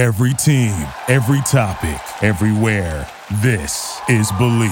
Every 0.00 0.32
team, 0.32 0.88
every 1.08 1.42
topic, 1.42 2.00
everywhere. 2.24 3.06
This 3.42 4.00
is 4.08 4.32
Believe. 4.38 4.70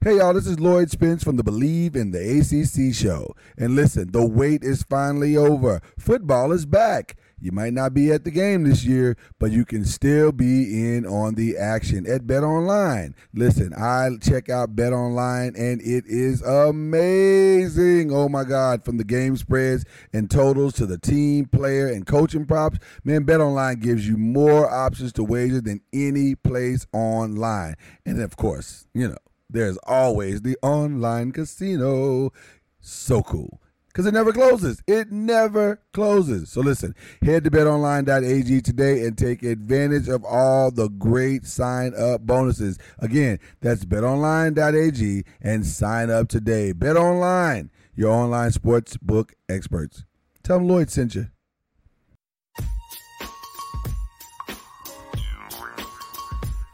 Hey 0.00 0.18
y'all, 0.18 0.32
this 0.32 0.46
is 0.46 0.60
Lloyd 0.60 0.92
Spence 0.92 1.24
from 1.24 1.34
the 1.34 1.42
Believe 1.42 1.96
in 1.96 2.12
the 2.12 2.20
ACC 2.20 2.94
show. 2.94 3.34
And 3.58 3.74
listen, 3.74 4.12
the 4.12 4.24
wait 4.24 4.62
is 4.62 4.84
finally 4.84 5.36
over. 5.36 5.80
Football 5.98 6.52
is 6.52 6.66
back. 6.66 7.16
You 7.38 7.52
might 7.52 7.74
not 7.74 7.92
be 7.92 8.10
at 8.12 8.24
the 8.24 8.30
game 8.30 8.64
this 8.64 8.82
year, 8.84 9.14
but 9.38 9.50
you 9.50 9.66
can 9.66 9.84
still 9.84 10.32
be 10.32 10.94
in 10.96 11.04
on 11.04 11.34
the 11.34 11.58
action 11.58 12.06
at 12.10 12.26
Bet 12.26 12.42
Online. 12.42 13.14
Listen, 13.34 13.74
I 13.74 14.08
check 14.22 14.48
out 14.48 14.74
Bet 14.74 14.94
Online 14.94 15.52
and 15.54 15.82
it 15.82 16.04
is 16.06 16.40
amazing. 16.40 18.10
Oh 18.10 18.30
my 18.30 18.44
God, 18.44 18.86
from 18.86 18.96
the 18.96 19.04
game 19.04 19.36
spreads 19.36 19.84
and 20.14 20.30
totals 20.30 20.72
to 20.74 20.86
the 20.86 20.96
team, 20.96 21.44
player, 21.44 21.88
and 21.88 22.06
coaching 22.06 22.46
props, 22.46 22.78
man, 23.04 23.24
Bet 23.24 23.42
Online 23.42 23.78
gives 23.80 24.08
you 24.08 24.16
more 24.16 24.70
options 24.72 25.12
to 25.12 25.22
wager 25.22 25.60
than 25.60 25.82
any 25.92 26.34
place 26.34 26.86
online. 26.94 27.74
And 28.06 28.18
of 28.22 28.38
course, 28.38 28.86
you 28.94 29.08
know, 29.08 29.18
there's 29.50 29.76
always 29.86 30.40
the 30.40 30.56
online 30.62 31.32
casino. 31.32 32.32
So 32.80 33.22
cool. 33.22 33.60
Because 33.96 34.04
it 34.04 34.12
never 34.12 34.30
closes. 34.30 34.82
It 34.86 35.10
never 35.10 35.80
closes. 35.94 36.50
So 36.50 36.60
listen, 36.60 36.94
head 37.22 37.44
to 37.44 37.50
betonline.ag 37.50 38.60
today 38.60 39.06
and 39.06 39.16
take 39.16 39.42
advantage 39.42 40.06
of 40.06 40.22
all 40.22 40.70
the 40.70 40.90
great 40.90 41.46
sign 41.46 41.94
up 41.96 42.20
bonuses. 42.20 42.78
Again, 42.98 43.38
that's 43.62 43.86
betonline.ag 43.86 45.24
and 45.40 45.64
sign 45.64 46.10
up 46.10 46.28
today. 46.28 46.74
BetOnline, 46.74 47.70
your 47.94 48.12
online 48.12 48.50
sports 48.50 48.98
book 48.98 49.32
experts. 49.48 50.04
Tell 50.42 50.58
them 50.58 50.68
Lloyd 50.68 50.90
sent 50.90 51.14
you. 51.14 51.28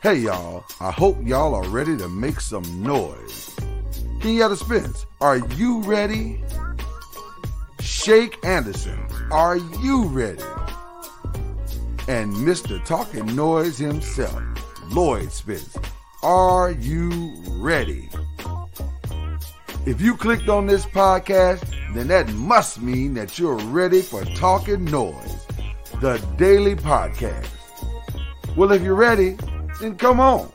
Hey 0.03 0.17
y'all, 0.17 0.65
I 0.81 0.91
hope 0.91 1.19
y'all 1.25 1.55
are 1.55 1.69
ready 1.69 1.97
to 1.99 2.09
make 2.09 2.41
some 2.41 2.83
noise. 2.83 3.55
Kenyatta 4.19 4.57
Spence, 4.57 5.07
are 5.21 5.39
you 5.39 5.83
ready? 5.83 6.43
Shake 7.83 8.45
Anderson, 8.45 9.07
are 9.31 9.57
you 9.57 10.05
ready? 10.05 10.43
And 12.09 12.33
Mr. 12.35 12.85
Talking 12.85 13.35
Noise 13.35 13.79
himself, 13.79 14.41
Lloyd 14.91 15.33
Spence, 15.33 15.77
are 16.23 16.71
you 16.71 17.35
ready? 17.49 18.09
If 19.85 20.01
you 20.01 20.17
clicked 20.17 20.49
on 20.49 20.67
this 20.67 20.87
podcast, 20.87 21.65
then 21.95 22.09
that 22.09 22.29
must 22.29 22.81
mean 22.81 23.15
that 23.15 23.39
you're 23.39 23.57
ready 23.57 24.01
for 24.01 24.25
Talking 24.37 24.85
Noise, 24.85 25.47
the 26.01 26.19
daily 26.39 26.77
podcast. 26.77 27.49
Well, 28.57 28.71
if 28.73 28.83
you're 28.83 28.95
ready, 28.95 29.37
then 29.81 29.97
come 29.97 30.21
on, 30.21 30.53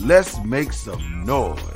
let's 0.00 0.38
make 0.44 0.72
some 0.72 1.24
noise. 1.24 1.75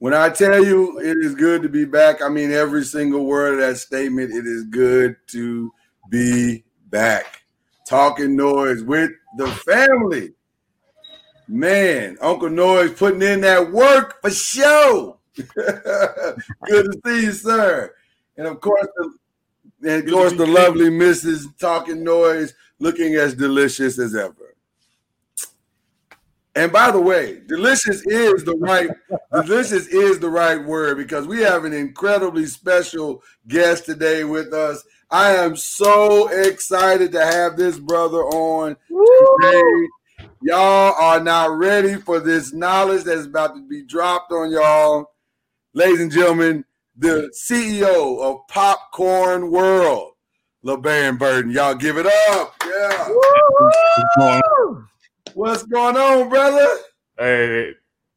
When 0.00 0.14
I 0.14 0.30
tell 0.30 0.64
you 0.64 0.98
it 0.98 1.18
is 1.18 1.34
good 1.34 1.60
to 1.62 1.68
be 1.68 1.84
back, 1.84 2.22
I 2.22 2.30
mean 2.30 2.52
every 2.52 2.84
single 2.84 3.26
word 3.26 3.54
of 3.54 3.60
that 3.60 3.76
statement. 3.76 4.32
It 4.32 4.46
is 4.46 4.64
good 4.64 5.16
to 5.28 5.70
be 6.08 6.64
back. 6.88 7.42
Talking 7.86 8.34
noise 8.34 8.82
with 8.82 9.10
the 9.36 9.46
family. 9.48 10.32
Man, 11.48 12.16
Uncle 12.22 12.48
Noise 12.48 12.92
putting 12.92 13.20
in 13.20 13.42
that 13.42 13.72
work 13.72 14.22
for 14.22 14.30
show. 14.30 15.18
good 15.36 15.46
to 16.64 17.00
see 17.04 17.24
you, 17.24 17.32
sir. 17.32 17.94
And 18.38 18.46
of 18.46 18.58
course, 18.62 18.86
the, 18.96 19.12
and 19.92 20.04
of 20.04 20.10
course, 20.10 20.32
the 20.32 20.46
lovely 20.46 20.88
Mrs. 20.88 21.44
Talking 21.58 22.02
Noise 22.02 22.54
looking 22.78 23.16
as 23.16 23.34
delicious 23.34 23.98
as 23.98 24.14
ever. 24.14 24.49
And 26.56 26.72
by 26.72 26.90
the 26.90 27.00
way, 27.00 27.42
delicious 27.46 28.04
is 28.06 28.44
the 28.44 28.56
right 28.56 28.90
delicious 29.32 29.86
is 29.86 30.18
the 30.18 30.28
right 30.28 30.62
word 30.62 30.96
because 30.96 31.26
we 31.26 31.40
have 31.40 31.64
an 31.64 31.72
incredibly 31.72 32.46
special 32.46 33.22
guest 33.46 33.84
today 33.84 34.24
with 34.24 34.52
us. 34.52 34.82
I 35.10 35.36
am 35.36 35.56
so 35.56 36.28
excited 36.28 37.12
to 37.12 37.24
have 37.24 37.56
this 37.56 37.78
brother 37.78 38.22
on 38.24 38.76
today. 38.88 39.88
Y'all 40.42 40.94
are 40.98 41.20
not 41.20 41.56
ready 41.56 41.96
for 41.96 42.18
this 42.18 42.52
knowledge 42.52 43.04
that's 43.04 43.26
about 43.26 43.54
to 43.54 43.62
be 43.68 43.84
dropped 43.84 44.32
on 44.32 44.50
y'all. 44.50 45.12
Ladies 45.74 46.00
and 46.00 46.10
gentlemen, 46.10 46.64
the 46.96 47.32
CEO 47.34 48.20
of 48.20 48.46
Popcorn 48.48 49.50
World, 49.50 50.12
LeBaron 50.64 51.18
Burton. 51.18 51.50
Y'all 51.52 51.74
give 51.74 51.96
it 51.96 52.06
up. 52.06 52.54
Yeah. 52.64 53.08
What's 55.34 55.62
going 55.64 55.96
on, 55.96 56.28
brother? 56.28 56.66
Hey, 57.18 57.72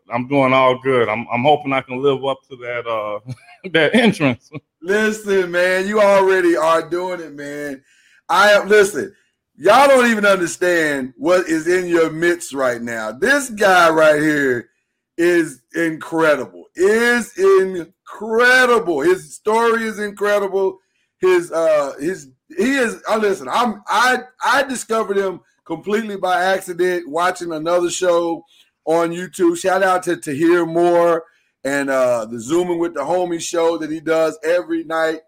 I'm 0.09 0.27
doing 0.27 0.53
all 0.53 0.79
good. 0.79 1.07
I'm 1.09 1.27
I'm 1.31 1.43
hoping 1.43 1.73
I 1.73 1.81
can 1.81 2.01
live 2.01 2.25
up 2.25 2.39
to 2.49 2.55
that 2.57 2.87
uh 2.87 3.19
that 3.71 3.93
entrance. 3.93 4.49
Listen, 4.81 5.51
man, 5.51 5.87
you 5.87 6.01
already 6.01 6.55
are 6.55 6.87
doing 6.87 7.21
it, 7.21 7.33
man. 7.33 7.83
I 8.29 8.51
am 8.51 8.67
listen, 8.67 9.13
y'all 9.55 9.87
don't 9.87 10.09
even 10.09 10.25
understand 10.25 11.13
what 11.17 11.47
is 11.47 11.67
in 11.67 11.87
your 11.87 12.09
midst 12.09 12.53
right 12.53 12.81
now. 12.81 13.11
This 13.11 13.49
guy 13.49 13.89
right 13.89 14.19
here 14.21 14.69
is 15.17 15.61
incredible. 15.75 16.65
Is 16.75 17.37
incredible. 17.37 19.01
His 19.01 19.35
story 19.35 19.83
is 19.83 19.99
incredible. 19.99 20.79
His 21.19 21.51
uh 21.51 21.93
his 21.99 22.29
he 22.57 22.75
is 22.75 23.01
uh, 23.09 23.17
listen, 23.17 23.47
I'm 23.49 23.83
I 23.87 24.19
I 24.43 24.63
discovered 24.63 25.17
him 25.17 25.41
completely 25.65 26.17
by 26.17 26.43
accident 26.43 27.07
watching 27.09 27.51
another 27.51 27.89
show 27.89 28.43
on 28.85 29.11
YouTube. 29.11 29.57
Shout 29.57 29.83
out 29.83 30.03
to 30.03 30.17
To 30.17 30.35
Hear 30.35 30.65
More 30.65 31.23
and 31.63 31.89
uh, 31.89 32.25
the 32.25 32.39
Zooming 32.39 32.79
with 32.79 32.93
the 32.93 33.01
Homie 33.01 33.41
show 33.41 33.77
that 33.77 33.89
he 33.89 33.99
does 33.99 34.37
every 34.43 34.83
night 34.83 35.19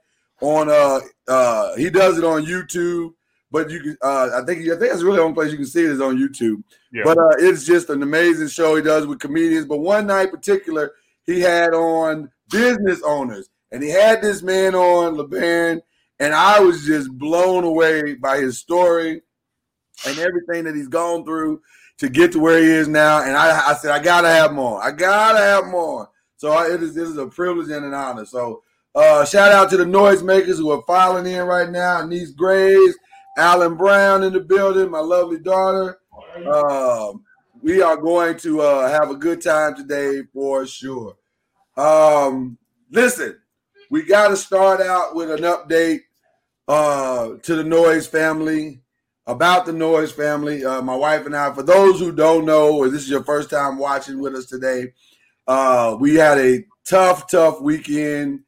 on 0.42 0.70
uh 0.70 1.00
uh 1.28 1.76
he 1.76 1.90
does 1.90 2.18
it 2.18 2.24
on 2.24 2.46
YouTube. 2.46 3.14
But 3.52 3.70
you 3.70 3.80
can 3.80 3.98
uh 4.02 4.42
I 4.42 4.46
think 4.46 4.62
I 4.64 4.78
think 4.78 4.92
that's 4.92 5.04
really 5.04 5.18
the 5.18 5.24
only 5.24 5.34
place 5.34 5.52
you 5.52 5.58
can 5.58 5.66
see 5.66 5.84
it 5.84 5.92
is 5.92 6.02
on 6.02 6.18
YouTube. 6.18 6.62
Yeah. 6.92 7.04
But 7.06 7.18
uh 7.18 7.36
it's 7.40 7.66
just 7.66 7.90
an 7.90 8.04
amazing 8.04 8.50
show 8.50 8.76
he 8.76 8.82
does 8.82 9.08
with 9.08 9.20
comedians. 9.20 9.66
But 9.66 9.78
one 9.78 10.08
night 10.08 10.32
particular, 10.32 10.92
he 11.26 11.40
had 11.40 11.74
on 11.74 12.30
business 12.50 13.02
owners 13.06 13.50
and 13.72 13.82
he 13.82 13.90
had 13.90 14.22
this 14.22 14.42
man 14.42 14.76
on 14.76 15.16
LeBaron, 15.16 15.82
and 16.20 16.34
I 16.34 16.60
was 16.60 16.86
just 16.86 17.12
blown 17.12 17.64
away 17.64 18.16
by 18.16 18.38
his 18.38 18.60
story 18.60 19.22
and 20.06 20.18
everything 20.20 20.64
that 20.66 20.76
he's 20.76 20.88
gone 20.88 21.24
through 21.24 21.62
to 21.98 22.10
get 22.10 22.32
to 22.34 22.40
where 22.40 22.62
he 22.62 22.70
is 22.70 22.88
now. 22.88 23.24
And 23.24 23.36
I, 23.36 23.70
I 23.70 23.74
said, 23.76 23.92
I 23.92 24.00
gotta 24.00 24.30
have 24.30 24.54
more. 24.54 24.84
I 24.84 24.92
gotta 24.92 25.40
have 25.40 25.68
more. 25.68 26.10
So 26.38 26.52
I, 26.52 26.74
it 26.74 26.84
is 26.84 26.94
this 26.94 27.10
is 27.10 27.18
a 27.18 27.28
privilege 27.28 27.70
and 27.70 27.86
an 27.86 27.94
honor. 27.94 28.26
So 28.26 28.64
uh, 28.94 29.26
shout 29.26 29.52
out 29.52 29.70
to 29.70 29.78
the 29.78 29.86
noisemakers 29.86 30.58
who 30.58 30.72
are 30.72 30.84
filing 30.84 31.26
in 31.26 31.44
right 31.44 31.70
now. 31.70 32.06
Niece 32.06 32.32
Graves, 32.32 32.96
Alan 33.38 33.76
Brown 33.76 34.24
in 34.24 34.34
the 34.34 34.40
building, 34.40 34.90
my 34.90 35.00
lovely 35.00 35.40
daughter. 35.40 36.00
Um, 36.54 37.24
we 37.62 37.82
are 37.82 37.98
going 37.98 38.38
to 38.40 38.62
uh, 38.62 38.90
have 38.90 39.10
a 39.10 39.16
good 39.16 39.42
time 39.42 39.76
today 39.76 40.22
for 40.34 40.66
sure. 40.66 41.18
Um, 41.78 42.58
listen, 42.92 43.40
we 43.90 44.04
got 44.04 44.30
to 44.30 44.38
start 44.38 44.82
out 44.82 45.16
with 45.16 45.32
an 45.32 45.42
update 45.42 46.02
uh, 46.68 47.32
to 47.42 47.56
the 47.56 47.64
Noise 47.64 48.08
family 48.08 48.82
about 49.28 49.66
the 49.66 49.74
Noise 49.74 50.12
family. 50.12 50.64
Uh, 50.64 50.82
my 50.82 50.96
wife 50.96 51.26
and 51.26 51.36
I, 51.36 51.54
for 51.54 51.64
those 51.64 52.00
who 52.00 52.12
don't 52.12 52.46
know, 52.46 52.78
or 52.78 52.90
this 52.90 53.02
is 53.02 53.10
your 53.10 53.24
first 53.24 53.50
time 53.50 53.78
watching 53.78 54.20
with 54.20 54.36
us 54.36 54.46
today, 54.46 54.94
uh, 55.48 55.98
we 56.00 56.16
had 56.16 56.38
a 56.38 56.64
tough, 56.88 57.30
tough 57.30 57.62
weekend 57.62 58.42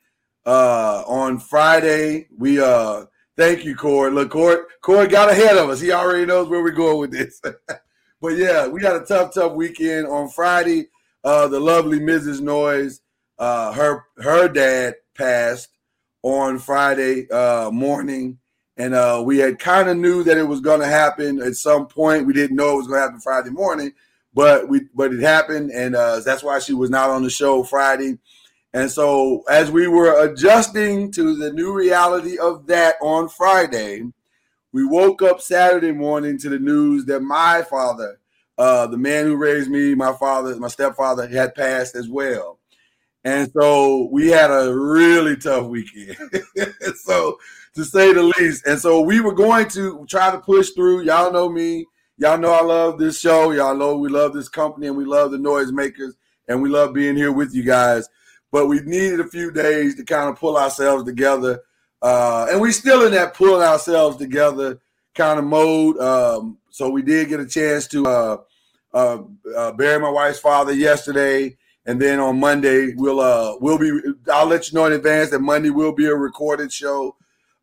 uh, 0.45 1.03
on 1.07 1.39
Friday. 1.39 2.27
We 2.37 2.61
uh, 2.61 3.05
thank 3.35 3.65
you, 3.65 3.75
Cord. 3.75 4.13
Look, 4.13 4.31
Cord, 4.31 4.65
Cord 4.81 5.09
got 5.09 5.31
ahead 5.31 5.57
of 5.57 5.69
us. 5.69 5.79
He 5.79 5.91
already 5.91 6.25
knows 6.25 6.47
where 6.47 6.61
we're 6.61 6.71
going 6.71 6.99
with 6.99 7.11
this. 7.11 7.41
but 8.21 8.29
yeah, 8.29 8.67
we 8.67 8.83
had 8.83 8.95
a 8.95 9.05
tough, 9.05 9.33
tough 9.33 9.53
weekend 9.53 10.07
on 10.07 10.29
Friday. 10.29 10.87
Uh, 11.23 11.47
the 11.47 11.59
lovely 11.59 11.99
Mrs. 11.99 12.39
Noise, 12.39 13.01
uh, 13.37 13.73
her 13.73 14.05
her 14.17 14.47
dad 14.47 14.95
passed 15.15 15.69
on 16.23 16.57
Friday 16.59 17.29
uh, 17.29 17.69
morning 17.71 18.37
and 18.77 18.93
uh, 18.93 19.21
we 19.25 19.39
had 19.39 19.59
kind 19.59 19.89
of 19.89 19.97
knew 19.97 20.23
that 20.23 20.37
it 20.37 20.47
was 20.47 20.61
going 20.61 20.79
to 20.79 20.87
happen 20.87 21.41
at 21.41 21.55
some 21.55 21.87
point. 21.87 22.27
We 22.27 22.33
didn't 22.33 22.55
know 22.55 22.73
it 22.73 22.77
was 22.77 22.87
going 22.87 22.99
to 22.99 23.05
happen 23.05 23.19
Friday 23.19 23.49
morning, 23.49 23.91
but 24.33 24.69
we 24.69 24.81
but 24.93 25.13
it 25.13 25.21
happened, 25.21 25.71
and 25.71 25.95
uh, 25.95 26.19
that's 26.19 26.43
why 26.43 26.59
she 26.59 26.73
was 26.73 26.89
not 26.89 27.09
on 27.09 27.23
the 27.23 27.29
show 27.29 27.63
Friday. 27.63 28.19
And 28.73 28.91
so, 28.91 29.43
as 29.49 29.71
we 29.71 29.87
were 29.87 30.23
adjusting 30.23 31.11
to 31.13 31.35
the 31.35 31.51
new 31.51 31.73
reality 31.73 32.37
of 32.37 32.67
that 32.67 32.95
on 33.01 33.29
Friday, 33.29 34.03
we 34.71 34.85
woke 34.85 35.23
up 35.23 35.41
Saturday 35.41 35.91
morning 35.91 36.37
to 36.39 36.49
the 36.49 36.59
news 36.59 37.05
that 37.05 37.21
my 37.21 37.63
father, 37.63 38.19
uh, 38.59 38.85
the 38.85 38.97
man 38.97 39.25
who 39.25 39.35
raised 39.35 39.71
me, 39.71 39.95
my 39.95 40.13
father, 40.13 40.55
my 40.57 40.67
stepfather, 40.67 41.27
had 41.27 41.55
passed 41.55 41.95
as 41.95 42.07
well. 42.07 42.59
And 43.23 43.51
so 43.51 44.07
we 44.11 44.27
had 44.27 44.51
a 44.51 44.73
really 44.73 45.35
tough 45.35 45.65
weekend. 45.65 46.17
so 47.03 47.39
to 47.77 47.85
say 47.85 48.11
the 48.13 48.23
least. 48.37 48.65
And 48.67 48.79
so 48.79 49.01
we 49.01 49.19
were 49.19 49.33
going 49.33 49.67
to 49.69 50.05
try 50.09 50.31
to 50.31 50.39
push 50.39 50.71
through. 50.71 51.03
Y'all 51.03 51.31
know 51.31 51.49
me. 51.49 51.85
Y'all 52.17 52.37
know 52.37 52.51
I 52.51 52.61
love 52.61 52.97
this 52.97 53.19
show. 53.19 53.51
Y'all 53.51 53.75
know 53.75 53.97
we 53.97 54.09
love 54.09 54.33
this 54.33 54.49
company 54.49 54.87
and 54.87 54.97
we 54.97 55.05
love 55.05 55.31
the 55.31 55.37
noisemakers 55.37 56.13
and 56.47 56.61
we 56.61 56.69
love 56.69 56.93
being 56.93 57.15
here 57.15 57.31
with 57.31 57.53
you 57.53 57.63
guys. 57.63 58.09
But 58.51 58.67
we 58.67 58.81
needed 58.81 59.19
a 59.19 59.27
few 59.27 59.51
days 59.51 59.95
to 59.95 60.03
kind 60.03 60.29
of 60.29 60.39
pull 60.39 60.57
ourselves 60.57 61.03
together. 61.03 61.61
Uh, 62.01 62.47
and 62.49 62.59
we 62.59 62.71
still 62.71 63.05
in 63.05 63.11
that 63.13 63.33
pulling 63.33 63.61
ourselves 63.61 64.17
together 64.17 64.79
kind 65.15 65.39
of 65.39 65.45
mode. 65.45 65.97
Um, 65.99 66.57
so 66.69 66.89
we 66.89 67.01
did 67.01 67.29
get 67.29 67.39
a 67.39 67.45
chance 67.45 67.87
to 67.87 68.05
uh, 68.05 68.37
uh, 68.93 69.19
uh 69.55 69.71
bury 69.73 69.99
my 69.99 70.09
wife's 70.09 70.39
father 70.39 70.73
yesterday 70.73 71.57
and 71.87 72.01
then 72.01 72.19
on 72.19 72.39
Monday 72.39 72.93
we'll 72.95 73.19
uh 73.19 73.55
we'll 73.59 73.79
be 73.79 73.99
I'll 74.31 74.45
let 74.45 74.69
you 74.69 74.77
know 74.77 74.85
in 74.85 74.93
advance 74.93 75.31
that 75.31 75.39
Monday 75.39 75.69
will 75.71 75.93
be 75.93 76.05
a 76.05 76.13
recorded 76.13 76.71
show, 76.71 77.15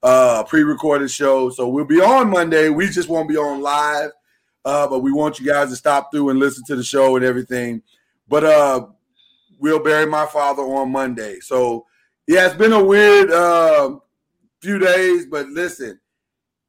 uh 0.05 0.45
pre-recorded 0.45 1.11
show. 1.11 1.51
So 1.51 1.67
we'll 1.69 1.85
be 1.85 2.01
on 2.01 2.31
Monday. 2.31 2.69
We 2.69 2.89
just 2.89 3.09
won't 3.09 3.29
be 3.29 3.37
on 3.37 3.61
live. 3.61 4.11
Uh, 4.65 4.87
but 4.89 5.01
we 5.01 5.13
want 5.13 5.41
you 5.41 5.47
guys 5.47 5.69
to 5.71 5.77
stop 5.77 6.11
through 6.11 6.31
and 6.31 6.39
listen 6.39 6.65
to 6.67 6.77
the 6.77 6.85
show 6.85 7.17
and 7.17 7.25
everything. 7.25 7.83
But 8.29 8.45
uh 8.45 8.87
we'll 9.59 9.83
bury 9.83 10.07
my 10.07 10.27
father 10.27 10.63
on 10.63 10.93
Monday. 10.93 11.41
So 11.41 11.87
yeah, 12.27 12.47
it's 12.47 12.55
been 12.55 12.73
a 12.73 12.85
weird 12.85 13.31
uh, 13.31 13.97
few 14.61 14.79
days, 14.79 15.27
but 15.27 15.49
listen, 15.49 16.01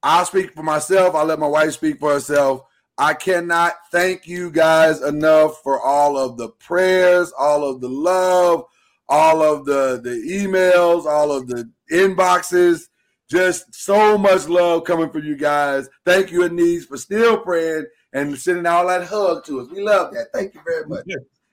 I'll 0.03 0.25
speak 0.25 0.53
for 0.53 0.63
myself. 0.63 1.15
I'll 1.15 1.25
let 1.25 1.39
my 1.39 1.47
wife 1.47 1.73
speak 1.73 1.99
for 1.99 2.13
herself. 2.13 2.61
I 2.97 3.13
cannot 3.13 3.73
thank 3.91 4.27
you 4.27 4.49
guys 4.51 5.01
enough 5.01 5.61
for 5.61 5.81
all 5.81 6.17
of 6.17 6.37
the 6.37 6.49
prayers, 6.49 7.33
all 7.37 7.69
of 7.69 7.81
the 7.81 7.89
love, 7.89 8.65
all 9.09 9.41
of 9.41 9.65
the 9.65 9.99
the 10.01 10.11
emails, 10.31 11.05
all 11.05 11.31
of 11.31 11.47
the 11.47 11.69
inboxes. 11.91 12.87
Just 13.29 13.73
so 13.73 14.17
much 14.17 14.47
love 14.47 14.83
coming 14.83 15.09
from 15.09 15.23
you 15.23 15.35
guys. 15.35 15.89
Thank 16.05 16.31
you, 16.31 16.43
Anise, 16.43 16.85
for 16.85 16.97
still 16.97 17.39
praying 17.39 17.85
and 18.13 18.37
sending 18.37 18.65
all 18.65 18.87
that 18.87 19.07
hug 19.07 19.43
to 19.45 19.61
us. 19.61 19.69
We 19.69 19.81
love 19.81 20.13
that. 20.13 20.27
Thank 20.33 20.53
you 20.53 20.61
very 20.65 20.85
much. 20.87 21.05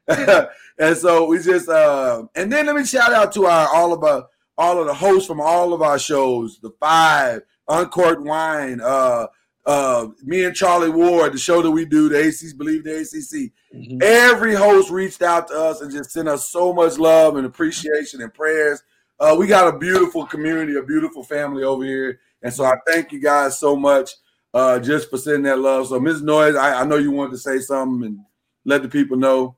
and 0.79 0.97
so 0.97 1.27
we 1.27 1.39
just 1.39 1.69
uh, 1.69 2.25
and 2.35 2.53
then 2.53 2.67
let 2.67 2.77
me 2.77 2.85
shout 2.85 3.13
out 3.13 3.33
to 3.33 3.47
our 3.47 3.69
all 3.75 3.93
of 3.93 4.03
our 4.03 4.27
all 4.59 4.81
of 4.81 4.87
the 4.87 4.95
hosts 4.95 5.27
from 5.27 5.41
all 5.41 5.73
of 5.73 5.81
our 5.81 5.99
shows, 5.99 6.59
the 6.61 6.71
five, 6.79 7.43
Uncorked 7.69 8.23
Wine, 8.23 8.81
uh, 8.83 9.27
uh, 9.65 10.09
me 10.23 10.45
and 10.45 10.55
Charlie 10.55 10.91
Ward, 10.91 11.33
the 11.33 11.39
show 11.39 11.63
that 11.63 11.71
we 11.71 11.85
do, 11.85 12.09
the 12.09 12.17
ACs 12.17 12.57
Believe 12.57 12.85
the 12.85 12.99
ACC. 13.01 13.53
Mm-hmm. 13.75 13.99
Every 14.03 14.55
host 14.55 14.91
reached 14.91 15.23
out 15.23 15.49
to 15.49 15.55
us 15.55 15.81
and 15.81 15.91
just 15.91 16.11
sent 16.11 16.29
us 16.29 16.49
so 16.49 16.73
much 16.73 16.99
love 16.99 17.37
and 17.37 17.47
appreciation 17.47 18.21
and 18.21 18.35
prayers. 18.35 18.83
Uh, 19.23 19.37
we 19.37 19.47
got 19.47 19.73
a 19.73 19.79
beautiful 19.79 20.27
community, 20.27 20.75
a 20.75 20.83
beautiful 20.83 21.23
family 21.23 21.63
over 21.63 21.85
here, 21.85 22.19
and 22.43 22.53
so 22.53 22.65
I 22.65 22.75
thank 22.89 23.13
you 23.13 23.21
guys 23.21 23.57
so 23.57 23.77
much 23.77 24.11
uh, 24.53 24.81
just 24.81 25.11
for 25.11 25.17
sending 25.17 25.45
that 25.45 25.61
love. 25.61 25.87
So, 25.87 26.01
Ms. 26.01 26.23
Noise, 26.23 26.57
I, 26.57 26.81
I 26.81 26.85
know 26.85 26.97
you 26.97 27.13
wanted 27.13 27.31
to 27.31 27.39
say 27.39 27.61
something 27.61 28.05
and 28.05 28.19
let 28.65 28.83
the 28.83 28.89
people 28.89 29.17
know. 29.17 29.55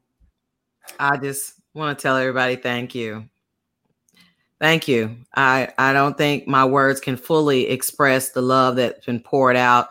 I 1.00 1.16
just 1.16 1.54
want 1.72 1.98
to 1.98 2.02
tell 2.02 2.18
everybody 2.18 2.56
thank 2.56 2.94
you. 2.94 3.26
Thank 4.60 4.86
you. 4.86 5.16
I, 5.34 5.72
I 5.78 5.94
don't 5.94 6.18
think 6.18 6.46
my 6.46 6.66
words 6.66 7.00
can 7.00 7.16
fully 7.16 7.66
express 7.68 8.32
the 8.32 8.42
love 8.42 8.76
that's 8.76 9.06
been 9.06 9.20
poured 9.20 9.56
out 9.56 9.88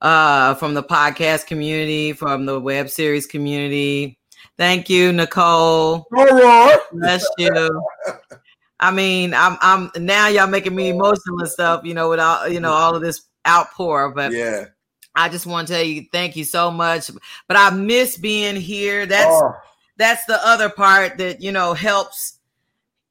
uh, 0.00 0.56
from 0.56 0.74
the 0.74 0.82
podcast 0.82 1.46
community, 1.46 2.12
from 2.12 2.46
the 2.46 2.58
web 2.58 2.90
series 2.90 3.26
community. 3.26 4.18
Thank 4.56 4.90
you, 4.90 5.12
Nicole. 5.12 6.08
Bless 6.10 7.24
you. 7.38 7.82
I 8.80 8.90
mean, 8.90 9.34
I'm 9.34 9.56
I'm 9.60 9.90
now 9.96 10.28
y'all 10.28 10.46
making 10.46 10.74
me 10.74 10.88
emotional 10.90 11.40
and 11.40 11.48
stuff, 11.48 11.84
you 11.84 11.94
know, 11.94 12.08
with 12.10 12.20
all 12.20 12.48
you 12.48 12.60
know, 12.60 12.72
all 12.72 12.94
of 12.94 13.02
this 13.02 13.22
outpour. 13.46 14.10
But 14.10 14.32
yeah, 14.32 14.66
I 15.14 15.28
just 15.28 15.46
want 15.46 15.68
to 15.68 15.74
tell 15.74 15.82
you 15.82 16.06
thank 16.12 16.36
you 16.36 16.44
so 16.44 16.70
much. 16.70 17.10
But 17.48 17.56
I 17.56 17.70
miss 17.70 18.16
being 18.16 18.56
here. 18.56 19.06
That's 19.06 19.30
oh. 19.30 19.52
that's 19.96 20.24
the 20.26 20.38
other 20.46 20.68
part 20.68 21.18
that 21.18 21.40
you 21.40 21.52
know 21.52 21.74
helps 21.74 22.38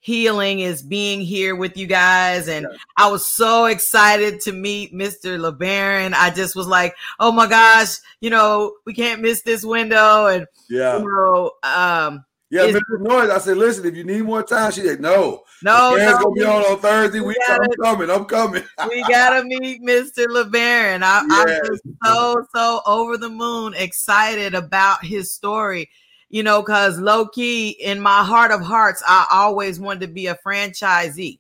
healing 0.08 0.62
is 0.62 0.82
being 0.82 1.20
here 1.20 1.54
with 1.54 1.76
you 1.76 1.86
guys. 1.86 2.48
And 2.48 2.66
yeah. 2.70 2.78
I 2.96 3.12
was 3.12 3.28
so 3.34 3.66
excited 3.66 4.40
to 4.42 4.54
meet 4.54 4.94
Mr. 4.94 5.38
LeBaron. 5.38 6.14
I 6.14 6.30
just 6.30 6.56
was 6.56 6.66
like, 6.66 6.96
oh 7.20 7.30
my 7.30 7.46
gosh, 7.46 7.98
you 8.22 8.30
know, 8.30 8.76
we 8.86 8.94
can't 8.94 9.22
miss 9.22 9.42
this 9.42 9.66
window. 9.66 10.28
And, 10.28 10.46
yeah, 10.70 11.00
you 11.00 11.04
know, 11.04 11.52
um, 11.62 12.24
yeah, 12.50 12.68
Mr. 12.68 13.02
Noise. 13.02 13.30
I 13.30 13.40
said, 13.40 13.58
listen, 13.58 13.86
if 13.86 13.96
you 13.96 14.06
need 14.06 14.24
more 14.24 14.44
time, 14.44 14.72
she 14.72 14.80
said, 14.80 15.02
no. 15.02 15.44
No, 15.64 15.96
no 15.96 16.12
gonna 16.20 16.32
be 16.32 16.44
on 16.44 16.62
on 16.64 16.80
Thursday. 16.80 17.20
We, 17.20 17.28
we 17.28 17.38
gotta, 17.48 17.64
I'm 17.64 17.84
coming. 17.84 18.10
I'm 18.10 18.26
coming. 18.26 18.64
we 18.90 19.02
gotta 19.04 19.44
meet 19.44 19.82
Mr. 19.82 20.28
LeBaron. 20.28 21.02
I, 21.04 21.24
yes. 21.28 21.60
I'm 21.60 21.66
just 21.66 21.84
so 22.04 22.48
so 22.54 22.82
over 22.86 23.18
the 23.18 23.30
moon, 23.30 23.74
excited 23.76 24.54
about 24.54 25.04
his 25.04 25.34
story 25.34 25.90
you 26.30 26.44
know, 26.44 26.62
because 26.62 27.00
low 27.00 27.28
key 27.28 27.70
in 27.70 28.00
my 28.00 28.24
heart 28.24 28.52
of 28.52 28.62
hearts, 28.62 29.02
I 29.08 29.26
always 29.32 29.80
wanted 29.80 30.02
to 30.02 30.08
be 30.08 30.28
a 30.28 30.38
franchisee. 30.46 31.40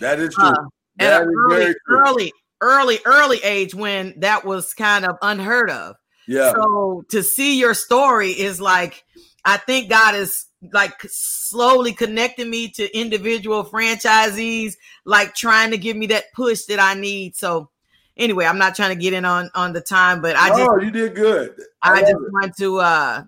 That 0.00 0.20
is 0.20 0.34
true. 0.34 0.44
Uh, 0.44 0.54
at 0.98 1.22
an 1.22 1.32
early, 1.50 1.74
early, 1.88 2.32
early, 2.60 2.98
early 3.04 3.38
age 3.42 3.74
when 3.74 4.14
that 4.20 4.44
was 4.44 4.74
kind 4.74 5.04
of 5.04 5.16
unheard 5.22 5.70
of. 5.70 5.96
Yeah. 6.28 6.52
So 6.52 7.04
to 7.10 7.22
see 7.22 7.58
your 7.58 7.74
story 7.74 8.30
is 8.30 8.60
like, 8.60 9.04
I 9.44 9.56
think 9.58 9.90
God 9.90 10.14
is 10.14 10.46
like 10.72 11.00
slowly 11.06 11.92
connecting 11.92 12.50
me 12.50 12.68
to 12.70 12.98
individual 12.98 13.64
franchisees, 13.64 14.74
like 15.04 15.34
trying 15.34 15.70
to 15.70 15.78
give 15.78 15.96
me 15.96 16.06
that 16.06 16.32
push 16.32 16.64
that 16.64 16.80
I 16.80 16.94
need. 16.94 17.36
So 17.36 17.70
anyway, 18.16 18.46
I'm 18.46 18.58
not 18.58 18.74
trying 18.74 18.96
to 18.96 19.00
get 19.00 19.12
in 19.12 19.24
on 19.24 19.50
on 19.54 19.72
the 19.72 19.80
time, 19.80 20.22
but 20.22 20.36
I 20.36 20.48
just 20.48 20.70
oh, 20.70 20.80
you 20.80 20.90
did 20.90 21.14
good. 21.14 21.54
I, 21.82 21.92
I 21.92 22.00
just 22.00 22.12
it. 22.12 22.32
want 22.32 22.56
to 22.56 22.78
uh 22.78 23.24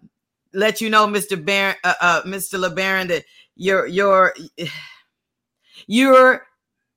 let 0.52 0.80
you 0.80 0.88
know, 0.88 1.06
Mr. 1.06 1.42
Baron, 1.42 1.76
uh, 1.84 1.94
uh, 2.00 2.22
Mr. 2.22 2.58
LeBaron, 2.58 3.08
that 3.08 3.24
you're 3.56 3.86
you're 3.86 4.34
you're 5.86 6.46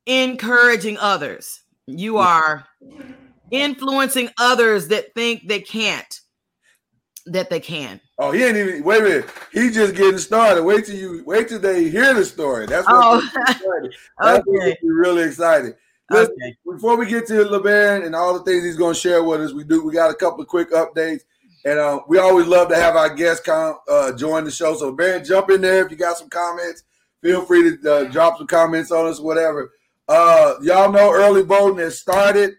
encouraging 0.05 0.97
others. 0.97 1.61
You 1.85 2.17
are 2.17 2.65
influencing 3.51 4.29
others 4.37 4.87
that 4.89 5.13
think 5.13 5.47
they 5.47 5.59
can't, 5.59 6.19
that 7.27 7.49
they 7.49 7.59
can. 7.59 7.99
Oh, 8.17 8.31
he 8.31 8.43
ain't 8.43 8.57
even 8.57 8.83
wait 8.83 9.01
a 9.01 9.03
minute. 9.03 9.29
He 9.51 9.69
just 9.69 9.95
getting 9.95 10.17
started. 10.17 10.63
Wait 10.63 10.85
till 10.85 10.95
you 10.95 11.23
wait 11.25 11.47
till 11.49 11.59
they 11.59 11.89
hear 11.89 12.13
the 12.13 12.25
story. 12.25 12.65
That's 12.65 12.87
what 12.87 13.23
oh. 13.23 13.89
That's 14.19 14.47
okay. 14.47 14.77
really 14.83 15.23
excited. 15.23 15.75
Listen, 16.09 16.33
okay. 16.41 16.55
Before 16.65 16.97
we 16.97 17.05
get 17.05 17.27
to 17.27 17.33
LeBaron 17.33 18.05
and 18.05 18.15
all 18.15 18.33
the 18.33 18.43
things 18.43 18.63
he's 18.63 18.77
going 18.77 18.93
to 18.95 18.99
share 18.99 19.23
with 19.23 19.41
us, 19.41 19.53
we 19.53 19.63
do 19.63 19.85
we 19.85 19.93
got 19.93 20.11
a 20.11 20.15
couple 20.15 20.41
of 20.41 20.47
quick 20.47 20.71
updates. 20.71 21.21
And 21.65 21.77
uh, 21.77 21.99
we 22.07 22.17
always 22.17 22.47
love 22.47 22.69
to 22.69 22.75
have 22.75 22.95
our 22.95 23.13
guests 23.13 23.45
come 23.45 23.75
uh, 23.89 24.13
join 24.13 24.45
the 24.45 24.51
show. 24.51 24.75
So, 24.75 24.93
Ben, 24.93 25.25
jump 25.25 25.49
in 25.49 25.59
there 25.61 25.85
if 25.85 25.91
you 25.91 25.97
got 25.97 26.17
some 26.17 26.29
comments. 26.29 26.83
Feel 27.21 27.45
free 27.45 27.77
to 27.77 27.93
uh, 27.93 28.03
drop 28.05 28.37
some 28.37 28.47
comments 28.47 28.91
on 28.91 29.07
us, 29.07 29.19
whatever. 29.19 29.71
Uh, 30.07 30.55
y'all 30.61 30.91
know 30.91 31.11
early 31.13 31.43
voting 31.43 31.79
has 31.79 31.99
started. 31.99 32.55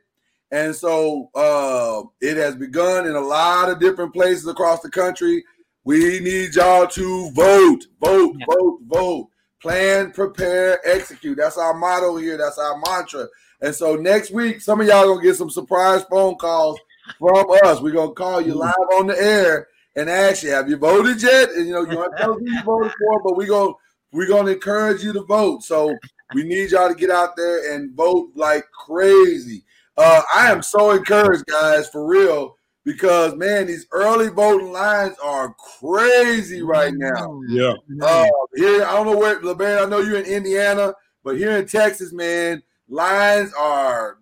And 0.53 0.75
so 0.75 1.31
uh, 1.35 2.03
it 2.21 2.37
has 2.37 2.57
begun 2.57 3.07
in 3.07 3.15
a 3.15 3.21
lot 3.21 3.71
of 3.71 3.79
different 3.79 4.13
places 4.13 4.47
across 4.47 4.81
the 4.81 4.91
country. 4.91 5.45
We 5.85 6.21
need 6.21 6.55
y'all 6.55 6.87
to 6.89 7.31
vote, 7.33 7.87
vote, 8.01 8.37
yeah. 8.39 8.47
vote, 8.49 8.81
vote. 8.87 9.29
Plan, 9.63 10.11
prepare, 10.13 10.81
execute. 10.89 11.37
That's 11.37 11.59
our 11.59 11.75
motto 11.75 12.17
here. 12.17 12.39
That's 12.39 12.59
our 12.59 12.81
mantra. 12.87 13.27
And 13.61 13.75
so 13.75 13.95
next 13.95 14.31
week, 14.31 14.61
some 14.61 14.81
of 14.81 14.87
y'all 14.87 15.07
gonna 15.07 15.23
get 15.23 15.37
some 15.37 15.51
surprise 15.51 16.03
phone 16.05 16.37
calls 16.37 16.81
from 17.19 17.45
us. 17.65 17.81
We're 17.81 17.93
gonna 17.93 18.13
call 18.13 18.41
you 18.41 18.55
live 18.55 18.75
on 18.97 19.07
the 19.07 19.21
air 19.21 19.69
and 19.97 20.09
ask 20.09 20.43
you, 20.43 20.51
have 20.51 20.71
you 20.71 20.79
voted 20.79 21.23
yet? 21.23 21.51
And 21.51 21.67
you 21.67 21.75
know, 21.75 21.83
you 21.83 21.97
want 21.99 22.17
to 22.17 22.23
tell 22.23 22.35
who 22.35 22.51
you 22.51 22.63
voted 22.65 22.93
for, 22.93 23.23
but 23.23 23.37
we 23.37 23.47
go 23.47 23.79
we're 24.13 24.29
gonna 24.29 24.53
encourage 24.53 25.03
you 25.03 25.13
to 25.13 25.23
vote. 25.23 25.63
So 25.63 25.97
we 26.35 26.43
need 26.43 26.71
y'all 26.71 26.89
to 26.89 26.95
get 26.95 27.11
out 27.11 27.37
there 27.37 27.75
and 27.75 27.95
vote 27.95 28.31
like 28.35 28.65
crazy. 28.73 29.65
Uh, 29.97 30.23
I 30.35 30.51
am 30.51 30.63
so 30.63 30.93
encouraged, 30.93 31.45
guys, 31.47 31.89
for 31.89 32.07
real, 32.07 32.57
because 32.85 33.35
man, 33.35 33.67
these 33.67 33.87
early 33.93 34.29
voting 34.29 34.73
lines 34.73 35.17
are 35.23 35.55
crazy 35.79 36.63
right 36.63 36.95
now. 36.95 37.41
Yeah. 37.49 37.75
Uh, 38.03 38.29
here, 38.55 38.85
I 38.85 38.93
don't 38.93 39.07
know 39.07 39.19
where, 39.19 39.41
LeBaron, 39.41 39.87
I 39.87 39.89
know 39.89 40.01
you're 40.01 40.21
in 40.21 40.27
Indiana, 40.27 40.95
but 41.23 41.37
here 41.37 41.57
in 41.57 41.67
Texas, 41.67 42.13
man, 42.13 42.63
lines 42.89 43.53
are 43.59 44.19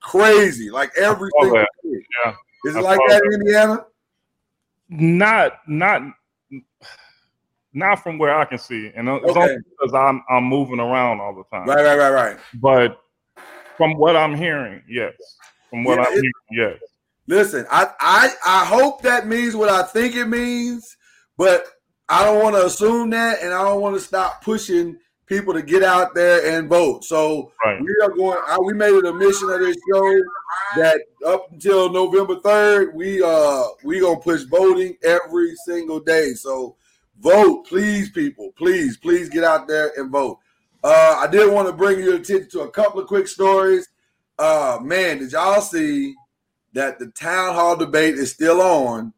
crazy. 0.00 0.70
Like 0.70 0.90
every 0.96 1.30
single 1.40 1.64
yeah. 1.84 2.34
Is 2.64 2.76
it 2.76 2.82
like 2.82 3.00
that 3.08 3.22
in 3.24 3.40
Indiana? 3.40 3.86
Not 4.88 5.60
not 5.68 6.02
not 7.72 8.02
from 8.02 8.18
where 8.18 8.34
I 8.34 8.44
can 8.44 8.58
see, 8.58 8.90
and 8.94 9.08
it's 9.08 9.24
Okay. 9.24 9.40
only 9.40 9.56
because 9.70 9.94
I'm 9.94 10.22
I'm 10.28 10.44
moving 10.44 10.80
around 10.80 11.20
all 11.20 11.34
the 11.34 11.44
time. 11.56 11.68
Right, 11.68 11.84
right, 11.84 11.98
right, 11.98 12.10
right. 12.10 12.36
But 12.54 13.00
from 13.80 13.94
what 13.96 14.14
I'm 14.14 14.34
hearing, 14.36 14.82
yes. 14.86 15.14
From 15.70 15.84
what 15.84 15.96
Yeah, 15.98 16.04
I'm 16.04 16.12
hearing, 16.12 16.32
yes. 16.50 16.78
Listen, 17.26 17.64
I, 17.70 17.88
I 17.98 18.30
I 18.44 18.64
hope 18.66 19.00
that 19.02 19.26
means 19.26 19.56
what 19.56 19.70
I 19.70 19.84
think 19.84 20.14
it 20.16 20.26
means, 20.26 20.96
but 21.38 21.64
I 22.10 22.24
don't 22.24 22.42
want 22.42 22.56
to 22.56 22.66
assume 22.66 23.08
that, 23.10 23.40
and 23.40 23.54
I 23.54 23.62
don't 23.64 23.80
want 23.80 23.94
to 23.96 24.00
stop 24.02 24.44
pushing 24.44 24.98
people 25.26 25.54
to 25.54 25.62
get 25.62 25.82
out 25.82 26.14
there 26.14 26.44
and 26.58 26.68
vote. 26.68 27.04
So 27.04 27.52
Right. 27.64 27.80
we 27.80 27.96
are 28.02 28.10
going. 28.10 28.38
I, 28.46 28.58
we 28.58 28.74
made 28.74 28.92
it 28.92 29.06
a 29.06 29.12
mission 29.14 29.48
of 29.48 29.60
this 29.60 29.76
show 29.90 30.22
that 30.76 31.00
up 31.26 31.50
until 31.52 31.88
November 31.90 32.36
third, 32.40 32.94
we 32.94 33.22
uh 33.22 33.62
we 33.84 34.00
gonna 34.00 34.20
push 34.20 34.42
voting 34.42 34.96
every 35.04 35.54
single 35.64 36.00
day. 36.00 36.32
So 36.34 36.76
vote, 37.20 37.64
please, 37.66 38.10
people, 38.10 38.50
please, 38.58 38.98
please 38.98 39.28
get 39.30 39.44
out 39.44 39.68
there 39.68 39.92
and 39.96 40.10
vote. 40.10 40.38
Uh, 40.82 41.18
I 41.20 41.26
did 41.26 41.52
want 41.52 41.68
to 41.68 41.74
bring 41.74 42.00
your 42.00 42.16
attention 42.16 42.48
to 42.50 42.60
a 42.60 42.70
couple 42.70 43.00
of 43.00 43.06
quick 43.06 43.28
stories. 43.28 43.88
Uh, 44.38 44.78
man, 44.82 45.18
did 45.18 45.32
y'all 45.32 45.60
see 45.60 46.14
that 46.72 46.98
the 46.98 47.08
town 47.08 47.54
hall 47.54 47.76
debate 47.76 48.14
is 48.14 48.32
still 48.32 48.62
on, 48.62 49.12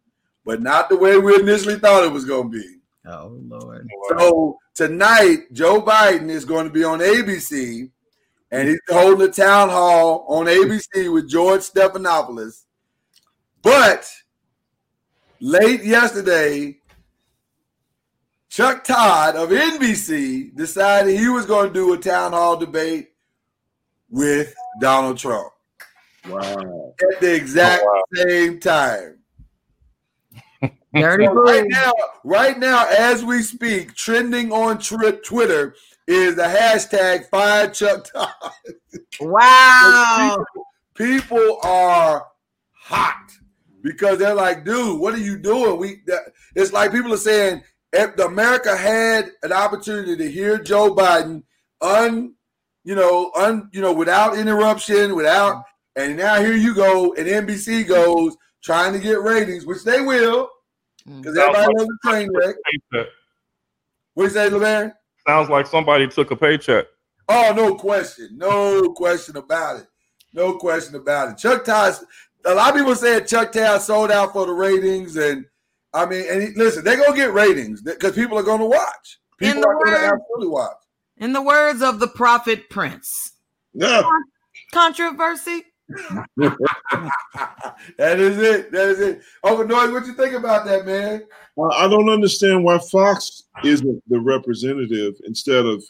but 0.45 0.61
not 0.61 0.89
the 0.89 0.97
way 0.97 1.19
we 1.19 1.37
initially 1.37 1.79
thought 1.79 2.05
it 2.05 2.13
was 2.13 2.25
going 2.25 2.51
to 2.51 2.59
be? 2.59 2.77
Oh 3.07 3.37
Lord. 3.47 3.89
So 4.11 4.59
tonight, 4.75 5.53
Joe 5.53 5.81
Biden 5.81 6.29
is 6.29 6.45
going 6.45 6.67
to 6.67 6.73
be 6.73 6.85
on 6.85 7.01
ABC, 7.01 7.91
and 8.51 8.69
he's 8.69 8.81
holding 8.89 9.29
a 9.29 9.33
town 9.33 9.69
hall 9.69 10.25
on 10.29 10.47
ABC 10.47 11.13
with 11.13 11.29
George 11.29 11.63
Stephanopoulos. 11.63 12.65
But 13.63 14.09
late 15.41 15.85
yesterday, 15.85 16.79
Chuck 18.53 18.85
Todd 18.85 19.35
of 19.35 19.49
NBC 19.49 20.55
decided 20.55 21.19
he 21.19 21.29
was 21.29 21.47
going 21.47 21.69
to 21.69 21.73
do 21.73 21.95
a 21.95 21.97
town 21.97 22.33
hall 22.33 22.55
debate 22.55 23.09
with 24.11 24.55
Donald 24.79 25.17
Trump 25.17 25.51
Wow. 26.29 26.93
at 27.15 27.21
the 27.23 27.35
exact 27.35 27.83
Oh, 27.87 28.03
same 28.13 28.61
time. 28.61 29.21
Dirty 30.95 31.25
So 31.25 31.33
right 31.33 31.65
now, 31.67 31.93
right 32.25 32.59
now, 32.59 32.87
as 32.91 33.25
we 33.25 33.41
speak, 33.41 33.95
trending 33.95 34.53
on 34.53 34.77
twi- 34.81 35.19
Twitter 35.25 35.75
is 36.07 36.37
the 36.37 36.43
hashtag 36.43 37.31
Fire 37.31 37.71
Chuck 37.71 38.05
Todd. 38.13 38.53
Wow. 39.19 40.45
People 40.95 41.57
are 41.63 42.27
hot 42.75 43.33
because 43.83 44.19
they're 44.19 44.35
like, 44.35 44.67
dude, 44.67 45.01
what 45.01 45.15
are 45.15 45.19
you 45.19 45.39
doing? 45.39 45.79
We 45.79 46.03
that, 46.07 46.21
it's 46.55 46.75
like 46.75 46.93
people 46.93 47.15
are 47.15 47.17
saying 47.17 47.57
if 47.57 47.72
the 47.93 48.27
America 48.27 48.77
had 48.77 49.31
an 49.43 49.53
opportunity 49.53 50.17
to 50.17 50.31
hear 50.31 50.59
Joe 50.59 50.95
Biden 50.95 51.43
un 51.81 52.35
you 52.85 52.95
know, 52.95 53.31
un 53.37 53.69
you 53.73 53.81
know, 53.81 53.93
without 53.93 54.37
interruption, 54.37 55.15
without 55.15 55.63
and 55.95 56.17
now 56.17 56.41
here 56.41 56.55
you 56.55 56.75
go, 56.75 57.15
and 57.15 57.27
NBC 57.27 57.87
goes 57.87 58.37
trying 58.63 58.93
to 58.93 58.99
get 58.99 59.21
ratings, 59.21 59.67
which 59.67 59.85
they 59.85 60.01
will, 60.01 60.49
mm. 61.07 61.21
because 61.21 61.37
everybody 61.37 61.73
loves 61.77 61.91
a 61.91 62.09
train 62.09 62.31
wreck. 62.35 62.57
Paycheck. 62.93 63.09
What 64.15 64.25
you 64.25 64.31
say, 64.31 64.49
LeVar? 64.49 64.93
Sounds 65.27 65.49
like 65.49 65.67
somebody 65.67 66.09
took 66.09 66.31
a 66.31 66.37
paycheck. 66.37 66.87
Oh, 67.29 67.53
no 67.57 67.75
question. 67.75 68.31
No 68.33 68.93
question 68.93 69.37
about 69.37 69.81
it. 69.81 69.87
No 70.33 70.57
question 70.57 70.97
about 70.97 71.31
it. 71.31 71.39
Chuck 71.39 71.65
Todd, 71.65 71.95
a 72.45 72.55
lot 72.55 72.71
of 72.71 72.77
people 72.77 72.95
said 72.95 73.29
Chuck 73.29 73.53
Todd 73.53 73.81
sold 73.81 74.11
out 74.11 74.33
for 74.33 74.47
the 74.47 74.53
ratings. 74.53 75.17
And 75.17 75.45
I 75.95 76.07
mean, 76.07 76.25
and 76.31 76.43
he, 76.43 76.49
listen, 76.57 76.85
they're 76.85 76.97
going 76.97 77.13
to 77.13 77.17
get 77.17 77.33
ratings 77.33 77.83
because 77.83 78.13
people 78.15 78.39
are 78.39 78.43
going 78.43 78.61
to 78.61 78.67
watch. 78.67 79.19
In 79.41 79.49
People 79.55 79.63
the 79.63 79.69
are 79.69 79.85
going 79.85 80.01
to 80.01 80.07
absolutely 80.07 80.49
watch. 80.49 80.77
In 81.19 81.33
the 81.33 81.43
words 81.43 81.83
of 81.83 81.99
the 82.01 82.09
prophet 82.09 82.71
Prince, 82.71 83.33
Yeah. 83.75 84.03
controversy. 84.73 85.65
that 86.39 88.19
is 88.19 88.39
it. 88.39 88.73
That 88.73 88.89
is 88.89 89.01
it. 89.01 89.23
Uncle 89.45 89.67
Noise, 89.67 89.91
what 89.93 90.07
you 90.07 90.15
think 90.15 90.35
about 90.35 90.65
that, 90.65 90.87
man? 90.87 91.25
Well, 91.57 91.73
I 91.73 91.89
don't 91.89 92.09
understand 92.09 92.65
why 92.65 92.79
Fox 92.79 93.43
isn't 93.65 94.03
the 94.09 94.21
representative 94.21 95.15
instead 95.27 95.67
of 95.67 95.85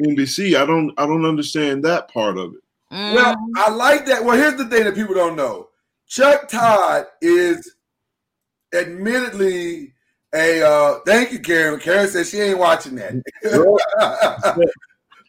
NBC. 0.00 0.54
I 0.60 0.64
don't. 0.66 0.92
I 0.98 1.06
don't 1.06 1.24
understand 1.26 1.84
that 1.84 2.12
part 2.12 2.38
of 2.38 2.54
it. 2.54 2.60
Well, 2.92 3.34
Mm, 3.34 3.52
I 3.56 3.70
like 3.70 4.06
that. 4.06 4.24
Well, 4.24 4.36
here's 4.36 4.56
the 4.56 4.66
thing 4.66 4.84
that 4.84 4.94
people 4.94 5.14
don't 5.14 5.36
know. 5.36 5.68
Chuck 6.08 6.48
Todd 6.48 7.06
is 7.22 7.74
admittedly 8.74 9.92
a 10.34 10.62
uh 10.62 11.00
thank 11.06 11.32
you, 11.32 11.40
Karen. 11.40 11.80
Karen 11.80 12.08
says 12.08 12.30
she 12.30 12.40
ain't 12.40 12.58
watching 12.58 12.96
that. 12.96 13.14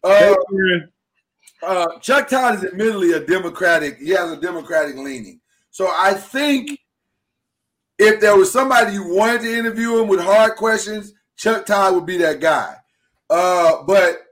uh, 0.04 0.36
uh, 1.64 2.00
Chuck 2.00 2.28
Todd 2.28 2.56
is 2.56 2.66
admittedly 2.66 3.14
a 3.14 3.20
Democratic. 3.20 3.98
He 3.98 4.10
has 4.10 4.32
a 4.32 4.40
Democratic 4.40 4.96
leaning. 4.96 5.40
So 5.70 5.88
I 5.88 6.14
think 6.14 6.80
if 7.98 8.20
there 8.20 8.36
was 8.36 8.52
somebody 8.52 8.94
you 8.94 9.16
wanted 9.16 9.42
to 9.42 9.58
interview 9.58 10.00
him 10.00 10.08
with 10.08 10.20
hard 10.20 10.56
questions, 10.56 11.14
Chuck 11.38 11.66
Todd 11.66 11.94
would 11.94 12.06
be 12.06 12.18
that 12.18 12.40
guy. 12.40 12.76
Uh, 13.30 13.84
but 13.84 14.24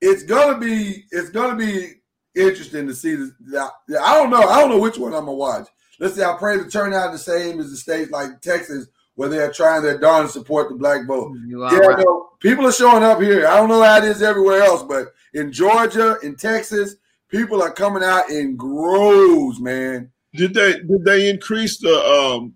it's 0.00 0.22
gonna 0.22 0.58
be 0.58 1.04
it's 1.10 1.30
gonna 1.30 1.56
be 1.56 1.94
interesting 2.34 2.86
to 2.86 2.94
see 2.94 3.14
this. 3.14 3.30
I 3.56 4.14
don't 4.14 4.30
know. 4.30 4.42
I 4.42 4.60
don't 4.60 4.70
know 4.70 4.78
which 4.78 4.98
one 4.98 5.14
I'm 5.14 5.26
gonna 5.26 5.32
watch. 5.32 5.68
Let's 6.04 6.16
say 6.16 6.22
I 6.22 6.36
pray 6.38 6.58
the 6.58 6.68
turnout 6.68 7.12
the 7.12 7.18
same 7.18 7.58
as 7.60 7.70
the 7.70 7.78
states 7.78 8.10
like 8.10 8.42
Texas, 8.42 8.88
where 9.14 9.30
they're 9.30 9.50
trying 9.50 9.82
their 9.82 9.98
darn 9.98 10.26
to 10.26 10.30
support 10.30 10.68
the 10.68 10.74
black 10.74 11.06
vote. 11.06 11.34
Yeah, 11.46 11.78
right. 11.78 11.98
no, 11.98 12.28
people 12.40 12.66
are 12.66 12.72
showing 12.72 13.02
up 13.02 13.22
here. 13.22 13.46
I 13.46 13.56
don't 13.56 13.70
know 13.70 13.82
how 13.82 13.96
it 13.96 14.04
is 14.04 14.20
everywhere 14.20 14.62
else, 14.62 14.82
but 14.82 15.14
in 15.32 15.50
Georgia, 15.50 16.18
in 16.22 16.36
Texas, 16.36 16.96
people 17.30 17.62
are 17.62 17.72
coming 17.72 18.02
out 18.02 18.28
in 18.28 18.54
groves, 18.54 19.60
man. 19.60 20.12
Did 20.34 20.52
they 20.52 20.74
did 20.74 21.06
they 21.06 21.30
increase 21.30 21.78
the 21.78 21.98
um 21.98 22.52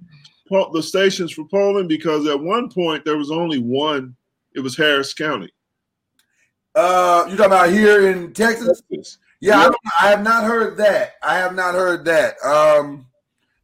the 0.51 0.83
stations 0.83 1.33
for 1.33 1.47
polling 1.49 1.89
because 1.89 2.27
at 2.27 2.39
one 2.39 2.69
point 2.69 3.07
there 3.07 3.17
was 3.17 3.31
only 3.31 3.61
one. 3.61 4.15
It 4.55 4.61
was 4.61 4.77
Harris 4.77 5.15
County. 5.15 5.51
Uh, 6.75 7.25
you 7.31 7.37
talking 7.39 7.47
about 7.47 7.71
here 7.71 8.11
in 8.11 8.35
Texas? 8.35 8.83
Yeah, 9.41 9.59
I, 9.59 9.65
don't, 9.65 9.77
I 10.03 10.09
have 10.11 10.23
not 10.23 10.45
heard 10.45 10.77
that. 10.77 11.13
I 11.23 11.37
have 11.37 11.55
not 11.55 11.75
heard 11.75 12.05
that. 12.05 12.35
Um, 12.45 13.07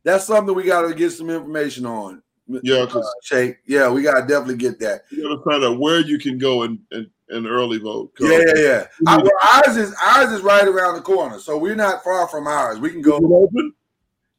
that's 0.04 0.26
something 0.26 0.54
we 0.54 0.62
got 0.64 0.86
to 0.88 0.94
get 0.94 1.10
some 1.10 1.30
information 1.30 1.86
on. 1.86 2.22
Yeah, 2.62 2.76
uh, 2.80 2.86
because 2.86 3.14
Shake. 3.22 3.56
Yeah, 3.66 3.88
we 3.90 4.02
got 4.02 4.20
to 4.20 4.26
definitely 4.26 4.56
get 4.56 4.78
that. 4.80 5.02
you 5.10 5.22
got 5.22 5.36
to 5.36 5.50
find 5.50 5.64
out 5.64 5.78
where 5.80 6.00
you 6.00 6.18
can 6.18 6.36
go 6.38 6.62
and 6.64 6.78
and, 6.90 7.06
and 7.30 7.46
early 7.46 7.78
vote. 7.78 8.12
Yeah, 8.20 8.38
yeah, 8.46 8.52
yeah. 8.56 8.86
I- 9.06 9.16
well, 9.16 9.30
ours 9.66 9.76
is 9.78 9.94
ours 10.04 10.30
is 10.30 10.42
right 10.42 10.68
around 10.68 10.96
the 10.96 11.00
corner, 11.00 11.38
so 11.38 11.56
we're 11.56 11.74
not 11.74 12.04
far 12.04 12.28
from 12.28 12.46
ours. 12.46 12.78
We 12.78 12.90
can 12.90 13.00
Is 13.00 13.06
go. 13.06 13.16
it 13.16 13.24
open? 13.24 13.72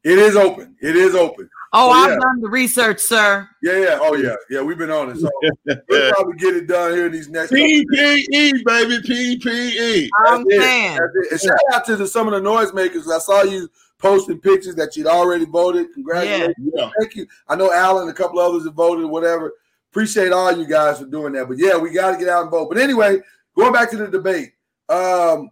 It 0.04 0.20
is 0.20 0.36
open. 0.36 0.76
It 0.82 0.96
is 0.96 1.16
open. 1.16 1.50
Oh, 1.74 1.88
Oh, 1.88 1.92
I've 1.92 2.12
yeah. 2.12 2.20
done 2.20 2.40
the 2.42 2.48
research, 2.50 3.00
sir. 3.00 3.50
Yeah, 3.64 3.78
yeah. 3.80 3.98
Oh, 4.00 4.16
yeah, 4.16 4.36
yeah. 4.52 4.62
We've 4.62 4.78
been 4.78 4.92
on 4.92 5.10
it, 5.10 5.18
so 5.18 5.30
we'll 5.90 6.12
probably 6.14 6.38
get 6.38 6.56
it 6.56 6.68
done 6.68 6.94
here 6.94 7.08
in 7.08 7.12
these 7.12 7.28
next. 7.28 7.52
PPE, 7.52 8.64
baby, 8.64 8.98
PPE. 9.00 10.10
I'm 10.28 10.44
That's 10.44 10.56
it. 10.56 10.62
saying. 10.62 10.92
That's 11.00 11.16
it. 11.16 11.32
And 11.32 11.42
shout 11.42 11.58
out 11.74 11.86
to 11.88 11.96
the, 11.98 12.08
some 12.08 12.32
of 12.32 12.34
the 12.42 12.48
noisemakers. 12.50 13.12
I 13.12 13.18
saw 13.18 13.42
you 13.44 13.68
posting 13.98 14.40
pictures 14.40 14.76
that 14.76 14.96
you'd 14.96 15.08
already 15.08 15.46
voted. 15.46 15.94
Congratulations. 15.94 16.56
Yeah. 16.74 16.90
Thank 17.00 17.16
you. 17.16 17.28
I 17.48 17.56
know 17.56 17.72
Alan 17.72 18.04
and 18.04 18.12
a 18.12 18.14
couple 18.14 18.40
others 18.40 18.66
have 18.66 18.74
voted, 18.74 19.06
whatever. 19.06 19.54
Appreciate 19.92 20.32
all 20.32 20.52
you 20.52 20.66
guys 20.68 21.00
for 21.00 21.06
doing 21.06 21.34
that. 21.34 21.48
But 21.48 21.58
yeah, 21.58 21.78
we 21.78 21.92
got 21.92 22.12
to 22.12 22.18
get 22.18 22.30
out 22.30 22.44
and 22.44 22.52
vote. 22.52 22.70
But 22.70 22.78
anyway, 22.78 23.20
going 23.56 23.74
back 23.74 23.90
to 23.92 23.98
the 23.98 24.08
debate, 24.08 24.54
um, 24.90 25.50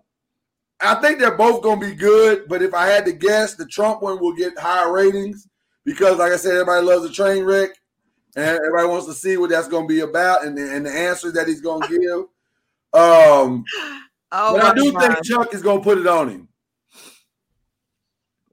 I 0.82 0.96
think 0.96 1.20
they're 1.20 1.38
both 1.38 1.64
going 1.64 1.80
to 1.80 1.88
be 1.88 1.96
good. 1.96 2.48
But 2.50 2.62
if 2.62 2.74
I 2.74 2.88
had 2.88 3.06
to 3.06 3.14
guess, 3.14 3.56
the 3.56 3.66
Trump 3.66 4.02
one 4.02 4.20
will 4.20 4.34
get 4.34 4.58
higher 4.58 4.92
ratings 4.92 5.48
because, 5.86 6.18
like 6.18 6.34
I 6.34 6.38
said, 6.38 6.54
everybody 6.54 6.86
loves 6.86 7.06
a 7.06 7.12
train 7.12 7.44
wreck. 7.44 7.70
And 8.36 8.46
everybody 8.46 8.88
wants 8.88 9.06
to 9.06 9.14
see 9.14 9.38
what 9.38 9.52
that's 9.52 9.68
going 9.68 9.88
to 9.88 9.94
be 9.94 10.00
about 10.00 10.44
and 10.44 10.58
the, 10.58 10.76
and 10.76 10.84
the 10.86 10.92
answers 10.92 11.34
that 11.34 11.48
he's 11.48 11.62
going 11.62 11.84
to 11.84 12.00
give. 12.00 13.00
Um, 13.00 13.64
Oh, 14.36 14.54
but 14.54 14.66
I 14.66 14.74
do 14.74 14.92
God. 14.92 15.00
think 15.00 15.26
Chuck 15.26 15.54
is 15.54 15.62
going 15.62 15.78
to 15.78 15.84
put 15.84 16.00
it 16.00 16.08
on 16.08 16.28
him. 16.28 16.48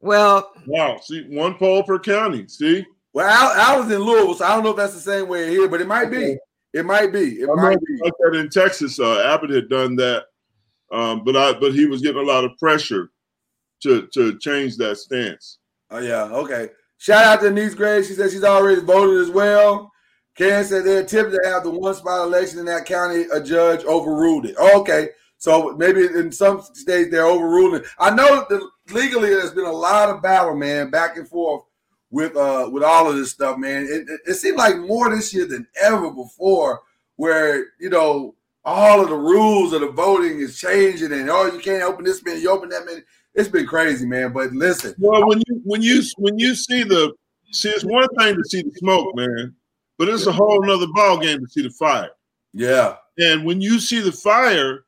Well, 0.01 0.53
Wow. 0.67 0.99
See, 1.03 1.25
one 1.29 1.55
poll 1.55 1.83
per 1.83 1.99
county. 1.99 2.47
See, 2.49 2.85
Well, 3.13 3.29
I, 3.29 3.73
Al 3.73 3.83
is 3.83 3.91
in 3.93 4.01
Louisville, 4.01 4.35
so 4.35 4.45
I 4.45 4.55
don't 4.55 4.65
know 4.65 4.71
if 4.71 4.77
that's 4.77 4.95
the 4.95 5.01
same 5.01 5.29
way 5.29 5.51
here, 5.51 5.69
but 5.69 5.81
it 5.81 5.87
might 5.89 6.11
be. 6.11 6.37
It 6.73 6.85
might 6.87 7.13
be. 7.13 7.41
It 7.41 7.49
I 7.51 7.55
might 7.55 7.79
be. 7.85 7.99
like 8.03 8.13
that 8.21 8.39
in 8.39 8.49
Texas. 8.49 8.99
Uh, 9.01 9.21
Abbott 9.23 9.51
had 9.51 9.69
done 9.69 9.97
that, 9.97 10.25
um, 10.93 11.25
but 11.25 11.37
I 11.37 11.53
but 11.53 11.73
he 11.75 11.87
was 11.87 12.01
getting 12.01 12.23
a 12.23 12.27
lot 12.27 12.45
of 12.45 12.57
pressure 12.59 13.11
to 13.83 14.07
to 14.15 14.39
change 14.39 14.77
that 14.77 14.97
stance. 14.99 15.59
Oh 15.91 15.99
yeah, 15.99 16.25
okay. 16.25 16.69
Shout 16.99 17.25
out 17.25 17.41
to 17.41 17.49
Denise 17.49 17.75
Gray. 17.75 18.03
She 18.05 18.13
said 18.13 18.31
she's 18.31 18.45
already 18.45 18.81
voted 18.83 19.21
as 19.21 19.31
well. 19.31 19.91
Karen 20.37 20.65
said 20.65 20.85
they 20.85 20.99
attempted 20.99 21.41
to 21.43 21.49
have 21.49 21.65
the 21.65 21.71
one 21.71 21.95
spot 21.95 22.21
election 22.27 22.61
in 22.61 22.67
that 22.67 22.87
county. 22.87 23.25
A 23.33 23.43
judge 23.43 23.85
overruled 23.85 24.47
it. 24.47 24.55
Oh, 24.59 24.81
okay, 24.83 25.09
so 25.39 25.75
maybe 25.77 26.05
in 26.07 26.31
some 26.31 26.63
states 26.63 27.11
they're 27.11 27.27
overruling. 27.27 27.83
I 27.99 28.11
know 28.15 28.47
that 28.49 28.71
legally 28.93 29.31
there's 29.31 29.53
been 29.53 29.65
a 29.65 29.73
lot 29.73 30.09
of 30.11 30.23
battle, 30.23 30.55
man, 30.57 30.91
back 30.91 31.17
and 31.17 31.29
forth 31.29 31.63
with 32.11 32.37
uh 32.37 32.69
with 32.73 32.83
all 32.83 33.09
of 33.09 33.17
this 33.17 33.31
stuff, 33.31 33.59
man. 33.59 33.85
It, 33.85 34.09
it, 34.09 34.21
it 34.27 34.35
seemed 34.35 34.57
like 34.59 34.79
more 34.79 35.09
this 35.15 35.33
year 35.33 35.47
than 35.47 35.67
ever 35.81 36.11
before, 36.11 36.81
where 37.17 37.67
you 37.79 37.91
know 37.91 38.35
all 38.65 39.01
of 39.01 39.09
the 39.09 39.17
rules 39.17 39.73
of 39.73 39.81
the 39.81 39.91
voting 39.91 40.39
is 40.41 40.59
changing, 40.59 41.13
and 41.13 41.31
oh, 41.31 41.47
you 41.47 41.61
can't 41.61 41.83
open 41.83 42.05
this 42.05 42.23
many, 42.25 42.41
you 42.41 42.51
open 42.51 42.69
that 42.71 42.85
many. 42.85 43.01
It's 43.35 43.49
been 43.49 43.67
crazy, 43.67 44.07
man. 44.07 44.33
But 44.33 44.53
listen, 44.53 44.95
Well, 44.99 45.27
when 45.29 45.39
you 45.47 45.61
when 45.65 45.83
you 45.83 46.03
when 46.19 46.39
you 46.39 46.55
see 46.55 46.83
the 46.83 47.13
see, 47.53 47.71
it's 47.71 47.85
one 47.85 48.09
thing 48.19 48.37
to 48.37 48.45
see 48.45 48.63
the 48.63 48.73
smoke, 48.77 49.15
man, 49.15 49.55
but 49.99 50.09
it's 50.09 50.27
a 50.27 50.33
whole 50.33 50.63
nother 50.65 50.89
ball 50.95 51.19
game 51.19 51.39
to 51.41 51.49
see 51.49 51.63
the 51.63 51.71
fire. 51.71 52.11
yeah, 52.53 52.97
And 53.19 53.45
when 53.45 53.61
you 53.61 53.79
see 53.79 54.01
the 54.01 54.13
fire, 54.13 54.85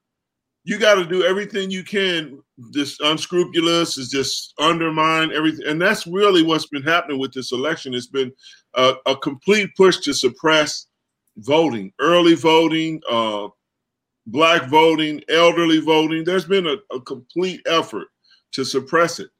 you 0.65 0.79
got 0.79 0.95
to 0.95 1.05
do 1.05 1.25
everything 1.25 1.71
you 1.71 1.83
can. 1.85 2.41
This 2.71 2.99
unscrupulous 3.01 3.99
is 3.99 4.11
just 4.11 4.55
undermine 4.59 5.33
everything, 5.33 5.67
and 5.67 5.81
that's 5.81 6.07
really 6.07 6.43
what's 6.43 6.67
been 6.67 6.83
happening 6.83 7.19
with 7.19 7.33
this 7.33 7.53
election. 7.53 7.95
It's 7.95 8.07
been 8.07 8.33
a, 8.75 8.95
a 9.07 9.17
complete 9.17 9.71
push 9.77 9.99
to 10.01 10.13
suppress 10.15 10.87
voting, 11.39 11.93
early 11.99 12.35
voting, 12.35 13.01
uh, 13.11 13.49
black 14.27 14.69
voting, 14.69 15.21
elderly 15.29 15.81
voting. 15.81 16.25
There's 16.25 16.45
been 16.45 16.67
a, 16.67 16.77
a 16.95 17.01
complete 17.01 17.61
effort 17.67 18.09
to 18.53 18.65
suppress 18.65 19.19
it, 19.19 19.31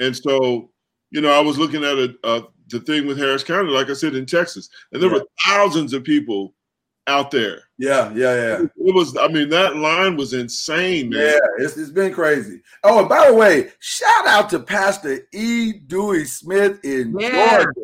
and 0.00 0.16
so 0.16 0.70
you 1.12 1.20
know, 1.20 1.30
I 1.30 1.40
was 1.40 1.58
looking 1.58 1.84
at 1.84 1.98
a, 1.98 2.14
uh, 2.24 2.40
the 2.70 2.80
thing 2.80 3.06
with 3.06 3.18
Harris 3.18 3.44
County, 3.44 3.68
like 3.70 3.90
I 3.90 3.92
said 3.92 4.14
in 4.14 4.24
Texas, 4.24 4.70
and 4.92 5.02
there 5.02 5.10
Yeah. 5.10 5.18
were 5.18 5.26
thousands 5.44 5.92
of 5.92 6.02
people 6.04 6.54
out 7.06 7.30
there. 7.30 7.60
yeah, 7.78 8.12
yeah, 8.14 8.34
yeah. 8.34 8.62
It 8.76 8.94
was, 8.94 9.16
I 9.16 9.28
mean, 9.28 9.48
that 9.48 9.76
line 9.76 10.16
was 10.16 10.34
insane, 10.34 11.10
man. 11.10 11.20
Yeah, 11.20 11.64
it's, 11.64 11.76
it's 11.76 11.90
been 11.90 12.12
crazy. 12.14 12.62
Oh, 12.84 13.00
and 13.00 13.08
by 13.08 13.28
the 13.28 13.34
way, 13.34 13.70
shout 13.80 14.26
out 14.26 14.48
to 14.50 14.60
Pastor 14.60 15.26
E. 15.32 15.72
Dewey 15.72 16.24
Smith 16.24 16.78
in 16.84 17.18
Yeah. 17.18 17.62
Georgia. 17.64 17.80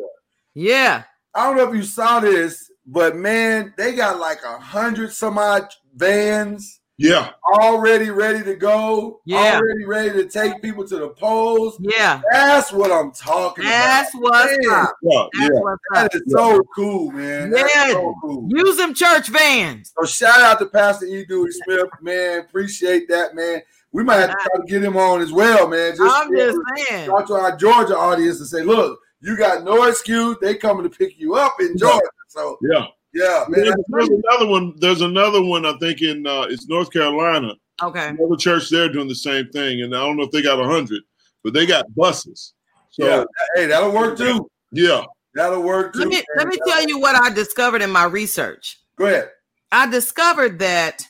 Yeah. 0.55 1.03
I 1.35 1.47
don't 1.47 1.57
know 1.57 1.69
if 1.69 1.75
you 1.75 1.83
saw 1.83 2.19
this, 2.19 2.71
but 2.85 3.15
man, 3.15 3.73
they 3.77 3.93
got 3.93 4.19
like 4.19 4.39
a 4.43 4.57
hundred 4.57 5.11
some 5.11 5.37
odd 5.37 5.67
vans 5.95 6.79
Yeah. 6.99 7.31
already 7.53 8.09
ready 8.09 8.43
to 8.43 8.55
go. 8.55 9.21
Yeah. 9.25 9.55
Already 9.55 9.85
ready 9.85 10.09
to 10.11 10.27
take 10.27 10.61
people 10.61 10.85
to 10.87 10.97
the 10.97 11.09
polls. 11.09 11.77
Yeah. 11.79 12.21
That's 12.31 12.73
what 12.73 12.91
I'm 12.91 13.11
talking 13.11 13.63
That's 13.63 14.13
about. 14.13 14.23
what's 14.23 14.67
up. 14.67 14.95
That's 15.01 15.31
yeah. 15.33 15.49
what's 15.53 15.81
up. 15.95 16.11
That 16.11 16.15
is 16.15 16.23
so 16.27 16.61
cool, 16.75 17.11
man. 17.11 17.53
Yeah. 17.55 17.91
so 17.91 18.13
cool. 18.21 18.47
Use 18.49 18.75
them 18.75 18.93
church 18.93 19.29
vans. 19.29 19.93
So 19.97 20.05
shout 20.05 20.41
out 20.41 20.59
to 20.59 20.65
Pastor 20.65 21.05
E. 21.05 21.23
Dewey 21.25 21.51
Smith, 21.51 21.87
man. 22.01 22.41
Appreciate 22.41 23.07
that, 23.07 23.33
man. 23.33 23.61
We 23.93 24.03
might 24.03 24.17
have 24.17 24.31
to 24.31 24.35
try 24.35 24.61
to 24.61 24.67
get 24.67 24.83
him 24.83 24.97
on 24.97 25.21
as 25.21 25.31
well, 25.31 25.67
man. 25.69 25.95
Just, 25.95 26.15
I'm 26.15 26.35
just 26.35 26.57
saying. 26.75 27.07
talk 27.09 27.27
to 27.27 27.33
our 27.35 27.55
Georgia 27.55 27.97
audience 27.97 28.39
and 28.39 28.47
say, 28.47 28.61
look, 28.61 28.99
you 29.21 29.37
got 29.37 29.63
no 29.63 29.83
excuse. 29.85 30.35
They 30.41 30.55
coming 30.55 30.83
to 30.83 30.89
pick 30.89 31.17
you 31.17 31.35
up 31.35 31.55
in 31.61 31.77
Georgia. 31.77 32.01
So 32.27 32.57
Yeah. 32.61 32.85
Yeah, 33.13 33.45
man. 33.49 33.65
There's, 33.65 33.75
there's 33.87 34.09
another 34.09 34.47
one. 34.47 34.73
There's 34.77 35.01
another 35.01 35.43
one. 35.43 35.65
I 35.65 35.73
think 35.79 36.01
in 36.01 36.25
uh, 36.27 36.47
it's 36.49 36.67
North 36.67 36.91
Carolina. 36.91 37.53
Okay. 37.81 38.07
Another 38.09 38.35
church 38.37 38.69
there 38.69 38.89
doing 38.91 39.07
the 39.07 39.15
same 39.15 39.49
thing, 39.49 39.81
and 39.81 39.95
I 39.95 39.99
don't 39.99 40.17
know 40.17 40.23
if 40.23 40.31
they 40.31 40.41
got 40.41 40.59
a 40.59 40.65
hundred, 40.65 41.01
but 41.43 41.53
they 41.53 41.65
got 41.65 41.93
buses. 41.95 42.53
So 42.91 43.05
yeah. 43.05 43.15
yeah, 43.17 43.23
Hey, 43.55 43.65
that'll 43.67 43.91
work 43.91 44.17
too. 44.17 44.49
yeah, 44.71 45.03
That'll 45.35 45.61
work 45.61 45.93
too. 45.93 45.99
Let 45.99 46.07
me 46.09 46.21
let 46.37 46.47
me 46.47 46.57
tell 46.67 46.83
you 46.87 46.99
what 46.99 47.15
I 47.15 47.29
discovered 47.33 47.81
in 47.81 47.91
my 47.91 48.05
research. 48.05 48.79
Go 48.97 49.05
ahead. 49.05 49.29
I 49.71 49.89
discovered 49.89 50.59
that 50.59 51.05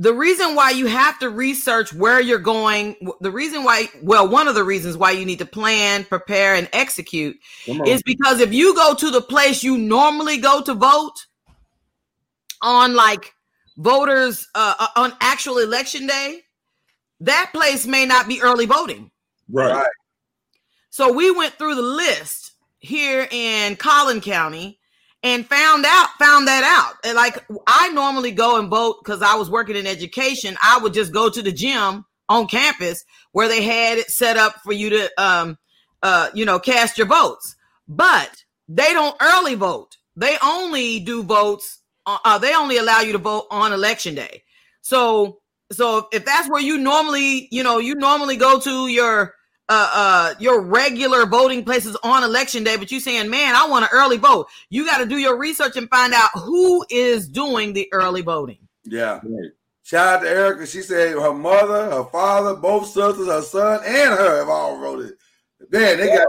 the 0.00 0.14
reason 0.14 0.54
why 0.54 0.70
you 0.70 0.86
have 0.86 1.18
to 1.18 1.28
research 1.28 1.92
where 1.92 2.22
you're 2.22 2.38
going, 2.38 2.96
the 3.20 3.30
reason 3.30 3.64
why, 3.64 3.84
well, 4.02 4.26
one 4.26 4.48
of 4.48 4.54
the 4.54 4.64
reasons 4.64 4.96
why 4.96 5.10
you 5.10 5.26
need 5.26 5.40
to 5.40 5.44
plan, 5.44 6.04
prepare, 6.04 6.54
and 6.54 6.70
execute 6.72 7.36
is 7.66 8.02
because 8.02 8.40
if 8.40 8.50
you 8.50 8.74
go 8.74 8.94
to 8.94 9.10
the 9.10 9.20
place 9.20 9.62
you 9.62 9.76
normally 9.76 10.38
go 10.38 10.62
to 10.62 10.72
vote 10.72 11.26
on 12.62 12.94
like 12.94 13.34
voters 13.76 14.48
uh, 14.54 14.74
uh, 14.78 14.88
on 14.96 15.12
actual 15.20 15.58
election 15.58 16.06
day, 16.06 16.40
that 17.20 17.50
place 17.52 17.86
may 17.86 18.06
not 18.06 18.26
be 18.26 18.40
early 18.40 18.64
voting. 18.64 19.10
right. 19.50 19.74
Right. 19.74 19.86
So 20.88 21.12
we 21.12 21.30
went 21.30 21.52
through 21.58 21.74
the 21.74 21.82
list 21.82 22.52
here 22.78 23.28
in 23.30 23.76
Collin 23.76 24.22
County 24.22 24.79
and 25.22 25.46
found 25.46 25.84
out 25.86 26.08
found 26.18 26.46
that 26.48 26.64
out. 26.64 26.96
And 27.04 27.16
like 27.16 27.44
I 27.66 27.90
normally 27.90 28.32
go 28.32 28.58
and 28.58 28.68
vote 28.68 28.98
because 29.04 29.22
I 29.22 29.34
was 29.34 29.50
working 29.50 29.76
in 29.76 29.86
education. 29.86 30.56
I 30.62 30.78
would 30.82 30.94
just 30.94 31.12
go 31.12 31.28
to 31.28 31.42
the 31.42 31.52
gym 31.52 32.04
on 32.28 32.46
campus 32.46 33.04
where 33.32 33.48
they 33.48 33.62
had 33.62 33.98
it 33.98 34.10
set 34.10 34.36
up 34.36 34.56
for 34.62 34.72
you 34.72 34.90
to 34.90 35.10
um 35.18 35.58
uh 36.02 36.30
you 36.34 36.44
know 36.44 36.58
cast 36.58 36.98
your 36.98 37.06
votes. 37.06 37.56
But 37.88 38.44
they 38.68 38.92
don't 38.92 39.16
early 39.20 39.56
vote. 39.56 39.96
They 40.16 40.36
only 40.42 41.00
do 41.00 41.22
votes 41.22 41.80
uh, 42.06 42.18
uh, 42.24 42.38
they 42.38 42.54
only 42.54 42.78
allow 42.78 43.00
you 43.00 43.12
to 43.12 43.18
vote 43.18 43.46
on 43.50 43.72
election 43.72 44.14
day. 44.14 44.42
So 44.80 45.40
so 45.72 46.08
if 46.12 46.24
that's 46.24 46.48
where 46.50 46.62
you 46.62 46.78
normally, 46.78 47.48
you 47.52 47.62
know, 47.62 47.78
you 47.78 47.94
normally 47.94 48.36
go 48.36 48.58
to 48.58 48.88
your 48.88 49.34
uh, 49.70 49.90
uh, 49.94 50.34
your 50.40 50.60
regular 50.60 51.26
voting 51.26 51.64
places 51.64 51.96
on 52.02 52.24
election 52.24 52.64
day, 52.64 52.76
but 52.76 52.90
you 52.90 52.98
saying, 52.98 53.30
man, 53.30 53.54
I 53.54 53.68
want 53.68 53.84
an 53.84 53.90
early 53.92 54.16
vote. 54.16 54.48
You 54.68 54.84
got 54.84 54.98
to 54.98 55.06
do 55.06 55.16
your 55.16 55.38
research 55.38 55.76
and 55.76 55.88
find 55.88 56.12
out 56.12 56.30
who 56.34 56.84
is 56.90 57.28
doing 57.28 57.72
the 57.72 57.88
early 57.92 58.22
voting. 58.22 58.58
Yeah. 58.84 59.20
Right. 59.22 59.52
Shout 59.84 60.18
out 60.18 60.22
to 60.22 60.28
Erica. 60.28 60.66
She 60.66 60.82
said 60.82 61.12
her 61.12 61.32
mother, 61.32 61.88
her 61.88 62.04
father, 62.04 62.56
both 62.56 62.86
sisters, 62.86 63.28
her 63.28 63.42
son, 63.42 63.80
and 63.86 64.14
her 64.14 64.38
have 64.38 64.48
all 64.48 64.80
voted. 64.80 65.12
Man, 65.70 65.98
they 65.98 66.08
got 66.08 66.26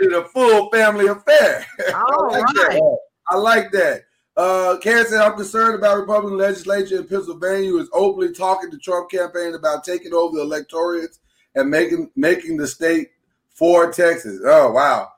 they 0.00 0.16
a 0.16 0.24
full 0.24 0.70
family 0.70 1.06
affair. 1.08 1.66
All 1.94 2.34
I 2.34 2.38
like 2.38 2.44
right. 2.44 2.54
that. 2.70 2.98
I 3.28 3.36
like 3.36 3.72
that. 3.72 4.02
Uh, 4.36 4.78
Ken 4.78 5.06
said, 5.06 5.20
I'm 5.20 5.36
concerned 5.36 5.74
about 5.74 5.98
Republican 5.98 6.38
legislature 6.38 6.96
in 6.96 7.06
Pennsylvania 7.06 7.68
who 7.68 7.78
is 7.78 7.90
openly 7.92 8.32
talking 8.32 8.70
to 8.70 8.78
Trump 8.78 9.10
campaign 9.10 9.54
about 9.54 9.84
taking 9.84 10.14
over 10.14 10.36
the 10.36 10.42
electorates 10.42 11.20
and 11.54 11.70
making 11.70 12.10
making 12.16 12.56
the 12.56 12.66
state 12.66 13.10
for 13.54 13.92
Texas. 13.92 14.40
Oh 14.44 14.72
wow. 14.72 15.08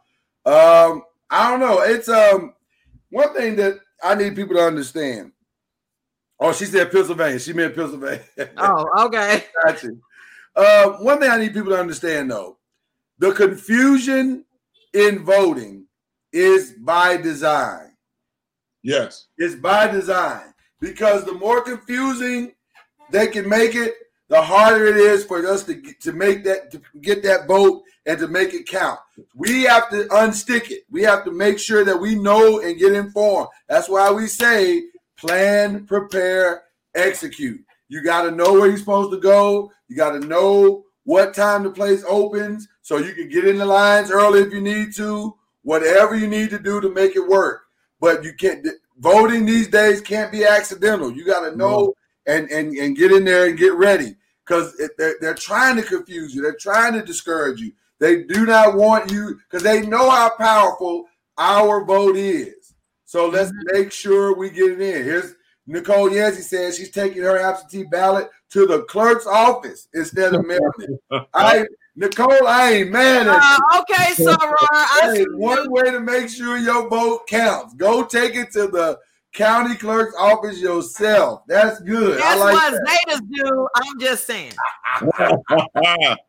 Um, 0.45 1.03
I 1.31 1.51
don't 1.51 1.61
know. 1.61 1.81
It's 1.81 2.09
um 2.09 2.55
one 3.11 3.35
thing 3.35 3.57
that 3.57 3.79
I 4.03 4.15
need 4.15 4.37
people 4.37 4.57
to 4.57 4.67
understand. 4.67 5.33
Oh, 6.39 6.53
she 6.53 6.67
said 6.67 6.93
Pennsylvania. 6.93 7.39
She 7.39 7.53
meant 7.53 7.75
Pennsylvania. 7.75 8.23
Oh, 8.59 9.07
okay. 9.07 9.45
Gotcha. 9.65 9.91
Uh, 10.55 10.93
one 10.99 11.19
thing 11.19 11.31
I 11.31 11.39
need 11.39 11.55
people 11.55 11.73
to 11.73 11.81
understand 11.81 12.31
though, 12.31 12.59
the 13.19 13.33
confusion 13.33 14.45
in 14.93 15.25
voting 15.25 15.87
is 16.33 16.75
by 16.81 17.17
design. 17.17 17.93
Yes. 18.83 19.27
It's 19.39 19.55
by 19.55 19.89
design 19.89 20.55
because 20.81 21.25
the 21.25 21.33
more 21.33 21.63
confusing 21.63 22.53
they 23.11 23.27
can 23.27 23.49
make 23.49 23.75
it, 23.75 23.95
the 24.29 24.41
harder 24.43 24.87
it 24.87 24.97
is 24.97 25.25
for 25.25 25.47
us 25.47 25.65
to 25.65 25.75
get, 25.75 26.01
to 26.01 26.13
make 26.13 26.45
that 26.45 26.71
to 26.73 26.81
get 27.01 27.23
that 27.23 27.47
vote 27.47 27.83
and 28.07 28.19
to 28.19 28.29
make 28.29 28.55
it 28.55 28.67
count. 28.67 28.99
We 29.35 29.63
have 29.65 29.89
to 29.91 30.05
unstick 30.05 30.71
it. 30.71 30.85
We 30.91 31.03
have 31.03 31.25
to 31.25 31.31
make 31.31 31.59
sure 31.59 31.85
that 31.85 31.97
we 31.97 32.15
know 32.15 32.61
and 32.61 32.79
get 32.79 32.93
informed. 32.93 33.49
That's 33.69 33.89
why 33.89 34.11
we 34.11 34.27
say 34.27 34.85
plan, 35.17 35.87
prepare, 35.87 36.65
execute. 36.95 37.61
You 37.89 38.03
got 38.03 38.23
to 38.23 38.31
know 38.31 38.53
where 38.53 38.69
you're 38.69 38.79
supposed 38.79 39.13
to 39.13 39.21
go. 39.21 39.71
You 39.89 39.97
got 39.97 40.11
to 40.11 40.21
know 40.21 40.85
what 41.05 41.35
time 41.35 41.63
the 41.63 41.71
place 41.71 42.05
opens 42.09 42.69
so 42.83 42.99
you 42.99 43.15
can 43.15 43.29
get 43.29 43.47
in 43.47 43.59
the 43.59 43.67
lines 43.67 44.11
early 44.11 44.41
if 44.41 44.53
you 44.53 44.61
need 44.61 44.95
to. 44.97 45.37
Whatever 45.63 46.17
you 46.17 46.27
need 46.27 46.51
to 46.51 46.59
do 46.59 46.81
to 46.81 46.91
make 46.91 47.17
it 47.17 47.27
work 47.27 47.67
but 48.01 48.25
you 48.25 48.33
can't 48.35 48.67
voting 48.99 49.45
these 49.45 49.69
days 49.69 50.01
can't 50.01 50.33
be 50.33 50.45
accidental. 50.45 51.13
You 51.13 51.25
got 51.25 51.49
to 51.49 51.57
know 51.57 51.95
and, 52.27 52.51
and 52.51 52.77
and 52.77 52.97
get 52.97 53.13
in 53.13 53.25
there 53.25 53.47
and 53.47 53.59
get 53.59 53.75
ready 53.75 54.17
because 54.45 54.77
they're, 54.99 55.17
they're 55.21 55.35
trying 55.35 55.77
to 55.77 55.83
confuse 55.83 56.35
you. 56.35 56.43
They're 56.43 56.57
trying 56.59 56.95
to 56.95 57.03
discourage 57.03 57.61
you. 57.61 57.73
They 57.99 58.25
do 58.25 58.47
not 58.47 58.77
want 58.77 59.11
you 59.11 59.39
because 59.49 59.63
they 59.63 59.87
know 59.87 60.11
how 60.11 60.31
powerful 60.37 61.07
our 61.39 61.85
vote 61.85 62.17
is. 62.17 62.75
So 63.05 63.29
let's 63.29 63.53
make 63.73 63.93
sure 63.93 64.37
we 64.37 64.51
get 64.51 64.73
it 64.73 64.81
in. 64.81 65.05
Here's 65.05 65.35
Nicole 65.67 66.13
Yancey 66.13 66.43
says 66.43 66.77
she's 66.77 66.91
taking 66.91 67.23
her 67.23 67.39
absentee 67.39 67.85
ballot 67.85 68.29
to 68.51 68.67
the 68.67 68.83
clerk's 68.83 69.27
office 69.27 69.89
instead 69.95 70.35
of 70.35 70.47
mailing 70.47 70.71
it. 71.11 71.27
I 71.35 71.67
Nicole, 71.97 72.47
I 72.47 72.73
ain't 72.73 72.91
mad 72.91 73.27
at 73.27 73.43
you. 73.43 73.59
Uh, 73.73 73.81
okay, 73.81 74.13
Sarah. 74.13 74.37
Hey, 75.01 75.25
see 75.25 75.27
one 75.35 75.65
you. 75.65 75.71
way 75.71 75.91
to 75.91 76.01
make 76.01 76.29
sure 76.29 76.59
your 76.59 76.89
vote 76.91 77.27
counts. 77.27 77.75
Go 77.75 78.05
take 78.05 78.35
it 78.35 78.53
to 78.53 78.67
the 78.67 78.99
county 79.37 79.77
clerk's 79.77 80.15
office 80.19 80.59
yourself. 80.59 81.43
That's 81.47 81.81
good. 81.81 82.21
I 82.21 82.21
That's 82.21 82.41
like 82.41 82.55
what 82.55 82.73
that. 82.73 82.99
Zetas 83.09 83.21
do. 83.33 83.69
I'm 83.77 84.01
just 84.01 84.27
saying. 84.27 84.53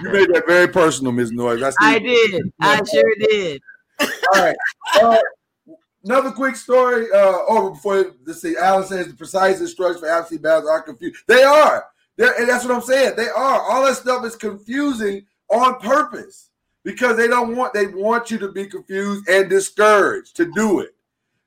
You 0.00 0.10
made 0.10 0.32
that 0.32 0.44
very 0.46 0.68
personal, 0.68 1.12
Ms. 1.12 1.30
Noise. 1.30 1.62
I. 1.62 1.72
I 1.80 1.98
did. 1.98 2.42
I 2.60 2.80
sure 2.90 3.14
did. 3.20 3.60
All 4.00 4.42
right. 4.42 4.56
Uh, 4.94 5.18
another 6.04 6.30
quick 6.30 6.56
story. 6.56 7.06
Uh, 7.12 7.38
over 7.46 7.70
before 7.70 8.14
let's 8.24 8.40
see. 8.40 8.56
Alan 8.56 8.86
says 8.86 9.08
the 9.08 9.14
precise 9.14 9.60
instructions 9.60 10.00
for 10.00 10.08
absentee 10.08 10.40
ballots 10.40 10.68
are 10.68 10.80
confused. 10.80 11.22
They 11.26 11.42
are. 11.42 11.84
They're, 12.16 12.32
and 12.38 12.48
that's 12.48 12.64
what 12.64 12.74
I'm 12.74 12.82
saying. 12.82 13.16
They 13.16 13.28
are. 13.28 13.60
All 13.60 13.84
that 13.84 13.96
stuff 13.96 14.24
is 14.24 14.36
confusing 14.36 15.26
on 15.50 15.80
purpose 15.80 16.50
because 16.82 17.16
they 17.18 17.28
don't 17.28 17.56
want 17.56 17.74
they 17.74 17.88
want 17.88 18.30
you 18.30 18.38
to 18.38 18.52
be 18.52 18.66
confused 18.66 19.28
and 19.28 19.50
discouraged 19.50 20.36
to 20.36 20.50
do 20.52 20.80
it. 20.80 20.95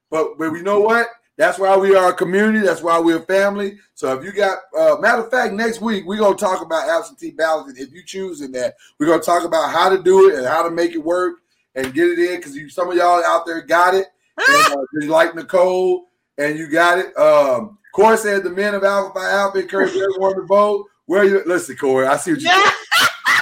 But 0.10 0.38
but 0.38 0.52
you 0.54 0.63
know 0.63 0.80
what? 0.80 1.08
That's 1.38 1.58
why 1.58 1.78
we 1.78 1.95
are 1.95 2.10
a 2.10 2.13
community. 2.13 2.65
That's 2.65 2.82
why 2.82 3.00
we're 3.00 3.19
a 3.19 3.22
family. 3.22 3.78
So 3.95 4.13
if 4.17 4.26
you 4.26 4.34
got, 4.34 4.58
uh, 4.78 4.98
matter 5.00 5.24
of 5.24 5.32
fact, 5.32 5.54
next 5.54 5.80
week 5.80 6.06
we're 6.06 6.17
gonna 6.19 6.36
talk 6.36 6.62
about 6.62 6.89
absentee 6.89 7.32
balloting. 7.32 7.82
If 7.82 7.93
you 7.93 8.04
choosing 8.04 8.52
that, 8.52 8.76
we're 9.00 9.08
gonna 9.08 9.22
talk 9.22 9.45
about 9.45 9.72
how 9.72 9.88
to 9.89 10.04
do 10.04 10.30
it 10.30 10.38
and 10.38 10.45
how 10.45 10.63
to 10.63 10.69
make 10.69 10.91
it 10.91 11.04
work 11.04 11.36
and 11.76 11.93
get 11.93 12.10
it 12.10 12.19
in 12.19 12.38
because 12.38 12.58
you 12.58 12.69
some 12.69 12.89
of 12.89 12.98
y'all 12.98 13.24
out 13.24 13.45
there 13.45 13.62
got 13.62 13.95
it. 13.95 14.08
and, 14.38 14.74
uh, 14.74 14.84
just 14.95 15.08
like 15.08 15.36
Nicole, 15.36 16.10
and 16.38 16.58
you 16.58 16.67
got 16.67 17.00
it. 17.00 17.15
Um, 17.17 17.78
Corey 17.93 18.17
said 18.17 18.43
the 18.43 18.50
men 18.50 18.74
of 18.76 18.84
Alpha 18.84 19.13
Phi 19.13 19.32
Alpha 19.32 19.60
encourage 19.60 19.91
everyone 19.91 20.36
to 20.36 20.43
vote. 20.43 20.88
Where 21.06 21.24
you 21.24 21.41
listen, 21.45 21.76
Corey? 21.76 22.08
I 22.08 22.17
see 22.17 22.32
what 22.32 22.41
you. 22.41 22.50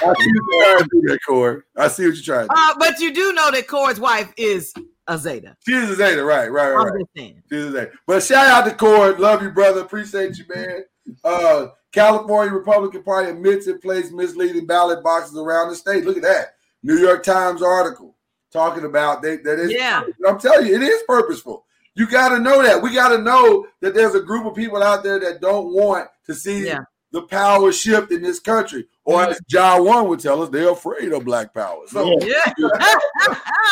see 0.00 0.06
what 0.06 0.18
you're 0.20 0.64
trying 0.64 0.78
to 0.78 0.88
do 0.92 1.02
there, 1.06 1.18
Corey. 1.26 1.62
I 1.76 1.88
see 1.88 2.06
what 2.06 2.14
you're 2.14 2.24
trying 2.24 2.48
to 2.48 2.54
do. 2.54 2.60
Uh, 2.60 2.74
but 2.78 3.00
you 3.00 3.12
do 3.12 3.32
know 3.32 3.50
that 3.50 3.66
Corey's 3.66 3.98
wife 3.98 4.32
is 4.36 4.72
a 5.08 5.18
Zeta. 5.18 5.56
She's 5.66 5.90
a 5.90 5.96
Zeta, 5.96 6.22
right, 6.22 6.50
right, 6.52 6.70
right. 6.70 6.86
I'm 6.86 6.92
right. 6.92 7.00
just 7.00 7.10
saying. 7.16 7.42
She's 7.50 7.64
a 7.64 7.72
Zeta. 7.72 7.90
But 8.06 8.22
shout 8.22 8.46
out 8.46 8.68
to 8.68 8.74
Corey. 8.74 9.16
Love 9.16 9.42
you, 9.42 9.50
brother. 9.50 9.80
Appreciate 9.80 10.36
you, 10.38 10.44
man. 10.54 10.84
Uh, 11.24 11.68
California 11.92 12.52
Republican 12.52 13.02
Party 13.02 13.30
admits 13.30 13.66
it 13.66 13.82
placed 13.82 14.12
misleading 14.12 14.66
ballot 14.66 15.02
boxes 15.02 15.36
around 15.36 15.70
the 15.70 15.74
state. 15.74 16.04
Look 16.04 16.18
at 16.18 16.22
that. 16.22 16.54
New 16.82 16.98
York 16.98 17.22
Times 17.22 17.62
article 17.62 18.14
talking 18.52 18.84
about 18.84 19.22
they, 19.22 19.36
that 19.38 19.58
is. 19.58 19.72
Yeah. 19.72 20.02
I'm 20.26 20.38
telling 20.38 20.66
you, 20.66 20.76
it 20.76 20.82
is 20.82 21.02
purposeful. 21.06 21.64
You 21.94 22.08
got 22.08 22.28
to 22.28 22.38
know 22.38 22.62
that. 22.62 22.80
We 22.80 22.94
got 22.94 23.08
to 23.08 23.18
know 23.18 23.66
that 23.80 23.94
there's 23.94 24.14
a 24.14 24.20
group 24.20 24.46
of 24.46 24.54
people 24.54 24.82
out 24.82 25.02
there 25.02 25.18
that 25.18 25.40
don't 25.40 25.72
want 25.72 26.08
to 26.26 26.34
see 26.34 26.66
Yeah. 26.66 26.80
The 27.12 27.22
power 27.22 27.72
shift 27.72 28.12
in 28.12 28.22
this 28.22 28.38
country. 28.40 28.86
Or 29.04 29.22
as 29.22 29.40
John 29.48 29.84
One 29.86 30.08
would 30.08 30.20
tell 30.20 30.42
us, 30.42 30.50
they're 30.50 30.70
afraid 30.72 31.12
of 31.12 31.24
black 31.24 31.54
power. 31.54 31.80
So 31.86 32.18
Yeah. 32.20 32.52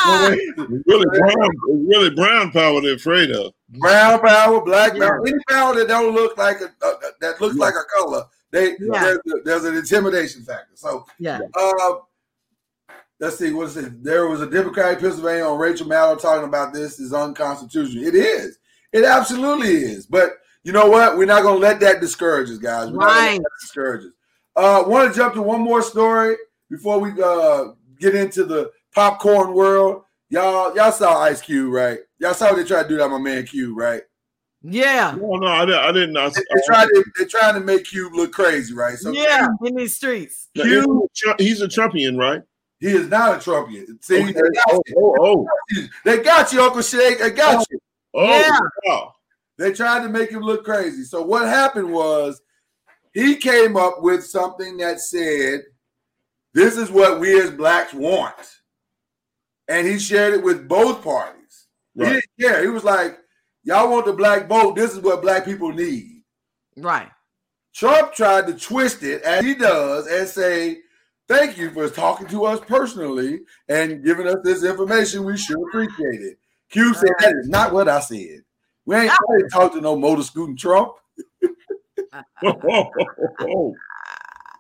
It's 0.07 0.87
really 0.87 1.07
brown, 1.07 1.51
really 1.89 2.11
brown 2.11 2.51
power 2.53 2.81
they're 2.81 2.95
afraid 2.95 3.31
of. 3.33 3.53
brown 3.79 4.21
power, 4.21 4.61
black 4.65 4.95
Yeah. 4.95 5.09
power, 5.09 5.27
any 5.27 5.37
power 5.49 5.75
that 5.75 5.89
don't 5.89 6.15
look 6.15 6.37
like 6.39 6.61
a 6.61 6.67
uh, 6.87 6.93
that 7.21 7.41
looks 7.41 7.57
like 7.57 7.75
a 7.75 7.85
color, 7.99 8.25
they 8.51 8.77
Yeah. 8.81 9.03
there's, 9.03 9.19
there's 9.45 9.65
an 9.65 9.77
intimidation 9.77 10.43
factor. 10.43 10.73
So 10.75 11.05
yeah. 11.19 11.41
uh, 11.55 11.95
let's 13.21 13.37
see, 13.39 13.53
what 13.53 13.67
is 13.69 13.77
it? 13.77 14.03
There 14.03 14.29
was 14.29 14.41
a 14.41 14.49
Democrat 14.51 14.95
in 14.95 15.01
Pennsylvania 15.01 15.45
on 15.45 15.59
Rachel 15.59 15.87
Maddow 15.87 16.21
talking 16.21 16.49
about 16.49 16.73
this 16.73 16.99
is 16.99 17.13
unconstitutional. 17.13 18.05
It 18.07 18.15
is. 18.15 18.59
It 18.93 19.05
absolutely 19.05 19.69
is. 19.75 20.07
But 20.07 20.31
you 20.67 20.73
know 20.73 20.87
what? 20.89 21.17
We're 21.17 21.27
not 21.27 21.43
going 21.45 21.61
to 21.61 21.61
let 21.67 21.79
that 21.79 22.01
discourage 22.01 22.51
us, 22.51 22.59
guys. 22.59 22.91
We're 22.91 22.97
not 22.99 23.07
gonna 23.07 23.21
let 23.21 23.29
Right. 23.31 23.39
that 23.41 23.51
discourage 23.63 24.05
us. 24.07 24.13
Uh, 24.57 24.83
Want 24.87 25.13
to 25.13 25.17
jump 25.17 25.35
to 25.35 25.43
one 25.43 25.61
more 25.61 25.81
story 25.81 26.37
before 26.69 26.99
we 26.99 27.11
uh, 27.23 27.67
get 28.01 28.17
into 28.17 28.45
the 28.45 28.73
popcorn 28.93 29.55
world. 29.55 30.03
Y'all, 30.29 30.75
y'all 30.75 30.91
saw 30.91 31.21
Ice 31.23 31.41
Cube, 31.41 31.73
right? 31.73 32.01
Y'all 32.19 32.35
saw 32.35 32.53
they 32.53 32.65
tried 32.65 32.85
to 32.85 32.89
do 32.89 32.97
to 32.97 33.09
my 33.09 33.19
man 33.19 33.47
Cube, 33.47 33.77
right? 33.79 34.03
Yeah. 34.63 35.15
No, 35.21 35.37
no, 35.37 35.47
I 35.47 35.65
didn't. 35.67 35.81
I 35.81 35.93
didn't. 35.93 36.17
I, 36.17 36.29
They, 36.31 36.41
they 36.41 36.61
tried 36.67 36.87
to, 36.87 37.05
they're 37.17 37.29
trying 37.29 37.55
to 37.55 37.61
make 37.61 37.85
Cube 37.85 38.13
look 38.15 38.33
crazy, 38.33 38.75
right? 38.75 38.99
So 38.99 39.13
Yeah. 39.13 39.47
In 39.65 39.77
these 39.77 39.95
streets. 39.95 40.49
Cube, 40.57 41.03
he's 41.39 41.61
a 41.61 41.69
Trumpian, 41.69 42.19
right? 42.19 42.43
he 42.81 42.89
is 42.89 43.09
not 43.09 43.37
a 43.37 43.39
Trumpian. 43.39 44.03
See, 44.05 44.21
Okay. 44.23 44.33
they, 44.33 44.41
got 44.41 44.65
Oh, 44.71 44.83
you. 44.87 45.17
oh, 45.21 45.47
they 46.05 46.19
got 46.23 46.53
you, 46.53 46.61
Uncle 46.61 46.83
Shake. 46.83 47.21
They 47.21 47.31
got 47.31 47.65
you. 47.71 47.79
oh, 48.15 48.25
Yeah. 48.27 48.59
wow. 48.87 49.13
They 49.59 49.73
tried 49.73 50.03
to 50.03 50.09
make 50.09 50.31
him 50.31 50.43
look 50.43 50.65
crazy. 50.65 51.05
So 51.05 51.23
what 51.23 51.47
happened 51.47 51.93
was 51.93 52.41
he 53.13 53.37
came 53.37 53.77
up 53.77 54.03
with 54.03 54.25
something 54.25 54.77
that 54.79 55.01
said, 55.01 55.63
"This 56.53 56.77
is 56.77 56.91
what 56.91 57.21
we 57.21 57.41
as 57.41 57.51
blacks 57.51 57.95
want," 57.95 58.61
and 59.69 59.87
he 59.87 59.99
shared 59.99 60.35
it 60.35 60.43
with 60.43 60.69
both 60.69 61.03
parties. 61.03 61.69
He 61.95 62.05
didn't 62.05 62.25
care. 62.39 62.63
He 62.63 62.69
was 62.69 62.85
like, 62.85 63.19
"Y'all 63.65 63.91
want 63.91 64.05
the 64.05 64.13
black 64.13 64.49
vote? 64.49 64.77
This 64.77 64.93
is 64.93 65.01
what 65.01 65.23
black 65.23 65.45
people 65.45 65.73
need." 65.73 66.23
Right. 66.77 67.11
Trump 67.77 68.15
tried 68.15 68.47
to 68.47 68.55
twist 68.55 69.03
it 69.03 69.21
as 69.21 69.45
he 69.45 69.55
does 69.55 70.07
and 70.07 70.27
say, 70.27 70.79
Thank 71.29 71.59
you 71.59 71.71
for 71.73 71.91
talking 71.91 72.27
to 72.29 72.45
us 72.45 72.61
personally 72.61 73.41
and 73.69 74.03
giving 74.03 74.27
us 74.27 74.37
this 74.45 74.65
information. 74.65 75.25
We 75.25 75.37
sure 75.37 75.69
appreciate 75.69 76.23
it. 76.23 76.39
Cube 76.71 76.97
said, 76.97 77.11
That 77.19 77.35
is 77.35 77.49
not 77.49 77.75
what 77.75 77.87
I 77.89 78.01
said. 78.01 78.45
We 78.87 78.97
ain't 78.97 79.11
ah. 79.11 79.17
I 79.31 79.37
didn't 79.39 79.51
talk 79.51 79.73
to 79.73 79.81
no 79.81 79.97
motor 79.97 80.23
scooting 80.23 80.57
Trump. 80.57 80.93
Oh, 82.15 82.23
oh, 82.45 82.91
oh, 82.99 83.27
oh. 83.43 83.75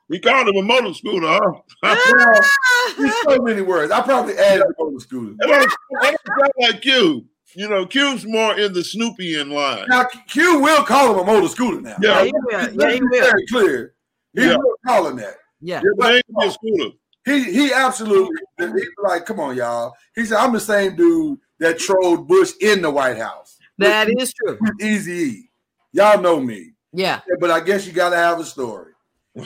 We 0.09 0.21
called 0.21 0.49
him 0.49 0.57
a 0.57 0.63
motor 0.63 0.95
scooter, 0.95 1.27
huh? 1.27 1.53
Well, 1.83 2.41
there's 2.99 3.15
so 3.25 3.39
many 3.43 3.63
words. 3.63 3.91
I 3.91 4.03
probably 4.03 4.35
added 4.39 4.67
motor 4.79 5.01
scooter. 5.01 5.35
That 5.39 5.49
don't- 5.49 6.17
sound 6.39 6.53
like 6.59 6.83
Cube. 6.83 7.25
You 7.55 7.69
know, 7.69 7.87
Cube's 7.87 8.27
more 8.27 8.59
in 8.59 8.73
the 8.75 8.81
Snoopian 8.81 9.51
line. 9.53 9.87
Now, 9.89 10.05
Cube 10.29 10.63
will 10.63 10.85
call 10.85 11.15
him 11.15 11.21
a 11.21 11.25
motor 11.25 11.49
scooter 11.49 11.81
now. 11.81 11.97
Yeah. 12.03 12.23
Yeah, 12.23 12.25
he 12.25 12.33
will. 12.33 12.53
Yeah, 12.53 12.93
he 12.93 13.01
will. 13.01 13.09
very 13.21 13.47
clear. 13.47 13.95
He 14.35 14.45
Yeah. 14.45 14.57
will 14.57 14.75
call 14.87 15.07
him 15.09 15.17
that. 15.17 15.37
Yeah. 15.61 15.81
Your 15.83 15.95
name 15.97 16.21
is 16.43 16.55
scooter. 16.55 16.91
He 17.25 17.43
he 17.45 17.73
absolutely 17.73 18.37
he 18.59 18.85
like, 19.03 19.25
come 19.27 19.41
on, 19.41 19.57
y'all. 19.57 19.95
He 20.15 20.25
said, 20.27 20.37
I'm 20.39 20.53
the 20.53 20.61
same 20.61 20.95
dude 20.97 21.39
that 21.59 21.79
trolled 21.79 22.29
Bush 22.29 22.53
in 22.61 22.83
the 22.83 22.91
White 22.91 23.17
House. 23.17 23.56
That 23.79 24.09
is 24.09 24.33
true. 24.35 24.59
Easy. 24.81 25.51
Y'all 25.93 26.21
know 26.21 26.41
me. 26.41 26.73
Yeah. 26.93 27.21
Yeah, 27.29 27.35
but 27.41 27.51
I 27.51 27.61
guess 27.61 27.87
you 27.87 27.93
gotta 27.93 28.17
have 28.17 28.41
a 28.41 28.45
story. 28.45 28.93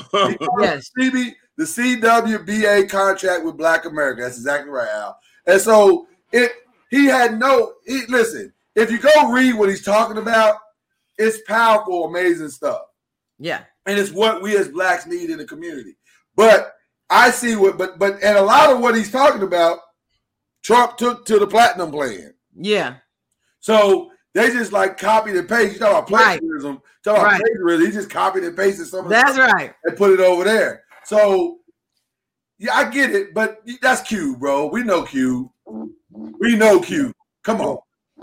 Yes. 0.61 0.91
CB, 0.99 1.33
the 1.57 1.65
CWBA 1.65 2.89
contract 2.89 3.45
with 3.45 3.57
Black 3.57 3.85
America. 3.85 4.23
That's 4.23 4.37
exactly 4.37 4.71
right, 4.71 4.89
Al. 4.89 5.19
And 5.47 5.61
so 5.61 6.07
it 6.33 6.53
he 6.91 7.07
had 7.07 7.39
no 7.39 7.75
he, 7.87 8.03
listen, 8.09 8.53
if 8.77 8.91
you 8.91 8.99
go 8.99 9.33
read 9.33 9.55
what 9.55 9.69
he's 9.69 9.85
talking 9.85 10.19
about, 10.19 10.57
it's 11.19 11.41
powerful, 11.43 12.05
amazing 12.05 12.51
stuff. 12.51 12.83
Yeah. 13.39 13.65
And 13.87 13.99
it's 13.99 14.13
what 14.13 14.43
we 14.43 14.57
as 14.57 14.69
blacks 14.69 15.07
need 15.07 15.31
in 15.31 15.39
the 15.39 15.45
community. 15.45 15.97
But 16.37 16.73
I 17.11 17.31
see 17.31 17.57
what 17.57 17.77
but 17.77 17.99
but 17.99 18.23
and 18.23 18.39
a 18.39 18.43
lot 18.43 18.71
of 18.71 18.81
what 18.81 18.95
he's 18.95 19.11
talking 19.11 19.43
about, 19.43 19.81
Trump 20.63 20.97
took 20.97 21.27
to 21.27 21.39
the 21.39 21.47
platinum 21.47 21.91
plan. 21.91 22.35
Yeah. 22.55 22.97
So 23.61 24.10
they 24.35 24.51
just 24.51 24.73
like 24.73 24.97
copied 24.99 25.37
and 25.37 25.49
pasted. 25.49 25.75
You 25.75 25.79
talk 25.81 25.91
about 25.91 26.07
plagiarism. 26.09 26.21
Right. 26.21 26.41
plagiarism. 26.41 26.83
Talk 27.05 27.17
about 27.19 27.25
Right. 27.27 27.41
plagiarism. 27.41 27.87
He 27.87 27.93
just 27.93 28.11
copied 28.11 28.45
and 28.45 28.57
pasted 28.57 28.87
some 28.87 29.01
of 29.01 29.05
the 29.07 29.11
That's 29.11 29.39
right. 29.39 29.75
and 29.85 29.97
put 29.97 30.13
it 30.13 30.21
over 30.21 30.45
there. 30.45 30.85
So 31.05 31.59
yeah, 32.59 32.75
I 32.75 32.91
get 32.91 33.11
it, 33.11 33.33
but 33.35 33.63
that's 33.81 34.03
Cube, 34.03 34.39
bro. 34.39 34.67
We 34.67 34.83
know 34.85 35.03
Cube. 35.05 35.49
We 36.11 36.57
know 36.57 36.81
Cube. 36.81 37.15
Come 37.43 37.61
on. 37.63 37.79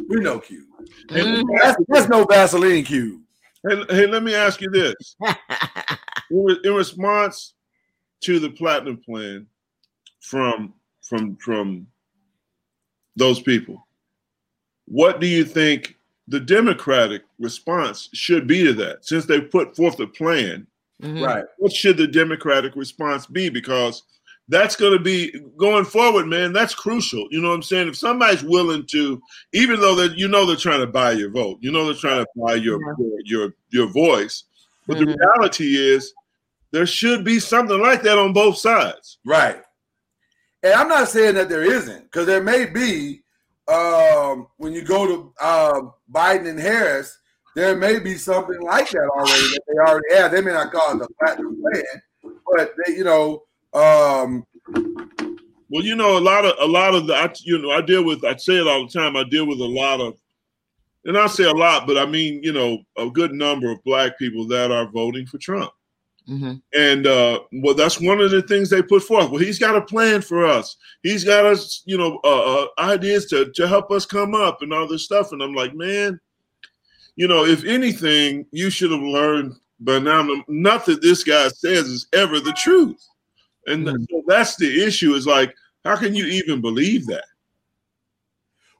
We 0.10 0.18
know 0.22 0.40
Cube. 0.40 0.66
Mhm. 1.08 1.44
That's, 1.62 1.78
that's 1.88 2.08
no 2.10 2.24
Vaseline 2.24 2.84
Cube. 2.86 3.22
Hey, 3.68 3.84
hey, 3.90 4.06
let 4.08 4.22
me 4.24 4.36
ask 4.36 4.62
you 4.62 4.70
this: 4.70 4.94
in, 6.32 6.58
in 6.64 6.74
response 6.74 7.56
to 8.22 8.40
the 8.40 8.52
platinum 8.52 8.98
plan 8.98 9.48
from 10.22 10.74
from 11.02 11.36
from 11.38 11.88
those 13.16 13.40
people, 13.42 13.86
what 14.86 15.20
do 15.20 15.26
you 15.28 15.44
think 15.44 15.97
the 16.28 16.40
Democratic 16.40 17.24
response 17.40 18.10
should 18.14 18.48
be 18.48 18.64
to 18.64 18.74
that? 18.74 19.06
Since 19.06 19.26
they 19.26 19.42
put 19.42 19.76
forth 19.76 20.00
a 20.00 20.08
plan, 20.08 20.68
Mhm. 21.02 21.26
Right. 21.26 21.46
what 21.58 21.72
should 21.72 21.98
the 21.98 22.08
Democratic 22.08 22.76
response 22.76 23.26
be? 23.28 23.50
Because 23.50 24.04
that's 24.50 24.76
going 24.76 24.94
to 24.94 25.00
be 25.04 25.32
going 25.58 25.86
forward, 25.86 26.26
man. 26.26 26.54
That's 26.54 26.74
crucial. 26.74 27.28
You 27.32 27.42
know 27.42 27.50
what 27.50 27.56
I'm 27.56 27.64
saying? 27.64 27.88
If 27.90 27.98
somebody's 27.98 28.44
willing 28.44 28.86
to, 28.92 29.22
even 29.54 29.80
though 29.80 29.94
that 29.96 30.18
you 30.18 30.28
know 30.28 30.46
they're 30.46 30.56
trying 30.56 30.80
to 30.80 30.88
buy 30.88 31.12
your 31.12 31.30
vote, 31.30 31.58
you 31.62 31.72
know 31.72 31.86
they're 31.86 31.94
trying 31.94 32.24
to 32.24 32.28
buy 32.36 32.56
your 32.56 32.80
Yeah. 32.82 32.94
your, 32.98 33.20
your 33.26 33.54
your 33.70 33.88
voice, 33.88 34.44
but 34.88 34.98
the 34.98 35.06
Mhm. 35.06 35.18
reality 35.20 35.76
is 35.76 36.14
there 36.72 36.86
should 36.86 37.24
be 37.24 37.40
something 37.40 37.80
like 37.82 38.02
that 38.04 38.18
on 38.18 38.34
both 38.34 38.58
sides. 38.58 39.18
Right. 39.26 39.62
And 40.64 40.74
I'm 40.74 40.88
not 40.90 41.10
saying 41.10 41.36
that 41.36 41.50
there 41.50 41.64
isn't, 41.64 42.04
because 42.04 42.26
there 42.26 42.42
may 42.44 42.66
be 42.66 43.22
um, 43.68 44.48
when 44.58 44.74
you 44.74 44.82
go 44.82 45.06
to 45.06 45.34
uh, 45.42 45.82
Biden 46.12 46.50
and 46.50 46.60
Harris, 46.60 47.18
there 47.56 47.76
may 47.76 48.00
be 48.00 48.16
something 48.16 48.62
like 48.62 48.90
that 48.92 49.10
already 49.16 49.32
that 49.32 49.62
they 49.68 49.92
already 49.92 50.16
have. 50.16 50.32
They 50.32 50.42
may 50.42 50.54
not 50.54 50.72
call 50.72 50.96
it 50.96 51.00
the 51.00 51.08
platinum 51.20 51.62
plan, 51.62 52.34
but 52.54 52.74
they, 52.86 52.94
you 52.94 53.04
know, 53.04 53.44
um, 53.74 54.46
Well, 55.70 55.84
you 55.84 55.96
know, 55.96 56.18
a 56.18 56.20
lot 56.20 56.46
of 56.46 56.54
a 56.60 56.66
lot 56.66 56.96
of 56.96 57.08
the, 57.08 57.16
I, 57.16 57.34
you 57.44 57.58
know, 57.58 57.72
I 57.72 57.82
deal 57.82 58.04
with. 58.04 58.24
I 58.24 58.36
say 58.38 58.54
it 58.54 58.68
all 58.68 58.86
the 58.86 58.92
time. 58.92 59.18
I 59.18 59.24
deal 59.24 59.46
with 59.46 59.60
a 59.60 59.66
lot 59.66 60.00
of, 60.00 60.18
and 61.06 61.18
I 61.18 61.28
say 61.28 61.44
a 61.44 61.52
lot, 61.52 61.88
but 61.88 61.98
I 61.98 62.06
mean, 62.06 62.42
you 62.44 62.54
know, 62.54 62.80
a 62.98 63.10
good 63.10 63.34
number 63.34 63.70
of 63.70 63.84
black 63.84 64.18
people 64.18 64.48
that 64.48 64.72
are 64.72 64.88
voting 64.88 65.26
for 65.26 65.38
Trump. 65.40 65.72
Mhm. 66.30 66.62
And 66.74 67.08
uh, 67.08 67.40
well, 67.54 67.74
that's 67.74 68.02
one 68.02 68.20
of 68.20 68.32
the 68.32 68.42
things 68.42 68.70
they 68.70 68.82
put 68.82 69.04
forth. 69.04 69.30
Well, 69.30 69.40
he's 69.42 69.60
got 69.60 69.76
a 69.76 69.82
plan 69.82 70.22
for 70.22 70.46
us. 70.46 70.76
He's 71.02 71.24
got 71.24 71.46
us, 71.46 71.84
you 71.86 71.98
know, 71.98 72.20
uh, 72.24 72.64
uh, 72.64 72.68
ideas 72.80 73.28
to 73.28 73.52
to 73.54 73.68
help 73.68 73.92
us 73.92 74.06
come 74.06 74.36
up 74.36 74.62
and 74.62 74.74
all 74.74 74.88
this 74.88 75.04
stuff. 75.06 75.32
And 75.32 75.42
I'm 75.42 75.54
like, 75.54 75.74
man, 75.74 76.20
you 77.16 77.28
know, 77.28 77.46
if 77.46 77.64
anything, 77.64 78.46
you 78.52 78.70
should 78.70 78.92
have 78.92 79.02
learned 79.02 79.54
by 79.80 80.00
now. 80.00 80.28
Nothing 80.50 81.00
this 81.02 81.24
guy 81.24 81.48
says 81.50 81.88
is 81.88 82.08
ever 82.14 82.40
the 82.40 82.54
truth. 82.54 83.02
And 83.68 83.88
Mhm. 83.88 84.06
that's 84.28 84.56
the 84.58 84.84
issue. 84.86 85.14
Is 85.16 85.28
like, 85.28 85.56
How 85.86 85.96
can 85.96 86.14
you 86.14 86.26
even 86.26 86.60
believe 86.60 87.06
that? 87.08 87.24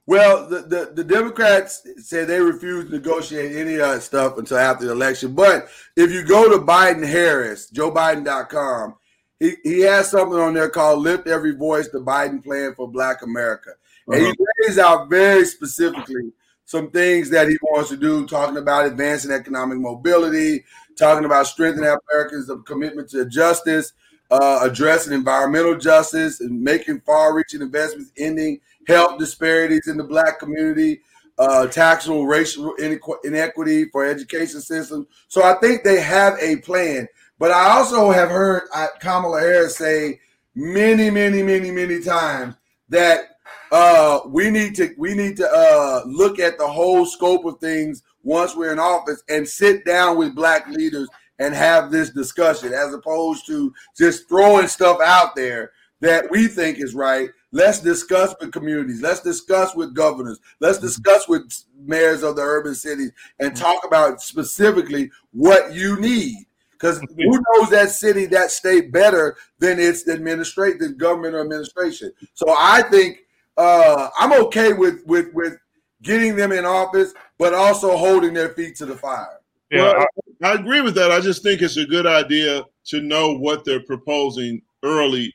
Well, 0.08 0.48
the, 0.48 0.62
the, 0.62 0.92
the 0.94 1.04
Democrats 1.04 1.86
say 1.98 2.24
they 2.24 2.40
refuse 2.40 2.86
to 2.86 2.92
negotiate 2.92 3.54
any 3.54 3.74
of 3.74 3.80
that 3.80 4.02
stuff 4.02 4.38
until 4.38 4.56
after 4.56 4.86
the 4.86 4.92
election. 4.92 5.34
But 5.34 5.68
if 5.96 6.10
you 6.10 6.24
go 6.24 6.50
to 6.50 6.64
Biden 6.64 7.06
Harris, 7.06 7.70
JoeBiden.com, 7.70 8.94
he, 9.38 9.56
he 9.62 9.80
has 9.80 10.10
something 10.10 10.38
on 10.38 10.54
there 10.54 10.70
called 10.70 11.00
Lift 11.00 11.28
Every 11.28 11.54
Voice, 11.54 11.90
the 11.90 11.98
Biden 11.98 12.42
Plan 12.42 12.74
for 12.74 12.90
Black 12.90 13.20
America. 13.20 13.72
And 14.06 14.22
uh-huh. 14.22 14.32
he 14.38 14.66
lays 14.66 14.78
out 14.78 15.10
very 15.10 15.44
specifically 15.44 16.32
some 16.64 16.90
things 16.90 17.28
that 17.28 17.50
he 17.50 17.58
wants 17.60 17.90
to 17.90 17.96
do, 17.98 18.26
talking 18.26 18.56
about 18.56 18.86
advancing 18.86 19.30
economic 19.30 19.76
mobility, 19.76 20.64
talking 20.96 21.26
about 21.26 21.48
strengthening 21.48 21.94
Americans' 22.10 22.50
commitment 22.64 23.10
to 23.10 23.26
justice, 23.26 23.92
uh, 24.30 24.60
addressing 24.62 25.12
environmental 25.12 25.76
justice, 25.76 26.40
and 26.40 26.62
making 26.62 26.98
far-reaching 27.02 27.60
investments, 27.60 28.10
ending 28.16 28.58
health 28.88 29.18
disparities 29.18 29.86
in 29.86 29.96
the 29.96 30.04
Black 30.04 30.40
community, 30.40 31.02
uh, 31.38 31.68
taxable 31.68 32.26
racial 32.26 32.74
inequity 33.22 33.84
for 33.90 34.04
education 34.04 34.60
system. 34.60 35.06
So 35.28 35.44
I 35.44 35.54
think 35.60 35.84
they 35.84 36.00
have 36.00 36.36
a 36.40 36.56
plan. 36.56 37.06
But 37.38 37.52
I 37.52 37.70
also 37.70 38.10
have 38.10 38.30
heard 38.30 38.62
uh, 38.74 38.88
Kamala 38.98 39.40
Harris 39.40 39.76
say 39.76 40.18
many, 40.56 41.10
many, 41.10 41.42
many, 41.42 41.70
many 41.70 42.00
times 42.00 42.56
that 42.88 43.36
uh, 43.70 44.20
we 44.26 44.50
need 44.50 44.74
to 44.74 44.94
we 44.98 45.14
need 45.14 45.36
to 45.36 45.48
uh, 45.48 46.02
look 46.06 46.38
at 46.38 46.58
the 46.58 46.66
whole 46.66 47.06
scope 47.06 47.44
of 47.44 47.58
things 47.60 48.02
once 48.24 48.56
we're 48.56 48.72
in 48.72 48.78
office 48.78 49.22
and 49.28 49.46
sit 49.46 49.84
down 49.84 50.16
with 50.16 50.34
black 50.34 50.66
leaders 50.68 51.08
and 51.38 51.54
have 51.54 51.90
this 51.90 52.10
discussion 52.10 52.72
as 52.72 52.92
opposed 52.92 53.46
to 53.46 53.72
just 53.96 54.28
throwing 54.28 54.66
stuff 54.66 54.98
out 55.00 55.36
there 55.36 55.70
that 56.00 56.30
we 56.30 56.46
think 56.46 56.78
is 56.78 56.94
right. 56.94 57.30
Let's 57.50 57.80
discuss 57.80 58.34
with 58.40 58.52
communities. 58.52 59.00
Let's 59.00 59.20
discuss 59.20 59.74
with 59.74 59.94
governors. 59.94 60.38
Let's 60.60 60.78
mm-hmm. 60.78 60.86
discuss 60.86 61.28
with 61.28 61.50
mayors 61.78 62.22
of 62.22 62.36
the 62.36 62.42
urban 62.42 62.74
cities 62.74 63.12
and 63.40 63.52
mm-hmm. 63.52 63.62
talk 63.62 63.84
about 63.84 64.20
specifically 64.20 65.10
what 65.32 65.72
you 65.72 65.98
need. 65.98 66.36
Because 66.72 67.00
who 67.00 67.42
knows 67.56 67.70
that 67.70 67.90
city, 67.90 68.26
that 68.26 68.52
state 68.52 68.92
better 68.92 69.36
than 69.58 69.80
its 69.80 70.08
administration, 70.08 70.78
the 70.78 70.90
government 70.90 71.34
or 71.34 71.40
administration. 71.40 72.12
So 72.34 72.54
I 72.56 72.82
think 72.82 73.18
uh, 73.56 74.10
I'm 74.16 74.32
okay 74.44 74.72
with 74.74 75.04
with 75.04 75.34
with 75.34 75.56
getting 76.02 76.36
them 76.36 76.52
in 76.52 76.64
office, 76.64 77.14
but 77.36 77.52
also 77.52 77.96
holding 77.96 78.32
their 78.32 78.50
feet 78.50 78.76
to 78.76 78.86
the 78.86 78.94
fire. 78.94 79.40
Yeah, 79.72 79.82
well, 79.82 80.06
I, 80.42 80.50
I 80.50 80.54
agree 80.54 80.80
with 80.80 80.94
that. 80.94 81.10
I 81.10 81.20
just 81.20 81.42
think 81.42 81.62
it's 81.62 81.76
a 81.76 81.84
good 81.84 82.06
idea 82.06 82.64
to 82.86 83.00
know 83.00 83.36
what 83.36 83.64
they're 83.64 83.82
proposing 83.82 84.62
early 84.84 85.34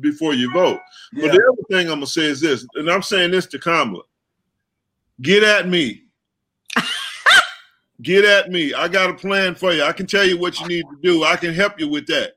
before 0.00 0.34
you 0.34 0.52
vote. 0.52 0.80
Yeah. 1.12 1.26
But 1.26 1.32
the 1.32 1.38
other 1.38 1.62
thing 1.70 1.88
I'm 1.88 1.96
gonna 1.96 2.06
say 2.06 2.24
is 2.24 2.40
this, 2.40 2.66
and 2.74 2.90
I'm 2.90 3.02
saying 3.02 3.30
this 3.30 3.46
to 3.46 3.58
Kamala: 3.58 4.02
get 5.22 5.42
at 5.42 5.68
me. 5.68 6.04
get 8.02 8.24
at 8.24 8.50
me. 8.50 8.74
I 8.74 8.88
got 8.88 9.10
a 9.10 9.14
plan 9.14 9.54
for 9.54 9.72
you. 9.72 9.82
I 9.82 9.92
can 9.92 10.06
tell 10.06 10.24
you 10.24 10.38
what 10.38 10.60
you 10.60 10.68
need 10.68 10.82
to 10.82 10.98
do. 11.02 11.24
I 11.24 11.36
can 11.36 11.54
help 11.54 11.78
you 11.78 11.88
with 11.88 12.06
that. 12.08 12.34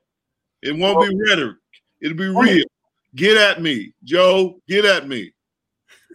It 0.62 0.76
won't 0.76 1.08
be 1.08 1.16
rhetoric. 1.28 1.56
It'll 2.00 2.16
be 2.16 2.28
real. 2.28 2.64
Get 3.14 3.36
at 3.36 3.62
me, 3.62 3.92
Joe. 4.04 4.60
Get 4.68 4.84
at 4.84 5.08
me. 5.08 5.32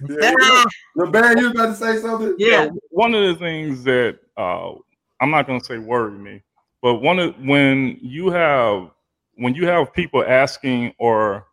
Yeah, 0.07 0.63
the 0.95 1.05
band, 1.07 1.39
you 1.39 1.51
about 1.51 1.67
to 1.67 1.75
say 1.75 1.97
something? 1.97 2.35
Yeah. 2.37 2.69
One 2.89 3.13
of 3.13 3.23
the 3.27 3.35
things 3.35 3.83
that 3.83 4.19
uh, 4.37 4.73
I'm 5.19 5.31
not 5.31 5.47
going 5.47 5.59
to 5.59 5.65
say 5.65 5.77
worry 5.77 6.11
me, 6.11 6.41
but 6.81 6.95
one 6.95 7.19
of 7.19 7.35
when 7.39 7.97
you 8.01 8.29
have 8.29 8.89
when 9.35 9.53
you 9.53 9.67
have 9.67 9.93
people 9.93 10.23
asking 10.25 10.93
or 10.99 11.45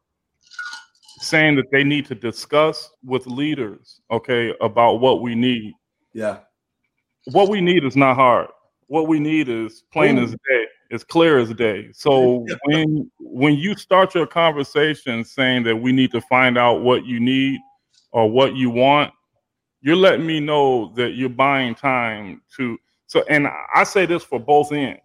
saying 1.21 1.57
that 1.57 1.71
they 1.71 1.85
need 1.85 2.07
to 2.07 2.15
discuss 2.15 2.91
with 3.05 3.27
leaders, 3.27 4.01
okay, 4.11 4.55
about 4.61 5.01
what 5.01 5.23
we 5.23 5.35
need. 5.35 5.75
Yeah. 6.13 6.39
What 7.33 7.49
we 7.49 7.61
need 7.61 7.85
is 7.85 7.97
not 7.97 8.17
hard. 8.17 8.49
What 8.87 9.07
we 9.07 9.21
need 9.21 9.49
is 9.49 9.85
plain 9.93 10.19
Ooh. 10.19 10.25
as 10.25 10.31
day 10.31 10.67
it's 10.91 11.05
clear 11.05 11.39
as 11.39 11.55
day. 11.55 11.89
So 11.93 12.45
when 12.67 13.11
when 13.19 13.55
you 13.55 13.77
start 13.77 14.15
your 14.15 14.27
conversation 14.27 15.25
saying 15.25 15.63
that 15.63 15.77
we 15.77 15.93
need 15.93 16.11
to 16.13 16.21
find 16.23 16.59
out 16.59 16.83
what 16.83 17.07
you 17.07 17.21
need 17.21 17.61
or 18.13 18.29
what 18.29 18.57
you 18.57 18.71
want, 18.71 19.13
you're 19.81 19.97
letting 19.97 20.27
me 20.27 20.41
know 20.41 20.93
that 20.97 21.11
you're 21.11 21.29
buying 21.29 21.75
time 21.75 22.43
to 22.57 22.77
so 23.07 23.23
and 23.29 23.49
I 23.75 23.85
say 23.85 24.05
this 24.05 24.25
for 24.25 24.39
both 24.39 24.73
ends 24.73 25.01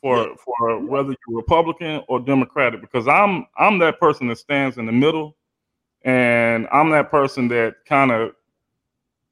for 0.00 0.18
yeah. 0.18 0.34
for 0.44 0.84
whether 0.86 1.14
you're 1.26 1.38
Republican 1.38 2.02
or 2.08 2.20
Democratic 2.20 2.80
because 2.80 3.08
I'm 3.08 3.46
I'm 3.56 3.78
that 3.78 3.98
person 4.00 4.28
that 4.28 4.38
stands 4.38 4.78
in 4.78 4.86
the 4.86 4.92
middle 4.92 5.36
and 6.02 6.68
I'm 6.72 6.90
that 6.90 7.10
person 7.10 7.48
that 7.48 7.76
kind 7.86 8.10
of 8.10 8.32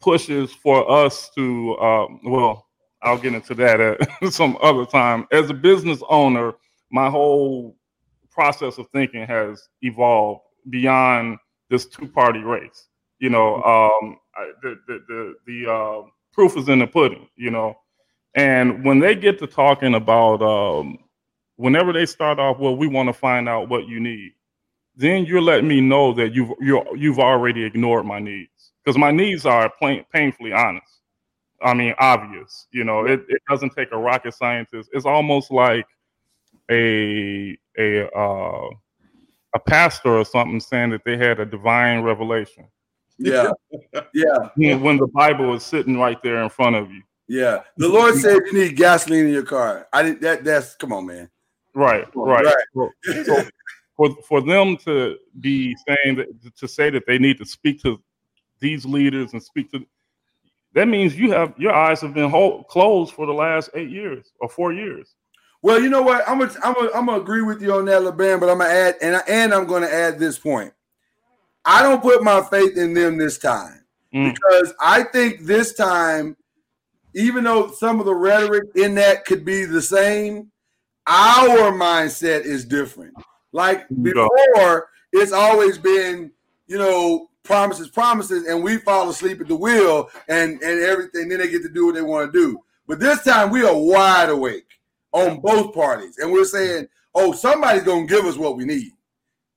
pushes 0.00 0.52
for 0.52 0.90
us 0.90 1.30
to 1.36 1.74
uh, 1.74 2.06
well 2.24 2.66
I'll 3.02 3.18
get 3.18 3.34
into 3.34 3.54
that 3.54 3.80
at 3.80 4.32
some 4.32 4.58
other 4.60 4.84
time. 4.84 5.26
As 5.30 5.50
a 5.50 5.54
business 5.54 6.02
owner, 6.08 6.54
my 6.90 7.08
whole 7.10 7.76
process 8.30 8.78
of 8.78 8.88
thinking 8.90 9.26
has 9.26 9.68
evolved 9.82 10.42
beyond 10.70 11.38
this 11.70 11.86
two-party 11.86 12.40
race. 12.40 12.88
You 13.18 13.30
know, 13.30 13.62
um, 13.62 14.18
the 14.62 14.78
the 14.86 15.04
the, 15.08 15.34
the 15.46 15.72
uh, 15.72 16.02
proof 16.32 16.56
is 16.56 16.68
in 16.68 16.80
the 16.80 16.86
pudding. 16.86 17.28
You 17.36 17.50
know, 17.50 17.78
and 18.36 18.84
when 18.84 19.00
they 19.00 19.14
get 19.14 19.38
to 19.38 19.46
talking 19.46 19.94
about, 19.94 20.42
um, 20.42 20.98
whenever 21.56 21.92
they 21.92 22.04
start 22.04 22.38
off, 22.38 22.58
well, 22.58 22.76
we 22.76 22.86
want 22.86 23.08
to 23.08 23.14
find 23.14 23.48
out 23.48 23.70
what 23.70 23.88
you 23.88 23.98
need. 23.98 24.34
Then 24.94 25.24
you're 25.24 25.42
letting 25.42 25.68
me 25.68 25.80
know 25.80 26.12
that 26.12 26.34
you've 26.34 26.52
you 26.60 26.84
you've 26.94 27.18
already 27.18 27.64
ignored 27.64 28.06
my 28.06 28.18
needs 28.18 28.72
because 28.84 28.96
my 28.96 29.10
needs 29.10 29.44
are 29.44 29.70
plain, 29.78 30.04
painfully 30.12 30.52
honest. 30.52 30.86
I 31.62 31.74
mean, 31.74 31.94
obvious. 31.98 32.66
You 32.70 32.84
know, 32.84 33.06
it, 33.06 33.24
it 33.28 33.42
doesn't 33.48 33.74
take 33.74 33.92
a 33.92 33.98
rocket 33.98 34.34
scientist. 34.34 34.90
It's 34.92 35.06
almost 35.06 35.50
like 35.50 35.86
a 36.70 37.56
a 37.78 38.06
uh, 38.16 38.68
a 39.54 39.58
pastor 39.66 40.16
or 40.18 40.24
something 40.24 40.60
saying 40.60 40.90
that 40.90 41.04
they 41.04 41.16
had 41.16 41.40
a 41.40 41.46
divine 41.46 42.02
revelation. 42.02 42.66
Yeah, 43.18 43.50
yeah. 44.14 44.74
When 44.76 44.98
the 44.98 45.08
Bible 45.08 45.54
is 45.54 45.62
sitting 45.62 45.98
right 45.98 46.22
there 46.22 46.42
in 46.42 46.50
front 46.50 46.76
of 46.76 46.90
you. 46.90 47.02
Yeah, 47.28 47.62
the 47.76 47.88
Lord 47.88 48.14
said 48.16 48.38
you 48.46 48.52
need 48.52 48.76
gasoline 48.76 49.26
in 49.26 49.32
your 49.32 49.42
car. 49.42 49.88
I 49.92 50.02
did 50.02 50.20
that. 50.20 50.44
That's 50.44 50.76
come 50.76 50.92
on, 50.92 51.06
man. 51.06 51.28
Right, 51.74 52.06
right. 52.14 52.44
right. 52.44 52.90
So, 53.24 53.42
for 53.96 54.14
for 54.22 54.40
them 54.40 54.76
to 54.78 55.16
be 55.40 55.76
saying 55.86 56.16
that 56.16 56.56
to 56.56 56.68
say 56.68 56.90
that 56.90 57.06
they 57.06 57.18
need 57.18 57.38
to 57.38 57.44
speak 57.44 57.82
to 57.82 58.00
these 58.60 58.84
leaders 58.84 59.32
and 59.32 59.42
speak 59.42 59.70
to 59.72 59.84
that 60.74 60.86
means 60.88 61.18
you 61.18 61.32
have 61.32 61.54
your 61.56 61.72
eyes 61.72 62.00
have 62.02 62.14
been 62.14 62.30
hold, 62.30 62.68
closed 62.68 63.14
for 63.14 63.26
the 63.26 63.32
last 63.32 63.70
eight 63.74 63.90
years 63.90 64.32
or 64.40 64.48
four 64.48 64.72
years. 64.72 65.14
Well, 65.62 65.80
you 65.80 65.88
know 65.88 66.02
what? 66.02 66.22
I'm 66.28 66.38
gonna 66.38 66.52
I'm 66.62 66.74
gonna, 66.74 66.90
I'm 66.94 67.06
gonna 67.06 67.20
agree 67.20 67.42
with 67.42 67.62
you 67.62 67.72
on 67.72 67.86
that, 67.86 68.02
LeBan, 68.02 68.38
but 68.38 68.50
I'm 68.50 68.58
gonna 68.58 68.70
add 68.70 68.96
and 69.00 69.16
I, 69.16 69.22
and 69.26 69.54
I'm 69.54 69.66
gonna 69.66 69.86
add 69.86 70.18
this 70.18 70.38
point. 70.38 70.72
I 71.64 71.82
don't 71.82 72.02
put 72.02 72.22
my 72.22 72.42
faith 72.42 72.76
in 72.76 72.94
them 72.94 73.16
this 73.16 73.38
time 73.38 73.84
mm. 74.14 74.32
because 74.32 74.74
I 74.80 75.02
think 75.04 75.40
this 75.40 75.74
time, 75.74 76.36
even 77.16 77.44
though 77.44 77.70
some 77.70 77.98
of 77.98 78.04
the 78.04 78.14
rhetoric 78.14 78.64
in 78.76 78.94
that 78.94 79.24
could 79.24 79.42
be 79.42 79.64
the 79.64 79.80
same, 79.80 80.52
our 81.06 81.72
mindset 81.72 82.42
is 82.42 82.66
different. 82.66 83.14
Like 83.52 83.86
before, 84.02 84.90
it's 85.12 85.32
always 85.32 85.78
been, 85.78 86.30
you 86.66 86.76
know, 86.76 87.30
promises, 87.42 87.88
promises, 87.88 88.46
and 88.46 88.62
we 88.62 88.76
fall 88.76 89.08
asleep 89.08 89.40
at 89.40 89.48
the 89.48 89.56
wheel 89.56 90.10
and 90.28 90.60
and 90.60 90.82
everything. 90.82 91.30
Then 91.30 91.38
they 91.38 91.48
get 91.48 91.62
to 91.62 91.70
do 91.70 91.86
what 91.86 91.94
they 91.94 92.02
want 92.02 92.30
to 92.30 92.38
do. 92.38 92.58
But 92.86 93.00
this 93.00 93.22
time 93.24 93.50
we 93.50 93.64
are 93.64 93.74
wide 93.74 94.28
awake 94.28 94.68
on 95.12 95.40
both 95.40 95.74
parties, 95.74 96.18
and 96.18 96.30
we're 96.30 96.44
saying, 96.44 96.86
"Oh, 97.14 97.32
somebody's 97.32 97.84
gonna 97.84 98.06
give 98.06 98.26
us 98.26 98.36
what 98.36 98.58
we 98.58 98.66
need." 98.66 98.92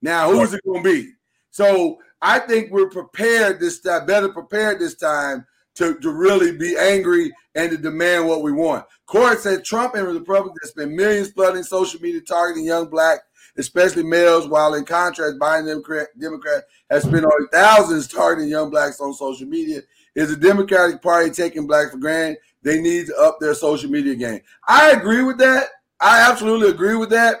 Now, 0.00 0.32
who's 0.32 0.54
it 0.54 0.62
gonna 0.64 0.82
be? 0.82 1.12
So 1.50 1.98
I 2.22 2.38
think 2.38 2.70
we're 2.70 2.88
prepared 2.88 3.60
this 3.60 3.80
time, 3.80 4.06
better 4.06 4.30
prepared 4.30 4.80
this 4.80 4.94
time 4.94 5.44
to, 5.80 5.98
to 6.00 6.10
really 6.10 6.56
be 6.56 6.76
angry 6.78 7.32
and 7.54 7.70
to 7.70 7.76
demand 7.76 8.26
what 8.26 8.42
we 8.42 8.52
want. 8.52 8.84
Court 9.06 9.40
said 9.40 9.64
Trump 9.64 9.94
and 9.94 10.06
the 10.06 10.20
Republicans 10.20 10.70
spend 10.70 10.92
millions 10.92 11.32
flooding 11.32 11.64
social 11.64 12.00
media 12.00 12.20
targeting 12.20 12.64
young 12.64 12.88
black 12.88 13.20
especially 13.56 14.02
males, 14.02 14.48
while 14.48 14.74
in 14.74 14.84
contrast, 14.84 15.38
Biden 15.38 15.66
Democrat, 15.66 16.08
Democrat 16.18 16.64
has 16.90 17.02
spent 17.02 17.24
only 17.24 17.48
thousands 17.52 18.08
targeting 18.08 18.50
young 18.50 18.70
blacks 18.70 19.00
on 19.00 19.12
social 19.12 19.46
media. 19.46 19.80
Is 20.14 20.30
the 20.30 20.36
Democratic 20.36 21.02
Party 21.02 21.30
taking 21.30 21.66
black 21.66 21.90
for 21.90 21.98
granted? 21.98 22.38
They 22.62 22.80
need 22.80 23.06
to 23.06 23.16
up 23.16 23.38
their 23.40 23.54
social 23.54 23.90
media 23.90 24.14
game. 24.14 24.40
I 24.66 24.90
agree 24.90 25.22
with 25.22 25.38
that. 25.38 25.68
I 26.00 26.30
absolutely 26.30 26.68
agree 26.68 26.96
with 26.96 27.10
that. 27.10 27.36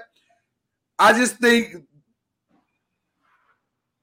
I 0.98 1.12
just 1.12 1.36
think 1.36 1.74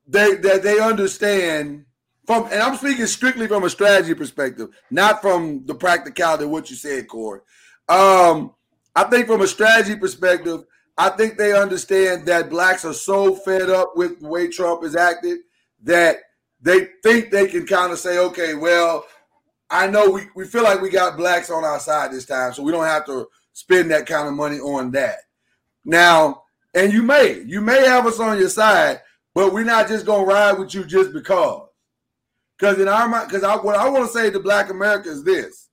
they 0.08 0.36
that 0.36 0.64
they 0.64 0.80
understand 0.80 1.86
from, 2.28 2.46
and 2.52 2.62
I'm 2.62 2.76
speaking 2.76 3.08
strictly 3.08 3.48
from 3.48 3.64
a 3.64 3.70
strategy 3.70 4.14
perspective, 4.14 4.70
not 4.92 5.22
from 5.22 5.66
the 5.66 5.74
practicality 5.74 6.44
of 6.44 6.50
what 6.50 6.70
you 6.70 6.76
said, 6.76 7.08
Corey. 7.08 7.40
Um, 7.88 8.54
I 8.94 9.06
think 9.06 9.28
from 9.28 9.42
a 9.42 9.48
strategy 9.48 9.96
perspective, 9.96 10.66
I 10.98 11.10
think 11.10 11.38
they 11.38 11.54
understand 11.54 12.26
that 12.26 12.50
blacks 12.50 12.84
are 12.84 12.94
so 12.94 13.34
fed 13.34 13.70
up 13.70 13.94
with 13.96 14.20
the 14.20 14.28
way 14.28 14.50
Trump 14.50 14.84
is 14.84 14.96
acted 14.96 15.40
that 15.84 16.18
they 16.60 16.90
think 17.02 17.32
they 17.32 17.48
can 17.48 17.66
kind 17.66 17.94
of 17.94 18.00
say, 18.00 18.18
okay, 18.18 18.56
well, 18.56 19.06
I 19.70 19.88
know 19.88 20.10
we, 20.10 20.24
we 20.36 20.46
feel 20.46 20.64
like 20.64 20.82
we 20.82 20.90
got 20.90 21.16
blacks 21.16 21.50
on 21.50 21.64
our 21.64 21.80
side 21.80 22.12
this 22.12 22.26
time, 22.26 22.52
so 22.52 22.64
we 22.64 22.72
don't 22.72 22.84
have 22.84 23.06
to 23.06 23.28
spend 23.54 23.90
that 23.92 24.06
kind 24.06 24.28
of 24.28 24.34
money 24.34 24.60
on 24.60 24.92
that. 24.92 25.20
Now, 25.86 26.44
and 26.74 26.92
you 26.92 27.04
may, 27.04 27.44
you 27.46 27.62
may 27.62 27.86
have 27.86 28.06
us 28.06 28.20
on 28.20 28.38
your 28.38 28.50
side, 28.50 29.02
but 29.34 29.54
we're 29.54 29.64
not 29.64 29.88
just 29.88 30.06
gonna 30.06 30.26
ride 30.26 30.60
with 30.60 30.74
you 30.74 30.84
just 30.84 31.14
because. 31.14 31.67
Because 32.58 32.80
in 32.80 32.88
our 32.88 33.08
mind, 33.08 33.28
because 33.30 33.44
I, 33.44 33.56
what 33.56 33.76
I 33.76 33.88
want 33.90 34.06
to 34.08 34.12
say 34.18 34.30
to 34.32 34.40
Black 34.40 34.70
America 34.70 35.10
is 35.10 35.24
this: 35.24 35.70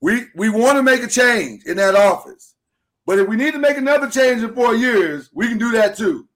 we 0.00 0.24
we 0.34 0.48
want 0.48 0.76
to 0.76 0.82
make 0.82 1.02
a 1.02 1.06
change 1.08 1.64
in 1.66 1.76
that 1.76 1.94
office, 1.94 2.54
but 3.06 3.18
if 3.18 3.28
we 3.28 3.36
need 3.36 3.52
to 3.52 3.58
make 3.60 3.76
another 3.76 4.10
change 4.10 4.42
in 4.42 4.54
four 4.54 4.74
years, 4.74 5.30
we 5.32 5.48
can 5.48 5.58
do 5.58 5.70
that 5.72 5.96
too. 5.96 6.28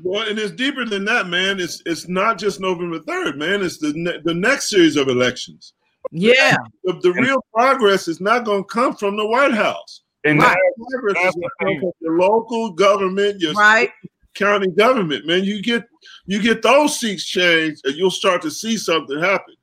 Well, 0.00 0.28
and 0.28 0.38
it's 0.38 0.52
deeper 0.52 0.84
than 0.84 1.04
that, 1.06 1.26
man. 1.28 1.60
It's 1.60 1.82
it's 1.86 2.08
not 2.08 2.38
just 2.38 2.60
November 2.60 3.00
third, 3.00 3.36
man. 3.38 3.62
It's 3.62 3.78
the 3.78 3.92
ne- 3.94 4.20
the 4.24 4.34
next 4.34 4.70
series 4.70 4.96
of 4.96 5.08
elections. 5.08 5.74
Yeah, 6.10 6.56
The, 6.84 6.94
the 7.02 7.12
real 7.12 7.42
progress 7.54 8.06
is 8.08 8.20
not 8.20 8.44
going 8.44 8.64
to 8.64 8.68
come 8.68 8.94
from 8.96 9.16
the 9.16 9.24
White 9.26 9.52
House. 9.54 10.02
And 10.24 10.38
Right. 10.38 10.56
that- 10.56 10.88
Progress 10.90 11.14
That's 11.14 11.28
is 11.28 11.34
the 11.34 11.40
going 11.40 11.50
to 11.50 11.80
come 11.80 11.80
from 11.80 11.92
your 12.00 12.18
local 12.18 12.70
government, 12.72 13.40
your 13.40 13.52
right. 13.54 13.90
County 14.34 14.68
government, 14.70 15.26
man. 15.26 15.44
You 15.44 15.62
get 15.62 15.84
you 16.26 16.40
get 16.42 16.62
those 16.62 16.98
seats 16.98 17.24
changed, 17.24 17.82
and 17.84 17.96
you'll 17.96 18.10
start 18.10 18.42
to 18.42 18.50
see 18.50 18.76
something 18.76 19.18
happen. 19.20 19.54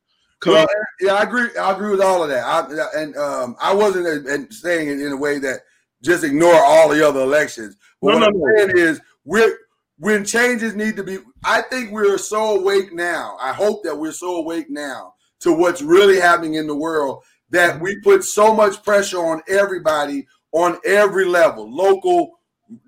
Well, 0.45 0.67
yeah, 1.01 1.15
I 1.15 1.23
agree. 1.23 1.49
I 1.60 1.73
agree 1.73 1.91
with 1.91 2.01
all 2.01 2.23
of 2.23 2.29
that. 2.29 2.45
I, 2.45 3.01
and 3.01 3.15
um, 3.17 3.55
I 3.62 3.73
wasn't 3.73 4.53
saying 4.53 4.88
it 4.88 5.01
in 5.01 5.12
a 5.12 5.17
way 5.17 5.38
that 5.39 5.60
just 6.01 6.23
ignore 6.23 6.55
all 6.55 6.89
the 6.89 7.05
other 7.05 7.19
elections. 7.19 7.75
But 8.01 8.12
No, 8.12 8.19
what 8.19 8.19
no, 8.19 8.25
I'm 8.27 8.39
no. 8.39 8.58
saying 8.58 8.77
is, 8.77 9.01
we're 9.25 9.58
when 9.97 10.23
changes 10.23 10.75
need 10.75 10.95
to 10.95 11.03
be. 11.03 11.19
I 11.43 11.62
think 11.63 11.91
we're 11.91 12.17
so 12.17 12.58
awake 12.60 12.93
now. 12.93 13.38
I 13.41 13.51
hope 13.51 13.84
that 13.84 13.95
we're 13.97 14.13
so 14.13 14.38
awake 14.38 14.69
now 14.69 15.13
to 15.41 15.51
what's 15.51 15.82
really 15.82 16.19
happening 16.19 16.53
in 16.55 16.67
the 16.67 16.75
world 16.75 17.23
that 17.49 17.79
we 17.82 17.99
put 18.01 18.23
so 18.23 18.53
much 18.53 18.82
pressure 18.84 19.19
on 19.19 19.41
everybody 19.49 20.25
on 20.51 20.77
every 20.86 21.25
level, 21.25 21.69
local, 21.73 22.38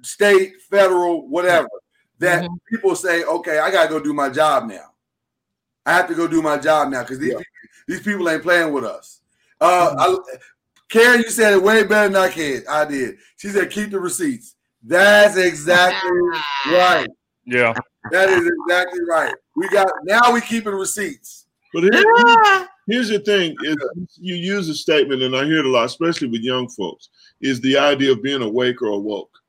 state, 0.02 0.62
federal, 0.70 1.28
whatever. 1.28 1.70
That 2.20 2.44
Mhm. 2.44 2.58
people 2.70 2.96
say, 2.96 3.24
"Okay, 3.24 3.60
I 3.60 3.72
got 3.72 3.84
to 3.84 3.90
go 3.90 4.00
do 4.00 4.14
my 4.14 4.30
job 4.30 4.68
now." 4.68 4.94
I 5.86 5.94
have 5.94 6.08
to 6.10 6.14
go 6.16 6.28
do 6.28 6.42
my 6.42 6.58
job 6.58 6.90
now 6.90 7.02
because 7.02 7.18
these 7.20 7.30
Yeah. 7.32 7.38
people, 7.40 7.54
these 7.88 8.02
people 8.02 8.30
ain't 8.30 8.44
playing 8.44 8.72
with 8.74 8.84
us. 8.86 9.22
Uh, 9.60 9.96
I, 9.98 10.18
Karen, 10.90 11.22
you 11.22 11.30
said 11.30 11.54
it 11.54 11.64
way 11.64 11.84
better 11.84 12.10
than 12.10 12.22
I 12.22 12.30
can. 12.30 12.64
I 12.70 12.86
did. 12.86 13.18
She 13.38 13.50
said, 13.50 13.72
"Keep 13.72 13.92
the 13.92 14.00
receipts." 14.00 14.56
That's 14.84 15.38
exactly 15.38 16.12
right. 16.68 17.08
yeah. 17.46 17.74
That 18.12 18.30
is 18.30 18.48
exactly 18.48 19.00
right. 19.08 19.34
We 19.56 19.68
got 19.70 19.88
now. 20.04 20.32
We 20.32 20.42
keeping 20.42 20.74
receipts. 20.74 21.46
but 21.74 21.84
here- 21.84 22.04
Ah, 22.18 22.68
here's 22.88 23.08
the 23.10 23.20
thing: 23.20 23.56
is 23.64 23.78
you 24.18 24.36
use 24.36 24.68
a 24.70 24.74
statement, 24.76 25.22
and 25.22 25.36
I 25.36 25.46
hear 25.46 25.60
it 25.60 25.66
a 25.66 25.70
lot, 25.70 25.86
especially 25.86 26.28
with 26.28 26.42
young 26.42 26.68
folks, 26.68 27.10
is 27.40 27.62
the 27.62 27.78
idea 27.78 28.12
of 28.12 28.22
being 28.22 28.42
awake 28.42 28.82
or 28.82 28.88
awoke. 28.88 29.41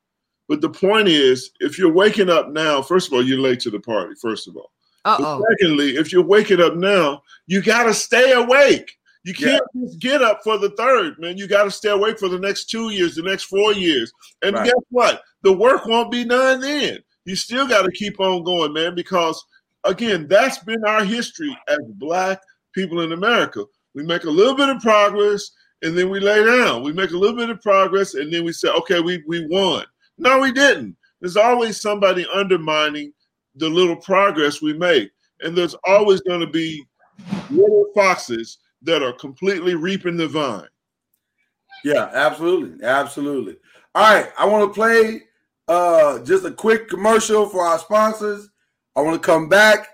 But 0.52 0.60
the 0.60 0.68
point 0.68 1.08
is, 1.08 1.50
if 1.60 1.78
you're 1.78 1.90
waking 1.90 2.28
up 2.28 2.50
now, 2.50 2.82
first 2.82 3.06
of 3.06 3.14
all, 3.14 3.24
you're 3.24 3.38
late 3.40 3.58
to 3.60 3.70
the 3.70 3.80
party. 3.80 4.14
First 4.20 4.48
of 4.48 4.54
all. 4.54 4.70
Uh-oh. 5.06 5.42
secondly, 5.48 5.96
if 5.96 6.12
you're 6.12 6.22
waking 6.22 6.60
up 6.60 6.74
now, 6.74 7.22
you 7.46 7.62
got 7.62 7.84
to 7.84 7.94
stay 7.94 8.32
awake. 8.32 8.92
You 9.24 9.32
can't 9.32 9.62
just 9.80 9.98
get 9.98 10.20
up 10.20 10.40
for 10.44 10.58
the 10.58 10.68
third, 10.72 11.18
man. 11.18 11.38
You 11.38 11.48
got 11.48 11.64
to 11.64 11.70
stay 11.70 11.88
awake 11.88 12.18
for 12.18 12.28
the 12.28 12.38
next 12.38 12.66
two 12.66 12.90
years, 12.90 13.14
the 13.14 13.22
next 13.22 13.44
four 13.44 13.72
years. 13.72 14.12
And 14.42 14.54
Right. 14.54 14.66
guess 14.66 14.84
what? 14.90 15.22
The 15.40 15.54
work 15.54 15.86
won't 15.86 16.12
be 16.12 16.22
done 16.22 16.60
then. 16.60 16.98
You 17.24 17.34
still 17.34 17.66
got 17.66 17.86
to 17.86 17.90
keep 17.90 18.20
on 18.20 18.44
going, 18.44 18.74
man, 18.74 18.94
because 18.94 19.42
again, 19.84 20.28
that's 20.28 20.58
been 20.58 20.84
our 20.84 21.02
history 21.02 21.56
as 21.68 21.78
black 21.94 22.42
people 22.74 23.00
in 23.00 23.12
America. 23.12 23.64
We 23.94 24.02
make 24.02 24.24
a 24.24 24.30
little 24.30 24.54
bit 24.54 24.68
of 24.68 24.82
progress 24.82 25.50
and 25.80 25.96
then 25.96 26.10
we 26.10 26.20
lay 26.20 26.44
down. 26.44 26.82
We 26.82 26.92
make 26.92 27.12
a 27.12 27.16
little 27.16 27.36
bit 27.38 27.48
of 27.48 27.62
progress 27.62 28.12
and 28.12 28.30
then 28.30 28.44
we 28.44 28.52
say, 28.52 28.68
okay, 28.68 29.00
we, 29.00 29.24
we 29.26 29.46
won. 29.46 29.86
No, 30.22 30.38
we 30.38 30.52
didn't. 30.52 30.96
There's 31.20 31.36
always 31.36 31.80
somebody 31.80 32.24
undermining 32.32 33.12
the 33.56 33.68
little 33.68 33.96
progress 33.96 34.62
we 34.62 34.72
make. 34.72 35.10
And 35.40 35.58
there's 35.58 35.74
always 35.84 36.20
going 36.20 36.40
to 36.40 36.46
be 36.46 36.84
little 37.50 37.86
foxes 37.92 38.58
that 38.82 39.02
are 39.02 39.12
completely 39.12 39.74
reaping 39.74 40.16
the 40.16 40.28
vine. 40.28 40.68
Yeah, 41.84 42.08
absolutely, 42.12 42.84
absolutely. 42.86 43.56
All 43.96 44.14
right, 44.14 44.30
I 44.38 44.46
want 44.46 44.70
to 44.70 44.74
play 44.74 45.22
uh, 45.66 46.20
just 46.20 46.44
a 46.44 46.52
quick 46.52 46.88
commercial 46.88 47.48
for 47.48 47.64
our 47.64 47.80
sponsors. 47.80 48.48
I 48.94 49.00
want 49.00 49.20
to 49.20 49.26
come 49.26 49.48
back, 49.48 49.88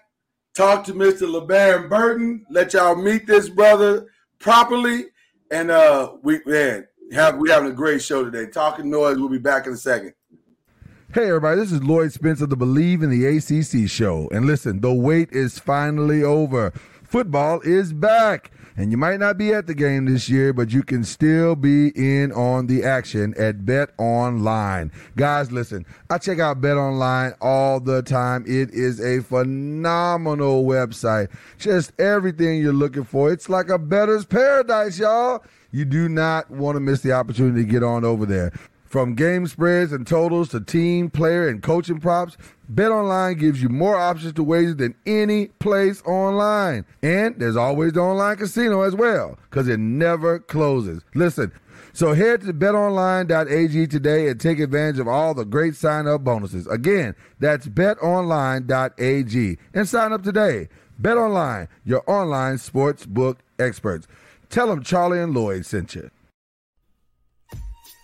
talk 0.55 0.85
to 0.85 0.93
Mr. 0.93 1.23
LeBaron 1.23 1.89
Burton, 1.89 2.45
let 2.51 2.75
y'all 2.75 2.97
meet 2.97 3.27
this 3.27 3.49
brother 3.49 4.09
properly, 4.39 5.07
and 5.51 5.71
uh, 5.71 6.13
we 6.23 6.41
man 6.45 6.87
have 7.13 7.39
we 7.39 7.51
having 7.51 7.71
a 7.71 7.75
great 7.75 8.03
show 8.03 8.25
today. 8.25 8.51
Talking 8.51 8.91
noise. 8.91 9.19
We'll 9.19 9.29
be 9.29 9.39
back 9.39 9.67
in 9.67 9.73
a 9.73 9.77
second. 9.77 10.13
Hey, 11.11 11.29
everybody, 11.29 11.59
this 11.59 11.73
is 11.73 11.83
Lloyd 11.83 12.13
Spence 12.13 12.43
of 12.43 12.51
the 12.51 12.57
Believe 12.57 13.03
in 13.03 13.09
the 13.09 13.25
ACC 13.25 13.89
show. 13.89 14.29
And 14.31 14.45
listen, 14.45 14.83
the 14.83 14.93
wait 14.93 15.33
is 15.33 15.59
finally 15.59 16.23
over. 16.23 16.71
Football 17.03 17.63
is 17.63 17.95
back. 17.95 18.51
And 18.77 18.91
you 18.91 18.99
might 18.99 19.19
not 19.19 19.39
be 19.39 19.55
at 19.55 19.67
the 19.67 19.75
game 19.75 20.05
this 20.05 20.29
year, 20.29 20.53
but 20.53 20.71
you 20.71 20.83
can 20.83 21.05
still 21.05 21.57
be 21.57 21.93
in 21.97 22.31
on 22.33 22.67
the 22.67 22.85
action 22.85 23.33
at 23.39 23.61
BetOnline. 23.61 24.93
Guys, 25.17 25.51
listen, 25.51 25.87
I 26.11 26.19
check 26.19 26.41
out 26.41 26.61
BetOnline 26.61 27.39
all 27.41 27.81
the 27.81 28.03
time. 28.03 28.45
It 28.47 28.71
is 28.75 29.01
a 29.01 29.23
phenomenal 29.23 30.67
website. 30.67 31.29
Just 31.57 31.99
everything 31.99 32.61
you're 32.61 32.75
looking 32.75 33.05
for. 33.05 33.33
It's 33.33 33.49
like 33.49 33.71
a 33.71 33.79
bettor's 33.79 34.27
paradise, 34.27 34.99
y'all. 34.99 35.43
You 35.71 35.87
do 35.87 36.11
not 36.11 36.51
want 36.51 36.77
to 36.77 36.81
miss 36.81 37.01
the 37.01 37.13
opportunity 37.13 37.65
to 37.65 37.71
get 37.71 37.83
on 37.83 38.05
over 38.05 38.27
there. 38.27 38.53
From 38.89 39.15
game 39.15 39.47
spreads 39.47 39.93
and 39.93 40.07
totals 40.07 40.49
to 40.51 40.61
team, 40.61 41.11
player, 41.11 41.47
and 41.47 41.63
coaching 41.63 42.01
props, 42.01 42.39
BetOnline 42.73 43.39
gives 43.39 43.63
you 43.63 43.69
more 43.69 43.97
options 43.97 44.33
to 44.35 44.43
wager 44.43 44.73
than 44.73 44.95
any 45.05 45.49
place 45.49 46.03
online. 46.03 46.87
And 47.03 47.39
there's 47.39 47.57
always 47.57 47.93
the 47.93 48.01
online 48.01 48.37
casino 48.37 48.83
as 48.83 48.95
well, 48.95 49.39
because 49.51 49.69
it 49.69 49.79
never 49.79 50.39
closes. 50.39 51.03
Listen, 51.15 51.53
so 51.93 52.15
head 52.15 52.41
to 52.43 52.55
betonline.ag 52.55 53.87
today 53.89 54.29
and 54.29 54.41
take 54.41 54.59
advantage 54.59 54.99
of 54.99 55.09
all 55.09 55.35
the 55.35 55.45
great 55.45 55.75
sign-up 55.75 56.25
bonuses. 56.25 56.67
Again, 56.67 57.15
that's 57.41 57.69
betonline.ag 57.69 59.59
and 59.75 59.89
sign 59.89 60.13
up 60.15 60.23
today. 60.23 60.69
BetOnline, 61.01 61.69
your 61.85 62.03
online 62.07 62.57
sports 62.57 63.05
book 63.05 63.41
experts. 63.59 64.09
Tell 64.49 64.69
them 64.69 64.83
Charlie 64.83 65.21
and 65.21 65.35
Lloyd 65.35 65.67
sent 65.67 65.95
you. 65.95 66.11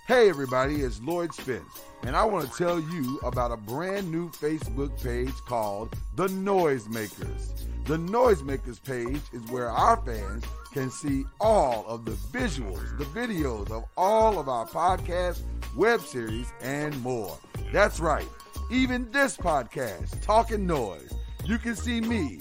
Hey 0.07 0.29
everybody, 0.29 0.83
it's 0.83 1.01
Lloyd 1.01 1.33
Spence, 1.33 1.81
and 2.03 2.15
I 2.15 2.27
want 2.27 2.47
to 2.47 2.59
tell 2.59 2.79
you 2.79 3.19
about 3.23 3.53
a 3.53 3.57
brand 3.57 4.13
new 4.13 4.29
Facebook 4.29 5.03
page 5.03 5.33
called 5.47 5.97
The 6.15 6.27
Noisemakers. 6.27 7.65
The 7.87 7.97
Noisemakers 7.97 8.85
page 8.85 9.23
is 9.33 9.41
where 9.51 9.71
our 9.71 9.97
fans 10.05 10.45
can 10.75 10.91
see 10.91 11.25
all 11.41 11.87
of 11.89 12.05
the 12.05 12.11
visuals, 12.37 12.99
the 12.99 13.07
videos 13.19 13.71
of 13.71 13.87
all 13.97 14.39
of 14.39 14.47
our 14.47 14.67
podcasts, 14.67 15.41
web 15.75 16.03
series, 16.03 16.53
and 16.61 16.95
more. 17.01 17.39
That's 17.73 17.99
right, 17.99 18.29
even 18.71 19.11
this 19.11 19.39
podcast, 19.39 20.21
Talking 20.21 20.67
Noise. 20.67 21.15
You 21.47 21.57
can 21.57 21.75
see 21.75 22.03
me, 22.03 22.41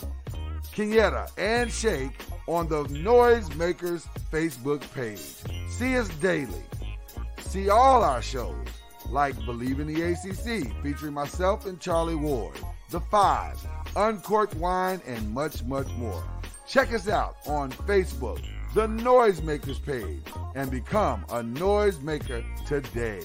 Kenyatta, 0.75 1.31
and 1.37 1.71
Shake 1.71 2.11
on 2.45 2.67
the 2.67 2.83
Noisemakers 2.83 4.05
Facebook 4.33 4.81
page. 4.93 5.69
See 5.69 5.97
us 5.97 6.09
daily. 6.15 6.61
See 7.53 7.69
all 7.69 8.03
our 8.03 8.23
shows, 8.23 8.65
like 9.11 9.35
Believe 9.45 9.79
in 9.79 9.85
the 9.85 10.01
ACC, 10.01 10.73
featuring 10.81 11.13
myself 11.13 11.67
and 11.67 11.79
Charlie 11.79 12.15
Ward, 12.15 12.57
The 12.89 12.99
Five, 12.99 13.63
Uncorked 13.95 14.55
Wine, 14.55 14.99
and 15.05 15.31
much, 15.31 15.61
much 15.65 15.87
more. 15.89 16.23
Check 16.67 16.91
us 16.93 17.07
out 17.07 17.35
on 17.45 17.71
Facebook, 17.71 18.43
the 18.73 18.87
Noisemakers 18.87 19.85
page, 19.85 20.23
and 20.55 20.71
become 20.71 21.25
a 21.29 21.43
noisemaker 21.43 22.43
today. 22.65 23.21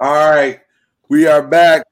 All 0.00 0.12
right, 0.12 0.60
we 1.08 1.28
are 1.28 1.40
back. 1.40 1.86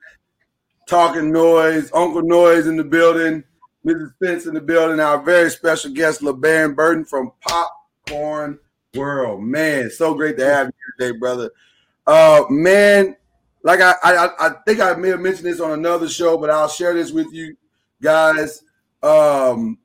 Talking 0.89 1.31
noise, 1.31 1.89
Uncle 1.95 2.23
Noise 2.23 2.67
in 2.67 2.77
the 2.77 2.83
building, 2.83 3.45
Mrs. 3.87 4.13
Spence 4.15 4.47
in 4.47 4.55
the 4.55 4.61
building. 4.61 4.99
Our 4.99 5.23
very 5.23 5.49
special 5.51 5.93
guest, 5.93 6.21
LeBaron 6.21 6.75
Burton 6.75 7.05
from 7.05 7.31
Popcorn 7.41 8.59
World. 8.97 9.45
Man, 9.45 9.89
so 9.89 10.15
great 10.15 10.37
to 10.39 10.45
have 10.45 10.67
you 10.67 10.73
today, 10.99 11.17
brother. 11.17 11.51
Uh, 12.05 12.43
man, 12.51 13.17
like 13.63 13.81
I, 13.81 13.95
I 14.03 14.29
I 14.41 14.51
think 14.67 14.81
I 14.81 14.95
may 14.95 15.11
have 15.11 15.21
mentioned 15.21 15.47
this 15.47 15.61
on 15.61 15.71
another 15.71 16.09
show, 16.09 16.37
but 16.37 16.51
I'll 16.51 16.69
share 16.69 16.95
this 16.95 17.13
with 17.13 17.33
you 17.33 17.57
guys. 18.03 18.65
Um, 19.01 19.79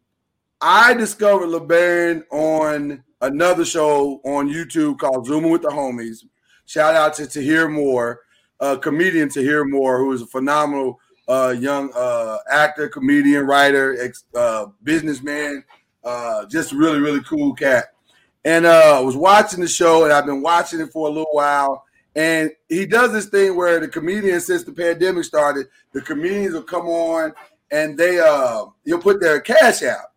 I 0.60 0.96
discovered 0.96 1.50
LeBaron 1.50 2.24
on 2.32 3.04
another 3.22 3.64
show 3.64 4.22
on 4.24 4.50
YouTube 4.50 4.98
called 4.98 5.28
Zooming 5.28 5.52
with 5.52 5.62
the 5.62 5.70
Homies. 5.70 6.24
Shout 6.68 6.96
out 6.96 7.16
to 7.16 7.26
Tahir 7.26 7.68
Moore, 7.68 8.20
a 8.60 8.78
comedian 8.78 9.30
Tahir 9.30 9.66
Moore, 9.66 9.98
who 9.98 10.12
is 10.12 10.22
a 10.22 10.28
phenomenal 10.28 11.00
uh, 11.28 11.56
young 11.58 11.92
uh, 11.96 12.38
actor, 12.50 12.88
comedian, 12.90 13.48
writer, 13.48 14.00
ex, 14.00 14.26
uh, 14.36 14.68
businessman, 14.84 15.64
uh, 16.04 16.46
just 16.46 16.74
really, 16.74 17.00
really 17.00 17.24
cool 17.24 17.54
cat. 17.54 17.86
And 18.46 18.66
uh, 18.66 18.98
I 18.98 19.00
was 19.00 19.16
watching 19.16 19.62
the 19.62 19.68
show, 19.68 20.04
and 20.04 20.14
I've 20.14 20.26
been 20.26 20.42
watching 20.42 20.80
it 20.80 20.92
for 20.92 21.08
a 21.08 21.12
little 21.12 21.32
while. 21.32 21.86
And 22.16 22.52
he 22.68 22.86
does 22.86 23.12
this 23.12 23.28
thing 23.28 23.56
where 23.56 23.80
the 23.80 23.88
comedians, 23.88 24.46
since 24.46 24.64
the 24.64 24.72
pandemic 24.72 25.24
started, 25.24 25.68
the 25.94 26.02
comedians 26.02 26.54
will 26.54 26.64
come 26.64 26.88
on 26.88 27.34
and 27.70 27.98
they 27.98 28.20
uh 28.20 28.66
he'll 28.86 29.00
put 29.00 29.20
their 29.22 29.40
cash 29.40 29.84
out. 29.84 30.12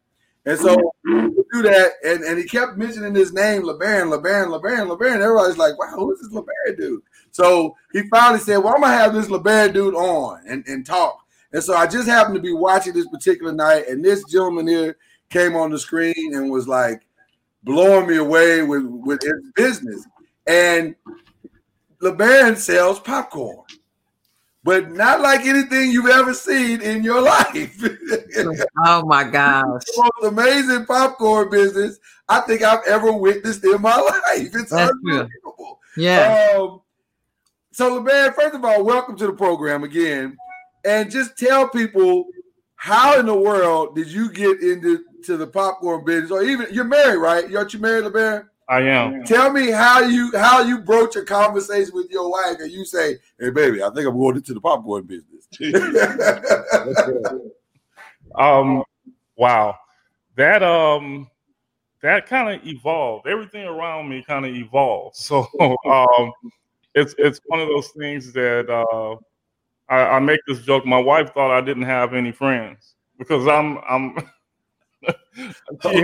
And 0.47 0.59
so 0.59 0.77
do 1.53 1.63
that, 1.63 1.93
and, 2.05 2.23
and 2.23 2.39
he 2.39 2.45
kept 2.45 2.79
mentioning 2.79 3.15
his 3.15 3.33
name, 3.33 3.63
LeBaron, 3.63 4.11
LeBaron, 4.11 4.59
LeBaron, 4.59 4.97
LeBaron. 4.97 5.21
Everybody's 5.21 5.59
like, 5.59 5.79
wow, 5.79 5.95
who's 5.97 6.21
this 6.21 6.33
LeBaron 6.33 6.79
dude? 6.79 7.03
So 7.33 7.77
he 7.93 8.03
finally 8.09 8.41
said, 8.41 8.59
Well, 8.59 8.75
I'm 8.75 8.81
gonna 8.81 8.95
have 8.95 9.15
this 9.15 9.29
LeBaron 9.29 9.73
dude 9.73 9.95
on 9.95 10.43
and, 10.47 10.67
and 10.67 10.85
talk. 10.85 11.25
And 11.53 11.63
so 11.63 11.75
I 11.75 11.87
just 11.87 12.09
happened 12.09 12.37
to 12.37 12.41
be 12.41 12.53
watching 12.53 12.93
this 12.93 13.09
particular 13.09 13.53
night, 13.53 13.89
and 13.89 14.05
this 14.05 14.25
gentleman 14.25 14.69
here 14.69 14.97
came 15.31 15.57
on 15.57 15.71
the 15.71 15.79
screen 15.79 16.35
and 16.35 16.51
was 16.51 16.69
like 16.69 17.03
blowing 17.63 18.09
me 18.09 18.17
away 18.17 18.63
with, 18.63 18.85
with 18.85 19.23
his 19.23 19.53
business. 19.55 20.07
And 20.47 20.95
LeBaron 22.03 22.57
sells 22.57 23.01
popcorn, 23.01 23.65
but 24.63 24.91
not 24.93 25.21
like 25.21 25.47
anything 25.47 25.91
you've 25.91 26.11
ever 26.11 26.35
seen 26.35 26.81
in 26.83 27.03
your 27.03 27.21
life. 27.23 27.83
oh 28.87 29.05
my 29.07 29.25
gosh. 29.31 29.83
the 29.85 30.11
most 30.23 30.33
amazing 30.33 30.87
popcorn 30.87 31.51
business 31.51 31.99
I 32.29 32.41
think 32.41 32.63
I've 32.63 32.87
ever 32.87 33.13
witnessed 33.13 33.65
in 33.65 33.81
my 33.81 33.97
life. 33.97 34.51
It's 34.55 34.71
That's 34.71 34.91
unbelievable. 34.91 35.81
Yeah. 35.97 36.57
Um, 36.57 36.83
so, 37.73 38.01
LeBaron, 38.01 38.35
first 38.35 38.55
of 38.55 38.65
all, 38.65 38.85
welcome 38.85 39.17
to 39.17 39.27
the 39.27 39.33
program 39.33 39.85
again. 39.85 40.37
And 40.85 41.11
just 41.11 41.39
tell 41.39 41.69
people 41.69 42.27
how 42.77 43.19
in 43.19 43.27
the 43.27 43.35
world 43.35 43.95
did 43.95 44.09
you 44.09 44.31
get 44.31 44.61
into 44.63 45.05
to 45.25 45.37
the 45.37 45.47
popcorn 45.47 46.05
business? 46.05 46.31
Or 46.31 46.43
even 46.43 46.67
you're 46.73 46.85
married, 46.85 47.19
right? 47.19 47.55
Aren't 47.55 47.75
you 47.75 47.81
married, 47.81 48.05
LeBaron? 48.05 48.47
I 48.71 48.83
am. 48.83 49.25
Tell 49.25 49.53
me 49.53 49.73
how 49.73 50.01
you 50.01 50.31
how 50.39 50.63
you 50.63 50.79
broach 50.79 51.17
a 51.17 51.25
conversation 51.25 51.91
with 51.93 52.09
your 52.09 52.31
wife 52.31 52.57
and 52.61 52.71
you 52.71 52.85
say, 52.85 53.19
"Hey, 53.39 53.51
baby, 53.51 53.83
I 53.83 53.91
think 53.91 54.07
I'm 54.07 54.17
going 54.17 54.37
into 54.37 54.55
the 54.55 54.61
popcorn 54.61 55.07
business." 55.07 55.49
Um, 58.39 58.85
wow, 59.37 59.77
that 60.37 60.63
um, 60.63 61.29
that 62.01 62.27
kind 62.27 62.55
of 62.55 62.65
evolved. 62.65 63.27
Everything 63.27 63.67
around 63.67 64.09
me 64.09 64.23
kind 64.23 64.47
of 64.47 64.55
evolved. 64.55 65.17
So 65.17 65.49
um, 65.91 66.33
it's 66.95 67.13
it's 67.19 67.41
one 67.47 67.59
of 67.59 67.67
those 67.67 67.89
things 67.89 68.33
that 68.35 68.71
uh, 68.71 69.17
I, 69.89 70.17
I 70.17 70.19
make 70.21 70.39
this 70.47 70.61
joke. 70.61 70.87
My 70.87 71.01
wife 71.01 71.35
thought 71.35 71.51
I 71.51 71.61
didn't 71.61 71.83
have 71.83 72.15
any 72.15 72.31
friends 72.31 72.95
because 73.19 73.49
I'm 73.49 73.79
I'm. 73.89 74.17
Okay. 75.85 76.03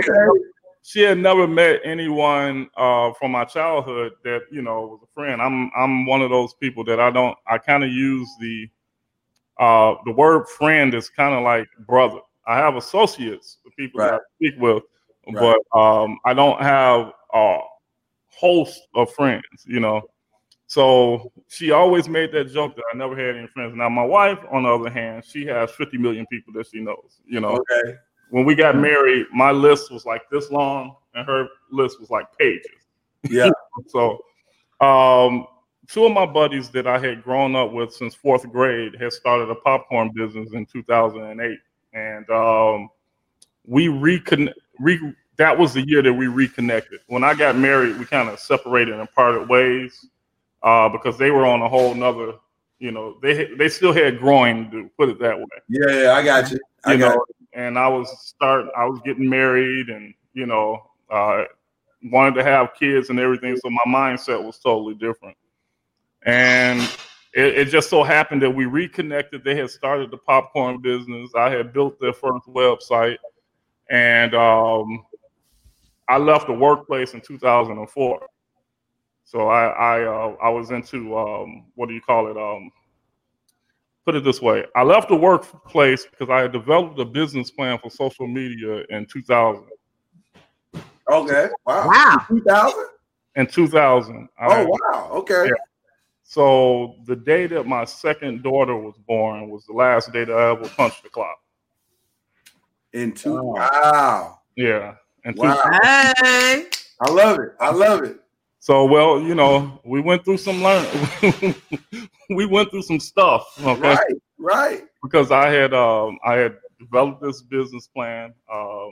She 0.87 1.01
had 1.01 1.17
never 1.17 1.49
met 1.49 1.81
anyone 1.83 2.69
uh, 2.77 3.11
from 3.19 3.33
my 3.33 3.43
childhood 3.43 4.13
that 4.23 4.43
you 4.49 4.61
know 4.61 4.87
was 4.87 5.01
a 5.03 5.13
friend. 5.13 5.41
I'm 5.41 5.69
I'm 5.75 6.05
one 6.05 6.21
of 6.21 6.29
those 6.29 6.53
people 6.53 6.85
that 6.85 6.97
I 6.97 7.11
don't. 7.11 7.37
I 7.45 7.57
kind 7.57 7.83
of 7.83 7.91
use 7.91 8.29
the 8.39 8.69
uh, 9.59 9.95
the 10.05 10.13
word 10.13 10.47
friend 10.47 10.93
is 10.93 11.09
kind 11.09 11.35
of 11.35 11.43
like 11.43 11.67
brother. 11.85 12.19
I 12.47 12.55
have 12.59 12.77
associates, 12.77 13.57
the 13.65 13.71
people 13.71 13.99
that 13.99 14.13
I 14.13 14.19
speak 14.37 14.53
with, 14.61 14.83
Right. 15.29 15.57
but 15.73 15.77
um, 15.77 16.19
I 16.23 16.33
don't 16.33 16.61
have 16.61 17.11
a 17.33 17.57
host 18.29 18.87
of 18.95 19.11
friends. 19.11 19.43
You 19.65 19.81
know. 19.81 20.03
So 20.67 21.33
she 21.49 21.71
always 21.71 22.07
made 22.07 22.31
that 22.31 22.45
joke 22.53 22.77
that 22.77 22.85
I 22.93 22.97
never 22.97 23.15
had 23.15 23.35
any 23.35 23.47
friends. 23.47 23.73
Now 23.75 23.89
my 23.89 24.05
wife, 24.05 24.39
on 24.53 24.63
the 24.63 24.69
other 24.69 24.89
hand, 24.89 25.25
she 25.25 25.45
has 25.47 25.69
50 25.71 25.97
million 25.97 26.25
people 26.27 26.53
that 26.53 26.67
she 26.67 26.79
knows. 26.79 27.19
You 27.25 27.41
know, 27.41 27.59
okay. 27.59 27.97
When 28.29 28.45
we 28.45 28.55
got 28.55 28.75
married, 28.75 29.27
my 29.33 29.51
list 29.51 29.91
was 29.91 30.05
like 30.05 30.29
this 30.29 30.51
long, 30.51 30.95
and 31.15 31.25
her 31.25 31.47
list 31.71 31.99
was 31.99 32.09
like 32.09 32.25
pages. 32.37 32.71
Yeah. 33.29 33.49
So, 33.89 34.17
um, 34.81 35.45
two 35.87 36.05
of 36.05 36.11
my 36.11 36.25
buddies 36.25 36.69
that 36.69 36.87
I 36.87 36.97
had 36.97 37.23
grown 37.23 37.55
up 37.55 37.71
with 37.71 37.93
since 37.93 38.15
fourth 38.15 38.49
grade 38.51 38.95
had 38.99 39.13
started 39.13 39.51
a 39.51 39.55
popcorn 39.55 40.11
business 40.15 40.49
in 40.53 40.65
2008, 40.65 41.59
and 41.93 42.29
um, 42.31 42.89
we 43.67 43.87
recon 43.87 44.49
re- 44.79 45.13
that 45.37 45.57
was 45.57 45.73
the 45.73 45.87
year 45.87 46.01
that 46.01 46.13
we 46.13 46.27
reconnected. 46.27 46.99
When 47.07 47.23
I 47.23 47.33
got 47.33 47.55
married, 47.55 47.97
we 47.97 48.05
kind 48.05 48.29
of 48.29 48.39
separated 48.39 48.95
and 48.95 49.11
parted 49.13 49.47
ways 49.47 50.07
uh, 50.63 50.89
because 50.89 51.17
they 51.17 51.31
were 51.31 51.45
on 51.45 51.61
a 51.61 51.69
whole 51.69 51.93
nother. 51.93 52.33
You 52.79 52.91
know, 52.91 53.17
they 53.21 53.53
they 53.55 53.69
still 53.69 53.93
had 53.93 54.19
growing 54.19 54.69
to 54.71 54.89
put 54.97 55.09
it 55.09 55.19
that 55.19 55.37
way 55.37 55.45
Yeah, 55.67 56.03
yeah, 56.03 56.11
I 56.13 56.23
got 56.23 56.51
you. 56.51 56.59
I 56.85 56.93
you 56.93 56.99
got 56.99 57.15
know, 57.15 57.25
and 57.57 57.77
I 57.77 57.87
was 57.87 58.09
start 58.21 58.67
I 58.77 58.85
was 58.85 59.01
getting 59.03 59.27
married 59.27 59.89
and 59.89 60.13
you 60.33 60.45
know, 60.45 60.81
uh 61.09 61.43
wanted 62.03 62.35
to 62.35 62.43
have 62.43 62.75
kids 62.79 63.09
and 63.09 63.19
everything. 63.19 63.57
So 63.57 63.69
my 63.69 63.83
mindset 63.87 64.41
was 64.41 64.59
totally 64.59 64.93
different. 64.93 65.35
And 66.25 66.79
it, 67.33 67.57
it 67.57 67.65
just 67.65 67.89
so 67.89 68.03
happened 68.03 68.43
that 68.43 68.51
we 68.51 68.65
reconnected. 68.65 69.43
They 69.43 69.55
had 69.55 69.71
started 69.71 70.11
the 70.11 70.17
popcorn 70.17 70.79
business. 70.79 71.31
I 71.35 71.49
had 71.49 71.73
built 71.73 71.99
their 71.99 72.13
first 72.13 72.45
website. 72.47 73.17
And 73.89 74.35
um 74.35 75.03
I 76.07 76.17
left 76.17 76.47
the 76.47 76.53
workplace 76.53 77.15
in 77.15 77.21
2004. 77.21 78.27
So 79.25 79.47
I 79.49 79.65
I 79.65 80.03
uh, 80.03 80.35
I 80.43 80.49
was 80.49 80.69
into 80.69 81.17
um 81.17 81.65
what 81.73 81.89
do 81.89 81.95
you 81.95 82.01
call 82.01 82.27
it? 82.27 82.37
Um 82.37 82.71
put 84.07 84.15
it 84.15 84.23
this 84.23 84.41
way 84.41 84.63
I 84.73 84.83
left 84.83 85.09
the 85.09 85.15
workplace 85.17 86.05
because 86.05 86.29
I 86.29 86.39
had 86.43 86.53
developed 86.53 86.97
a 86.97 87.03
business 87.03 87.51
plan 87.51 87.77
for 87.77 87.89
social 87.89 88.25
media 88.25 88.85
in 88.89 89.05
2000. 89.05 89.65
Okay. 91.11 91.49
Wow. 91.65 91.87
Wow. 91.89 92.25
2000? 92.29 92.85
In 93.35 93.47
2000. 93.47 94.29
I- 94.39 94.61
Oh, 94.61 94.65
wow. 94.69 95.09
Okay. 95.11 95.47
Yeah. 95.47 95.51
So 96.23 96.95
the 97.05 97.17
day 97.17 97.47
that 97.47 97.67
my 97.67 97.83
second 97.83 98.43
daughter 98.43 98.77
was 98.77 98.95
born 99.05 99.49
was 99.49 99.65
the 99.65 99.73
last 99.73 100.13
day 100.13 100.23
that 100.23 100.33
I 100.33 100.51
ever 100.51 100.69
punched 100.69 101.03
the 101.03 101.09
clock. 101.09 101.37
In 102.93 103.11
two. 103.11 103.41
Wow. 103.43 104.39
Yeah. 104.55 104.95
And 105.25 105.35
two- 105.35 105.41
Hey. 105.43 106.65
I 107.01 107.09
love 107.11 107.39
it. 107.39 107.49
I 107.59 107.71
love 107.71 108.03
it. 108.03 108.19
So 108.67 108.83
well, 108.83 109.21
you 109.21 109.33
know, 109.33 109.79
we 109.85 110.01
went 110.01 110.25
through 110.25 110.39
some 110.39 110.61
learn 110.61 110.85
we 112.29 112.45
went 112.45 112.69
through 112.69 112.81
some 112.81 112.99
stuff. 112.99 113.47
Okay. 113.65 113.79
Right. 113.79 114.13
Right. 114.37 114.83
because 115.01 115.31
I 115.31 115.49
had 115.49 115.73
um, 115.73 116.19
I 116.25 116.33
had 116.33 116.57
developed 116.77 117.21
this 117.21 117.41
business 117.41 117.87
plan. 117.87 118.33
Uh, 118.51 118.87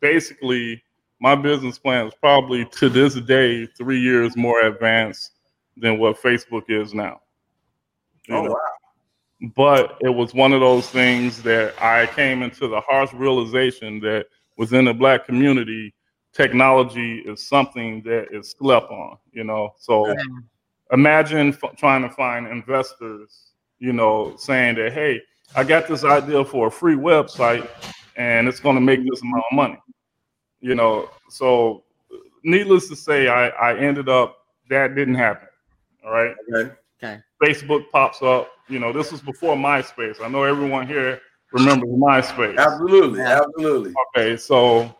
basically, 0.00 0.82
my 1.18 1.34
business 1.34 1.78
plan 1.78 2.08
is 2.08 2.12
probably 2.20 2.66
to 2.66 2.90
this 2.90 3.14
day 3.14 3.64
three 3.64 4.00
years 4.00 4.36
more 4.36 4.60
advanced 4.66 5.32
than 5.78 5.98
what 5.98 6.20
Facebook 6.20 6.64
is 6.68 6.92
now. 6.92 7.22
Oh, 8.28 8.42
know? 8.42 8.50
wow. 8.50 9.50
But 9.56 9.96
it 10.02 10.10
was 10.10 10.34
one 10.34 10.52
of 10.52 10.60
those 10.60 10.90
things 10.90 11.42
that 11.42 11.80
I 11.82 12.04
came 12.08 12.42
into 12.42 12.68
the 12.68 12.82
harsh 12.82 13.14
realization 13.14 13.98
that 14.00 14.26
within 14.58 14.84
the 14.84 14.92
black 14.92 15.24
community, 15.24 15.94
technology 16.36 17.20
is 17.20 17.46
something 17.46 18.02
that 18.02 18.26
is 18.30 18.54
slept 18.58 18.90
on. 18.90 19.16
You 19.32 19.44
know, 19.44 19.74
so 19.78 20.14
imagine 20.92 21.48
f- 21.48 21.76
trying 21.76 22.02
to 22.02 22.10
find 22.10 22.46
investors, 22.46 23.52
you 23.78 23.92
know, 23.92 24.34
saying 24.36 24.76
that, 24.76 24.92
hey, 24.92 25.22
I 25.54 25.64
got 25.64 25.88
this 25.88 26.04
idea 26.04 26.44
for 26.44 26.66
a 26.66 26.70
free 26.70 26.96
website 26.96 27.68
and 28.16 28.48
it's 28.48 28.60
going 28.60 28.76
to 28.76 28.80
make 28.80 29.00
this 29.08 29.22
amount 29.22 29.44
of 29.50 29.56
money. 29.56 29.78
You 30.60 30.74
know, 30.74 31.10
so 31.28 31.84
needless 32.44 32.88
to 32.88 32.96
say, 32.96 33.28
I, 33.28 33.48
I 33.48 33.78
ended 33.78 34.08
up, 34.08 34.36
that 34.68 34.94
didn't 34.94 35.14
happen. 35.14 35.48
All 36.04 36.12
right. 36.12 36.34
Okay. 36.52 36.72
Okay. 37.02 37.20
Facebook 37.42 37.90
pops 37.90 38.22
up. 38.22 38.50
You 38.68 38.78
know, 38.78 38.92
this 38.92 39.12
was 39.12 39.20
before 39.20 39.54
MySpace. 39.54 40.20
I 40.20 40.28
know 40.28 40.42
everyone 40.42 40.86
here 40.86 41.20
remembers 41.52 41.90
MySpace. 41.90 42.58
Absolutely. 42.58 43.20
Absolutely. 43.20 43.94
Okay, 44.08 44.36
so 44.36 44.94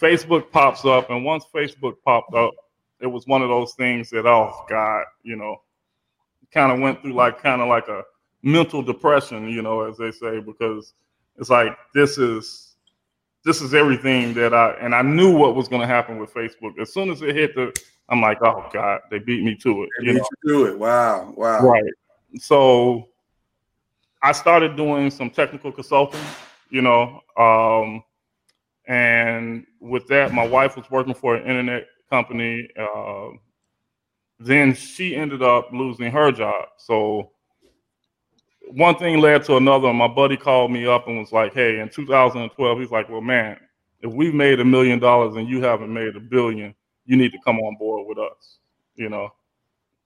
Facebook 0.00 0.50
pops 0.50 0.84
up, 0.84 1.10
and 1.10 1.24
once 1.24 1.44
Facebook 1.52 1.96
popped 2.04 2.34
up, 2.34 2.54
it 3.00 3.06
was 3.06 3.26
one 3.26 3.42
of 3.42 3.48
those 3.48 3.74
things 3.74 4.10
that, 4.10 4.26
oh 4.26 4.64
God, 4.68 5.04
you 5.22 5.36
know, 5.36 5.56
kind 6.52 6.72
of 6.72 6.80
went 6.80 7.02
through 7.02 7.14
like 7.14 7.42
kind 7.42 7.60
of 7.60 7.68
like 7.68 7.88
a 7.88 8.02
mental 8.42 8.82
depression, 8.82 9.48
you 9.48 9.62
know, 9.62 9.82
as 9.82 9.96
they 9.96 10.10
say, 10.10 10.40
because 10.40 10.94
it's 11.36 11.50
like 11.50 11.76
this 11.94 12.18
is 12.18 12.74
this 13.44 13.60
is 13.62 13.74
everything 13.74 14.34
that 14.34 14.52
I 14.54 14.72
and 14.80 14.94
I 14.94 15.02
knew 15.02 15.36
what 15.36 15.54
was 15.54 15.68
going 15.68 15.80
to 15.80 15.86
happen 15.86 16.18
with 16.18 16.32
Facebook. 16.32 16.78
As 16.80 16.92
soon 16.92 17.10
as 17.10 17.22
it 17.22 17.34
hit 17.34 17.54
the, 17.54 17.72
I'm 18.08 18.20
like, 18.20 18.38
oh 18.42 18.68
God, 18.72 19.00
they 19.10 19.18
beat 19.18 19.44
me 19.44 19.54
to 19.56 19.82
it, 19.84 19.88
And 19.98 20.06
you 20.06 20.12
beat 20.14 20.18
know, 20.18 20.28
you 20.44 20.64
to 20.66 20.72
it. 20.72 20.78
Wow. 20.78 21.32
Wow. 21.36 21.60
right? 21.60 21.84
so 22.38 23.08
I 24.22 24.32
started 24.32 24.76
doing 24.76 25.10
some 25.10 25.30
technical 25.30 25.72
consulting, 25.72 26.20
you 26.70 26.82
know, 26.82 27.22
um, 27.36 28.02
and 28.88 29.66
with 29.80 30.06
that, 30.08 30.32
my 30.32 30.46
wife 30.46 30.76
was 30.76 30.90
working 30.90 31.14
for 31.14 31.36
an 31.36 31.42
internet 31.42 31.86
company. 32.08 32.68
Uh, 32.76 33.28
then 34.40 34.74
she 34.74 35.14
ended 35.14 35.42
up 35.42 35.68
losing 35.72 36.10
her 36.10 36.32
job. 36.32 36.68
So 36.78 37.32
one 38.70 38.96
thing 38.96 39.18
led 39.20 39.44
to 39.44 39.56
another. 39.56 39.92
My 39.92 40.08
buddy 40.08 40.38
called 40.38 40.72
me 40.72 40.86
up 40.86 41.06
and 41.06 41.18
was 41.18 41.32
like, 41.32 41.52
"Hey, 41.52 41.80
in 41.80 41.90
2012, 41.90 42.78
he's 42.80 42.90
like, 42.90 43.10
well, 43.10 43.20
man, 43.20 43.58
if 44.00 44.10
we've 44.10 44.34
made 44.34 44.58
a 44.58 44.64
million 44.64 44.98
dollars 44.98 45.36
and 45.36 45.46
you 45.48 45.60
haven't 45.60 45.92
made 45.92 46.16
a 46.16 46.20
billion, 46.20 46.74
you 47.04 47.16
need 47.16 47.32
to 47.32 47.38
come 47.44 47.58
on 47.58 47.76
board 47.78 48.06
with 48.08 48.18
us." 48.18 48.58
You 48.94 49.10
know. 49.10 49.30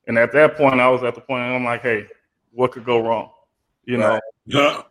And 0.09 0.19
at 0.19 0.33
that 0.33 0.57
point, 0.57 0.81
I 0.81 0.89
was 0.89 1.05
at 1.05 1.15
the 1.15 1.21
point 1.21 1.43
I'm 1.43 1.65
like, 1.65 1.83
"Hey, 1.83 2.09
what 2.51 2.73
could 2.73 2.85
go 2.85 2.99
wrong?" 2.99 3.31
You 3.85 3.99
know. 3.99 4.19
Yeah. 4.45 4.83